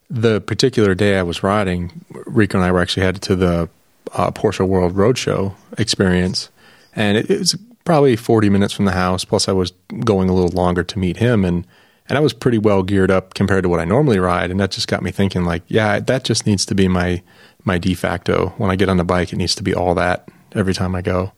the 0.10 0.42
particular 0.42 0.94
day 0.94 1.18
I 1.18 1.24
was 1.24 1.42
riding, 1.42 2.06
Rico 2.10 2.58
and 2.58 2.66
I 2.66 2.72
were 2.72 2.82
actually 2.82 3.04
headed 3.04 3.24
to 3.24 3.36
the 3.36 3.70
uh, 4.14 4.32
Porsche 4.32 4.68
World 4.68 4.94
Roadshow 4.94 5.56
experience, 5.78 6.50
and 6.96 7.18
it, 7.18 7.32
it 7.32 7.40
was 7.40 7.56
probably 7.86 8.16
40 8.16 8.50
minutes 8.50 8.74
from 8.74 8.86
the 8.86 8.92
house. 8.92 9.24
Plus, 9.24 9.48
I 9.48 9.54
was 9.54 9.72
going 10.04 10.28
a 10.28 10.34
little 10.34 10.50
longer 10.50 10.84
to 10.84 11.00
meet 11.00 11.18
him, 11.18 11.46
and 11.46 11.66
and 12.08 12.18
I 12.18 12.22
was 12.22 12.34
pretty 12.34 12.58
well 12.58 12.84
geared 12.84 13.10
up 13.10 13.34
compared 13.34 13.64
to 13.64 13.70
what 13.70 13.80
I 13.80 13.86
normally 13.86 14.20
ride. 14.20 14.52
And 14.52 14.60
that 14.60 14.72
just 14.72 14.88
got 14.88 15.02
me 15.02 15.12
thinking, 15.12 15.44
like, 15.44 15.64
yeah, 15.68 16.00
that 16.00 16.24
just 16.24 16.46
needs 16.46 16.66
to 16.68 16.76
be 16.76 16.88
my 16.88 17.24
my 17.64 17.78
de 17.78 17.94
facto. 17.94 18.54
When 18.58 18.70
I 18.70 18.76
get 18.76 18.90
on 18.90 18.98
the 18.98 19.06
bike, 19.06 19.32
it 19.32 19.38
needs 19.38 19.56
to 19.56 19.64
be 19.64 19.74
all 19.74 19.96
that 19.96 20.28
every 20.54 20.74
time 20.74 20.96
I 20.96 21.02
go. 21.02 21.32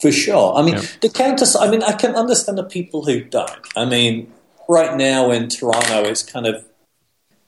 For 0.00 0.12
sure. 0.12 0.54
I 0.54 0.62
mean, 0.62 0.74
yep. 0.74 0.84
the 1.00 1.08
counter. 1.08 1.44
I 1.58 1.70
mean, 1.70 1.82
I 1.82 1.92
can 1.92 2.14
understand 2.14 2.58
the 2.58 2.64
people 2.64 3.04
who 3.04 3.22
don't. 3.22 3.50
I 3.76 3.84
mean, 3.84 4.32
right 4.68 4.96
now 4.96 5.30
in 5.30 5.48
Toronto, 5.48 6.04
it's 6.04 6.22
kind 6.22 6.46
of 6.46 6.64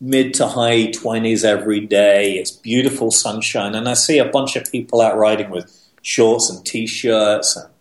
mid 0.01 0.35
to 0.35 0.49
high 0.49 0.89
20s 0.89 1.45
every 1.45 1.81
day. 1.81 2.33
It's 2.33 2.51
beautiful 2.51 3.11
sunshine. 3.11 3.75
And 3.75 3.89
I 3.89 3.95
see 3.95 4.19
a 4.19 4.25
bunch 4.25 4.57
of 4.57 4.71
people 4.71 5.01
out 5.01 5.17
riding 5.17 5.49
with 5.49 5.79
shorts 6.03 6.51
and 6.51 6.67
t 6.67 6.87
shirts 6.87 7.57
and 7.57 7.72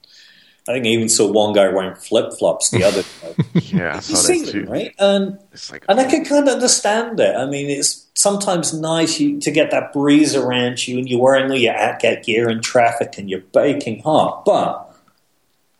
I 0.67 0.73
think 0.73 0.85
I 0.85 0.89
even 0.89 1.09
saw 1.09 1.31
one 1.31 1.53
guy 1.53 1.67
wearing 1.69 1.95
flip 1.95 2.33
flops 2.37 2.69
the 2.69 2.83
other 2.87 3.01
day. 3.01 3.59
Yeah, 3.61 3.95
I 3.95 3.99
saw 3.99 4.15
see 4.15 4.43
that 4.43 4.51
them, 4.51 4.65
too. 4.65 4.71
right? 4.71 4.93
And 4.99 5.39
like 5.71 5.85
and 5.89 5.99
I 5.99 6.05
can 6.09 6.23
kind 6.23 6.47
of 6.47 6.53
understand 6.53 7.19
it. 7.19 7.35
I 7.35 7.45
mean, 7.47 7.69
it's 7.69 8.07
sometimes 8.13 8.73
nice 8.73 9.19
you, 9.19 9.39
to 9.41 9.51
get 9.51 9.71
that 9.71 9.91
breeze 9.91 10.35
around 10.35 10.87
you, 10.87 10.99
and 10.99 11.09
you're 11.09 11.19
wearing 11.19 11.49
all 11.49 11.57
your 11.57 11.73
outget 11.73 12.23
gear 12.25 12.49
in 12.49 12.61
traffic, 12.61 13.17
and 13.17 13.29
you're 13.29 13.39
baking 13.39 14.03
hot. 14.03 14.45
But 14.45 14.95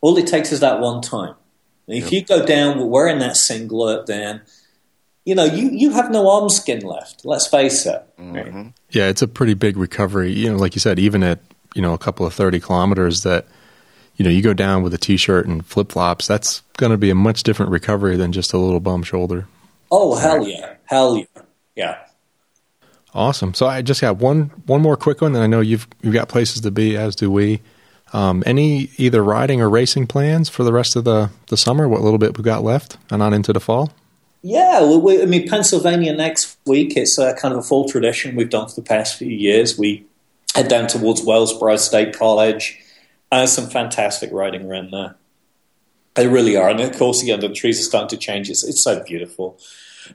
all 0.02 0.18
it 0.18 0.28
takes 0.28 0.52
is 0.52 0.62
that 0.62 0.80
one 0.80 1.02
time. 1.02 1.36
And 1.88 1.98
if 1.98 2.12
you 2.12 2.24
go 2.24 2.46
down 2.46 2.90
wearing 2.90 3.20
that 3.20 3.38
singlet, 3.38 4.08
then 4.08 4.42
you 5.26 5.36
know 5.36 5.44
you, 5.44 5.70
you 5.70 5.92
have 5.92 6.10
no 6.10 6.28
arm 6.30 6.50
skin 6.50 6.80
left. 6.82 7.24
Let's 7.24 7.46
face 7.46 7.86
it. 7.86 8.04
Mm-hmm. 8.20 8.70
Yeah, 8.90 9.10
it's 9.10 9.22
a 9.22 9.28
pretty 9.28 9.54
big 9.54 9.78
recovery. 9.78 10.32
You 10.32 10.52
know, 10.52 10.58
like 10.58 10.74
you 10.76 10.80
said, 10.80 10.98
even 10.98 11.22
at 11.22 11.40
you 11.76 11.84
know 11.84 11.94
a 11.94 12.00
couple 12.00 12.26
of 12.26 12.34
thirty 12.34 12.60
kilometers, 12.60 13.22
that 13.24 13.46
you 14.16 14.26
know 14.26 14.32
you 14.32 14.42
go 14.42 14.54
down 14.54 14.84
with 14.84 14.94
a 14.94 14.98
t-shirt 14.98 15.48
and 15.48 15.66
flip 15.66 15.92
flops. 15.92 16.28
That's 16.28 16.62
going 16.78 16.92
to 16.92 16.98
be 16.98 17.10
a 17.10 17.16
much 17.16 17.44
different 17.44 17.72
recovery 17.72 18.18
than 18.18 18.32
just 18.32 18.54
a 18.54 18.58
little 18.58 18.80
bum 18.80 19.04
shoulder. 19.04 19.48
Oh 19.90 20.16
hell 20.16 20.48
yeah, 20.48 20.76
hell 20.86 21.18
yeah, 21.18 21.42
yeah. 21.76 21.98
Awesome. 23.14 23.54
So 23.54 23.66
I 23.66 23.82
just 23.82 24.02
got 24.02 24.18
one 24.18 24.52
one 24.66 24.82
more 24.82 24.96
quick 24.96 25.22
one, 25.22 25.36
and 25.36 25.44
I 25.44 25.48
know 25.48 25.60
you've 25.60 25.88
you've 26.02 26.14
got 26.14 26.30
places 26.30 26.62
to 26.62 26.72
be, 26.72 26.96
as 26.96 27.16
do 27.16 27.32
we. 27.32 27.62
Um, 28.14 28.44
any 28.46 28.90
either 28.98 29.24
riding 29.24 29.62
or 29.62 29.70
racing 29.70 30.08
plans 30.08 30.50
for 30.50 30.64
the 30.64 30.74
rest 30.74 30.96
of 30.96 31.04
the 31.04 31.30
the 31.48 31.58
summer? 31.58 31.88
What 31.88 32.02
little 32.02 32.20
bit 32.20 32.38
we've 32.38 32.46
got 32.46 32.64
left, 32.64 32.98
and 33.10 33.22
on 33.22 33.34
into 33.34 33.54
the 33.54 33.60
fall. 33.60 33.94
Yeah, 34.44 34.80
well, 34.82 35.00
we, 35.00 35.22
I 35.22 35.26
mean, 35.26 35.48
Pennsylvania 35.48 36.14
next 36.14 36.58
week. 36.66 36.98
It's 36.98 37.20
uh, 37.20 37.36
kind 37.36 37.54
of 37.54 37.60
a 37.60 37.64
full 37.64 37.88
tradition 37.88 38.36
we've 38.36 38.50
done 38.50 38.68
for 38.68 38.76
the 38.76 38.82
past 38.82 39.18
few 39.18 39.30
years. 39.30 39.78
We 39.78 40.06
head 40.56 40.68
down 40.68 40.88
towards 40.88 41.22
Wellsboro 41.22 41.78
State 41.78 42.16
College. 42.16 42.80
Uh, 43.32 43.46
some 43.46 43.68
fantastic 43.68 44.30
riding 44.32 44.66
around 44.66 44.92
there. 44.92 45.16
They 46.16 46.28
really 46.28 46.58
are. 46.58 46.70
And 46.70 46.82
of 46.82 46.98
course, 46.98 47.24
again, 47.24 47.40
the 47.40 47.50
trees 47.50 47.80
are 47.80 47.84
starting 47.84 48.10
to 48.10 48.18
change. 48.18 48.50
It's, 48.50 48.64
it's 48.64 48.84
so 48.84 49.02
beautiful. 49.04 49.58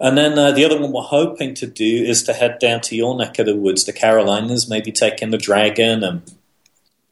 And 0.01 0.19
then 0.19 0.39
uh, 0.39 0.51
the 0.53 0.65
other 0.65 0.81
one 0.81 0.93
we're 0.93 1.03
hoping 1.03 1.55
to 1.55 1.67
do 1.67 2.05
is 2.05 2.23
to 2.25 2.35
head 2.35 2.59
down 2.59 2.83
to 2.83 2.97
your 2.97 3.17
neck 3.17 3.39
of 3.39 3.47
the 3.47 3.57
woods, 3.57 3.85
the 3.85 3.93
Carolinas, 3.93 4.69
maybe 4.69 4.93
take 4.93 5.23
in 5.23 5.31
the 5.31 5.39
Dragon 5.39 6.05
and 6.05 6.23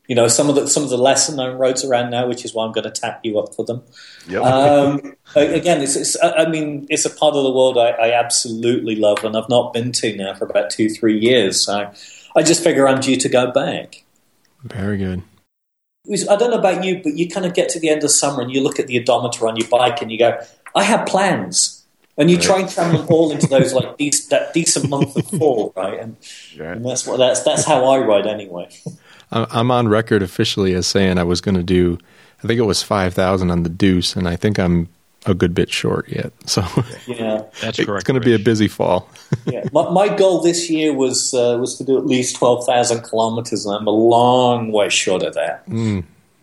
you 0.06 0.14
know 0.14 0.28
some 0.28 0.50
of 0.50 0.54
the 0.54 0.66
some 0.66 0.82
of 0.82 0.90
the 0.90 0.98
lesser 0.98 1.34
known 1.34 1.56
roads 1.56 1.82
around 1.82 2.10
now, 2.10 2.26
which 2.26 2.44
is 2.44 2.52
why 2.52 2.66
I'm 2.66 2.72
going 2.72 2.84
to 2.84 2.90
tap 2.90 3.20
you 3.22 3.38
up 3.38 3.54
for 3.54 3.64
them. 3.64 3.82
Yep. 4.28 4.42
Um, 4.42 5.16
again, 5.34 5.80
it's, 5.80 5.96
it's 5.96 6.16
I 6.22 6.46
mean 6.46 6.86
it's 6.90 7.06
a 7.06 7.10
part 7.10 7.34
of 7.34 7.42
the 7.42 7.50
world 7.50 7.78
I, 7.78 7.90
I 7.90 8.12
absolutely 8.12 8.96
love, 8.96 9.24
and 9.24 9.34
I've 9.36 9.48
not 9.48 9.72
been 9.72 9.92
to 9.92 10.14
now 10.14 10.34
for 10.34 10.44
about 10.44 10.68
two 10.68 10.90
three 10.90 11.18
years. 11.18 11.64
So 11.64 11.90
I 12.36 12.42
just 12.42 12.62
figure 12.62 12.86
I'm 12.86 13.00
due 13.00 13.16
to 13.16 13.28
go 13.30 13.50
back. 13.50 14.04
Very 14.62 14.98
good. 14.98 15.22
I 16.06 16.36
don't 16.36 16.50
know 16.50 16.58
about 16.58 16.84
you, 16.84 17.00
but 17.02 17.14
you 17.16 17.28
kind 17.28 17.46
of 17.46 17.54
get 17.54 17.68
to 17.70 17.80
the 17.80 17.88
end 17.88 18.04
of 18.04 18.10
summer 18.10 18.42
and 18.42 18.52
you 18.52 18.62
look 18.62 18.78
at 18.78 18.86
the 18.86 18.98
odometer 19.00 19.48
on 19.48 19.56
your 19.56 19.68
bike 19.68 20.02
and 20.02 20.12
you 20.12 20.18
go, 20.18 20.38
I 20.74 20.82
have 20.84 21.06
plans. 21.06 21.80
And 22.16 22.30
you 22.30 22.38
try 22.38 22.60
and 22.60 22.68
cram 22.70 22.94
them 22.94 23.06
all 23.10 23.32
into 23.32 23.48
those 23.48 23.72
like 23.72 23.98
dec- 23.98 24.28
that 24.28 24.54
decent 24.54 24.88
month 24.88 25.16
of 25.16 25.26
fall, 25.38 25.72
right? 25.76 25.98
And, 25.98 26.16
Right. 26.56 26.76
and 26.76 26.86
that's 26.86 27.06
what 27.06 27.16
that's 27.16 27.40
that's 27.42 27.64
how 27.64 27.84
I 27.86 27.98
ride 27.98 28.26
anyway. 28.26 28.68
I'm 29.32 29.70
on 29.72 29.88
record 29.88 30.22
officially 30.22 30.74
as 30.74 30.86
saying 30.86 31.18
I 31.18 31.24
was 31.24 31.40
going 31.40 31.56
to 31.56 31.64
do. 31.64 31.98
I 32.42 32.46
think 32.46 32.58
it 32.60 32.64
was 32.64 32.84
five 32.84 33.14
thousand 33.14 33.50
on 33.50 33.64
the 33.64 33.68
Deuce, 33.68 34.14
and 34.14 34.28
I 34.28 34.36
think 34.36 34.58
I'm 34.60 34.88
a 35.26 35.34
good 35.34 35.54
bit 35.54 35.70
short 35.70 36.08
yet. 36.08 36.32
So 36.46 36.62
Yeah, 37.06 37.42
That's 37.60 37.78
it's 37.78 37.86
correct. 37.86 38.02
It's 38.02 38.04
going 38.04 38.20
to 38.20 38.24
be 38.24 38.34
a 38.34 38.38
busy 38.38 38.68
fall. 38.68 39.08
yeah. 39.46 39.64
My, 39.72 39.90
my 39.90 40.08
goal 40.08 40.42
this 40.42 40.70
year 40.70 40.92
was 40.92 41.34
uh, 41.34 41.56
was 41.60 41.76
to 41.78 41.84
do 41.84 41.98
at 41.98 42.06
least 42.06 42.36
twelve 42.36 42.66
thousand 42.66 43.02
kilometers, 43.02 43.66
and 43.66 43.76
I'm 43.76 43.86
a 43.86 43.90
long 43.90 44.72
way 44.72 44.88
short 44.88 45.22
of 45.22 45.34
that. 45.34 45.64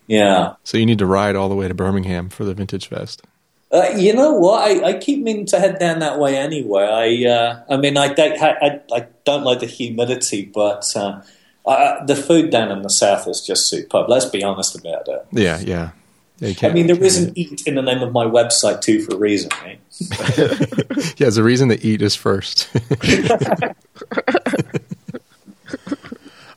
Yeah. 0.07 0.55
So 0.63 0.77
you 0.77 0.85
need 0.85 0.99
to 0.99 1.05
ride 1.05 1.35
all 1.35 1.47
the 1.47 1.55
way 1.55 1.67
to 1.67 1.73
Birmingham 1.73 2.29
for 2.29 2.43
the 2.43 2.53
Vintage 2.53 2.87
Fest. 2.87 3.23
Uh, 3.71 3.93
you 3.95 4.13
know 4.13 4.33
what? 4.33 4.69
I, 4.69 4.89
I 4.89 4.93
keep 4.99 5.23
meaning 5.23 5.45
to 5.47 5.59
head 5.59 5.79
down 5.79 5.99
that 5.99 6.19
way 6.19 6.37
anyway. 6.37 6.83
I 6.83 7.29
uh, 7.29 7.63
I 7.69 7.77
mean, 7.77 7.97
I 7.97 8.13
don't, 8.13 8.41
I, 8.41 8.81
I 8.93 9.07
don't 9.23 9.43
like 9.43 9.61
the 9.61 9.65
humidity, 9.65 10.51
but 10.53 10.91
uh, 10.95 11.21
uh, 11.65 12.03
the 12.05 12.17
food 12.17 12.49
down 12.49 12.71
in 12.71 12.81
the 12.81 12.89
south 12.89 13.27
is 13.27 13.39
just 13.39 13.69
superb. 13.69 14.09
Let's 14.09 14.25
be 14.25 14.43
honest 14.43 14.77
about 14.77 15.07
it. 15.07 15.25
Yeah, 15.31 15.59
yeah. 15.59 15.91
Yeah, 16.41 16.47
you 16.49 16.69
I 16.69 16.73
mean, 16.73 16.87
there 16.87 17.01
is 17.01 17.19
an 17.21 17.33
eat 17.35 17.67
in 17.67 17.75
the 17.75 17.83
name 17.83 18.01
of 18.01 18.11
my 18.11 18.25
website 18.25 18.81
too 18.81 19.01
for 19.01 19.13
a 19.13 19.17
reason, 19.17 19.51
right? 19.61 19.79
Yeah, 21.17 21.25
there's 21.25 21.37
a 21.37 21.43
reason 21.43 21.69
to 21.69 21.85
eat 21.85 22.01
is 22.01 22.15
first. 22.15 22.67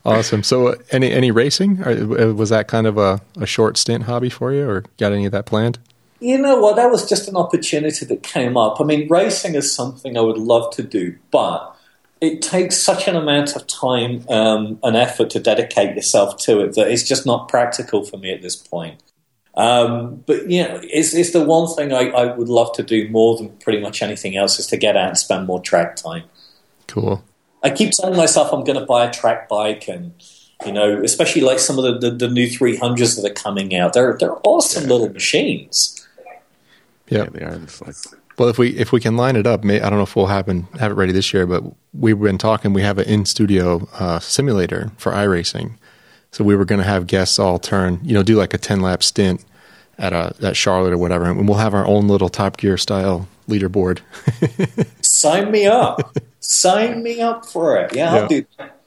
awesome. 0.05 0.41
So, 0.41 0.69
uh, 0.69 0.75
any 0.89 1.11
any 1.11 1.29
racing? 1.29 1.83
Or, 1.83 1.91
uh, 1.91 2.33
was 2.33 2.49
that 2.49 2.67
kind 2.67 2.87
of 2.87 2.97
a, 2.97 3.21
a 3.37 3.45
short 3.45 3.77
stint 3.77 4.03
hobby 4.05 4.29
for 4.29 4.51
you, 4.51 4.67
or 4.67 4.85
got 4.97 5.11
any 5.13 5.27
of 5.27 5.31
that 5.33 5.45
planned? 5.45 5.77
You 6.19 6.39
know 6.39 6.59
what? 6.59 6.77
That 6.77 6.89
was 6.89 7.07
just 7.07 7.27
an 7.27 7.35
opportunity 7.35 8.05
that 8.07 8.23
came 8.23 8.57
up. 8.57 8.81
I 8.81 8.85
mean, 8.85 9.07
racing 9.07 9.53
is 9.53 9.71
something 9.71 10.17
I 10.17 10.21
would 10.21 10.39
love 10.39 10.73
to 10.75 10.83
do, 10.83 11.15
but 11.29 11.75
it 12.21 12.41
takes 12.41 12.77
such 12.77 13.07
an 13.07 13.15
amount 13.15 13.55
of 13.55 13.67
time 13.67 14.25
um, 14.29 14.79
and 14.81 14.95
effort 14.95 15.29
to 15.31 15.39
dedicate 15.39 15.95
yourself 15.95 16.37
to 16.37 16.61
it 16.61 16.73
that 16.73 16.87
it's 16.87 17.03
just 17.03 17.27
not 17.27 17.47
practical 17.47 18.03
for 18.03 18.17
me 18.17 18.31
at 18.31 18.41
this 18.41 18.55
point. 18.55 18.99
Um, 19.57 20.23
but 20.25 20.49
you 20.49 20.63
know, 20.63 20.79
it's, 20.83 21.13
it's 21.13 21.31
the 21.31 21.43
one 21.43 21.73
thing 21.75 21.93
I, 21.93 22.09
I 22.09 22.35
would 22.35 22.49
love 22.49 22.73
to 22.73 22.83
do 22.83 23.07
more 23.09 23.37
than 23.37 23.49
pretty 23.57 23.79
much 23.79 24.01
anything 24.01 24.35
else 24.35 24.59
is 24.59 24.67
to 24.67 24.77
get 24.77 24.97
out 24.97 25.09
and 25.09 25.17
spend 25.17 25.47
more 25.47 25.61
track 25.61 25.95
time. 25.95 26.23
Cool. 26.87 27.23
I 27.63 27.69
keep 27.69 27.91
telling 27.91 28.17
myself 28.17 28.53
I'm 28.53 28.63
going 28.63 28.79
to 28.79 28.85
buy 28.85 29.05
a 29.05 29.11
track 29.11 29.49
bike, 29.49 29.87
and 29.87 30.13
you 30.65 30.71
know, 30.71 31.01
especially 31.03 31.41
like 31.41 31.59
some 31.59 31.79
of 31.79 31.83
the, 31.83 32.09
the, 32.09 32.15
the 32.15 32.27
new 32.27 32.47
300s 32.47 33.19
that 33.19 33.29
are 33.29 33.33
coming 33.33 33.75
out. 33.75 33.93
They're 33.93 34.17
they're 34.19 34.37
awesome 34.43 34.87
little 34.87 35.09
machines. 35.09 36.05
Yeah. 36.23 36.33
Yeah, 37.07 37.25
they 37.31 37.43
are. 37.43 37.57
Like 37.57 37.95
Well, 38.37 38.49
if 38.49 38.57
we 38.57 38.69
if 38.77 38.91
we 38.91 38.99
can 38.99 39.17
line 39.17 39.35
it 39.35 39.47
up, 39.47 39.63
may, 39.63 39.81
I 39.81 39.89
don't 39.89 39.97
know 39.97 40.03
if 40.03 40.15
we'll 40.15 40.27
happen 40.27 40.67
have 40.79 40.91
it 40.91 40.95
ready 40.95 41.11
this 41.11 41.33
year, 41.33 41.47
but 41.47 41.63
we've 41.93 42.19
been 42.19 42.37
talking. 42.37 42.73
We 42.73 42.83
have 42.83 42.99
an 42.99 43.07
in 43.07 43.25
studio 43.25 43.87
uh, 43.93 44.19
simulator 44.19 44.91
for 44.97 45.11
iRacing, 45.13 45.77
so 46.35 46.43
we 46.43 46.53
were 46.53 46.65
going 46.65 46.79
to 46.81 46.85
have 46.85 47.07
guests 47.07 47.39
all 47.39 47.57
turn, 47.57 47.97
you 48.03 48.13
know, 48.13 48.21
do 48.21 48.35
like 48.35 48.53
a 48.53 48.57
ten 48.57 48.81
lap 48.81 49.03
stint 49.03 49.45
at 49.97 50.11
a 50.11 50.35
at 50.41 50.57
Charlotte 50.57 50.91
or 50.91 50.97
whatever, 50.97 51.23
and 51.23 51.47
we'll 51.47 51.59
have 51.59 51.73
our 51.73 51.87
own 51.87 52.09
little 52.09 52.27
Top 52.27 52.57
Gear 52.57 52.75
style 52.75 53.29
leaderboard. 53.47 54.01
Sign 55.01 55.49
me 55.49 55.65
up. 55.65 56.13
Sign 56.41 57.01
me 57.01 57.21
up 57.21 57.45
for 57.45 57.77
it. 57.77 57.95
Yeah, 57.95 58.13
Yeah. 58.13 58.21
I'll 58.21 58.27
do 58.27 58.45
that. 58.57 58.81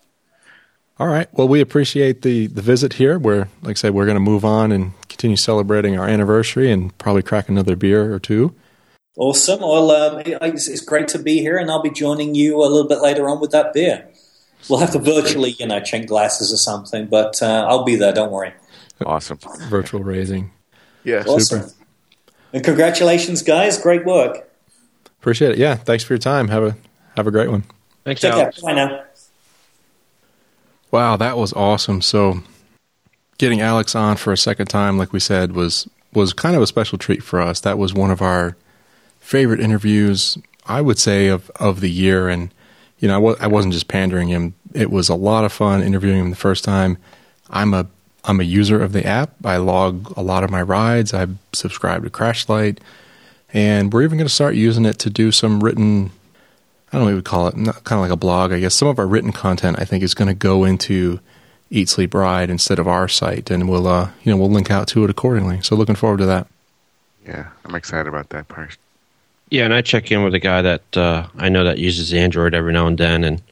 All 0.99 1.07
right. 1.07 1.27
Well, 1.33 1.49
we 1.49 1.63
appreciate 1.63 2.21
the 2.21 2.49
the 2.49 2.61
visit 2.61 2.93
here. 2.93 3.19
We're 3.19 3.49
like 3.63 3.79
I 3.79 3.81
said, 3.81 3.95
we're 3.95 4.05
going 4.05 4.17
to 4.17 4.21
move 4.21 4.45
on 4.45 4.71
and 4.71 4.93
continue 5.09 5.39
celebrating 5.39 5.99
our 5.99 6.07
anniversary 6.07 6.71
and 6.71 6.97
probably 6.99 7.23
crack 7.23 7.49
another 7.49 7.77
beer 7.77 8.13
or 8.13 8.19
two. 8.19 8.55
Awesome. 9.17 9.61
Well, 9.61 9.91
um, 9.91 10.23
it's 10.27 10.81
great 10.83 11.09
to 11.09 11.19
be 11.19 11.39
here, 11.39 11.57
and 11.57 11.71
I'll 11.71 11.83
be 11.83 11.91
joining 11.91 12.35
you 12.35 12.59
a 12.59 12.69
little 12.69 12.87
bit 12.87 13.01
later 13.01 13.27
on 13.31 13.41
with 13.41 13.53
that 13.53 13.73
beer. 13.73 14.07
We'll 14.69 14.81
have 14.81 14.93
to 14.93 14.99
virtually, 14.99 15.51
you 15.53 15.67
know, 15.67 15.81
change 15.81 16.07
glasses 16.07 16.53
or 16.53 16.57
something, 16.57 17.07
but 17.07 17.43
uh, 17.43 17.67
I'll 17.69 17.85
be 17.85 17.97
there. 17.97 18.13
Don't 18.13 18.31
worry. 18.31 18.53
awesome. 19.05 19.39
Virtual 19.69 20.03
raising. 20.03 20.51
Yeah. 21.05 21.25
Awesome. 21.27 21.71
And 22.53 22.65
congratulations, 22.65 23.43
guys. 23.43 23.79
Great 23.81 24.05
work. 24.05 24.51
Appreciate 25.21 25.53
it. 25.53 25.59
Yeah. 25.59 25.75
Thanks 25.75 26.05
for 26.05 26.15
your 26.15 26.19
time. 26.19 26.49
Have 26.49 26.65
a 26.65 26.77
have 27.17 27.27
a 27.27 27.31
great 27.31 27.51
one. 27.51 27.65
Thanks, 28.05 28.21
Take 28.21 28.33
care. 28.33 28.43
Alex. 28.45 28.61
Bye 28.61 28.75
now. 28.75 29.05
Wow, 30.91 31.17
that 31.17 31.37
was 31.37 31.53
awesome. 31.53 32.01
So 32.01 32.41
getting 33.37 33.61
Alex 33.61 33.95
on 33.95 34.17
for 34.17 34.33
a 34.33 34.37
second 34.37 34.67
time, 34.67 34.99
like 34.99 35.13
we 35.13 35.21
said, 35.21 35.53
was 35.53 35.89
was 36.15 36.33
kind 36.33 36.57
of 36.57 36.63
a 36.63 36.67
special 36.67 36.99
treat 36.99 37.23
for 37.23 37.41
us. 37.41 37.61
That 37.61 37.79
was 37.79 37.93
one 37.93 38.11
of 38.11 38.23
our 38.23 38.57
favorite 39.21 39.61
interviews, 39.61 40.39
I 40.67 40.81
would 40.81 40.99
say, 40.99 41.29
of 41.29 41.51
of 41.57 41.81
the 41.81 41.91
year. 41.91 42.29
And 42.29 42.53
you 42.99 43.09
know, 43.09 43.37
I, 43.37 43.47
wasn't 43.47 43.75
just 43.75 43.89
pandering 43.89 44.29
him. 44.29 44.55
It 44.75 44.91
was 44.91 45.09
a 45.09 45.15
lot 45.15 45.45
of 45.45 45.53
fun 45.53 45.83
interviewing 45.83 46.19
him 46.19 46.31
the 46.31 46.37
first 46.37 46.65
time. 46.65 46.99
I'm 47.51 47.75
a 47.75 47.87
I'm 48.25 48.41
a 48.41 48.45
user 48.45 48.83
of 48.83 48.93
the 48.93 49.07
app. 49.07 49.33
I 49.45 49.57
log 49.57 50.13
a 50.17 50.23
lot 50.23 50.45
of 50.45 50.51
my 50.51 50.61
rides. 50.61 51.15
I 51.15 51.27
subscribe 51.53 52.05
to 52.05 52.11
Crashlight, 52.11 52.79
and 53.55 53.93
we're 53.93 54.03
even 54.03 54.19
going 54.19 54.27
to 54.29 54.35
start 54.35 54.55
using 54.55 54.85
it 54.85 54.99
to 55.01 55.11
do 55.11 55.33
some 55.33 55.61
written 55.61 56.11
I 56.89 56.97
don't 56.97 57.03
know 57.03 57.05
what 57.07 57.11
we 57.11 57.15
would 57.17 57.25
call 57.25 57.49
it, 57.49 57.57
not, 57.57 57.85
kind 57.85 57.99
of 57.99 58.03
like 58.03 58.13
a 58.13 58.17
blog, 58.17 58.51
I 58.51 58.61
guess. 58.61 58.75
Some 58.75 58.89
of 58.89 58.99
our 58.99 59.07
written 59.07 59.33
content, 59.33 59.79
I 59.79 59.85
think, 59.85 60.03
is 60.03 60.15
going 60.15 60.29
to 60.29 60.35
go 60.35 60.65
into 60.65 61.21
Eat 61.71 61.91
Sleep 61.91 62.15
Ride 62.15 62.49
instead 62.49 62.79
of 62.79 62.89
our 62.89 63.09
site, 63.09 63.51
and 63.51 63.69
we'll, 63.69 63.87
uh, 63.87 64.11
you 64.23 64.33
know, 64.33 64.39
we'll 64.39 64.51
link 64.51 64.71
out 64.71 64.89
to 64.89 65.05
it 65.05 65.11
accordingly. 65.11 65.61
So 65.61 65.77
looking 65.77 65.97
forward 65.97 66.19
to 66.19 66.27
that. 66.27 66.47
Yeah, 67.27 67.49
I'm 67.67 67.75
excited 67.75 68.07
about 68.07 68.31
that 68.31 68.49
part. 68.49 68.79
Yeah, 69.51 69.65
and 69.65 69.73
I 69.75 69.81
check 69.83 70.11
in 70.13 70.23
with 70.25 70.35
a 70.35 70.39
guy 70.39 70.63
that 70.63 70.97
uh, 70.97 71.27
I 71.37 71.49
know 71.49 71.65
that 71.65 71.79
uses 71.79 72.13
Android 72.13 72.55
every 72.55 72.73
now 72.73 72.87
and 72.87 72.99
then, 72.99 73.25
and 73.25 73.43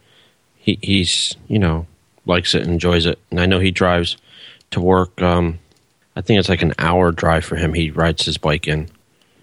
he, 0.57 0.79
he's 0.83 1.35
you 1.49 1.59
know 1.59 1.87
likes 2.27 2.55
it, 2.55 2.63
and 2.63 2.73
enjoys 2.73 3.07
it, 3.07 3.19
and 3.31 3.41
I 3.41 3.47
know 3.47 3.59
he 3.61 3.71
drives 3.71 4.17
to 4.73 4.81
work. 4.81 5.21
Um, 5.23 5.59
I 6.15 6.21
think 6.23 6.39
it's 6.41 6.49
like 6.49 6.63
an 6.63 6.75
hour 6.79 7.13
drive 7.13 7.45
for 7.45 7.57
him. 7.57 7.73
He 7.75 7.91
rides 7.91 8.25
his 8.25 8.37
bike 8.39 8.67
in. 8.69 8.89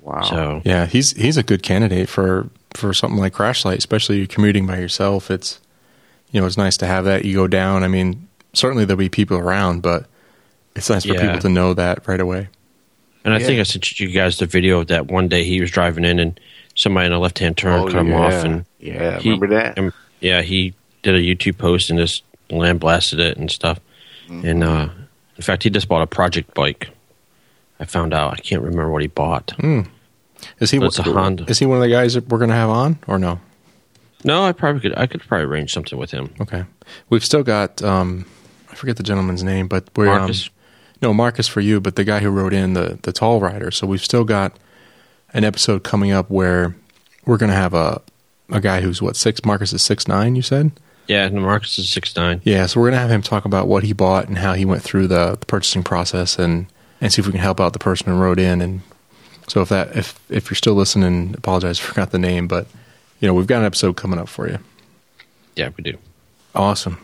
Wow. 0.01 0.21
So 0.23 0.61
Yeah, 0.65 0.85
he's 0.85 1.11
he's 1.13 1.37
a 1.37 1.43
good 1.43 1.63
candidate 1.63 2.09
for 2.09 2.49
for 2.73 2.93
something 2.93 3.19
like 3.19 3.33
Crashlight, 3.33 3.77
especially 3.77 4.17
you're 4.17 4.27
commuting 4.27 4.65
by 4.67 4.77
yourself. 4.79 5.31
It's 5.31 5.59
you 6.31 6.41
know, 6.41 6.47
it's 6.47 6.57
nice 6.57 6.77
to 6.77 6.85
have 6.87 7.05
that. 7.05 7.25
You 7.25 7.35
go 7.35 7.47
down. 7.47 7.83
I 7.83 7.87
mean, 7.87 8.27
certainly 8.53 8.85
there'll 8.85 8.97
be 8.97 9.09
people 9.09 9.37
around, 9.37 9.81
but 9.81 10.07
it's 10.75 10.89
nice 10.89 11.05
for 11.05 11.13
Yeah. 11.13 11.21
people 11.21 11.39
to 11.41 11.49
know 11.49 11.73
that 11.75 12.07
right 12.07 12.19
away. 12.19 12.49
And 13.25 13.33
I 13.33 13.39
Yeah. 13.39 13.45
think 13.45 13.59
I 13.59 13.63
sent 13.63 13.99
you 13.99 14.09
guys 14.09 14.37
the 14.37 14.45
video 14.45 14.81
of 14.81 14.87
that 14.87 15.07
one 15.07 15.27
day 15.27 15.43
he 15.43 15.61
was 15.61 15.71
driving 15.71 16.03
in 16.05 16.19
and 16.19 16.39
somebody 16.75 17.05
in 17.07 17.13
a 17.13 17.19
left 17.19 17.39
hand 17.39 17.55
turn 17.57 17.79
Oh, 17.79 17.85
cut 17.87 18.01
him 18.01 18.09
yeah. 18.09 18.19
off. 18.19 18.43
And 18.43 18.65
Yeah, 18.79 19.19
he- 19.19 19.29
remember 19.29 19.47
that? 19.55 19.77
um, 19.77 19.93
yeah, 20.19 20.41
he 20.41 20.73
did 21.03 21.15
a 21.15 21.19
YouTube 21.19 21.57
post 21.57 21.89
and 21.89 21.97
just 21.99 22.23
land 22.49 22.79
blasted 22.79 23.19
it 23.19 23.37
and 23.37 23.49
stuff. 23.49 23.79
Mm-hmm. 24.27 24.47
And 24.47 24.63
uh, 24.63 24.89
in 25.37 25.41
fact, 25.43 25.63
he 25.63 25.69
just 25.69 25.87
bought 25.87 26.01
a 26.01 26.07
project 26.07 26.53
bike. 26.53 26.89
I 27.79 27.85
found 27.85 28.13
out. 28.13 28.33
I 28.33 28.37
can't 28.37 28.61
remember 28.61 28.89
what 28.91 29.01
he 29.01 29.07
bought. 29.07 29.51
Is 30.59 30.71
he? 30.71 30.77
But 30.79 30.85
it's 30.87 30.99
a 30.99 31.03
Honda. 31.03 31.45
Is 31.47 31.59
he 31.59 31.65
one 31.65 31.77
of 31.77 31.83
the 31.83 31.89
guys 31.89 32.13
that 32.13 32.27
we're 32.29 32.37
going 32.37 32.49
to 32.49 32.55
have 32.55 32.69
on, 32.69 32.99
or 33.07 33.17
no? 33.19 33.39
No, 34.23 34.43
I 34.43 34.51
probably 34.53 34.81
could. 34.81 34.97
I 34.97 35.05
could 35.07 35.21
probably 35.21 35.45
arrange 35.45 35.73
something 35.73 35.97
with 35.99 36.11
him. 36.11 36.33
Okay, 36.39 36.63
we've 37.09 37.25
still 37.25 37.43
got. 37.43 37.81
Um, 37.81 38.25
I 38.71 38.75
forget 38.75 38.95
the 38.97 39.03
gentleman's 39.03 39.43
name, 39.43 39.67
but 39.67 39.85
we're 39.97 40.05
Marcus? 40.05 40.47
Um, 40.47 40.53
no 41.03 41.13
Marcus 41.13 41.47
for 41.47 41.61
you, 41.61 41.79
but 41.79 41.95
the 41.95 42.03
guy 42.03 42.19
who 42.19 42.29
wrote 42.29 42.53
in 42.53 42.73
the 42.73 42.97
the 43.03 43.13
tall 43.13 43.39
rider. 43.39 43.69
So 43.69 43.85
we've 43.85 44.03
still 44.03 44.23
got 44.23 44.57
an 45.33 45.43
episode 45.43 45.83
coming 45.83 46.11
up 46.11 46.31
where 46.31 46.75
we're 47.25 47.37
going 47.37 47.51
to 47.51 47.55
have 47.55 47.75
a 47.75 48.01
a 48.49 48.59
guy 48.59 48.81
who's 48.81 49.01
what 49.01 49.15
six. 49.15 49.45
Marcus 49.45 49.73
is 49.73 49.83
six 49.83 50.07
nine. 50.07 50.35
You 50.35 50.41
said. 50.41 50.71
Yeah, 51.07 51.25
and 51.25 51.41
Marcus 51.41 51.77
is 51.77 51.89
six 51.89 52.15
nine. 52.15 52.41
Yeah, 52.43 52.65
so 52.65 52.79
we're 52.79 52.89
gonna 52.89 53.01
have 53.01 53.11
him 53.11 53.21
talk 53.21 53.45
about 53.45 53.67
what 53.67 53.83
he 53.83 53.91
bought 53.91 54.29
and 54.29 54.37
how 54.37 54.53
he 54.53 54.63
went 54.63 54.81
through 54.83 55.07
the, 55.07 55.35
the 55.37 55.45
purchasing 55.45 55.83
process 55.83 56.39
and 56.39 56.67
and 57.01 57.11
see 57.11 57.19
if 57.21 57.25
we 57.25 57.33
can 57.33 57.41
help 57.41 57.59
out 57.59 57.73
the 57.73 57.79
person 57.79 58.07
who 58.07 58.17
wrote 58.17 58.39
in. 58.39 58.61
And 58.61 58.81
so 59.47 59.61
if 59.61 59.69
that 59.69 59.95
if 59.97 60.17
if 60.29 60.49
you're 60.49 60.55
still 60.55 60.75
listening, 60.75 61.35
apologize, 61.37 61.79
I 61.81 61.83
forgot 61.83 62.11
the 62.11 62.19
name, 62.19 62.47
but 62.47 62.67
you 63.19 63.27
know 63.27 63.33
we've 63.33 63.47
got 63.47 63.59
an 63.59 63.65
episode 63.65 63.97
coming 63.97 64.17
up 64.17 64.29
for 64.29 64.47
you. 64.47 64.59
Yeah, 65.55 65.69
we 65.77 65.83
do. 65.83 65.97
Awesome. 66.55 66.97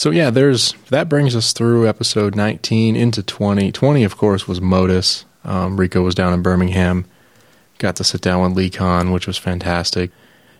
So 0.00 0.08
yeah, 0.08 0.30
there's 0.30 0.72
that 0.88 1.10
brings 1.10 1.36
us 1.36 1.52
through 1.52 1.86
episode 1.86 2.34
19 2.34 2.96
into 2.96 3.22
20. 3.22 3.70
20, 3.70 4.02
of 4.02 4.16
course, 4.16 4.48
was 4.48 4.58
Modus. 4.58 5.26
Um, 5.44 5.78
Rico 5.78 6.00
was 6.00 6.14
down 6.14 6.32
in 6.32 6.40
Birmingham. 6.40 7.04
Got 7.76 7.96
to 7.96 8.04
sit 8.04 8.22
down 8.22 8.42
with 8.42 8.56
Lee 8.56 8.70
Khan, 8.70 9.12
which 9.12 9.26
was 9.26 9.36
fantastic. 9.36 10.10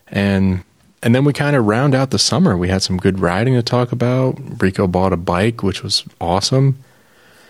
And 0.08 0.62
and 1.02 1.14
then 1.14 1.24
we 1.24 1.32
kind 1.32 1.56
of 1.56 1.64
round 1.64 1.94
out 1.94 2.10
the 2.10 2.18
summer. 2.18 2.54
We 2.54 2.68
had 2.68 2.82
some 2.82 2.98
good 2.98 3.20
riding 3.20 3.54
to 3.54 3.62
talk 3.62 3.92
about. 3.92 4.38
Rico 4.60 4.86
bought 4.86 5.14
a 5.14 5.16
bike, 5.16 5.62
which 5.62 5.82
was 5.82 6.04
awesome. 6.20 6.76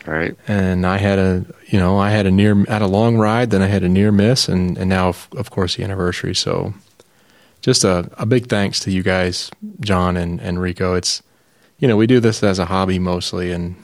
Right. 0.07 0.37
And 0.47 0.87
I 0.87 0.99
had 0.99 1.19
a 1.19 1.45
you 1.67 1.81
know 1.81 1.99
I 1.99 2.11
had 2.11 2.25
a 2.25 2.31
near 2.31 2.55
had 2.67 2.83
a 2.83 2.87
long 2.87 3.17
ride, 3.17 3.51
then 3.51 3.63
I 3.63 3.67
had 3.67 3.83
a 3.83 3.89
near 3.89 4.13
miss, 4.13 4.49
and 4.49 4.79
and 4.79 4.89
now 4.89 5.09
of, 5.09 5.27
of 5.37 5.51
course 5.51 5.75
the 5.75 5.83
anniversary. 5.83 6.37
So 6.37 6.73
just 7.63 7.83
a, 7.83 8.09
a 8.13 8.27
big 8.27 8.47
thanks 8.47 8.79
to 8.81 8.93
you 8.93 9.03
guys, 9.03 9.51
John 9.81 10.17
and, 10.17 10.41
and 10.41 10.63
Rico. 10.63 10.95
It's 10.95 11.25
you 11.81 11.89
know 11.89 11.97
we 11.97 12.07
do 12.07 12.21
this 12.21 12.43
as 12.43 12.59
a 12.59 12.67
hobby 12.67 12.99
mostly, 12.99 13.51
and 13.51 13.75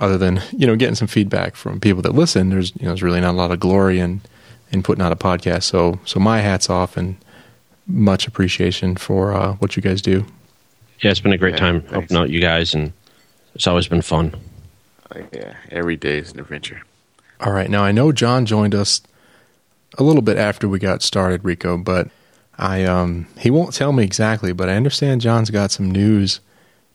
other 0.00 0.18
than 0.18 0.42
you 0.52 0.66
know 0.66 0.76
getting 0.76 0.94
some 0.96 1.08
feedback 1.08 1.54
from 1.56 1.78
people 1.80 2.02
that 2.02 2.14
listen, 2.14 2.50
there's 2.50 2.72
you 2.76 2.82
know 2.82 2.88
there's 2.88 3.02
really 3.02 3.20
not 3.20 3.30
a 3.32 3.38
lot 3.38 3.50
of 3.52 3.60
glory 3.60 4.00
in 4.00 4.20
in 4.72 4.82
putting 4.82 5.02
out 5.04 5.12
a 5.12 5.16
podcast. 5.16 5.62
So 5.64 5.98
so 6.04 6.18
my 6.20 6.40
hats 6.40 6.68
off 6.68 6.96
and 6.96 7.16
much 7.86 8.26
appreciation 8.26 8.96
for 8.96 9.32
uh, 9.32 9.54
what 9.54 9.76
you 9.76 9.82
guys 9.82 10.02
do. 10.02 10.26
Yeah, 11.00 11.10
it's 11.12 11.20
been 11.20 11.32
a 11.32 11.38
great 11.38 11.54
Yeah, 11.54 11.60
time 11.60 11.80
thanks. 11.80 11.92
helping 11.92 12.16
out 12.16 12.30
you 12.30 12.40
guys, 12.40 12.74
and 12.74 12.92
it's 13.54 13.66
always 13.66 13.86
been 13.88 14.02
fun. 14.02 14.34
Yeah, 15.32 15.54
every 15.70 15.96
day 15.96 16.18
is 16.18 16.32
an 16.32 16.40
adventure. 16.40 16.82
All 17.40 17.52
right. 17.52 17.70
Now 17.70 17.82
I 17.84 17.92
know 17.92 18.12
John 18.12 18.44
joined 18.46 18.74
us 18.74 19.00
a 19.96 20.02
little 20.02 20.22
bit 20.22 20.36
after 20.36 20.68
we 20.68 20.78
got 20.78 21.02
started, 21.02 21.44
Rico, 21.44 21.78
but 21.78 22.08
I 22.58 22.84
um 22.84 23.26
he 23.38 23.50
won't 23.50 23.74
tell 23.74 23.92
me 23.92 24.04
exactly, 24.04 24.52
but 24.52 24.68
I 24.68 24.74
understand 24.76 25.20
John's 25.20 25.50
got 25.50 25.70
some 25.70 25.90
news 25.90 26.40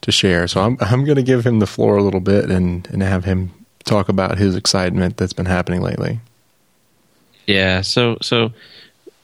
to 0.04 0.12
share. 0.12 0.48
So 0.48 0.62
I'm 0.62 0.78
I'm 0.80 1.04
going 1.04 1.16
to 1.18 1.24
give 1.24 1.46
him 1.46 1.60
the 1.60 1.68
floor 1.68 1.98
a 1.98 2.04
little 2.04 2.20
bit 2.20 2.50
and 2.50 2.88
and 2.92 3.02
have 3.04 3.26
him 3.26 3.52
talk 3.84 4.08
about 4.10 4.38
his 4.38 4.56
excitement 4.56 5.18
that's 5.18 5.34
been 5.34 5.46
happening 5.46 5.82
lately. 5.82 6.20
Yeah, 7.48 7.82
so 7.82 8.18
so 8.22 8.54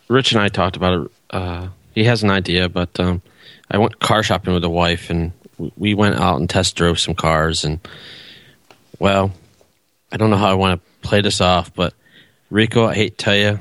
Rich 0.10 0.32
and 0.34 0.42
I 0.42 0.50
talked 0.50 0.76
about 0.76 1.06
it. 1.06 1.12
Uh, 1.30 1.68
he 1.96 2.04
has 2.04 2.24
an 2.24 2.30
idea, 2.32 2.68
but 2.68 3.00
um, 3.00 3.22
I 3.72 3.78
went 3.78 4.00
car 4.00 4.24
shopping 4.24 4.54
with 4.54 4.64
the 4.64 4.70
wife, 4.70 5.10
and 5.10 5.32
we- 5.58 5.72
we 5.78 5.94
went 5.94 6.16
out 6.16 6.40
and 6.40 6.50
test 6.50 6.76
drove 6.76 7.00
some 7.00 7.14
cars. 7.16 7.64
And 7.64 7.80
well, 9.00 9.32
I 10.12 10.18
don't 10.18 10.30
know 10.30 10.38
how 10.38 10.50
I 10.50 10.54
want 10.56 10.82
to 10.82 11.08
play 11.08 11.22
this 11.22 11.40
off, 11.42 11.74
but 11.74 11.94
Rico, 12.50 12.86
I 12.88 12.96
hate 12.96 13.18
to 13.18 13.24
tell 13.26 13.36
you, 13.36 13.60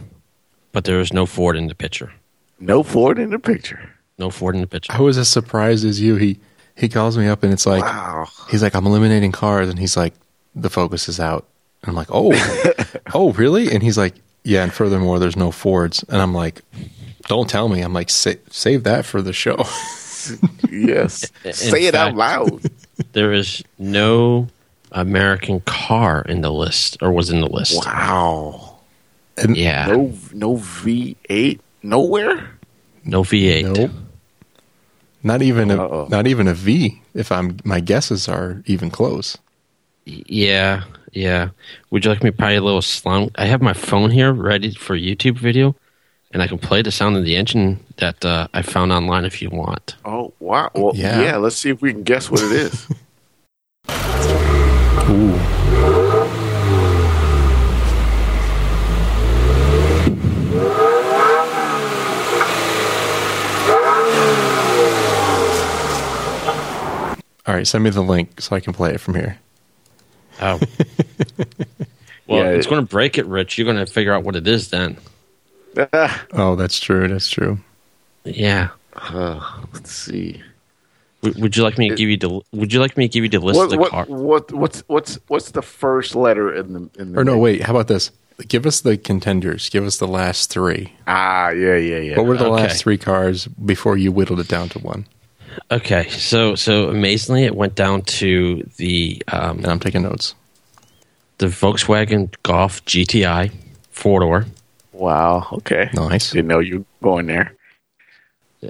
but 0.73 0.85
there 0.85 0.97
was 0.99 1.13
no 1.13 1.27
Ford 1.27 1.57
in 1.57 1.67
the 1.67 1.75
picture. 1.75 2.13
No 2.61 2.83
Ford 2.83 3.19
in 3.19 3.31
the 3.31 3.39
picture. 3.39 3.91
No 4.19 4.31
Ford 4.31 4.55
in 4.55 4.61
the 4.63 4.67
picture. 4.67 4.93
I 4.93 5.01
was 5.01 5.19
as 5.19 5.29
surprised 5.29 5.85
as 5.85 6.01
you. 6.01 6.17
He 6.17 6.39
he 6.79 6.89
calls 6.89 7.19
me 7.19 7.27
up 7.29 7.43
and 7.43 7.53
it's 7.53 7.67
like 7.67 7.83
Wow. 7.83 8.29
he's 8.51 8.63
like 8.63 8.75
I'm 8.75 8.87
eliminating 8.87 9.33
cars 9.33 9.69
and 9.69 9.79
he's 9.79 9.97
like 9.97 10.15
the 10.55 10.71
focus 10.71 11.09
is 11.09 11.19
out. 11.21 11.47
And 11.83 11.91
I'm 11.91 11.95
like, 11.97 12.09
"Oh. 12.11 12.33
oh, 13.15 13.33
really?" 13.33 13.71
And 13.73 13.83
he's 13.83 13.97
like, 13.99 14.15
"Yeah, 14.45 14.63
and 14.65 14.73
furthermore 14.73 15.19
there's 15.21 15.37
no 15.37 15.51
Fords." 15.53 16.03
And 16.09 16.21
I'm 16.21 16.35
like, 16.35 16.63
"Don't 17.29 17.49
tell 17.49 17.69
me." 17.69 17.83
I'm 17.83 17.93
like, 17.93 18.11
Sa- 18.11 18.33
"Save 18.51 18.83
that 18.85 19.05
for 19.05 19.23
the 19.23 19.33
show." 19.33 19.57
Yes. 20.71 21.31
In 21.45 21.53
Say 21.53 21.85
it 21.87 21.95
out 21.95 22.15
loud. 22.15 22.61
There 23.13 23.33
is 23.33 23.63
no 23.79 24.49
American 24.91 25.61
car 25.61 26.23
in 26.23 26.41
the 26.41 26.51
list, 26.53 26.99
or 27.01 27.13
was 27.13 27.31
in 27.31 27.41
the 27.41 27.47
list. 27.49 27.77
Wow. 27.87 28.79
And 29.37 29.57
Yeah, 29.57 29.87
No 29.87 30.13
no 30.35 30.57
V 30.57 31.17
eight 31.31 31.61
nowhere? 31.83 32.51
no 33.05 33.23
V8. 33.23 33.77
Nope. 33.77 33.91
Not 35.23 35.43
even 35.43 35.71
a 35.71 35.83
Uh-oh. 35.83 36.09
not 36.11 36.27
even 36.27 36.47
a 36.49 36.55
V. 36.55 37.01
If 37.15 37.33
I'm 37.33 37.57
my 37.65 37.81
guesses 37.81 38.29
are 38.29 38.63
even 38.67 38.91
close. 38.91 39.37
Yeah, 40.05 40.85
yeah. 41.13 41.51
Would 41.91 42.05
you 42.05 42.11
like 42.11 42.23
me 42.23 42.31
to 42.31 42.37
play 42.37 42.57
a 42.57 42.61
little 42.63 42.81
slum? 42.83 43.31
I 43.37 43.47
have 43.47 43.61
my 43.61 43.75
phone 43.75 44.11
here 44.11 44.33
ready 44.33 44.73
for 44.75 44.95
a 44.95 44.99
YouTube 45.01 45.37
video, 45.39 45.75
and 46.33 46.41
I 46.43 46.47
can 46.47 46.59
play 46.59 46.83
the 46.83 46.91
sound 46.91 47.17
of 47.17 47.25
the 47.25 47.37
engine 47.37 47.85
that 47.97 48.25
uh, 48.25 48.47
I 48.55 48.63
found 48.63 48.93
online 48.93 49.25
if 49.25 49.43
you 49.43 49.51
want. 49.51 49.97
Oh 50.05 50.33
wow. 50.41 50.71
Well, 50.75 50.93
Yeah. 50.95 51.21
yeah. 51.23 51.37
let's 51.37 51.57
see 51.57 51.71
if 51.71 51.83
we 51.83 51.93
can 51.93 52.05
guess 52.05 52.31
what 52.31 52.41
it 52.43 52.53
is. 52.53 52.87
Ooh. 55.11 55.98
All 67.49 67.55
right, 67.55 67.67
send 67.67 67.83
me 67.83 67.91
the 67.91 68.03
link 68.03 68.41
so 68.41 68.55
I 68.55 68.61
can 68.61 68.73
play 68.75 68.93
it 68.93 69.01
from 69.01 69.15
here. 69.15 69.39
Oh. 70.41 70.61
well, 72.27 72.45
Yeah, 72.45 72.51
it's 72.51 72.67
it- 72.67 72.71
going 72.71 72.85
to 72.85 72.89
break 72.89 73.17
it, 73.19 73.27
Rich. 73.27 73.57
You're 73.59 73.65
going 73.73 73.85
to 73.85 73.91
figure 73.91 74.13
out 74.13 74.23
what 74.23 74.37
it 74.37 74.47
is 74.47 74.69
then. 74.71 74.99
Ah, 75.93 76.25
Oh, 76.33 76.57
that's 76.57 76.79
true. 76.79 77.09
That's 77.09 77.29
true. 77.29 77.59
Yeah. 78.25 78.69
uh, 78.95 79.41
let's 79.73 79.91
see. 79.93 80.43
W- 81.23 81.43
would 81.43 81.57
you 81.57 81.63
like 81.63 81.79
me 81.79 81.89
to 81.89 81.95
give 81.97 82.09
you 82.09 82.17
the? 82.17 82.41
Would 82.53 82.73
you 82.73 82.81
like 82.81 82.97
me 82.97 83.09
to 83.09 83.13
give 83.13 83.25
you 83.25 83.31
the 83.31 83.39
list 83.41 83.57
What, 83.57 83.65
of 83.65 83.71
the 83.71 83.79
what, 83.79 83.91
car? 83.91 84.05
what 84.07 84.53
what's 84.53 84.81
what's 84.87 85.19
what's 85.29 85.51
the 85.53 85.63
first 85.63 86.15
letter 86.15 86.55
in 86.55 86.73
the 86.75 86.91
in 87.01 87.13
the 87.13 87.21
Or 87.21 87.25
no, 87.25 87.33
name? 87.33 87.41
wait. 87.41 87.63
How 87.63 87.73
about 87.73 87.89
this? 87.89 88.11
Give 88.47 88.67
us 88.67 88.83
the 88.83 88.97
contenders. 88.97 89.69
Give 89.71 89.85
us 89.85 89.97
the 89.97 90.07
last 90.07 90.51
three. 90.51 90.93
Ah, 91.09 91.49
yeah, 91.51 91.77
yeah, 91.77 91.99
yeah. 91.99 92.17
What 92.17 92.27
were 92.27 92.37
the 92.37 92.45
Okay. 92.47 92.63
last 92.63 92.83
three 92.83 92.99
cars 92.99 93.47
before 93.49 93.97
you 93.97 94.13
whittled 94.13 94.39
it 94.41 94.49
down 94.49 94.69
to 94.71 94.79
one? 94.79 95.07
Okay, 95.71 96.09
so 96.11 96.55
so 96.55 96.89
amazingly, 96.89 97.45
it 97.45 97.55
went 97.55 97.75
down 97.75 98.03
to 98.03 98.63
the 98.77 99.23
um, 99.29 99.59
And 99.59 99.67
I'm 99.67 99.81
taking 99.81 100.03
notes. 100.03 100.35
the 101.39 101.47
Volkswagen 101.47 102.33
Golf 102.43 102.85
GTI 102.85 103.53
four 103.91 104.21
door, 104.21 104.47
wow. 104.93 105.47
Okay. 105.53 105.91
Nice. 105.95 106.31
Didn't 106.33 106.49
know 106.49 106.61
you 106.61 106.79
were 106.79 106.85
going 107.03 107.27
there. 107.27 107.55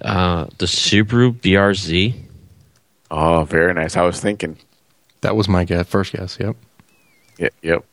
uh, 0.03 0.47
the 0.59 0.67
Subaru 0.67 1.33
BRZ, 1.33 2.15
Oh, 3.11 3.45
very 3.45 3.73
nice. 3.75 3.97
I 3.97 4.03
was 4.03 4.21
thinking. 4.21 4.59
That 5.23 5.35
was 5.35 5.49
my 5.49 5.65
guess. 5.65 5.87
First 5.89 6.13
guess. 6.13 6.37
Yep. 6.41 6.57
Yep. 7.39 7.55
Yep. 7.63 7.85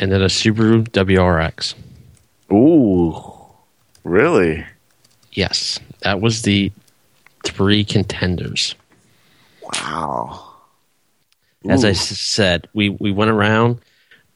and 0.00 0.10
then 0.12 0.22
a 0.22 0.26
Subaru 0.26 0.88
WRX. 0.88 1.74
Ooh. 2.52 3.22
Really? 4.04 4.64
Yes, 5.32 5.78
that 6.00 6.20
was 6.20 6.42
the 6.42 6.72
three 7.44 7.84
contenders. 7.84 8.74
Wow. 9.62 10.44
As 11.68 11.84
I 11.84 11.90
Ooh. 11.90 11.94
said, 11.94 12.68
we, 12.72 12.88
we 12.88 13.12
went 13.12 13.30
around 13.30 13.80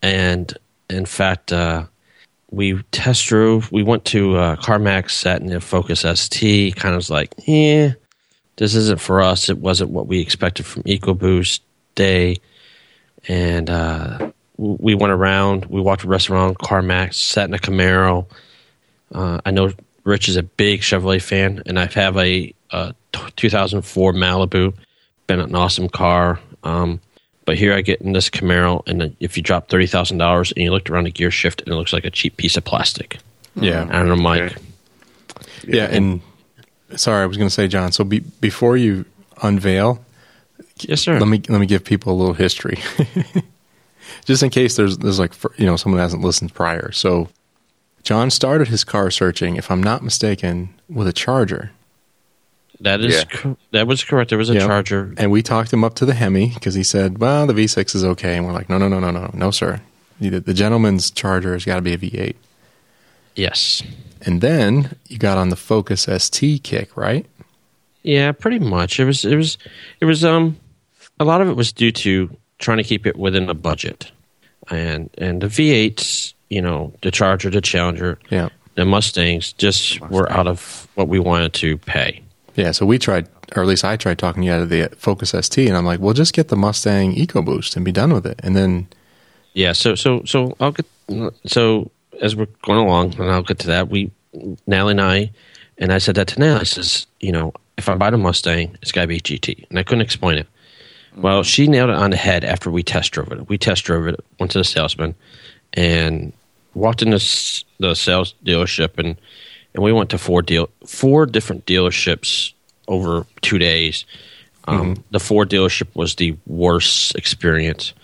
and, 0.02 0.52
in 0.90 1.06
fact, 1.06 1.52
uh, 1.52 1.86
we 2.50 2.82
test 2.92 3.26
drove. 3.26 3.72
We 3.72 3.82
went 3.82 4.04
to 4.06 4.36
uh, 4.36 4.56
CarMax, 4.56 5.12
sat 5.12 5.40
in 5.40 5.46
the 5.46 5.60
Focus 5.60 6.00
ST. 6.00 6.76
Kind 6.76 6.94
of 6.94 6.98
was 6.98 7.10
like, 7.10 7.34
eh, 7.46 7.92
this 8.56 8.74
isn't 8.74 9.00
for 9.00 9.22
us. 9.22 9.48
It 9.48 9.58
wasn't 9.58 9.90
what 9.90 10.06
we 10.06 10.20
expected 10.20 10.66
from 10.66 10.82
EcoBoost 10.82 11.60
Day. 11.94 12.36
And 13.26 13.70
uh, 13.70 14.32
we 14.56 14.94
went 14.94 15.12
around. 15.12 15.66
We 15.66 15.80
walked 15.80 16.02
the 16.02 16.08
rest 16.08 16.28
around 16.28 16.58
CarMax, 16.58 17.14
sat 17.14 17.48
in 17.48 17.54
a 17.54 17.58
Camaro. 17.58 18.26
Uh, 19.12 19.40
I 19.44 19.50
know 19.50 19.72
Rich 20.04 20.28
is 20.28 20.36
a 20.36 20.42
big 20.42 20.80
Chevrolet 20.80 21.22
fan, 21.22 21.62
and 21.66 21.78
I 21.78 21.86
have 21.86 22.16
a, 22.16 22.54
uh 22.72 22.92
t- 23.12 23.20
2004 23.36 24.12
Malibu. 24.12 24.74
Been 25.26 25.40
an 25.40 25.54
awesome 25.54 25.88
car. 25.88 26.40
Um, 26.64 27.00
But 27.44 27.58
here 27.58 27.74
I 27.74 27.80
get 27.82 28.00
in 28.00 28.12
this 28.12 28.30
Camaro, 28.30 28.82
and 28.86 29.16
if 29.20 29.36
you 29.36 29.42
drop 29.42 29.68
thirty 29.68 29.86
thousand 29.86 30.18
dollars 30.18 30.52
and 30.52 30.62
you 30.64 30.70
looked 30.70 30.88
around 30.90 31.04
the 31.04 31.10
gear 31.10 31.30
shift, 31.30 31.60
and 31.62 31.72
it 31.72 31.76
looks 31.76 31.92
like 31.92 32.04
a 32.04 32.10
cheap 32.10 32.36
piece 32.36 32.56
of 32.56 32.64
plastic. 32.64 33.18
Yeah. 33.56 33.82
And 33.82 34.10
I'm 34.12 34.22
like, 34.22 34.42
Okay. 34.42 34.56
Yeah, 35.66 35.84
and 35.90 36.20
sorry, 36.96 37.22
I 37.22 37.26
was 37.26 37.36
going 37.36 37.48
to 37.48 37.54
say, 37.54 37.68
John. 37.68 37.92
So 37.92 38.04
be, 38.04 38.20
before 38.40 38.76
you 38.76 39.04
unveil, 39.42 40.04
yes, 40.80 41.00
sir. 41.02 41.18
let 41.18 41.28
me 41.28 41.42
let 41.48 41.60
me 41.60 41.66
give 41.66 41.84
people 41.84 42.12
a 42.12 42.16
little 42.16 42.34
history, 42.34 42.78
just 44.24 44.42
in 44.42 44.50
case 44.50 44.76
there's 44.76 44.98
there's 44.98 45.18
like 45.18 45.32
for- 45.34 45.52
you 45.56 45.66
know 45.66 45.76
someone 45.76 46.00
hasn't 46.00 46.22
listened 46.22 46.54
prior. 46.54 46.92
So 46.92 47.28
John 48.02 48.30
started 48.30 48.68
his 48.68 48.84
car 48.84 49.10
searching, 49.10 49.56
if 49.56 49.70
I'm 49.70 49.82
not 49.82 50.02
mistaken, 50.02 50.70
with 50.88 51.06
a 51.08 51.12
Charger, 51.12 51.70
That 52.82 53.00
is 53.00 53.14
Yeah. 53.16 53.24
cor- 53.24 53.56
that 53.70 53.86
was 53.86 54.02
correct. 54.04 54.30
There 54.30 54.38
was 54.38 54.50
a 54.50 54.54
Yep. 54.54 54.66
charger. 54.66 55.14
and 55.16 55.30
we 55.30 55.42
talked 55.42 55.72
him 55.72 55.84
up 55.84 55.94
to 55.96 56.04
the 56.04 56.14
Hemi 56.14 56.48
because 56.54 56.74
he 56.74 56.82
said, 56.82 57.18
"Well, 57.18 57.46
the 57.46 57.54
V6 57.54 57.94
is 57.94 58.04
okay," 58.04 58.36
and 58.36 58.44
we're 58.46 58.52
like, 58.52 58.68
"No, 58.68 58.76
no, 58.78 58.88
no, 58.88 58.98
no, 59.00 59.10
no, 59.10 59.30
no, 59.32 59.50
sir. 59.50 59.80
The, 60.20 60.40
the 60.40 60.54
gentleman's 60.54 61.10
Charger 61.10 61.52
has 61.54 61.64
got 61.64 61.76
to 61.76 61.82
be 61.82 61.92
a 61.94 61.98
V8." 61.98 62.34
Yes. 63.34 63.82
And 64.24 64.40
then 64.40 64.96
you 65.08 65.18
got 65.18 65.38
on 65.38 65.48
the 65.48 65.56
Focus 65.56 66.06
ST 66.08 66.62
kick, 66.62 66.96
right? 66.96 67.26
Yeah, 68.02 68.32
pretty 68.32 68.58
much. 68.58 68.98
It 69.00 69.04
was 69.04 69.24
it 69.24 69.36
was 69.36 69.58
it 70.00 70.04
was 70.04 70.24
um 70.24 70.56
a 71.20 71.24
lot 71.24 71.40
of 71.40 71.48
it 71.48 71.56
was 71.56 71.72
due 71.72 71.92
to 71.92 72.36
trying 72.58 72.78
to 72.78 72.84
keep 72.84 73.06
it 73.06 73.16
within 73.16 73.48
a 73.48 73.54
budget. 73.54 74.10
And 74.70 75.08
and 75.18 75.40
the 75.40 75.46
V8s, 75.48 76.34
you 76.50 76.62
know, 76.62 76.92
the 77.02 77.10
Charger, 77.10 77.48
the 77.50 77.60
Challenger, 77.60 78.18
Yeah. 78.30 78.48
the 78.74 78.84
Mustangs 78.84 79.52
just 79.52 80.00
were 80.00 80.30
out 80.32 80.46
of 80.46 80.88
what 80.94 81.08
we 81.08 81.18
wanted 81.18 81.52
to 81.54 81.78
pay. 81.78 82.22
Yeah, 82.54 82.72
so 82.72 82.84
we 82.84 82.98
tried, 82.98 83.28
or 83.56 83.62
at 83.62 83.68
least 83.68 83.84
I 83.84 83.96
tried 83.96 84.18
talking 84.18 84.42
you 84.42 84.52
out 84.52 84.60
of 84.60 84.68
the 84.68 84.88
Focus 84.96 85.34
ST, 85.38 85.66
and 85.66 85.76
I'm 85.76 85.86
like, 85.86 86.00
well, 86.00 86.14
just 86.14 86.34
get 86.34 86.48
the 86.48 86.56
Mustang 86.56 87.14
EcoBoost 87.14 87.76
and 87.76 87.84
be 87.84 87.92
done 87.92 88.12
with 88.12 88.26
it. 88.26 88.38
And 88.42 88.54
then, 88.54 88.88
Yeah, 89.54 89.72
so 89.72 89.94
so 89.94 90.22
so 90.24 90.56
I'll 90.60 90.72
get 90.72 90.86
so 91.46 91.90
as 92.20 92.36
we're 92.36 92.46
going 92.62 92.78
along, 92.78 93.14
and 93.14 93.30
I'll 93.30 93.42
get 93.42 93.58
to 93.60 93.66
that. 93.68 93.88
We 93.88 94.10
Nally 94.66 94.92
and 94.92 95.00
I, 95.00 95.30
and 95.78 95.92
I 95.92 95.98
said 95.98 96.14
that 96.16 96.28
to 96.28 96.40
Nally. 96.40 96.60
I 96.60 96.64
says, 96.64 97.06
you 97.20 97.32
know, 97.32 97.52
if 97.76 97.88
I 97.88 97.94
buy 97.94 98.10
the 98.10 98.18
Mustang, 98.18 98.76
it's 98.82 98.92
got 98.92 99.02
to 99.02 99.06
be 99.06 99.20
GT, 99.20 99.68
and 99.68 99.78
I 99.78 99.82
couldn't 99.82 100.02
explain 100.02 100.38
it. 100.38 100.46
Well, 101.16 101.40
mm-hmm. 101.40 101.46
she 101.46 101.66
nailed 101.66 101.90
it 101.90 101.96
on 101.96 102.10
the 102.10 102.16
head 102.16 102.44
after 102.44 102.70
we 102.70 102.82
test 102.82 103.12
drove 103.12 103.32
it. 103.32 103.48
We 103.48 103.58
test 103.58 103.84
drove 103.84 104.06
it, 104.06 104.24
went 104.38 104.52
to 104.52 104.58
the 104.58 104.64
salesman, 104.64 105.14
and 105.74 106.32
walked 106.74 107.02
in 107.02 107.10
this, 107.10 107.64
the 107.78 107.94
sales 107.94 108.34
dealership, 108.44 108.98
and 108.98 109.16
and 109.74 109.82
we 109.82 109.92
went 109.92 110.10
to 110.10 110.18
four 110.18 110.42
deal 110.42 110.68
four 110.86 111.26
different 111.26 111.66
dealerships 111.66 112.52
over 112.88 113.26
two 113.40 113.58
days. 113.58 114.04
Um, 114.66 115.02
The 115.10 115.20
Ford 115.20 115.50
dealership 115.50 115.88
was 115.94 116.14
the 116.16 116.36
worst 116.46 117.14
experience. 117.16 117.94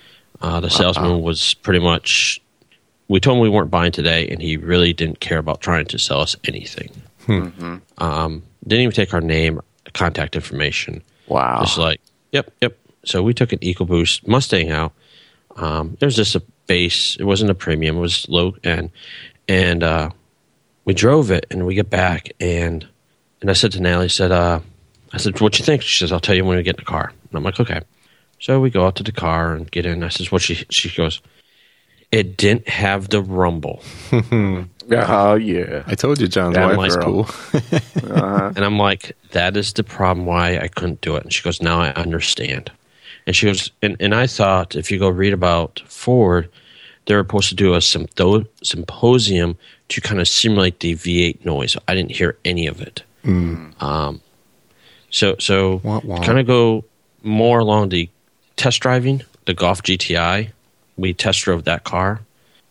Uh, 0.40 0.61
the 0.61 0.70
salesman 0.70 1.23
was 1.23 1.55
pretty 1.55 1.81
much. 1.81 2.40
We 3.09 3.20
told 3.20 3.36
him 3.36 3.43
we 3.43 3.49
weren't 3.49 3.70
buying 3.70 3.93
today, 3.93 4.28
and 4.28 4.40
he 4.43 4.57
really 4.57 4.93
didn't 4.93 5.20
care 5.20 5.39
about 5.39 5.61
trying 5.61 5.86
to 5.86 5.99
sell 5.99 6.20
us 6.20 6.36
anything. 6.45 6.90
Um, 7.99 8.43
didn't 8.66 8.82
even 8.82 8.93
take 8.95 9.15
our 9.15 9.20
name, 9.20 9.61
contact 9.95 10.36
information. 10.36 11.03
Wow. 11.27 11.61
Just 11.62 11.78
like, 11.78 12.01
yep, 12.32 12.53
yep. 12.61 12.77
So 13.05 13.23
we 13.23 13.35
took 13.35 13.53
an 13.53 13.59
EcoBoost 13.61 14.27
Mustang 14.27 14.70
out. 14.70 14.93
Um, 15.57 15.97
it 16.01 16.05
was 16.05 16.16
just 16.16 16.35
a 16.35 16.43
base. 16.66 17.16
It 17.19 17.24
wasn't 17.24 17.51
a 17.51 17.55
premium. 17.55 17.97
It 17.97 18.01
was 18.01 18.28
low 18.28 18.55
end, 18.65 18.90
and 19.49 19.82
uh, 19.82 20.11
we 20.89 20.94
drove 20.94 21.31
it. 21.31 21.44
And 21.51 21.66
we 21.66 21.74
get 21.74 21.90
back, 21.90 22.32
and 22.40 22.89
and 23.43 23.51
I 23.51 23.52
said 23.52 23.73
to 23.73 23.81
Natalie, 23.81 24.06
I 24.06 24.09
said, 24.09 24.32
uh, 24.32 24.60
I 25.12 25.19
said, 25.19 25.39
what 25.40 25.59
you 25.59 25.65
think? 25.65 25.82
She 25.82 25.98
says, 25.98 26.10
I'll 26.10 26.19
tell 26.19 26.35
you 26.35 26.44
when 26.44 26.56
we 26.56 26.62
get 26.62 26.77
in 26.77 26.85
the 26.85 26.90
car. 26.90 27.12
And 27.28 27.35
I'm 27.35 27.44
like, 27.44 27.60
okay. 27.60 27.82
So 28.40 28.59
we 28.59 28.70
go 28.70 28.86
out 28.86 28.97
to 28.97 29.02
the 29.02 29.12
car 29.12 29.52
and 29.52 29.70
get 29.70 29.85
in. 29.85 30.02
I 30.02 30.09
says, 30.09 30.32
what 30.32 30.40
she? 30.43 30.55
She 30.70 30.89
goes, 30.97 31.20
it 32.10 32.36
didn't 32.39 32.69
have 32.69 33.10
the 33.10 33.23
rumble. 33.23 33.82
Oh 34.90 35.35
yeah. 35.35 35.82
I 35.86 35.94
told 35.94 36.19
you 36.19 36.28
John's 36.28 36.55
That 36.55 36.69
wife 36.69 36.78
was 36.78 36.97
girl. 36.97 37.24
cool. 37.24 37.28
And 38.56 38.65
I'm 38.65 38.78
like, 38.78 39.15
that 39.32 39.55
is 39.55 39.74
the 39.74 39.85
problem 39.85 40.24
why 40.24 40.56
I 40.56 40.69
couldn't 40.69 41.02
do 41.02 41.15
it. 41.16 41.24
And 41.24 41.31
she 41.31 41.43
goes, 41.43 41.60
now 41.60 41.78
I 41.82 41.90
understand. 41.93 42.73
And 43.27 43.36
she 43.36 43.44
goes, 43.44 43.70
and, 43.82 43.98
and 44.01 44.15
I 44.15 44.27
thought 44.27 44.74
if 44.77 44.90
you 44.90 44.98
go 44.98 45.10
read 45.10 45.35
about 45.35 45.82
Ford, 45.85 46.48
they 47.09 47.14
were 47.16 47.22
supposed 47.22 47.48
to 47.48 47.55
do 47.55 47.74
a 47.74 47.80
symposer 47.80 49.55
to 49.89 50.01
kind 50.02 50.20
of 50.20 50.28
simulate 50.28 50.80
the 50.80 50.94
V8 50.94 51.43
noise. 51.43 51.74
I 51.89 51.94
didn't 51.94 52.12
hear 52.12 52.36
any 52.44 52.66
of 52.66 52.82
it. 52.82 53.02
Um, 53.80 54.20
so 55.10 55.36
so 55.39 55.80
kind 56.24 56.39
of 56.39 56.47
go 56.47 56.85
more 57.22 57.60
along 57.60 57.89
the 57.89 58.10
test 58.56 58.80
driving 58.80 59.22
the 59.47 59.55
Golf 59.55 59.82
GTI. 59.82 60.51
We 60.98 61.14
test 61.14 61.40
drove 61.40 61.64
that 61.64 61.85
car. 61.85 62.20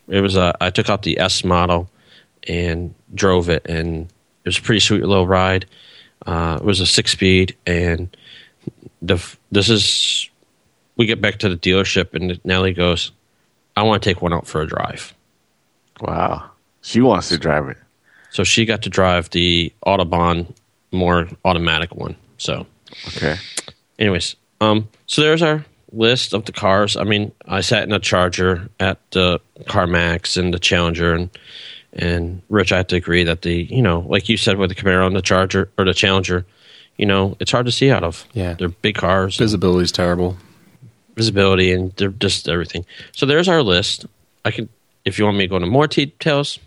It 0.06 0.20
was 0.20 0.36
a 0.36 0.56
I 0.60 0.70
took 0.70 0.88
out 0.88 1.02
the 1.02 1.18
S 1.18 1.42
model 1.42 1.90
and 2.46 2.94
drove 3.12 3.48
it, 3.48 3.66
and 3.66 4.04
it 4.04 4.46
was 4.46 4.58
a 4.58 4.62
pretty 4.62 4.80
sweet 4.80 5.02
little 5.02 5.26
ride. 5.26 5.66
Uh, 6.24 6.58
it 6.60 6.64
was 6.64 6.78
a 6.78 6.86
six 6.86 7.10
speed, 7.10 7.56
and 7.66 8.16
the 9.02 9.18
this 9.50 9.68
is 9.68 10.30
we 10.96 11.06
get 11.06 11.20
back 11.20 11.38
to 11.40 11.48
the 11.48 11.56
dealership, 11.56 12.14
and 12.14 12.40
Nellie 12.44 12.72
goes, 12.72 13.10
"I 13.78 13.82
want 13.82 14.02
to 14.02 14.08
take 14.08 14.20
one 14.22 14.32
out 14.32 14.46
for 14.46 14.60
a 14.60 14.66
drive." 14.66 15.14
Wow. 16.00 16.50
She 16.82 17.00
wants 17.00 17.28
to 17.30 17.38
drive 17.38 17.68
it. 17.68 17.76
So 18.30 18.44
she 18.44 18.64
got 18.64 18.82
to 18.82 18.90
drive 18.90 19.30
the 19.30 19.72
Autobahn 19.86 20.54
more 20.92 21.28
automatic 21.44 21.94
one. 21.94 22.16
So 22.38 22.66
Okay. 23.16 23.36
anyways, 23.98 24.36
um, 24.60 24.88
so 25.06 25.22
there's 25.22 25.42
our 25.42 25.64
list 25.92 26.34
of 26.34 26.44
the 26.44 26.52
cars. 26.52 26.96
I 26.96 27.04
mean, 27.04 27.32
I 27.46 27.60
sat 27.62 27.82
in 27.84 27.92
a 27.92 27.98
Charger 27.98 28.68
at 28.78 28.98
the 29.10 29.40
CarMax 29.64 30.36
and 30.36 30.52
the 30.54 30.58
Challenger, 30.58 31.14
and 31.14 31.30
and 31.92 32.42
Rich, 32.48 32.70
I 32.72 32.76
have 32.78 32.86
to 32.88 32.96
agree 32.96 33.24
that 33.24 33.42
the 33.42 33.54
you 33.64 33.82
know, 33.82 34.00
like 34.08 34.28
you 34.28 34.36
said 34.36 34.56
with 34.58 34.68
the 34.70 34.74
Camaro 34.76 35.06
and 35.06 35.16
the 35.16 35.22
Charger 35.22 35.70
or 35.78 35.84
the 35.84 35.94
Challenger, 35.94 36.44
you 36.96 37.06
know, 37.06 37.36
it's 37.40 37.50
hard 37.50 37.66
to 37.66 37.72
see 37.72 37.90
out 37.90 38.04
of. 38.04 38.26
Yeah. 38.34 38.54
they're 38.54 38.68
big 38.68 38.94
cars, 38.96 39.36
Visibility's 39.36 39.92
terrible. 39.92 40.36
Visibility, 41.18 41.72
and 41.72 41.92
they're 41.96 42.08
just 42.08 42.48
everything. 42.48 42.86
So 43.12 43.26
there's 43.26 43.48
our 43.48 43.62
list. 43.62 44.06
I 44.46 44.50
can, 44.50 44.70
if 45.04 45.18
you 45.18 45.26
want 45.26 45.36
me 45.36 45.44
to 45.44 45.48
go 45.48 45.56
into 45.56 45.68
more 45.68 45.86
details, 45.86 46.58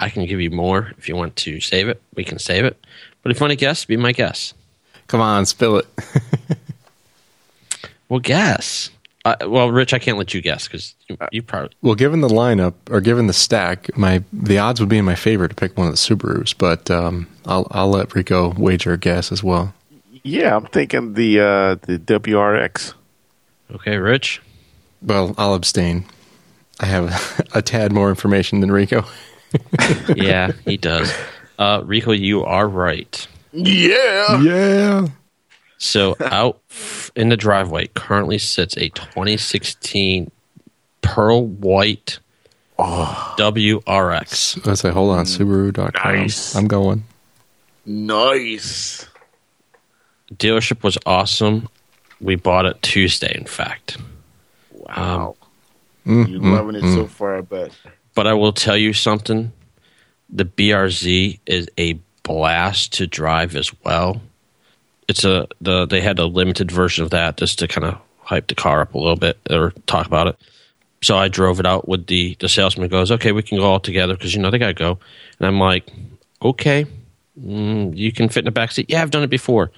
I 0.00 0.10
can 0.10 0.26
give 0.26 0.40
you 0.40 0.50
more. 0.50 0.92
If 0.98 1.08
you 1.08 1.14
want 1.14 1.36
to 1.36 1.60
save 1.60 1.88
it, 1.88 2.02
we 2.16 2.24
can 2.24 2.40
save 2.40 2.64
it. 2.64 2.84
But 3.22 3.30
if 3.30 3.38
you 3.38 3.44
want 3.44 3.52
to 3.52 3.56
guess, 3.56 3.84
be 3.84 3.96
my 3.96 4.10
guess. 4.10 4.52
Come 5.06 5.20
on, 5.20 5.46
spill 5.46 5.76
it. 5.76 5.86
Well, 8.08 8.20
guess. 8.20 8.90
Uh, 9.24 9.36
well, 9.46 9.70
Rich, 9.70 9.94
I 9.94 9.98
can't 9.98 10.18
let 10.18 10.34
you 10.34 10.42
guess 10.42 10.68
because 10.68 10.94
you, 11.08 11.16
you 11.32 11.42
probably. 11.42 11.70
Well, 11.80 11.94
given 11.94 12.20
the 12.20 12.28
lineup 12.28 12.74
or 12.90 13.00
given 13.00 13.26
the 13.26 13.32
stack, 13.32 13.96
my 13.96 14.22
the 14.32 14.58
odds 14.58 14.80
would 14.80 14.88
be 14.88 14.98
in 14.98 15.04
my 15.04 15.14
favor 15.14 15.48
to 15.48 15.54
pick 15.54 15.78
one 15.78 15.86
of 15.86 15.94
the 15.94 15.96
Subarus, 15.96 16.54
but 16.56 16.90
um, 16.90 17.26
I'll 17.46 17.66
I'll 17.70 17.88
let 17.88 18.14
Rico 18.14 18.52
wager 18.54 18.92
a 18.92 18.98
guess 18.98 19.32
as 19.32 19.42
well. 19.42 19.72
Yeah, 20.22 20.54
I'm 20.54 20.66
thinking 20.66 21.14
the 21.14 21.40
uh, 21.40 21.74
the 21.86 21.98
WRX. 21.98 22.92
Okay, 23.72 23.96
Rich. 23.96 24.42
Well, 25.02 25.34
I'll 25.38 25.54
abstain. 25.54 26.04
I 26.80 26.86
have 26.86 27.46
a 27.54 27.62
tad 27.62 27.92
more 27.92 28.08
information 28.08 28.60
than 28.60 28.70
Rico. 28.72 29.04
Yeah, 30.16 30.50
he 30.64 30.76
does. 30.76 31.12
Uh, 31.58 31.82
Rico, 31.84 32.10
you 32.10 32.42
are 32.44 32.66
right. 32.66 33.26
Yeah. 33.52 34.40
Yeah. 34.42 35.06
So 35.78 36.16
out 36.20 36.60
in 37.14 37.28
the 37.28 37.36
driveway 37.36 37.86
currently 37.94 38.38
sits 38.38 38.76
a 38.76 38.88
2016 38.88 40.30
pearl 41.02 41.46
white 41.46 42.18
WRX. 42.78 44.66
Let's 44.66 44.80
say, 44.80 44.90
hold 44.90 45.10
on, 45.16 45.24
Subaru.com. 45.26 46.14
Nice. 46.16 46.56
I'm 46.56 46.66
going. 46.66 47.04
Nice. 47.86 49.06
Dealership 50.32 50.82
was 50.82 50.98
awesome. 51.06 51.68
We 52.20 52.36
bought 52.36 52.66
it 52.66 52.80
Tuesday, 52.82 53.34
in 53.36 53.44
fact. 53.44 53.98
Wow. 54.72 55.36
Mm, 56.06 56.28
You're 56.28 56.40
mm, 56.40 56.52
loving 56.52 56.76
it 56.76 56.82
mm. 56.82 56.94
so 56.94 57.06
far, 57.06 57.42
but. 57.42 57.72
But 58.14 58.26
I 58.26 58.34
will 58.34 58.52
tell 58.52 58.76
you 58.76 58.92
something. 58.92 59.52
The 60.30 60.44
BRZ 60.44 61.38
is 61.46 61.68
a 61.78 61.98
blast 62.22 62.92
to 62.94 63.06
drive 63.06 63.56
as 63.56 63.72
well. 63.84 64.20
It's 65.06 65.24
a 65.24 65.46
the 65.60 65.86
they 65.86 66.00
had 66.00 66.18
a 66.18 66.26
limited 66.26 66.70
version 66.70 67.04
of 67.04 67.10
that 67.10 67.36
just 67.36 67.58
to 67.58 67.68
kind 67.68 67.84
of 67.86 67.98
hype 68.20 68.46
the 68.48 68.54
car 68.54 68.80
up 68.80 68.94
a 68.94 68.98
little 68.98 69.16
bit 69.16 69.38
or 69.50 69.72
talk 69.86 70.06
about 70.06 70.28
it. 70.28 70.36
So 71.02 71.16
I 71.16 71.28
drove 71.28 71.60
it 71.60 71.66
out 71.66 71.86
with 71.86 72.06
the 72.06 72.36
the 72.40 72.48
salesman 72.48 72.88
goes, 72.88 73.12
okay, 73.12 73.32
we 73.32 73.42
can 73.42 73.58
go 73.58 73.64
all 73.64 73.80
together 73.80 74.14
because 74.14 74.34
you 74.34 74.40
know 74.40 74.50
they 74.50 74.58
gotta 74.58 74.72
go. 74.72 74.98
And 75.38 75.46
I'm 75.46 75.60
like, 75.60 75.90
okay, 76.42 76.86
mm, 77.38 77.94
you 77.94 78.10
can 78.12 78.28
fit 78.28 78.40
in 78.40 78.44
the 78.46 78.50
back 78.50 78.72
seat. 78.72 78.86
Yeah, 78.88 79.02
I've 79.02 79.10
done 79.10 79.22
it 79.22 79.30
before. 79.30 79.70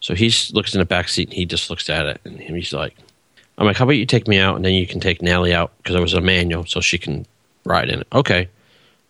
So 0.00 0.14
he 0.14 0.32
looks 0.52 0.74
in 0.74 0.78
the 0.78 0.84
back 0.84 1.08
seat 1.08 1.28
and 1.28 1.34
he 1.34 1.46
just 1.46 1.70
looks 1.70 1.88
at 1.90 2.06
it 2.06 2.20
and 2.24 2.38
he's 2.38 2.72
like, 2.72 2.94
I'm 3.58 3.66
like, 3.66 3.76
how 3.76 3.84
about 3.84 3.92
you 3.96 4.06
take 4.06 4.28
me 4.28 4.38
out 4.38 4.56
and 4.56 4.64
then 4.64 4.74
you 4.74 4.86
can 4.86 5.00
take 5.00 5.22
Nally 5.22 5.54
out 5.54 5.72
because 5.78 5.96
it 5.96 6.00
was 6.00 6.14
a 6.14 6.20
manual 6.20 6.66
so 6.66 6.80
she 6.80 6.98
can 6.98 7.26
ride 7.64 7.88
in 7.88 8.00
it. 8.00 8.06
Okay. 8.12 8.48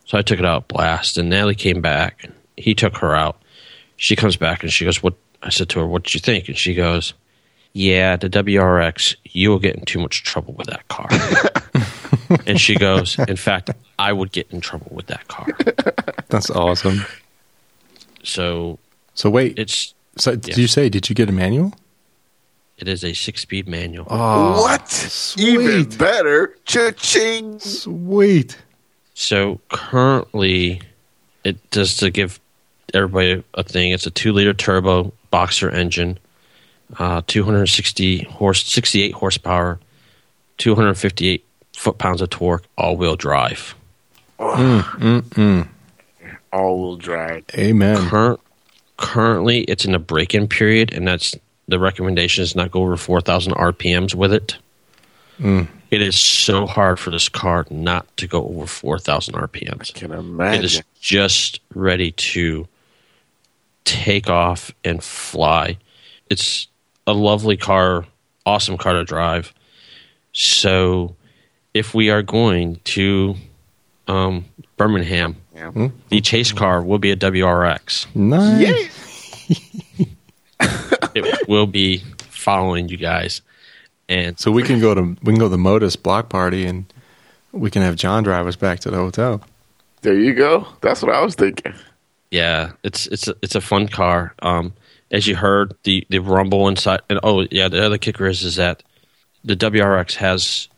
So 0.04 0.16
I 0.16 0.22
took 0.22 0.38
it 0.38 0.44
out 0.44 0.68
blast 0.68 1.18
and 1.18 1.28
Nally 1.28 1.54
came 1.54 1.80
back. 1.80 2.30
He 2.56 2.74
took 2.74 2.96
her 2.98 3.14
out. 3.14 3.42
She 3.96 4.14
comes 4.14 4.36
back 4.36 4.62
and 4.62 4.72
she 4.72 4.84
goes, 4.84 5.02
What 5.02 5.14
I 5.42 5.50
said 5.50 5.68
to 5.70 5.80
her, 5.80 5.86
What 5.86 6.04
did 6.04 6.14
you 6.14 6.20
think? 6.20 6.48
And 6.48 6.56
she 6.56 6.74
goes, 6.74 7.12
Yeah, 7.72 8.16
the 8.16 8.30
WRX, 8.30 9.16
you 9.24 9.50
will 9.50 9.58
get 9.58 9.74
in 9.74 9.84
too 9.84 9.98
much 9.98 10.22
trouble 10.22 10.54
with 10.54 10.68
that 10.68 10.86
car. 10.88 11.08
and 12.46 12.60
she 12.60 12.76
goes, 12.76 13.18
In 13.26 13.36
fact, 13.36 13.70
I 13.98 14.12
would 14.12 14.30
get 14.30 14.50
in 14.52 14.60
trouble 14.60 14.88
with 14.92 15.08
that 15.08 15.26
car. 15.26 15.46
That's 16.28 16.50
awesome. 16.50 17.04
So 18.22 18.78
So 19.14 19.28
wait, 19.28 19.58
it's 19.58 19.94
so 20.16 20.36
did 20.36 20.56
you 20.56 20.66
say 20.66 20.88
did 20.88 21.08
you 21.08 21.14
get 21.14 21.28
a 21.28 21.32
manual? 21.32 21.72
it 22.78 22.88
is 22.88 23.02
a 23.04 23.14
six 23.14 23.40
speed 23.40 23.66
manual. 23.66 24.06
Oh, 24.10 24.60
what? 24.62 25.34
Even 25.38 25.84
sweet. 25.84 25.98
better. 25.98 26.54
Cha-ching. 26.66 27.58
Sweet. 27.58 28.58
So 29.14 29.60
currently, 29.70 30.82
it 31.42 31.56
just 31.70 32.00
to 32.00 32.10
give 32.10 32.38
everybody 32.92 33.42
a 33.54 33.62
thing. 33.62 33.92
It's 33.92 34.06
a 34.06 34.10
two 34.10 34.32
liter 34.32 34.52
turbo 34.52 35.12
boxer 35.30 35.70
engine, 35.70 36.18
uh, 36.98 37.22
260 37.26 38.24
horse, 38.24 38.62
68 38.64 39.14
horsepower, 39.14 39.80
258 40.58 41.44
foot 41.74 41.96
pounds 41.98 42.20
of 42.20 42.28
torque, 42.28 42.64
all 42.76 42.96
wheel 42.96 43.16
drive. 43.16 43.74
Mm-mm. 44.38 45.68
All-wheel 46.52 46.96
drive. 46.96 47.44
Amen. 47.54 48.08
Current, 48.08 48.40
currently, 48.96 49.60
it's 49.62 49.84
in 49.84 49.94
a 49.94 49.98
break 49.98 50.34
in 50.34 50.48
period, 50.48 50.92
and 50.92 51.06
that's 51.06 51.34
the 51.68 51.78
recommendation 51.78 52.42
is 52.42 52.54
not 52.54 52.70
go 52.70 52.82
over 52.82 52.96
4,000 52.96 53.52
RPMs 53.54 54.14
with 54.14 54.32
it. 54.32 54.56
It 55.90 56.02
is 56.02 56.20
so 56.20 56.66
hard 56.66 56.98
for 56.98 57.10
this 57.10 57.28
car 57.28 57.66
not 57.70 58.16
to 58.16 58.26
go 58.26 58.46
over 58.46 58.66
4,000 58.66 59.34
RPMs. 59.34 59.94
I 59.94 59.98
can 59.98 60.12
imagine. 60.12 60.60
It 60.60 60.64
is 60.64 60.82
just 61.00 61.60
ready 61.74 62.12
to 62.12 62.66
take 63.84 64.28
off 64.28 64.72
and 64.84 65.02
fly. 65.02 65.78
It's 66.28 66.66
a 67.06 67.12
lovely 67.12 67.56
car, 67.56 68.06
awesome 68.44 68.78
car 68.78 68.94
to 68.94 69.04
drive. 69.04 69.52
So, 70.32 71.14
if 71.72 71.94
we 71.94 72.10
are 72.10 72.22
going 72.22 72.80
to 72.84 73.36
um, 74.08 74.44
Birmingham, 74.76 75.36
Yeah. 75.56 75.88
the 76.10 76.20
chase 76.20 76.52
car 76.52 76.82
will 76.82 76.98
be 76.98 77.10
a 77.10 77.16
WRX. 77.16 78.14
Nice. 78.14 79.04
It 81.14 81.48
will 81.48 81.66
be 81.66 81.98
following 82.18 82.88
you 82.88 82.96
guys, 82.98 83.40
and 84.08 84.38
So 84.38 84.50
we 84.50 84.62
can 84.62 84.80
go 84.80 84.94
to 84.94 85.02
we 85.22 85.32
can 85.32 85.38
go 85.38 85.46
to 85.46 85.48
the 85.50 85.58
Modus 85.58 85.96
block 85.96 86.28
party 86.28 86.66
and 86.66 86.84
we 87.52 87.70
can 87.70 87.82
have 87.82 87.96
John 87.96 88.22
drive 88.22 88.46
us 88.46 88.56
back 88.56 88.80
to 88.80 88.90
the 88.90 88.96
hotel. 88.98 89.42
There 90.02 90.18
you 90.18 90.34
go. 90.34 90.66
That's 90.82 91.02
what 91.02 91.14
I 91.14 91.22
was 91.22 91.34
thinking. 91.34 91.72
yeah, 92.30 92.72
it's 92.82 93.06
it's 93.06 93.28
a, 93.28 93.34
it's 93.42 93.54
a 93.54 93.60
fun 93.60 93.88
car. 93.88 94.34
Um, 94.42 94.74
as 95.10 95.26
you 95.26 95.36
heard, 95.36 95.74
the 95.84 96.06
the 96.10 96.18
rumble 96.18 96.68
inside, 96.68 97.00
and 97.08 97.18
oh 97.22 97.46
yeah, 97.50 97.68
the 97.68 97.84
other 97.84 97.98
kicker 97.98 98.26
is 98.26 98.42
is 98.42 98.56
that 98.56 98.82
the 99.44 99.56
WRX 99.56 100.16
has 100.16 100.68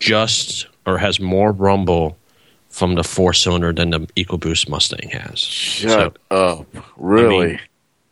just 0.00 0.66
or 0.86 0.98
has 0.98 1.20
more 1.20 1.52
rumble 1.52 2.16
from 2.74 2.96
the 2.96 3.04
four 3.04 3.32
cylinder 3.32 3.72
than 3.72 3.90
the 3.90 4.00
EcoBoost 4.16 4.68
Mustang 4.68 5.08
has. 5.10 5.38
Shut 5.38 6.16
So, 6.30 6.66
up. 6.74 6.84
Really? 6.96 7.46
mean- 7.48 7.60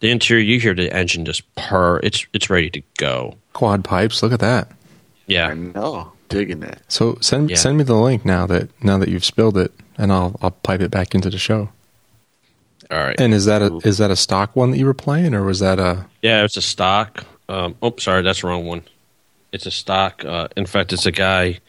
the 0.00 0.10
interior, 0.10 0.42
you 0.42 0.58
hear 0.60 0.74
the 0.74 0.92
engine 0.92 1.24
just 1.24 1.42
purr. 1.54 2.00
It's 2.02 2.26
it's 2.32 2.48
ready 2.50 2.70
to 2.70 2.82
go. 2.98 3.36
Quad 3.52 3.84
pipes. 3.84 4.20
Look 4.22 4.32
at 4.32 4.40
that. 4.40 4.68
Yeah, 5.28 5.48
I 5.48 5.54
know. 5.54 6.12
Digging 6.28 6.58
that. 6.60 6.80
So 6.88 7.18
send 7.20 7.50
Yeah. 7.50 7.56
send 7.56 7.78
me 7.78 7.84
the 7.84 7.94
link 7.96 8.24
now 8.24 8.46
that 8.46 8.68
now 8.82 8.98
that 8.98 9.08
you've 9.08 9.24
spilled 9.24 9.56
it, 9.56 9.70
and 9.98 10.12
I'll 10.12 10.36
I'll 10.42 10.50
pipe 10.50 10.80
it 10.80 10.90
back 10.90 11.14
into 11.14 11.30
the 11.30 11.38
show. 11.38 11.68
all 12.90 12.98
right. 12.98 13.20
And 13.20 13.32
is 13.32 13.44
that 13.44 13.62
a 13.62 13.78
is 13.84 13.98
that 13.98 14.10
a 14.10 14.16
stock 14.16 14.56
one 14.56 14.72
that 14.72 14.78
you 14.78 14.86
were 14.86 14.94
playing, 14.94 15.34
or 15.34 15.44
was 15.44 15.60
that 15.60 15.78
a 15.78 16.06
Yeah, 16.20 16.42
it's 16.44 16.56
a 16.56 16.62
stock. 16.62 17.24
Um, 17.48 17.76
oh, 17.82 17.94
sorry, 17.98 18.22
that's 18.22 18.40
the 18.42 18.48
wrong 18.48 18.66
one. 18.66 18.82
It's 19.52 19.66
a 19.66 19.70
stock. 19.70 20.24
Uh, 20.24 20.48
in 20.56 20.66
fact, 20.66 20.92
it's 20.92 21.06
a 21.06 21.12
guy. 21.12 21.60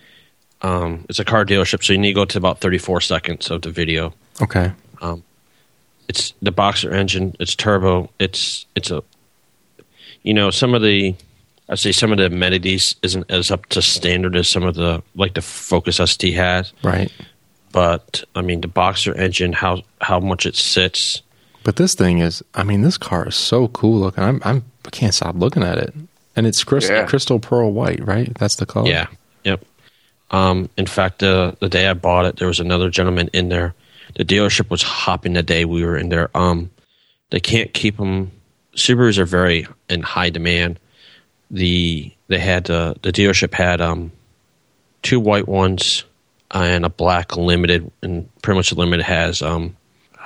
Um, 0.64 1.06
it's 1.10 1.20
a 1.20 1.26
car 1.26 1.46
dealership, 1.46 1.84
so 1.84 1.94
you 1.94 2.00
need 2.00 2.10
to 2.10 2.14
go 2.16 2.26
to 2.26 2.38
about 2.38 2.62
34 2.62 3.02
seconds 3.02 3.52
of 3.52 3.62
the 3.64 3.70
video. 3.72 4.14
okay? 4.42 4.72
It's 6.10 6.34
the 6.42 6.52
boxer 6.52 6.94
engine. 6.94 7.36
It's 7.40 7.56
turbo. 7.56 8.10
It's 8.20 8.66
it's 8.76 8.92
a. 8.92 9.04
You 10.24 10.34
know, 10.34 10.52
some 10.52 10.74
of 10.74 10.82
the, 10.82 11.16
I 11.70 11.76
say 11.76 11.92
some 11.94 12.12
of 12.12 12.18
the 12.18 12.26
amenities 12.26 12.96
isn't 13.04 13.30
as 13.32 13.52
up 13.52 13.66
to 13.68 13.82
standard 13.82 14.36
as 14.36 14.48
some 14.50 14.64
of 14.64 14.76
the 14.76 15.02
like 15.16 15.34
the 15.34 15.42
Focus 15.42 15.98
ST 15.98 16.34
has, 16.36 16.74
Right. 16.84 17.12
but 17.72 18.24
I 18.36 18.42
mean 18.42 18.62
the 18.62 18.68
boxer 18.68 19.14
engine, 19.16 19.54
how 19.54 19.84
how 20.02 20.20
much 20.20 20.46
it 20.46 20.56
sits. 20.58 21.22
But 21.64 21.78
this 21.78 21.96
thing 21.96 22.20
is, 22.20 22.44
I 22.54 22.64
mean, 22.64 22.82
this 22.82 22.98
car 22.98 23.28
is 23.28 23.36
so 23.36 23.70
cool 23.70 24.00
looking. 24.00 24.24
I'm, 24.26 24.42
I'm 24.44 24.64
I 24.86 24.90
can't 24.90 25.14
stop 25.14 25.36
looking 25.36 25.64
at 25.64 25.78
it, 25.78 25.94
and 26.36 26.46
it's 26.46 26.64
crystal, 26.66 26.96
Yeah. 26.98 27.06
crystal 27.06 27.40
pearl 27.40 27.72
white, 27.72 28.06
right? 28.06 28.34
That's 28.38 28.58
the 28.58 28.66
color. 28.66 28.90
Yeah. 28.90 29.08
Yep. 29.46 29.64
Um, 30.34 30.68
in 30.78 30.88
fact, 30.88 31.20
the 31.20 31.56
the 31.60 31.70
day 31.70 31.88
I 31.88 31.94
bought 31.94 32.26
it, 32.26 32.38
there 32.38 32.48
was 32.48 32.60
another 32.60 32.90
gentleman 32.90 33.30
in 33.32 33.50
there. 33.50 33.76
The 34.16 34.26
dealership 34.26 34.70
was 34.70 34.82
hopping 34.82 35.34
the 35.34 35.44
day 35.44 35.64
we 35.64 35.86
were 35.86 35.96
in 35.96 36.10
there. 36.10 36.30
Um, 36.36 36.72
they 37.30 37.40
can't 37.40 37.74
keep 37.74 37.98
them. 37.98 38.32
Subarus 38.76 39.20
are 39.20 39.26
very 39.26 39.68
in 39.88 40.02
high 40.02 40.32
demand. 40.32 40.80
The 41.52 42.12
they 42.28 42.40
had 42.40 42.70
uh, 42.70 42.96
the 43.04 43.12
dealership 43.12 43.54
had 43.54 43.80
um, 43.80 44.12
two 45.04 45.20
white 45.20 45.48
ones 45.48 46.04
and 46.50 46.84
a 46.84 46.90
black 46.90 47.38
limited, 47.38 47.92
and 48.02 48.28
pretty 48.42 48.58
much 48.58 48.72
the 48.72 48.76
limited 48.76 49.04
has 49.04 49.44
um, 49.44 49.78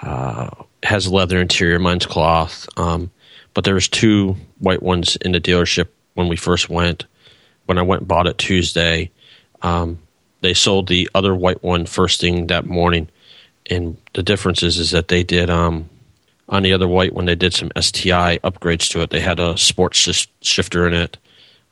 uh, 0.02 0.50
has 0.84 1.12
leather 1.12 1.42
interior. 1.42 1.80
Mine's 1.80 2.06
cloth. 2.06 2.68
Um, 2.78 3.12
but 3.54 3.66
there 3.66 3.74
was 3.74 3.90
two 3.90 4.38
white 4.60 4.84
ones 4.84 5.18
in 5.18 5.34
the 5.34 5.42
dealership 5.42 5.90
when 6.14 6.30
we 6.30 6.38
first 6.38 6.70
went 6.70 7.06
when 7.68 7.78
I 7.78 7.84
went 7.84 8.02
and 8.02 8.08
bought 8.08 8.28
it 8.28 8.38
Tuesday, 8.38 9.12
um, 9.62 10.00
they 10.42 10.54
sold 10.54 10.88
the 10.88 11.10
other 11.16 11.36
white 11.36 11.64
one 11.64 11.86
first 11.86 12.22
thing 12.22 12.48
that 12.48 12.66
morning. 12.66 13.10
And 13.70 13.98
the 14.14 14.24
difference 14.24 14.64
is, 14.64 14.78
is 14.78 14.92
that 14.92 15.10
they 15.10 15.24
did 15.24 15.50
um, 15.50 15.90
on 16.50 16.64
the 16.64 16.74
other 16.74 16.88
white 16.88 17.14
one, 17.14 17.26
they 17.26 17.36
did 17.36 17.54
some 17.54 17.72
STI 17.80 18.38
upgrades 18.40 18.90
to 18.92 19.02
it. 19.02 19.10
They 19.10 19.20
had 19.20 19.40
a 19.40 19.58
sports 19.58 20.00
shis- 20.00 20.28
shifter 20.42 20.88
in 20.88 20.94
it, 20.94 21.18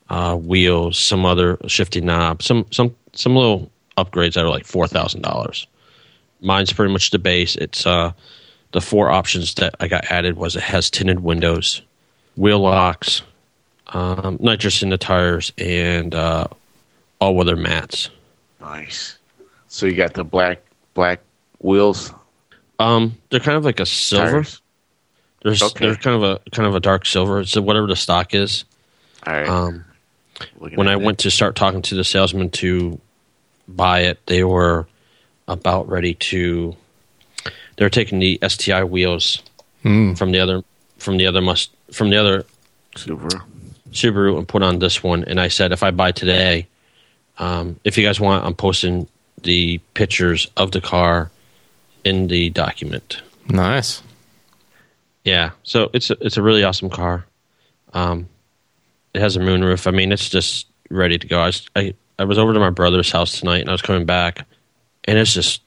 uh, 0.10 0.36
wheels, 0.36 1.00
some 1.00 1.26
other 1.26 1.58
shifting 1.68 2.06
knob, 2.06 2.44
some 2.44 2.66
some 2.72 2.96
some 3.14 3.36
little 3.36 3.72
upgrades 3.98 4.34
that 4.34 4.44
are 4.44 4.50
like 4.50 4.66
four 4.66 4.88
thousand 4.88 5.22
dollars. 5.22 5.68
Mine's 6.42 6.74
pretty 6.74 6.92
much 6.92 7.12
the 7.12 7.20
base. 7.20 7.56
It's 7.56 7.88
uh, 7.88 8.12
the 8.72 8.82
four 8.82 9.10
options 9.10 9.54
that 9.56 9.76
I 9.80 9.88
got 9.88 10.12
added 10.12 10.36
was 10.36 10.56
it 10.56 10.64
has 10.64 10.90
tinted 10.90 11.22
windows, 11.22 11.82
wheel 12.36 12.60
locks, 12.60 13.22
um, 13.88 14.38
nitrous 14.42 14.84
in 14.84 14.90
the 14.90 14.98
tires, 14.98 15.54
and 15.58 16.14
uh, 16.14 16.48
all 17.20 17.36
weather 17.36 17.56
mats. 17.56 18.10
Nice. 18.60 19.18
So 19.68 19.86
you 19.86 19.94
got 19.94 20.14
the 20.14 20.24
black 20.24 20.62
black 20.94 21.20
wheels. 21.60 22.14
Um, 22.80 23.18
they're 23.30 23.40
kind 23.40 23.58
of 23.58 23.66
like 23.66 23.80
a 23.80 23.86
silver. 23.86 24.32
Tires. 24.44 24.62
There's 25.44 25.62
Okay. 25.62 25.86
they're 25.86 25.96
kind 25.96 26.16
of 26.16 26.24
a 26.24 26.50
kind 26.52 26.68
of 26.68 26.76
a 26.76 26.80
dark 26.80 27.06
silver. 27.06 27.40
It's 27.42 27.56
whatever 27.56 27.88
the 27.88 27.96
stock 27.96 28.34
is. 28.34 28.66
All 29.28 29.34
right. 29.34 29.48
Um, 29.48 29.86
Looking 30.60 30.78
when 30.78 30.88
I 30.88 30.94
it. 30.94 31.02
went 31.02 31.20
to 31.20 31.32
start 31.32 31.56
talking 31.56 31.82
to 31.84 31.96
the 31.96 32.04
salesman 32.04 32.50
to 32.52 33.00
buy 33.68 34.02
it, 34.02 34.20
they 34.26 34.44
were 34.44 34.88
about 35.48 35.88
ready 35.90 36.14
to. 36.16 36.76
They're 37.78 37.90
taking 37.90 38.20
the 38.20 38.40
STI 38.42 38.84
wheels 38.84 39.42
Mm. 39.84 40.18
from 40.18 40.32
the 40.32 40.40
other 40.40 40.64
from 40.98 41.18
the 41.18 41.28
other 41.28 41.42
must 41.42 41.70
from 41.92 42.10
the 42.10 42.18
other 42.18 42.46
Super. 42.96 43.28
Subaru 43.92 44.38
and 44.38 44.48
put 44.48 44.64
on 44.64 44.80
this 44.80 45.04
one. 45.04 45.24
And 45.26 45.40
I 45.40 45.48
said, 45.50 45.72
if 45.72 45.84
I 45.84 45.92
buy 45.92 46.12
today, 46.12 46.68
um, 47.38 47.80
if 47.84 47.98
you 47.98 48.06
guys 48.06 48.20
want, 48.20 48.46
I'm 48.46 48.54
posting 48.56 49.08
the 49.44 49.80
pictures 49.94 50.48
of 50.58 50.72
the 50.72 50.82
car 50.82 51.32
in 52.04 52.28
the 52.28 52.50
document. 52.50 53.22
Nice. 53.50 54.02
Yeah, 55.24 55.52
so 55.64 55.90
it's 55.94 56.10
a, 56.12 56.18
it's 56.22 56.38
a 56.38 56.42
really 56.42 56.64
awesome 56.64 56.90
car. 56.90 57.26
Um, 57.94 58.28
it 59.14 59.22
has 59.22 59.36
a 59.36 59.40
moonroof. 59.40 59.88
I 59.88 59.92
mean, 59.92 60.12
it's 60.12 60.30
just 60.30 60.68
ready 60.90 61.18
to 61.18 61.28
go. 61.28 61.40
I 61.40 61.46
was, 61.48 61.68
I, 61.76 61.94
I 62.20 62.26
was 62.26 62.38
over 62.38 62.54
to 62.54 62.60
my 62.60 62.70
brother's 62.70 63.12
house 63.12 63.40
tonight, 63.40 63.62
and 63.62 63.70
I 63.70 63.72
was 63.72 63.82
coming 63.82 64.06
back, 64.06 64.46
and 65.06 65.18
it's 65.18 65.34
just 65.34 65.62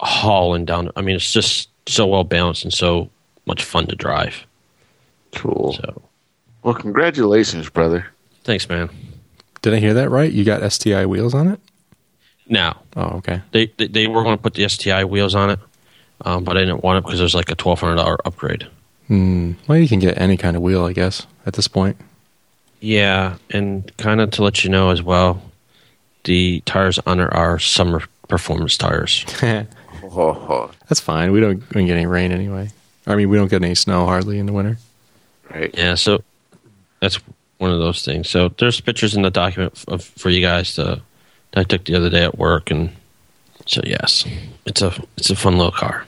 hauling 0.00 0.64
down. 0.64 0.90
I 0.96 1.02
mean, 1.02 1.16
it's 1.16 1.32
just 1.32 1.68
so 1.86 2.06
well 2.06 2.24
balanced 2.24 2.64
and 2.64 2.72
so 2.72 3.10
much 3.46 3.64
fun 3.64 3.86
to 3.88 3.96
drive. 3.96 4.46
Cool. 5.34 5.72
So, 5.74 6.02
Well, 6.62 6.74
congratulations, 6.74 7.68
brother. 7.68 8.06
thanks, 8.44 8.68
man. 8.68 8.90
Did 9.62 9.74
I 9.74 9.78
hear 9.78 9.94
that 9.94 10.10
right? 10.10 10.30
You 10.32 10.44
got 10.44 10.70
STI 10.72 11.06
wheels 11.06 11.34
on 11.34 11.48
it? 11.48 11.60
No. 12.48 12.74
Oh, 12.96 13.16
okay. 13.18 13.42
they 13.52 13.66
they, 13.76 13.86
they 13.86 14.06
were 14.06 14.22
going 14.22 14.36
to 14.36 14.42
put 14.42 14.54
the 14.54 14.68
STI 14.68 15.04
wheels 15.04 15.34
on 15.34 15.50
it, 15.50 15.58
um, 16.24 16.44
but 16.44 16.56
I 16.56 16.60
didn't 16.60 16.82
want 16.82 16.98
it 16.98 17.04
because 17.04 17.18
there's 17.18 17.34
like 17.34 17.50
a 17.50 17.54
twelve 17.54 17.80
hundred 17.80 17.96
dollar 17.96 18.18
upgrade. 18.24 18.66
Hmm. 19.06 19.52
Well, 19.66 19.78
you 19.78 19.88
can 19.88 19.98
get 19.98 20.20
any 20.20 20.36
kind 20.36 20.56
of 20.56 20.62
wheel, 20.62 20.84
I 20.84 20.92
guess, 20.92 21.26
at 21.46 21.54
this 21.54 21.68
point. 21.68 21.96
Yeah, 22.80 23.36
and 23.50 23.94
kind 23.98 24.20
of 24.20 24.30
to 24.32 24.42
let 24.42 24.64
you 24.64 24.70
know 24.70 24.90
as 24.90 25.02
well, 25.02 25.42
the 26.24 26.60
tires 26.64 26.98
on 27.06 27.20
it 27.20 27.32
are 27.32 27.58
summer 27.58 28.02
performance 28.28 28.76
tires. 28.76 29.24
That's 30.88 31.00
fine. 31.00 31.30
We 31.32 31.40
don't, 31.40 31.58
we 31.58 31.74
don't 31.74 31.86
get 31.86 31.96
any 31.96 32.06
rain 32.06 32.32
anyway. 32.32 32.70
I 33.06 33.16
mean, 33.16 33.28
we 33.28 33.36
don't 33.36 33.48
get 33.50 33.62
any 33.62 33.74
snow 33.74 34.06
hardly 34.06 34.38
in 34.38 34.46
the 34.46 34.52
winter. 34.52 34.78
right. 35.52 35.72
Yeah, 35.76 35.94
so 35.94 36.22
that's 37.00 37.18
one 37.60 37.70
of 37.70 37.78
those 37.78 38.04
things. 38.04 38.28
So 38.28 38.48
there's 38.58 38.80
pictures 38.80 39.14
in 39.14 39.22
the 39.22 39.30
document 39.30 39.84
of, 39.86 40.02
for 40.02 40.30
you 40.30 40.40
guys 40.40 40.74
to, 40.74 41.02
that 41.52 41.60
I 41.60 41.62
took 41.64 41.84
the 41.84 41.94
other 41.94 42.08
day 42.10 42.24
at 42.24 42.38
work, 42.38 42.70
and 42.70 42.90
so 43.66 43.82
yes, 43.84 44.24
it's 44.66 44.82
a 44.82 44.92
it's 45.16 45.30
a 45.30 45.36
fun 45.36 45.56
little 45.58 45.72
car. 45.72 46.06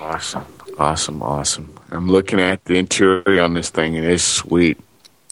Awesome, 0.00 0.44
awesome, 0.78 1.22
awesome. 1.22 1.74
I'm 1.90 2.08
looking 2.08 2.40
at 2.40 2.64
the 2.64 2.74
interior 2.76 3.42
on 3.42 3.54
this 3.54 3.70
thing, 3.70 3.96
and 3.96 4.04
it's 4.06 4.22
sweet. 4.24 4.78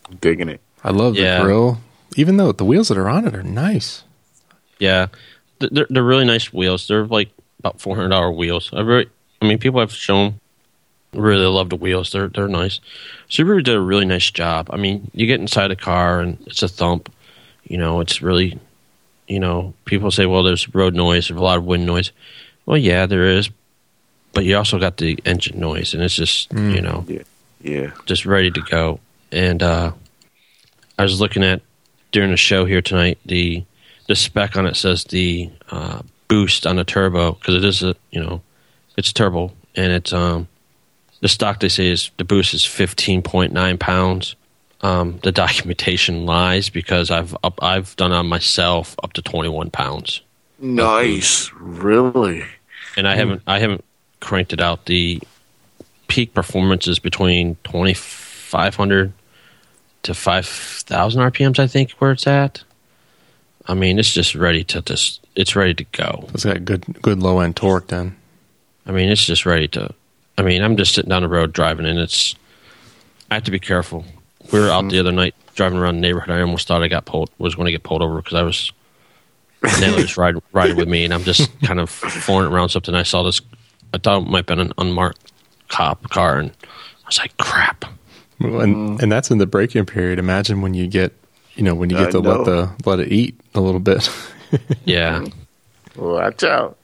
I'm 0.08 0.16
digging 0.16 0.48
it. 0.48 0.60
I 0.84 0.90
love 0.90 1.16
Yeah. 1.16 1.38
the 1.38 1.44
grill, 1.44 1.78
even 2.16 2.36
though 2.36 2.52
the 2.52 2.64
wheels 2.64 2.88
that 2.88 2.98
are 2.98 3.08
on 3.08 3.26
it 3.26 3.34
are 3.34 3.42
nice. 3.42 4.04
Yeah, 4.78 5.08
they're 5.58 5.86
they're 5.90 6.02
really 6.04 6.24
nice 6.24 6.52
wheels. 6.52 6.86
They're 6.86 7.06
like 7.06 7.30
about 7.58 7.80
four 7.80 7.96
hundred 7.96 8.10
dollar 8.10 8.30
wheels. 8.30 8.70
I 8.72 8.80
really, 8.82 9.08
I 9.42 9.46
mean, 9.48 9.58
people 9.58 9.80
have 9.80 9.92
shown 9.92 10.38
really 11.16 11.46
love 11.46 11.70
the 11.70 11.76
wheels. 11.76 12.12
They're 12.12 12.28
they're 12.28 12.48
nice. 12.48 12.80
Subaru 13.30 13.62
did 13.64 13.74
a 13.74 13.80
really 13.80 14.04
nice 14.04 14.30
job. 14.30 14.68
I 14.70 14.76
mean, 14.76 15.10
you 15.14 15.26
get 15.26 15.40
inside 15.40 15.68
the 15.68 15.76
car 15.76 16.20
and 16.20 16.38
it's 16.46 16.62
a 16.62 16.68
thump. 16.68 17.12
You 17.64 17.78
know, 17.78 18.00
it's 18.00 18.22
really, 18.22 18.58
you 19.26 19.40
know, 19.40 19.74
people 19.84 20.10
say, 20.12 20.26
well, 20.26 20.42
there's 20.44 20.72
road 20.74 20.94
noise, 20.94 21.28
there's 21.28 21.40
a 21.40 21.42
lot 21.42 21.58
of 21.58 21.64
wind 21.64 21.84
noise. 21.86 22.12
Well, 22.64 22.76
yeah, 22.78 23.06
there 23.06 23.24
is, 23.24 23.50
but 24.32 24.44
you 24.44 24.56
also 24.56 24.78
got 24.78 24.98
the 24.98 25.18
engine 25.24 25.58
noise, 25.58 25.94
and 25.94 26.02
it's 26.02 26.14
just 26.16 26.52
you 26.52 26.80
know 26.80 27.04
Yeah. 27.60 27.90
just 28.06 28.26
ready 28.26 28.50
to 28.50 28.60
go. 28.60 29.00
And 29.32 29.62
uh, 29.62 29.92
I 30.98 31.02
was 31.02 31.20
looking 31.20 31.42
at 31.42 31.62
during 32.12 32.30
the 32.30 32.36
show 32.36 32.64
here 32.64 32.80
tonight 32.82 33.18
the 33.26 33.64
the 34.06 34.14
spec 34.14 34.56
on 34.56 34.66
it 34.66 34.76
says 34.76 35.04
the 35.04 35.50
uh, 35.70 36.00
boost 36.28 36.66
on 36.66 36.76
the 36.76 36.84
turbo 36.84 37.32
because 37.32 37.54
it 37.56 37.64
is 37.64 37.82
a 37.82 37.94
you 38.10 38.20
know 38.20 38.40
it's 38.96 39.12
turbo 39.12 39.52
and 39.74 39.92
it's 39.92 40.12
um 40.12 40.46
the 41.20 41.28
stock 41.28 41.60
they 41.60 41.68
say 41.68 41.88
is 41.88 42.10
the 42.16 42.24
boost 42.24 42.54
is 42.54 42.64
fifteen 42.64 43.22
point 43.22 43.52
nine 43.52 43.78
pounds. 43.78 44.36
Um, 44.82 45.18
the 45.22 45.32
documentation 45.44 46.26
lies 46.26 46.68
because 46.70 47.10
I've 47.10 47.36
up, 47.42 47.62
I've 47.62 47.96
done 47.96 48.12
on 48.12 48.26
myself 48.26 48.94
up 49.02 49.14
to 49.14 49.22
twenty 49.22 49.48
one 49.48 49.70
pounds 49.70 50.20
Nice. 50.58 51.50
Really? 51.54 52.44
and 52.96 53.06
I 53.06 53.14
haven't 53.14 53.42
I 53.46 53.58
haven't 53.58 53.84
cranked 54.20 54.52
it 54.52 54.60
out. 54.60 54.86
The 54.86 55.20
peak 56.08 56.34
performance 56.34 56.86
is 56.86 56.98
between 56.98 57.56
twenty 57.64 57.94
five 57.94 58.74
hundred 58.74 59.12
to 60.04 60.14
five 60.14 60.46
thousand 60.46 61.20
RPMs. 61.22 61.58
I 61.58 61.66
think 61.66 61.92
where 61.92 62.12
it's 62.12 62.26
at. 62.26 62.62
I 63.66 63.74
mean, 63.74 63.98
it's 63.98 64.12
just 64.12 64.34
ready 64.34 64.64
to 64.64 64.82
just 64.82 65.26
it's 65.34 65.56
ready 65.56 65.74
to 65.74 65.84
go. 65.84 66.28
It's 66.32 66.44
got 66.44 66.64
good 66.64 67.02
good 67.02 67.20
low 67.22 67.40
end 67.40 67.56
torque 67.56 67.88
then. 67.88 68.16
I 68.86 68.92
mean, 68.92 69.08
it's 69.08 69.26
just 69.26 69.44
ready 69.46 69.68
to. 69.68 69.92
I 70.38 70.42
mean, 70.42 70.62
I'm 70.62 70.76
just 70.76 70.94
sitting 70.94 71.08
down 71.08 71.22
the 71.22 71.28
road 71.28 71.52
driving, 71.52 71.86
and 71.86 71.98
it's. 71.98 72.34
I 73.30 73.34
have 73.34 73.44
to 73.44 73.50
be 73.50 73.58
careful. 73.58 74.04
We 74.52 74.60
were 74.60 74.70
out 74.70 74.82
the 74.82 74.88
mm-hmm. 74.88 75.00
other 75.00 75.12
night 75.12 75.34
driving 75.54 75.78
around 75.78 75.96
the 75.96 76.00
neighborhood. 76.02 76.30
I 76.30 76.40
almost 76.40 76.68
thought 76.68 76.82
I 76.82 76.88
got 76.88 77.06
pulled. 77.06 77.30
Was 77.38 77.54
going 77.54 77.66
to 77.66 77.72
get 77.72 77.82
pulled 77.82 78.02
over 78.02 78.16
because 78.16 78.34
I 78.34 78.42
was. 78.42 78.72
Naylor 79.80 80.02
was 80.02 80.16
riding 80.18 80.42
riding 80.52 80.76
with 80.76 80.88
me, 80.88 81.04
and 81.04 81.12
I'm 81.12 81.24
just 81.24 81.50
kind 81.62 81.80
of 81.80 81.90
flooring 81.90 82.52
around 82.52 82.68
something. 82.68 82.94
I 82.94 83.02
saw 83.02 83.22
this. 83.22 83.40
I 83.92 83.98
thought 83.98 84.22
it 84.22 84.28
might 84.28 84.38
have 84.38 84.46
been 84.46 84.60
an 84.60 84.72
unmarked 84.78 85.32
cop 85.68 86.08
car, 86.10 86.38
and 86.38 86.50
I 86.50 87.06
was 87.06 87.18
like, 87.18 87.36
"Crap!" 87.38 87.84
Well, 88.40 88.60
And 88.60 88.76
mm. 88.76 89.02
and 89.02 89.10
that's 89.10 89.30
in 89.30 89.38
the 89.38 89.46
break-in 89.46 89.86
period. 89.86 90.18
Imagine 90.18 90.60
when 90.60 90.74
you 90.74 90.86
get, 90.86 91.12
you 91.54 91.62
know, 91.62 91.74
when 91.74 91.90
you 91.90 91.96
get 91.96 92.08
I 92.08 92.10
to 92.12 92.20
know. 92.20 92.30
let 92.36 92.44
the 92.44 92.70
let 92.84 93.00
it 93.00 93.10
eat 93.10 93.40
a 93.54 93.60
little 93.60 93.80
bit. 93.80 94.08
Yeah, 94.84 95.26
Watch 95.96 96.44
out. 96.44 96.78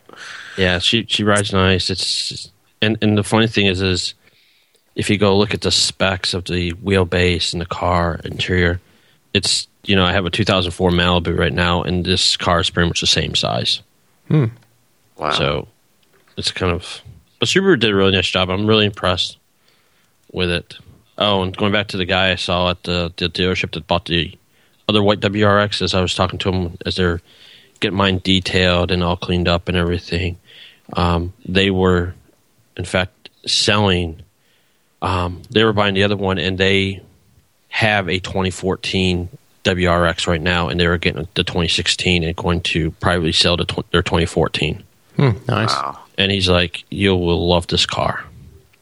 yeah. 0.58 0.80
She 0.80 1.06
she 1.08 1.22
rides 1.22 1.52
nice. 1.52 1.90
It's 1.90 2.50
and 2.82 2.98
and 3.00 3.16
the 3.16 3.24
funny 3.24 3.46
thing 3.46 3.66
is 3.66 3.80
is 3.80 4.14
if 4.94 5.08
you 5.08 5.16
go 5.16 5.36
look 5.38 5.54
at 5.54 5.62
the 5.62 5.70
specs 5.70 6.34
of 6.34 6.44
the 6.44 6.72
wheelbase 6.72 7.54
and 7.54 7.62
the 7.62 7.66
car 7.66 8.20
interior, 8.24 8.80
it's 9.32 9.66
you 9.84 9.96
know 9.96 10.04
I 10.04 10.12
have 10.12 10.26
a 10.26 10.30
2004 10.30 10.90
Malibu 10.90 11.38
right 11.38 11.52
now, 11.52 11.82
and 11.82 12.04
this 12.04 12.36
car 12.36 12.60
is 12.60 12.68
pretty 12.68 12.88
much 12.88 13.00
the 13.00 13.06
same 13.06 13.34
size. 13.34 13.80
Wow. 15.16 15.30
So 15.30 15.68
it's 16.36 16.50
kind 16.50 16.72
of. 16.72 17.00
But 17.38 17.48
Subaru 17.48 17.78
did 17.78 17.90
a 17.90 17.94
really 17.94 18.12
nice 18.12 18.28
job. 18.28 18.50
I'm 18.50 18.66
really 18.66 18.86
impressed 18.86 19.38
with 20.30 20.50
it. 20.50 20.76
Oh, 21.18 21.42
and 21.42 21.56
going 21.56 21.72
back 21.72 21.88
to 21.88 21.96
the 21.96 22.04
guy 22.04 22.30
I 22.30 22.36
saw 22.36 22.70
at 22.70 22.82
the, 22.84 23.12
the 23.16 23.28
dealership 23.28 23.72
that 23.72 23.86
bought 23.86 24.06
the 24.06 24.36
other 24.88 25.02
white 25.02 25.20
WRX, 25.20 25.82
as 25.82 25.94
I 25.94 26.00
was 26.00 26.14
talking 26.14 26.38
to 26.40 26.50
him 26.50 26.78
as 26.86 26.96
they're 26.96 27.20
getting 27.80 27.96
mine 27.96 28.18
detailed 28.18 28.90
and 28.90 29.02
all 29.02 29.16
cleaned 29.16 29.48
up 29.48 29.68
and 29.68 29.76
everything, 29.76 30.38
um, 30.94 31.32
they 31.44 31.70
were, 31.70 32.14
in 32.76 32.84
fact, 32.84 33.30
selling. 33.46 34.22
Um, 35.00 35.42
they 35.50 35.64
were 35.64 35.72
buying 35.72 35.94
the 35.94 36.04
other 36.04 36.16
one, 36.16 36.38
and 36.38 36.56
they 36.58 37.02
have 37.68 38.08
a 38.08 38.18
2014 38.20 39.28
WRX 39.64 40.26
right 40.26 40.40
now, 40.40 40.68
and 40.68 40.78
they 40.78 40.86
were 40.86 40.98
getting 40.98 41.26
the 41.34 41.44
2016 41.44 42.22
and 42.24 42.36
going 42.36 42.60
to 42.62 42.90
privately 42.92 43.32
sell 43.32 43.56
the 43.56 43.64
tw- 43.64 43.90
their 43.90 44.02
2014 44.02 44.82
Hmm, 45.16 45.30
nice. 45.46 45.68
Wow. 45.70 45.98
and 46.16 46.30
he's 46.32 46.48
like, 46.48 46.84
"You 46.90 47.14
will 47.16 47.46
love 47.48 47.66
this 47.66 47.84
car." 47.84 48.24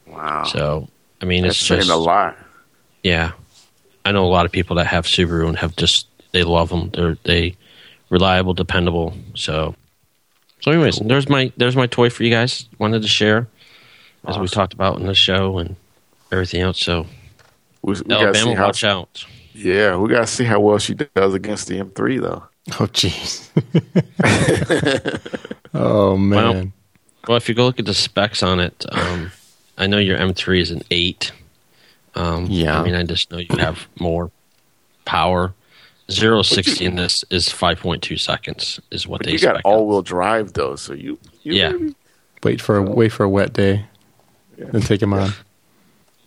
Wow. 0.06 0.44
So, 0.44 0.88
I 1.20 1.24
mean, 1.24 1.42
That's 1.42 1.56
it's 1.58 1.66
saying 1.66 1.80
just 1.82 1.90
a 1.90 1.96
lot. 1.96 2.36
yeah. 3.02 3.32
I 4.04 4.12
know 4.12 4.24
a 4.24 4.28
lot 4.28 4.46
of 4.46 4.52
people 4.52 4.76
that 4.76 4.86
have 4.86 5.04
Subaru 5.06 5.48
and 5.48 5.58
have 5.58 5.74
just 5.76 6.06
they 6.32 6.42
love 6.44 6.68
them. 6.70 6.90
They're 6.94 7.16
they 7.24 7.56
reliable, 8.10 8.54
dependable. 8.54 9.14
So, 9.34 9.74
so 10.60 10.70
anyways, 10.70 10.98
there's 11.00 11.28
my 11.28 11.52
there's 11.56 11.76
my 11.76 11.86
toy 11.86 12.10
for 12.10 12.22
you 12.24 12.30
guys. 12.30 12.66
Wanted 12.78 13.02
to 13.02 13.08
share 13.08 13.48
as 14.26 14.38
we 14.38 14.46
talked 14.48 14.72
about 14.72 14.98
in 14.98 15.06
the 15.06 15.14
show 15.14 15.58
and 15.58 15.76
everything 16.32 16.60
else. 16.62 16.78
So, 16.80 17.06
We, 17.82 17.94
we 17.94 18.00
gotta 18.02 18.34
see 18.34 18.40
Alabama, 18.40 18.56
how. 18.56 18.66
watch 18.66 18.84
out. 18.84 19.24
Yeah, 19.54 19.96
we 19.96 20.08
gotta 20.10 20.26
see 20.26 20.44
how 20.44 20.60
well 20.60 20.78
she 20.78 20.94
does 20.94 21.34
against 21.34 21.66
the 21.68 21.78
M3 21.80 22.20
though. 22.20 22.44
Oh, 22.78 22.86
jeez. 22.86 23.48
oh 25.74 26.16
man. 26.16 26.72
Well, 27.28 27.36
if 27.36 27.48
you 27.48 27.54
go 27.54 27.64
look 27.66 27.78
at 27.78 27.84
the 27.86 27.94
specs 27.94 28.42
on 28.42 28.60
it, 28.60 28.84
um, 28.92 29.30
I 29.76 29.86
know 29.86 29.98
your 29.98 30.18
M3 30.18 30.60
is 30.60 30.70
an 30.70 30.82
eight. 30.90 31.32
Um, 32.14 32.46
Yeah. 32.46 32.80
I 32.80 32.84
mean, 32.84 32.94
I 32.94 33.02
just 33.02 33.30
know 33.30 33.38
you 33.38 33.56
have 33.58 33.86
more 33.98 34.30
power. 35.04 35.52
Zero 36.10 36.42
sixty 36.42 36.84
in 36.84 36.96
this 36.96 37.24
is 37.30 37.48
five 37.50 37.78
point 37.78 38.02
two 38.02 38.16
seconds. 38.16 38.80
Is 38.90 39.06
what 39.06 39.18
But 39.20 39.26
they 39.26 39.32
you 39.34 39.38
got 39.38 39.60
all 39.64 39.82
out. 39.82 39.86
wheel 39.86 40.02
drive 40.02 40.52
though, 40.54 40.74
so 40.74 40.92
you, 40.92 41.18
you 41.44 41.52
Yeah. 41.54 41.70
really- 41.70 41.94
Wait 42.42 42.60
for 42.60 42.78
a 42.78 42.82
wait 42.82 43.10
for 43.12 43.22
a 43.24 43.28
wet 43.28 43.52
day, 43.52 43.84
then 44.70 44.82
take 44.82 45.02
him 45.02 45.12
on. 45.12 45.30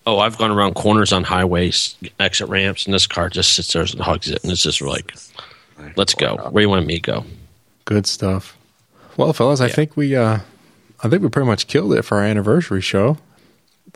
Oh, 0.05 0.19
I've 0.19 0.37
gone 0.37 0.51
around 0.51 0.73
corners 0.75 1.13
on 1.13 1.23
highways, 1.23 1.95
exit 2.19 2.49
ramps, 2.49 2.85
and 2.85 2.93
this 2.93 3.07
car 3.07 3.29
just 3.29 3.53
sits 3.53 3.71
there 3.73 3.83
and 3.83 3.99
hugs 4.01 4.29
it, 4.29 4.43
and 4.43 4.51
it's 4.51 4.63
just 4.63 4.81
like, 4.81 5.13
"Let's 5.95 6.13
go. 6.13 6.35
Where 6.51 6.61
do 6.61 6.65
you 6.65 6.69
want 6.69 6.85
me 6.85 6.95
to 6.95 6.99
go?" 7.01 7.25
Good 7.85 8.05
stuff. 8.05 8.57
Well, 9.15 9.31
fellas, 9.33 9.61
I 9.61 9.67
Yeah. 9.67 9.73
think 9.73 9.95
we 9.97 10.15
uh 10.15 10.39
I 11.03 11.09
think 11.09 11.21
we 11.21 11.29
pretty 11.29 11.47
much 11.47 11.67
killed 11.67 11.93
it 11.93 12.03
for 12.03 12.17
our 12.19 12.23
anniversary 12.23 12.81
show. 12.81 13.17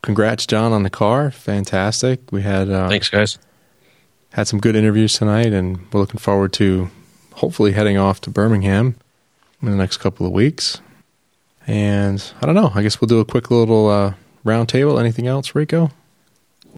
Congrats, 0.04 0.46
John, 0.46 0.74
on 0.74 0.84
the 0.84 0.90
car. 0.90 1.32
Fantastic. 1.32 2.20
We 2.32 2.42
had 2.42 2.70
uh, 2.70 2.88
Thanks, 2.90 3.10
guys. 3.10 3.38
had 4.34 4.48
some 4.48 4.60
good 4.60 4.76
interviews 4.76 5.14
tonight, 5.18 5.54
and 5.54 5.80
we're 5.92 6.02
looking 6.02 6.20
forward 6.20 6.52
to 6.54 6.90
hopefully 7.36 7.72
heading 7.72 7.98
off 7.98 8.20
to 8.22 8.30
Birmingham 8.30 8.96
in 9.62 9.72
the 9.72 9.78
next 9.78 9.98
couple 9.98 10.26
of 10.26 10.32
weeks. 10.34 10.82
And 11.66 12.24
I 12.42 12.46
don't 12.46 12.56
know. 12.56 12.72
I 12.76 12.82
guess 12.84 13.00
we'll 13.02 13.08
do 13.08 13.20
a 13.20 13.26
quick 13.26 13.50
little 13.52 13.90
uh, 13.90 14.14
round 14.48 14.70
table. 14.70 15.00
Anything 15.00 15.28
else, 15.28 15.56
Rico? 15.56 15.92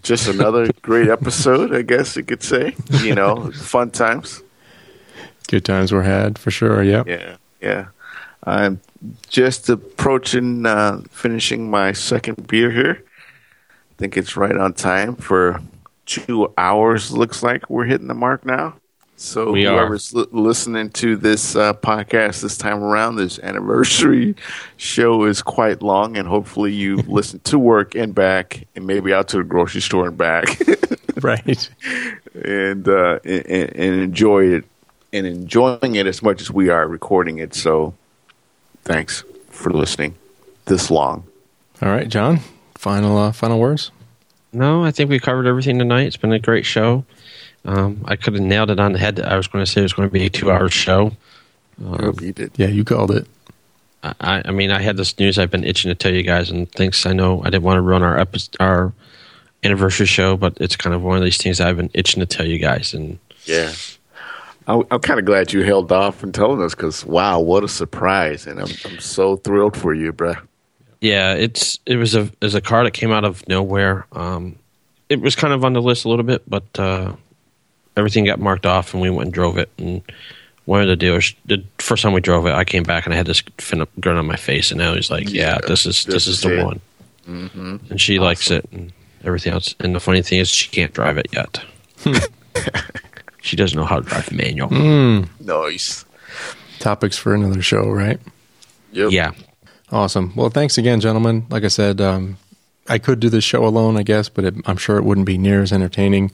just 0.02 0.28
another 0.28 0.70
great 0.82 1.08
episode, 1.08 1.74
I 1.74 1.82
guess 1.82 2.16
you 2.16 2.24
could 2.24 2.42
say. 2.42 2.74
You 3.02 3.14
know, 3.14 3.50
fun 3.52 3.90
times. 3.90 4.42
Good 5.48 5.64
times 5.64 5.92
were 5.92 6.02
had 6.02 6.38
for 6.38 6.50
sure. 6.50 6.82
Yep. 6.82 7.08
Yeah, 7.08 7.36
yeah. 7.60 7.86
I'm 8.44 8.80
just 9.28 9.68
approaching 9.68 10.64
uh, 10.64 11.02
finishing 11.10 11.70
my 11.70 11.92
second 11.92 12.46
beer 12.46 12.70
here. 12.70 13.02
I 13.02 13.94
think 13.98 14.16
it's 14.16 14.36
right 14.36 14.56
on 14.56 14.72
time 14.72 15.16
for 15.16 15.60
two 16.06 16.52
hours. 16.56 17.12
Looks 17.12 17.42
like 17.42 17.68
we're 17.68 17.84
hitting 17.84 18.08
the 18.08 18.14
mark 18.14 18.46
now. 18.46 18.76
So 19.22 19.52
We 19.52 19.66
are. 19.66 19.76
whoever's 19.78 20.14
li- 20.14 20.24
listening 20.32 20.88
to 20.92 21.14
this 21.14 21.54
uh, 21.54 21.74
podcast 21.74 22.40
this 22.40 22.56
time 22.56 22.82
around, 22.82 23.16
this 23.16 23.38
anniversary 23.40 24.34
show 24.78 25.24
is 25.24 25.42
quite 25.42 25.82
long, 25.82 26.16
and 26.16 26.26
hopefully 26.26 26.72
you 26.72 26.96
listen 27.06 27.38
to 27.40 27.58
work 27.58 27.94
and 27.94 28.14
back, 28.14 28.66
and 28.74 28.86
maybe 28.86 29.12
out 29.12 29.28
to 29.28 29.36
the 29.36 29.44
grocery 29.44 29.82
store 29.82 30.08
and 30.08 30.16
back. 30.16 30.46
Right. 31.20 31.68
and, 32.44 32.88
uh, 32.88 33.18
and 33.24 33.46
and 33.46 34.00
enjoy 34.00 34.44
it 34.54 34.64
and 35.12 35.26
enjoying 35.26 35.96
it 35.96 36.06
as 36.06 36.22
much 36.22 36.40
as 36.40 36.50
we 36.50 36.70
are 36.70 36.86
recording 36.88 37.38
it. 37.38 37.52
So, 37.52 37.92
thanks 38.84 39.22
for 39.50 39.70
listening 39.70 40.14
this 40.64 40.90
long. 40.90 41.24
All 41.82 41.90
right, 41.90 42.08
John. 42.08 42.40
Final 42.76 43.18
uh, 43.18 43.32
final 43.32 43.58
words. 43.60 43.90
No, 44.52 44.82
I 44.82 44.92
think 44.92 45.10
we 45.10 45.18
covered 45.18 45.46
everything 45.46 45.78
tonight. 45.78 46.06
It's 46.06 46.16
been 46.16 46.32
a 46.32 46.38
great 46.38 46.64
show. 46.64 47.04
Um, 47.64 48.02
I 48.06 48.16
could 48.16 48.34
have 48.34 48.42
nailed 48.42 48.70
it 48.70 48.80
on 48.80 48.92
the 48.92 48.98
head. 48.98 49.20
I 49.20 49.36
was 49.36 49.46
going 49.46 49.64
to 49.64 49.70
say 49.70 49.80
it 49.80 49.84
was 49.84 49.92
going 49.92 50.08
to 50.08 50.12
be 50.12 50.26
a 50.26 50.30
two-hour 50.30 50.68
show. 50.70 51.12
I 51.92 52.02
hope 52.02 52.20
you 52.20 52.32
did. 52.32 52.52
Yeah, 52.56 52.68
you 52.68 52.84
called 52.84 53.10
it. 53.10 53.26
I, 54.02 54.42
I 54.46 54.50
mean, 54.50 54.70
I 54.70 54.80
had 54.80 54.96
this 54.96 55.18
news 55.18 55.38
I've 55.38 55.50
been 55.50 55.64
itching 55.64 55.90
to 55.90 55.94
tell 55.94 56.12
you 56.12 56.22
guys, 56.22 56.50
and 56.50 56.70
thanks. 56.72 57.04
I 57.04 57.12
know 57.12 57.42
I 57.42 57.50
didn't 57.50 57.64
want 57.64 57.76
to 57.76 57.82
run 57.82 58.02
our 58.02 58.18
epi- 58.18 58.48
our 58.58 58.92
anniversary 59.62 60.06
show, 60.06 60.38
but 60.38 60.56
it's 60.58 60.74
kind 60.76 60.94
of 60.94 61.02
one 61.02 61.18
of 61.18 61.22
these 61.24 61.36
things 61.36 61.60
I've 61.60 61.76
been 61.76 61.90
itching 61.92 62.20
to 62.20 62.26
tell 62.26 62.46
you 62.46 62.58
guys. 62.58 62.94
And 62.94 63.18
Yeah. 63.44 63.72
I'm, 64.66 64.84
I'm 64.90 65.00
kind 65.00 65.18
of 65.20 65.26
glad 65.26 65.52
you 65.52 65.62
held 65.64 65.92
off 65.92 66.16
from 66.16 66.32
telling 66.32 66.62
us 66.62 66.74
because, 66.74 67.04
wow, 67.04 67.40
what 67.40 67.62
a 67.64 67.68
surprise. 67.68 68.46
And 68.46 68.58
I'm, 68.60 68.68
I'm 68.86 69.00
so 69.00 69.36
thrilled 69.36 69.76
for 69.76 69.92
you, 69.92 70.12
bruh. 70.14 70.40
yeah, 71.02 71.34
it's 71.34 71.78
it 71.84 71.96
was 71.96 72.14
a 72.14 72.22
it 72.22 72.42
was 72.42 72.54
a 72.54 72.60
car 72.62 72.84
that 72.84 72.92
came 72.92 73.10
out 73.10 73.24
of 73.24 73.46
nowhere. 73.48 74.06
Um, 74.12 74.56
it 75.10 75.20
was 75.20 75.34
kind 75.36 75.52
of 75.52 75.62
on 75.64 75.72
the 75.74 75.82
list 75.82 76.04
a 76.06 76.08
little 76.08 76.24
bit, 76.24 76.48
but 76.48 76.64
uh, 76.78 77.16
everything 77.96 78.24
got 78.24 78.38
marked 78.38 78.66
off, 78.66 78.92
and 78.94 79.02
we 79.02 79.10
went 79.10 79.26
and 79.28 79.34
drove 79.34 79.58
it. 79.58 79.70
And 79.78 80.02
one 80.64 80.80
of 80.82 80.88
the 80.88 80.96
dealers, 80.96 81.34
the 81.46 81.62
first 81.78 82.02
time 82.02 82.12
we 82.12 82.20
drove 82.20 82.46
it, 82.46 82.52
I 82.52 82.64
came 82.64 82.82
back 82.82 83.04
and 83.06 83.12
I 83.14 83.16
had 83.16 83.26
this 83.26 83.42
fin 83.58 83.86
grin 83.98 84.16
on 84.16 84.26
my 84.26 84.36
face, 84.36 84.70
and 84.70 84.78
now 84.78 84.94
he's 84.94 85.10
like, 85.10 85.28
"Yeah, 85.30 85.58
Yeah, 85.62 85.68
this 85.68 85.86
is 85.86 86.04
this 86.04 86.14
this, 86.14 86.26
is, 86.26 86.36
is 86.36 86.42
the 86.42 86.60
it. 86.60 86.64
one." 86.64 86.80
And 87.90 88.00
she 88.00 88.18
likes 88.18 88.50
it 88.50 88.66
and 88.72 88.92
everything 89.24 89.52
else. 89.52 89.74
And 89.80 89.94
the 89.94 90.00
funny 90.00 90.22
thing 90.22 90.38
is, 90.40 90.48
she 90.48 90.68
can't 90.68 90.92
drive 90.92 91.16
it 91.18 91.28
yet. 91.32 91.62
she 93.42 93.56
doesn't 93.56 93.78
know 93.78 93.84
how 93.84 94.00
to 94.00 94.08
drive 94.08 94.32
manual. 94.32 94.68
Nice. 95.40 96.04
Topics 96.78 97.16
for 97.16 97.34
another 97.34 97.62
show, 97.62 97.88
right? 97.90 98.18
Yep. 98.92 99.12
Yeah, 99.12 99.32
Awesome. 99.92 100.32
Well, 100.36 100.50
thanks 100.50 100.78
again, 100.78 101.00
gentlemen. 101.00 101.46
Like 101.50 101.64
I 101.64 101.68
said, 101.68 102.00
um, 102.00 102.36
I 102.88 102.98
could 102.98 103.20
do 103.20 103.28
this 103.28 103.44
show 103.44 103.64
alone, 103.66 103.96
I 103.96 104.02
guess, 104.02 104.28
but 104.28 104.44
it, 104.44 104.54
I'm 104.66 104.76
sure 104.76 104.96
it 104.96 105.04
wouldn't 105.04 105.26
be 105.26 105.36
near 105.38 105.62
as 105.62 105.72
entertaining 105.72 106.30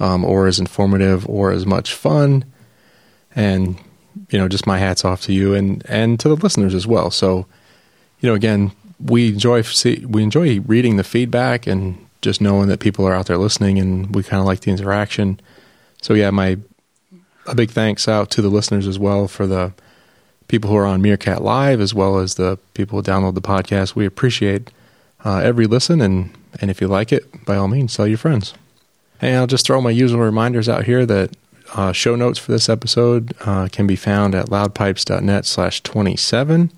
um, 0.00 0.24
or 0.24 0.46
as 0.46 0.58
informative 0.58 1.28
or 1.28 1.50
as 1.50 1.66
much 1.66 1.94
fun. 1.94 2.44
And 3.34 3.78
you 4.30 4.38
know, 4.38 4.48
just 4.48 4.66
my 4.66 4.78
hats 4.78 5.04
off 5.04 5.22
to 5.22 5.32
you 5.32 5.54
and 5.54 5.84
and 5.88 6.18
to 6.20 6.28
the 6.28 6.36
listeners 6.36 6.74
as 6.74 6.86
well. 6.86 7.10
So, 7.10 7.46
you 8.20 8.28
know, 8.28 8.34
again, 8.34 8.72
we 9.00 9.28
enjoy 9.28 9.62
see, 9.62 10.04
we 10.06 10.22
enjoy 10.22 10.60
reading 10.60 10.96
the 10.96 11.04
feedback 11.04 11.66
and 11.66 12.04
just 12.20 12.40
knowing 12.40 12.68
that 12.68 12.80
people 12.80 13.06
are 13.06 13.14
out 13.14 13.26
there 13.26 13.38
listening, 13.38 13.78
and 13.78 14.14
we 14.14 14.22
kind 14.22 14.40
of 14.40 14.46
like 14.46 14.60
the 14.60 14.70
interaction. 14.70 15.40
So, 16.02 16.14
yeah, 16.14 16.30
my 16.30 16.58
a 17.46 17.54
big 17.54 17.70
thanks 17.70 18.08
out 18.08 18.30
to 18.30 18.42
the 18.42 18.48
listeners 18.48 18.86
as 18.86 18.98
well 18.98 19.26
for 19.28 19.46
the 19.46 19.72
people 20.48 20.70
who 20.70 20.76
are 20.76 20.86
on 20.86 21.00
Meerkat 21.00 21.42
Live 21.42 21.80
as 21.80 21.94
well 21.94 22.18
as 22.18 22.34
the 22.34 22.58
people 22.74 22.98
who 22.98 23.02
download 23.02 23.34
the 23.34 23.40
podcast. 23.40 23.94
We 23.94 24.06
appreciate 24.06 24.70
uh, 25.24 25.38
every 25.38 25.66
listen, 25.66 26.00
and, 26.00 26.36
and 26.60 26.70
if 26.70 26.80
you 26.80 26.88
like 26.88 27.12
it, 27.12 27.44
by 27.44 27.56
all 27.56 27.68
means, 27.68 27.94
tell 27.94 28.06
your 28.06 28.18
friends. 28.18 28.54
And 29.20 29.36
I'll 29.36 29.46
just 29.46 29.66
throw 29.66 29.80
my 29.80 29.90
usual 29.90 30.20
reminders 30.20 30.68
out 30.68 30.84
here 30.84 31.04
that 31.06 31.36
uh, 31.74 31.92
show 31.92 32.14
notes 32.16 32.38
for 32.38 32.52
this 32.52 32.68
episode 32.68 33.34
uh, 33.40 33.68
can 33.70 33.86
be 33.86 33.96
found 33.96 34.34
at 34.34 34.46
loudpipes.net 34.46 35.44
slash 35.44 35.82
27. 35.82 36.70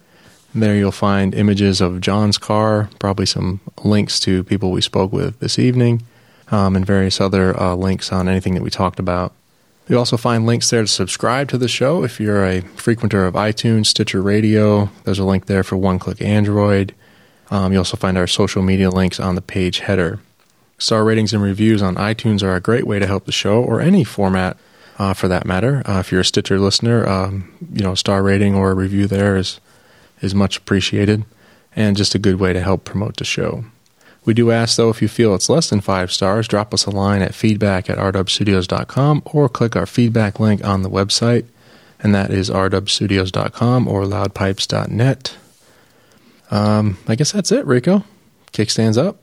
There 0.54 0.74
you'll 0.74 0.90
find 0.90 1.34
images 1.34 1.80
of 1.80 2.00
John's 2.00 2.38
car, 2.38 2.90
probably 2.98 3.26
some 3.26 3.60
links 3.84 4.18
to 4.20 4.42
people 4.42 4.72
we 4.72 4.80
spoke 4.80 5.12
with 5.12 5.38
this 5.38 5.58
evening, 5.58 6.02
um, 6.50 6.74
and 6.74 6.84
various 6.84 7.20
other 7.20 7.58
uh, 7.60 7.74
links 7.74 8.10
on 8.10 8.28
anything 8.28 8.54
that 8.54 8.62
we 8.62 8.70
talked 8.70 8.98
about. 8.98 9.32
You 9.88 9.98
also 9.98 10.16
find 10.16 10.46
links 10.46 10.70
there 10.70 10.82
to 10.82 10.88
subscribe 10.88 11.48
to 11.48 11.58
the 11.58 11.68
show 11.68 12.04
if 12.04 12.20
you're 12.20 12.44
a 12.44 12.62
frequenter 12.62 13.26
of 13.26 13.34
iTunes, 13.34 13.86
Stitcher 13.86 14.22
Radio. 14.22 14.88
There's 15.04 15.18
a 15.18 15.24
link 15.24 15.46
there 15.46 15.64
for 15.64 15.76
One 15.76 15.98
Click 15.98 16.20
Android. 16.20 16.94
Um, 17.50 17.72
you 17.72 17.78
also 17.78 17.96
find 17.96 18.16
our 18.16 18.28
social 18.28 18.62
media 18.62 18.90
links 18.90 19.18
on 19.18 19.34
the 19.34 19.42
page 19.42 19.80
header. 19.80 20.20
Star 20.80 21.04
ratings 21.04 21.34
and 21.34 21.42
reviews 21.42 21.82
on 21.82 21.96
iTunes 21.96 22.42
are 22.42 22.56
a 22.56 22.60
great 22.60 22.86
way 22.86 22.98
to 22.98 23.06
help 23.06 23.26
the 23.26 23.32
show, 23.32 23.62
or 23.62 23.82
any 23.82 24.02
format 24.02 24.56
uh, 24.98 25.12
for 25.12 25.28
that 25.28 25.46
matter. 25.46 25.82
Uh, 25.84 26.00
if 26.00 26.10
you're 26.10 26.22
a 26.22 26.24
Stitcher 26.24 26.58
listener, 26.58 27.06
um, 27.06 27.52
you 27.72 27.82
know, 27.82 27.94
star 27.94 28.22
rating 28.22 28.54
or 28.54 28.70
a 28.70 28.74
review 28.74 29.06
there 29.06 29.36
is 29.36 29.60
is 30.22 30.34
much 30.34 30.56
appreciated, 30.56 31.24
and 31.76 31.98
just 31.98 32.14
a 32.14 32.18
good 32.18 32.40
way 32.40 32.54
to 32.54 32.60
help 32.60 32.84
promote 32.84 33.16
the 33.18 33.24
show. 33.24 33.64
We 34.24 34.32
do 34.34 34.50
ask, 34.50 34.76
though, 34.76 34.88
if 34.90 35.00
you 35.02 35.08
feel 35.08 35.34
it's 35.34 35.48
less 35.48 35.68
than 35.70 35.82
five 35.82 36.12
stars, 36.12 36.48
drop 36.48 36.72
us 36.74 36.86
a 36.86 36.90
line 36.90 37.22
at 37.22 37.34
feedback 37.34 37.88
at 37.88 37.98
rdubstudios.com 37.98 39.22
or 39.26 39.48
click 39.48 39.76
our 39.76 39.86
feedback 39.86 40.40
link 40.40 40.64
on 40.64 40.82
the 40.82 40.90
website, 40.90 41.44
and 42.02 42.14
that 42.14 42.30
is 42.30 42.48
rdubstudios.com 42.50 43.86
or 43.86 44.04
loudpipes.net. 44.04 45.36
Um, 46.50 46.98
I 47.06 47.14
guess 47.14 47.32
that's 47.32 47.52
it, 47.52 47.66
Rico. 47.66 48.04
Kickstands 48.52 48.98
up. 48.98 49.22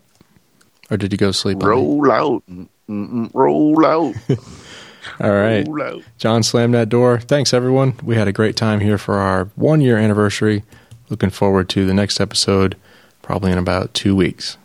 Or 0.89 0.97
did 0.97 1.11
you 1.11 1.17
go 1.17 1.31
sleep? 1.31 1.61
Roll 1.61 2.11
out. 2.11 2.43
Mm-mm, 2.89 3.29
roll 3.33 3.85
out. 3.85 4.15
All 5.19 5.31
right. 5.31 5.67
Roll 5.67 5.81
out. 5.97 6.03
John 6.17 6.43
slammed 6.43 6.73
that 6.73 6.89
door. 6.89 7.19
Thanks, 7.19 7.53
everyone. 7.53 7.95
We 8.03 8.15
had 8.15 8.27
a 8.27 8.33
great 8.33 8.55
time 8.55 8.79
here 8.79 8.97
for 8.97 9.15
our 9.15 9.45
one 9.55 9.81
year 9.81 9.97
anniversary. 9.97 10.63
Looking 11.09 11.29
forward 11.29 11.69
to 11.69 11.85
the 11.85 11.93
next 11.93 12.19
episode, 12.19 12.75
probably 13.21 13.51
in 13.51 13.57
about 13.57 13.93
two 13.93 14.15
weeks. 14.15 14.57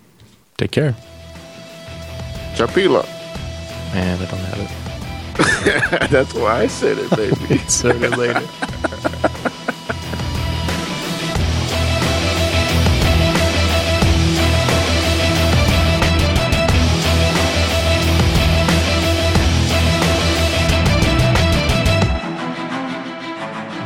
Take 0.56 0.72
care. 0.72 0.96
Chapila. 2.54 3.04
Man, 3.94 4.20
I 4.20 4.24
don't 4.26 4.40
have 4.40 4.60
it. 4.60 4.82
That's 6.10 6.34
why 6.34 6.62
I 6.62 6.66
said 6.66 6.98
it, 6.98 7.10
baby. 7.10 7.36
It 8.04 8.18
later. 8.18 9.48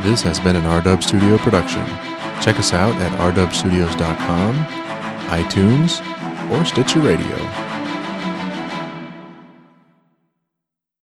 This 0.07 0.21
has 0.21 0.39
been 0.39 0.55
an 0.55 0.63
RDub 0.63 1.03
Studio 1.03 1.37
production. 1.37 1.85
Check 2.41 2.57
us 2.59 2.71
out 2.71 2.95
at 2.95 3.11
rdubstudios.com, 3.19 4.55
iTunes, 5.27 5.99
or 6.49 6.63
Stitcher 6.63 7.01
Radio. 7.01 7.66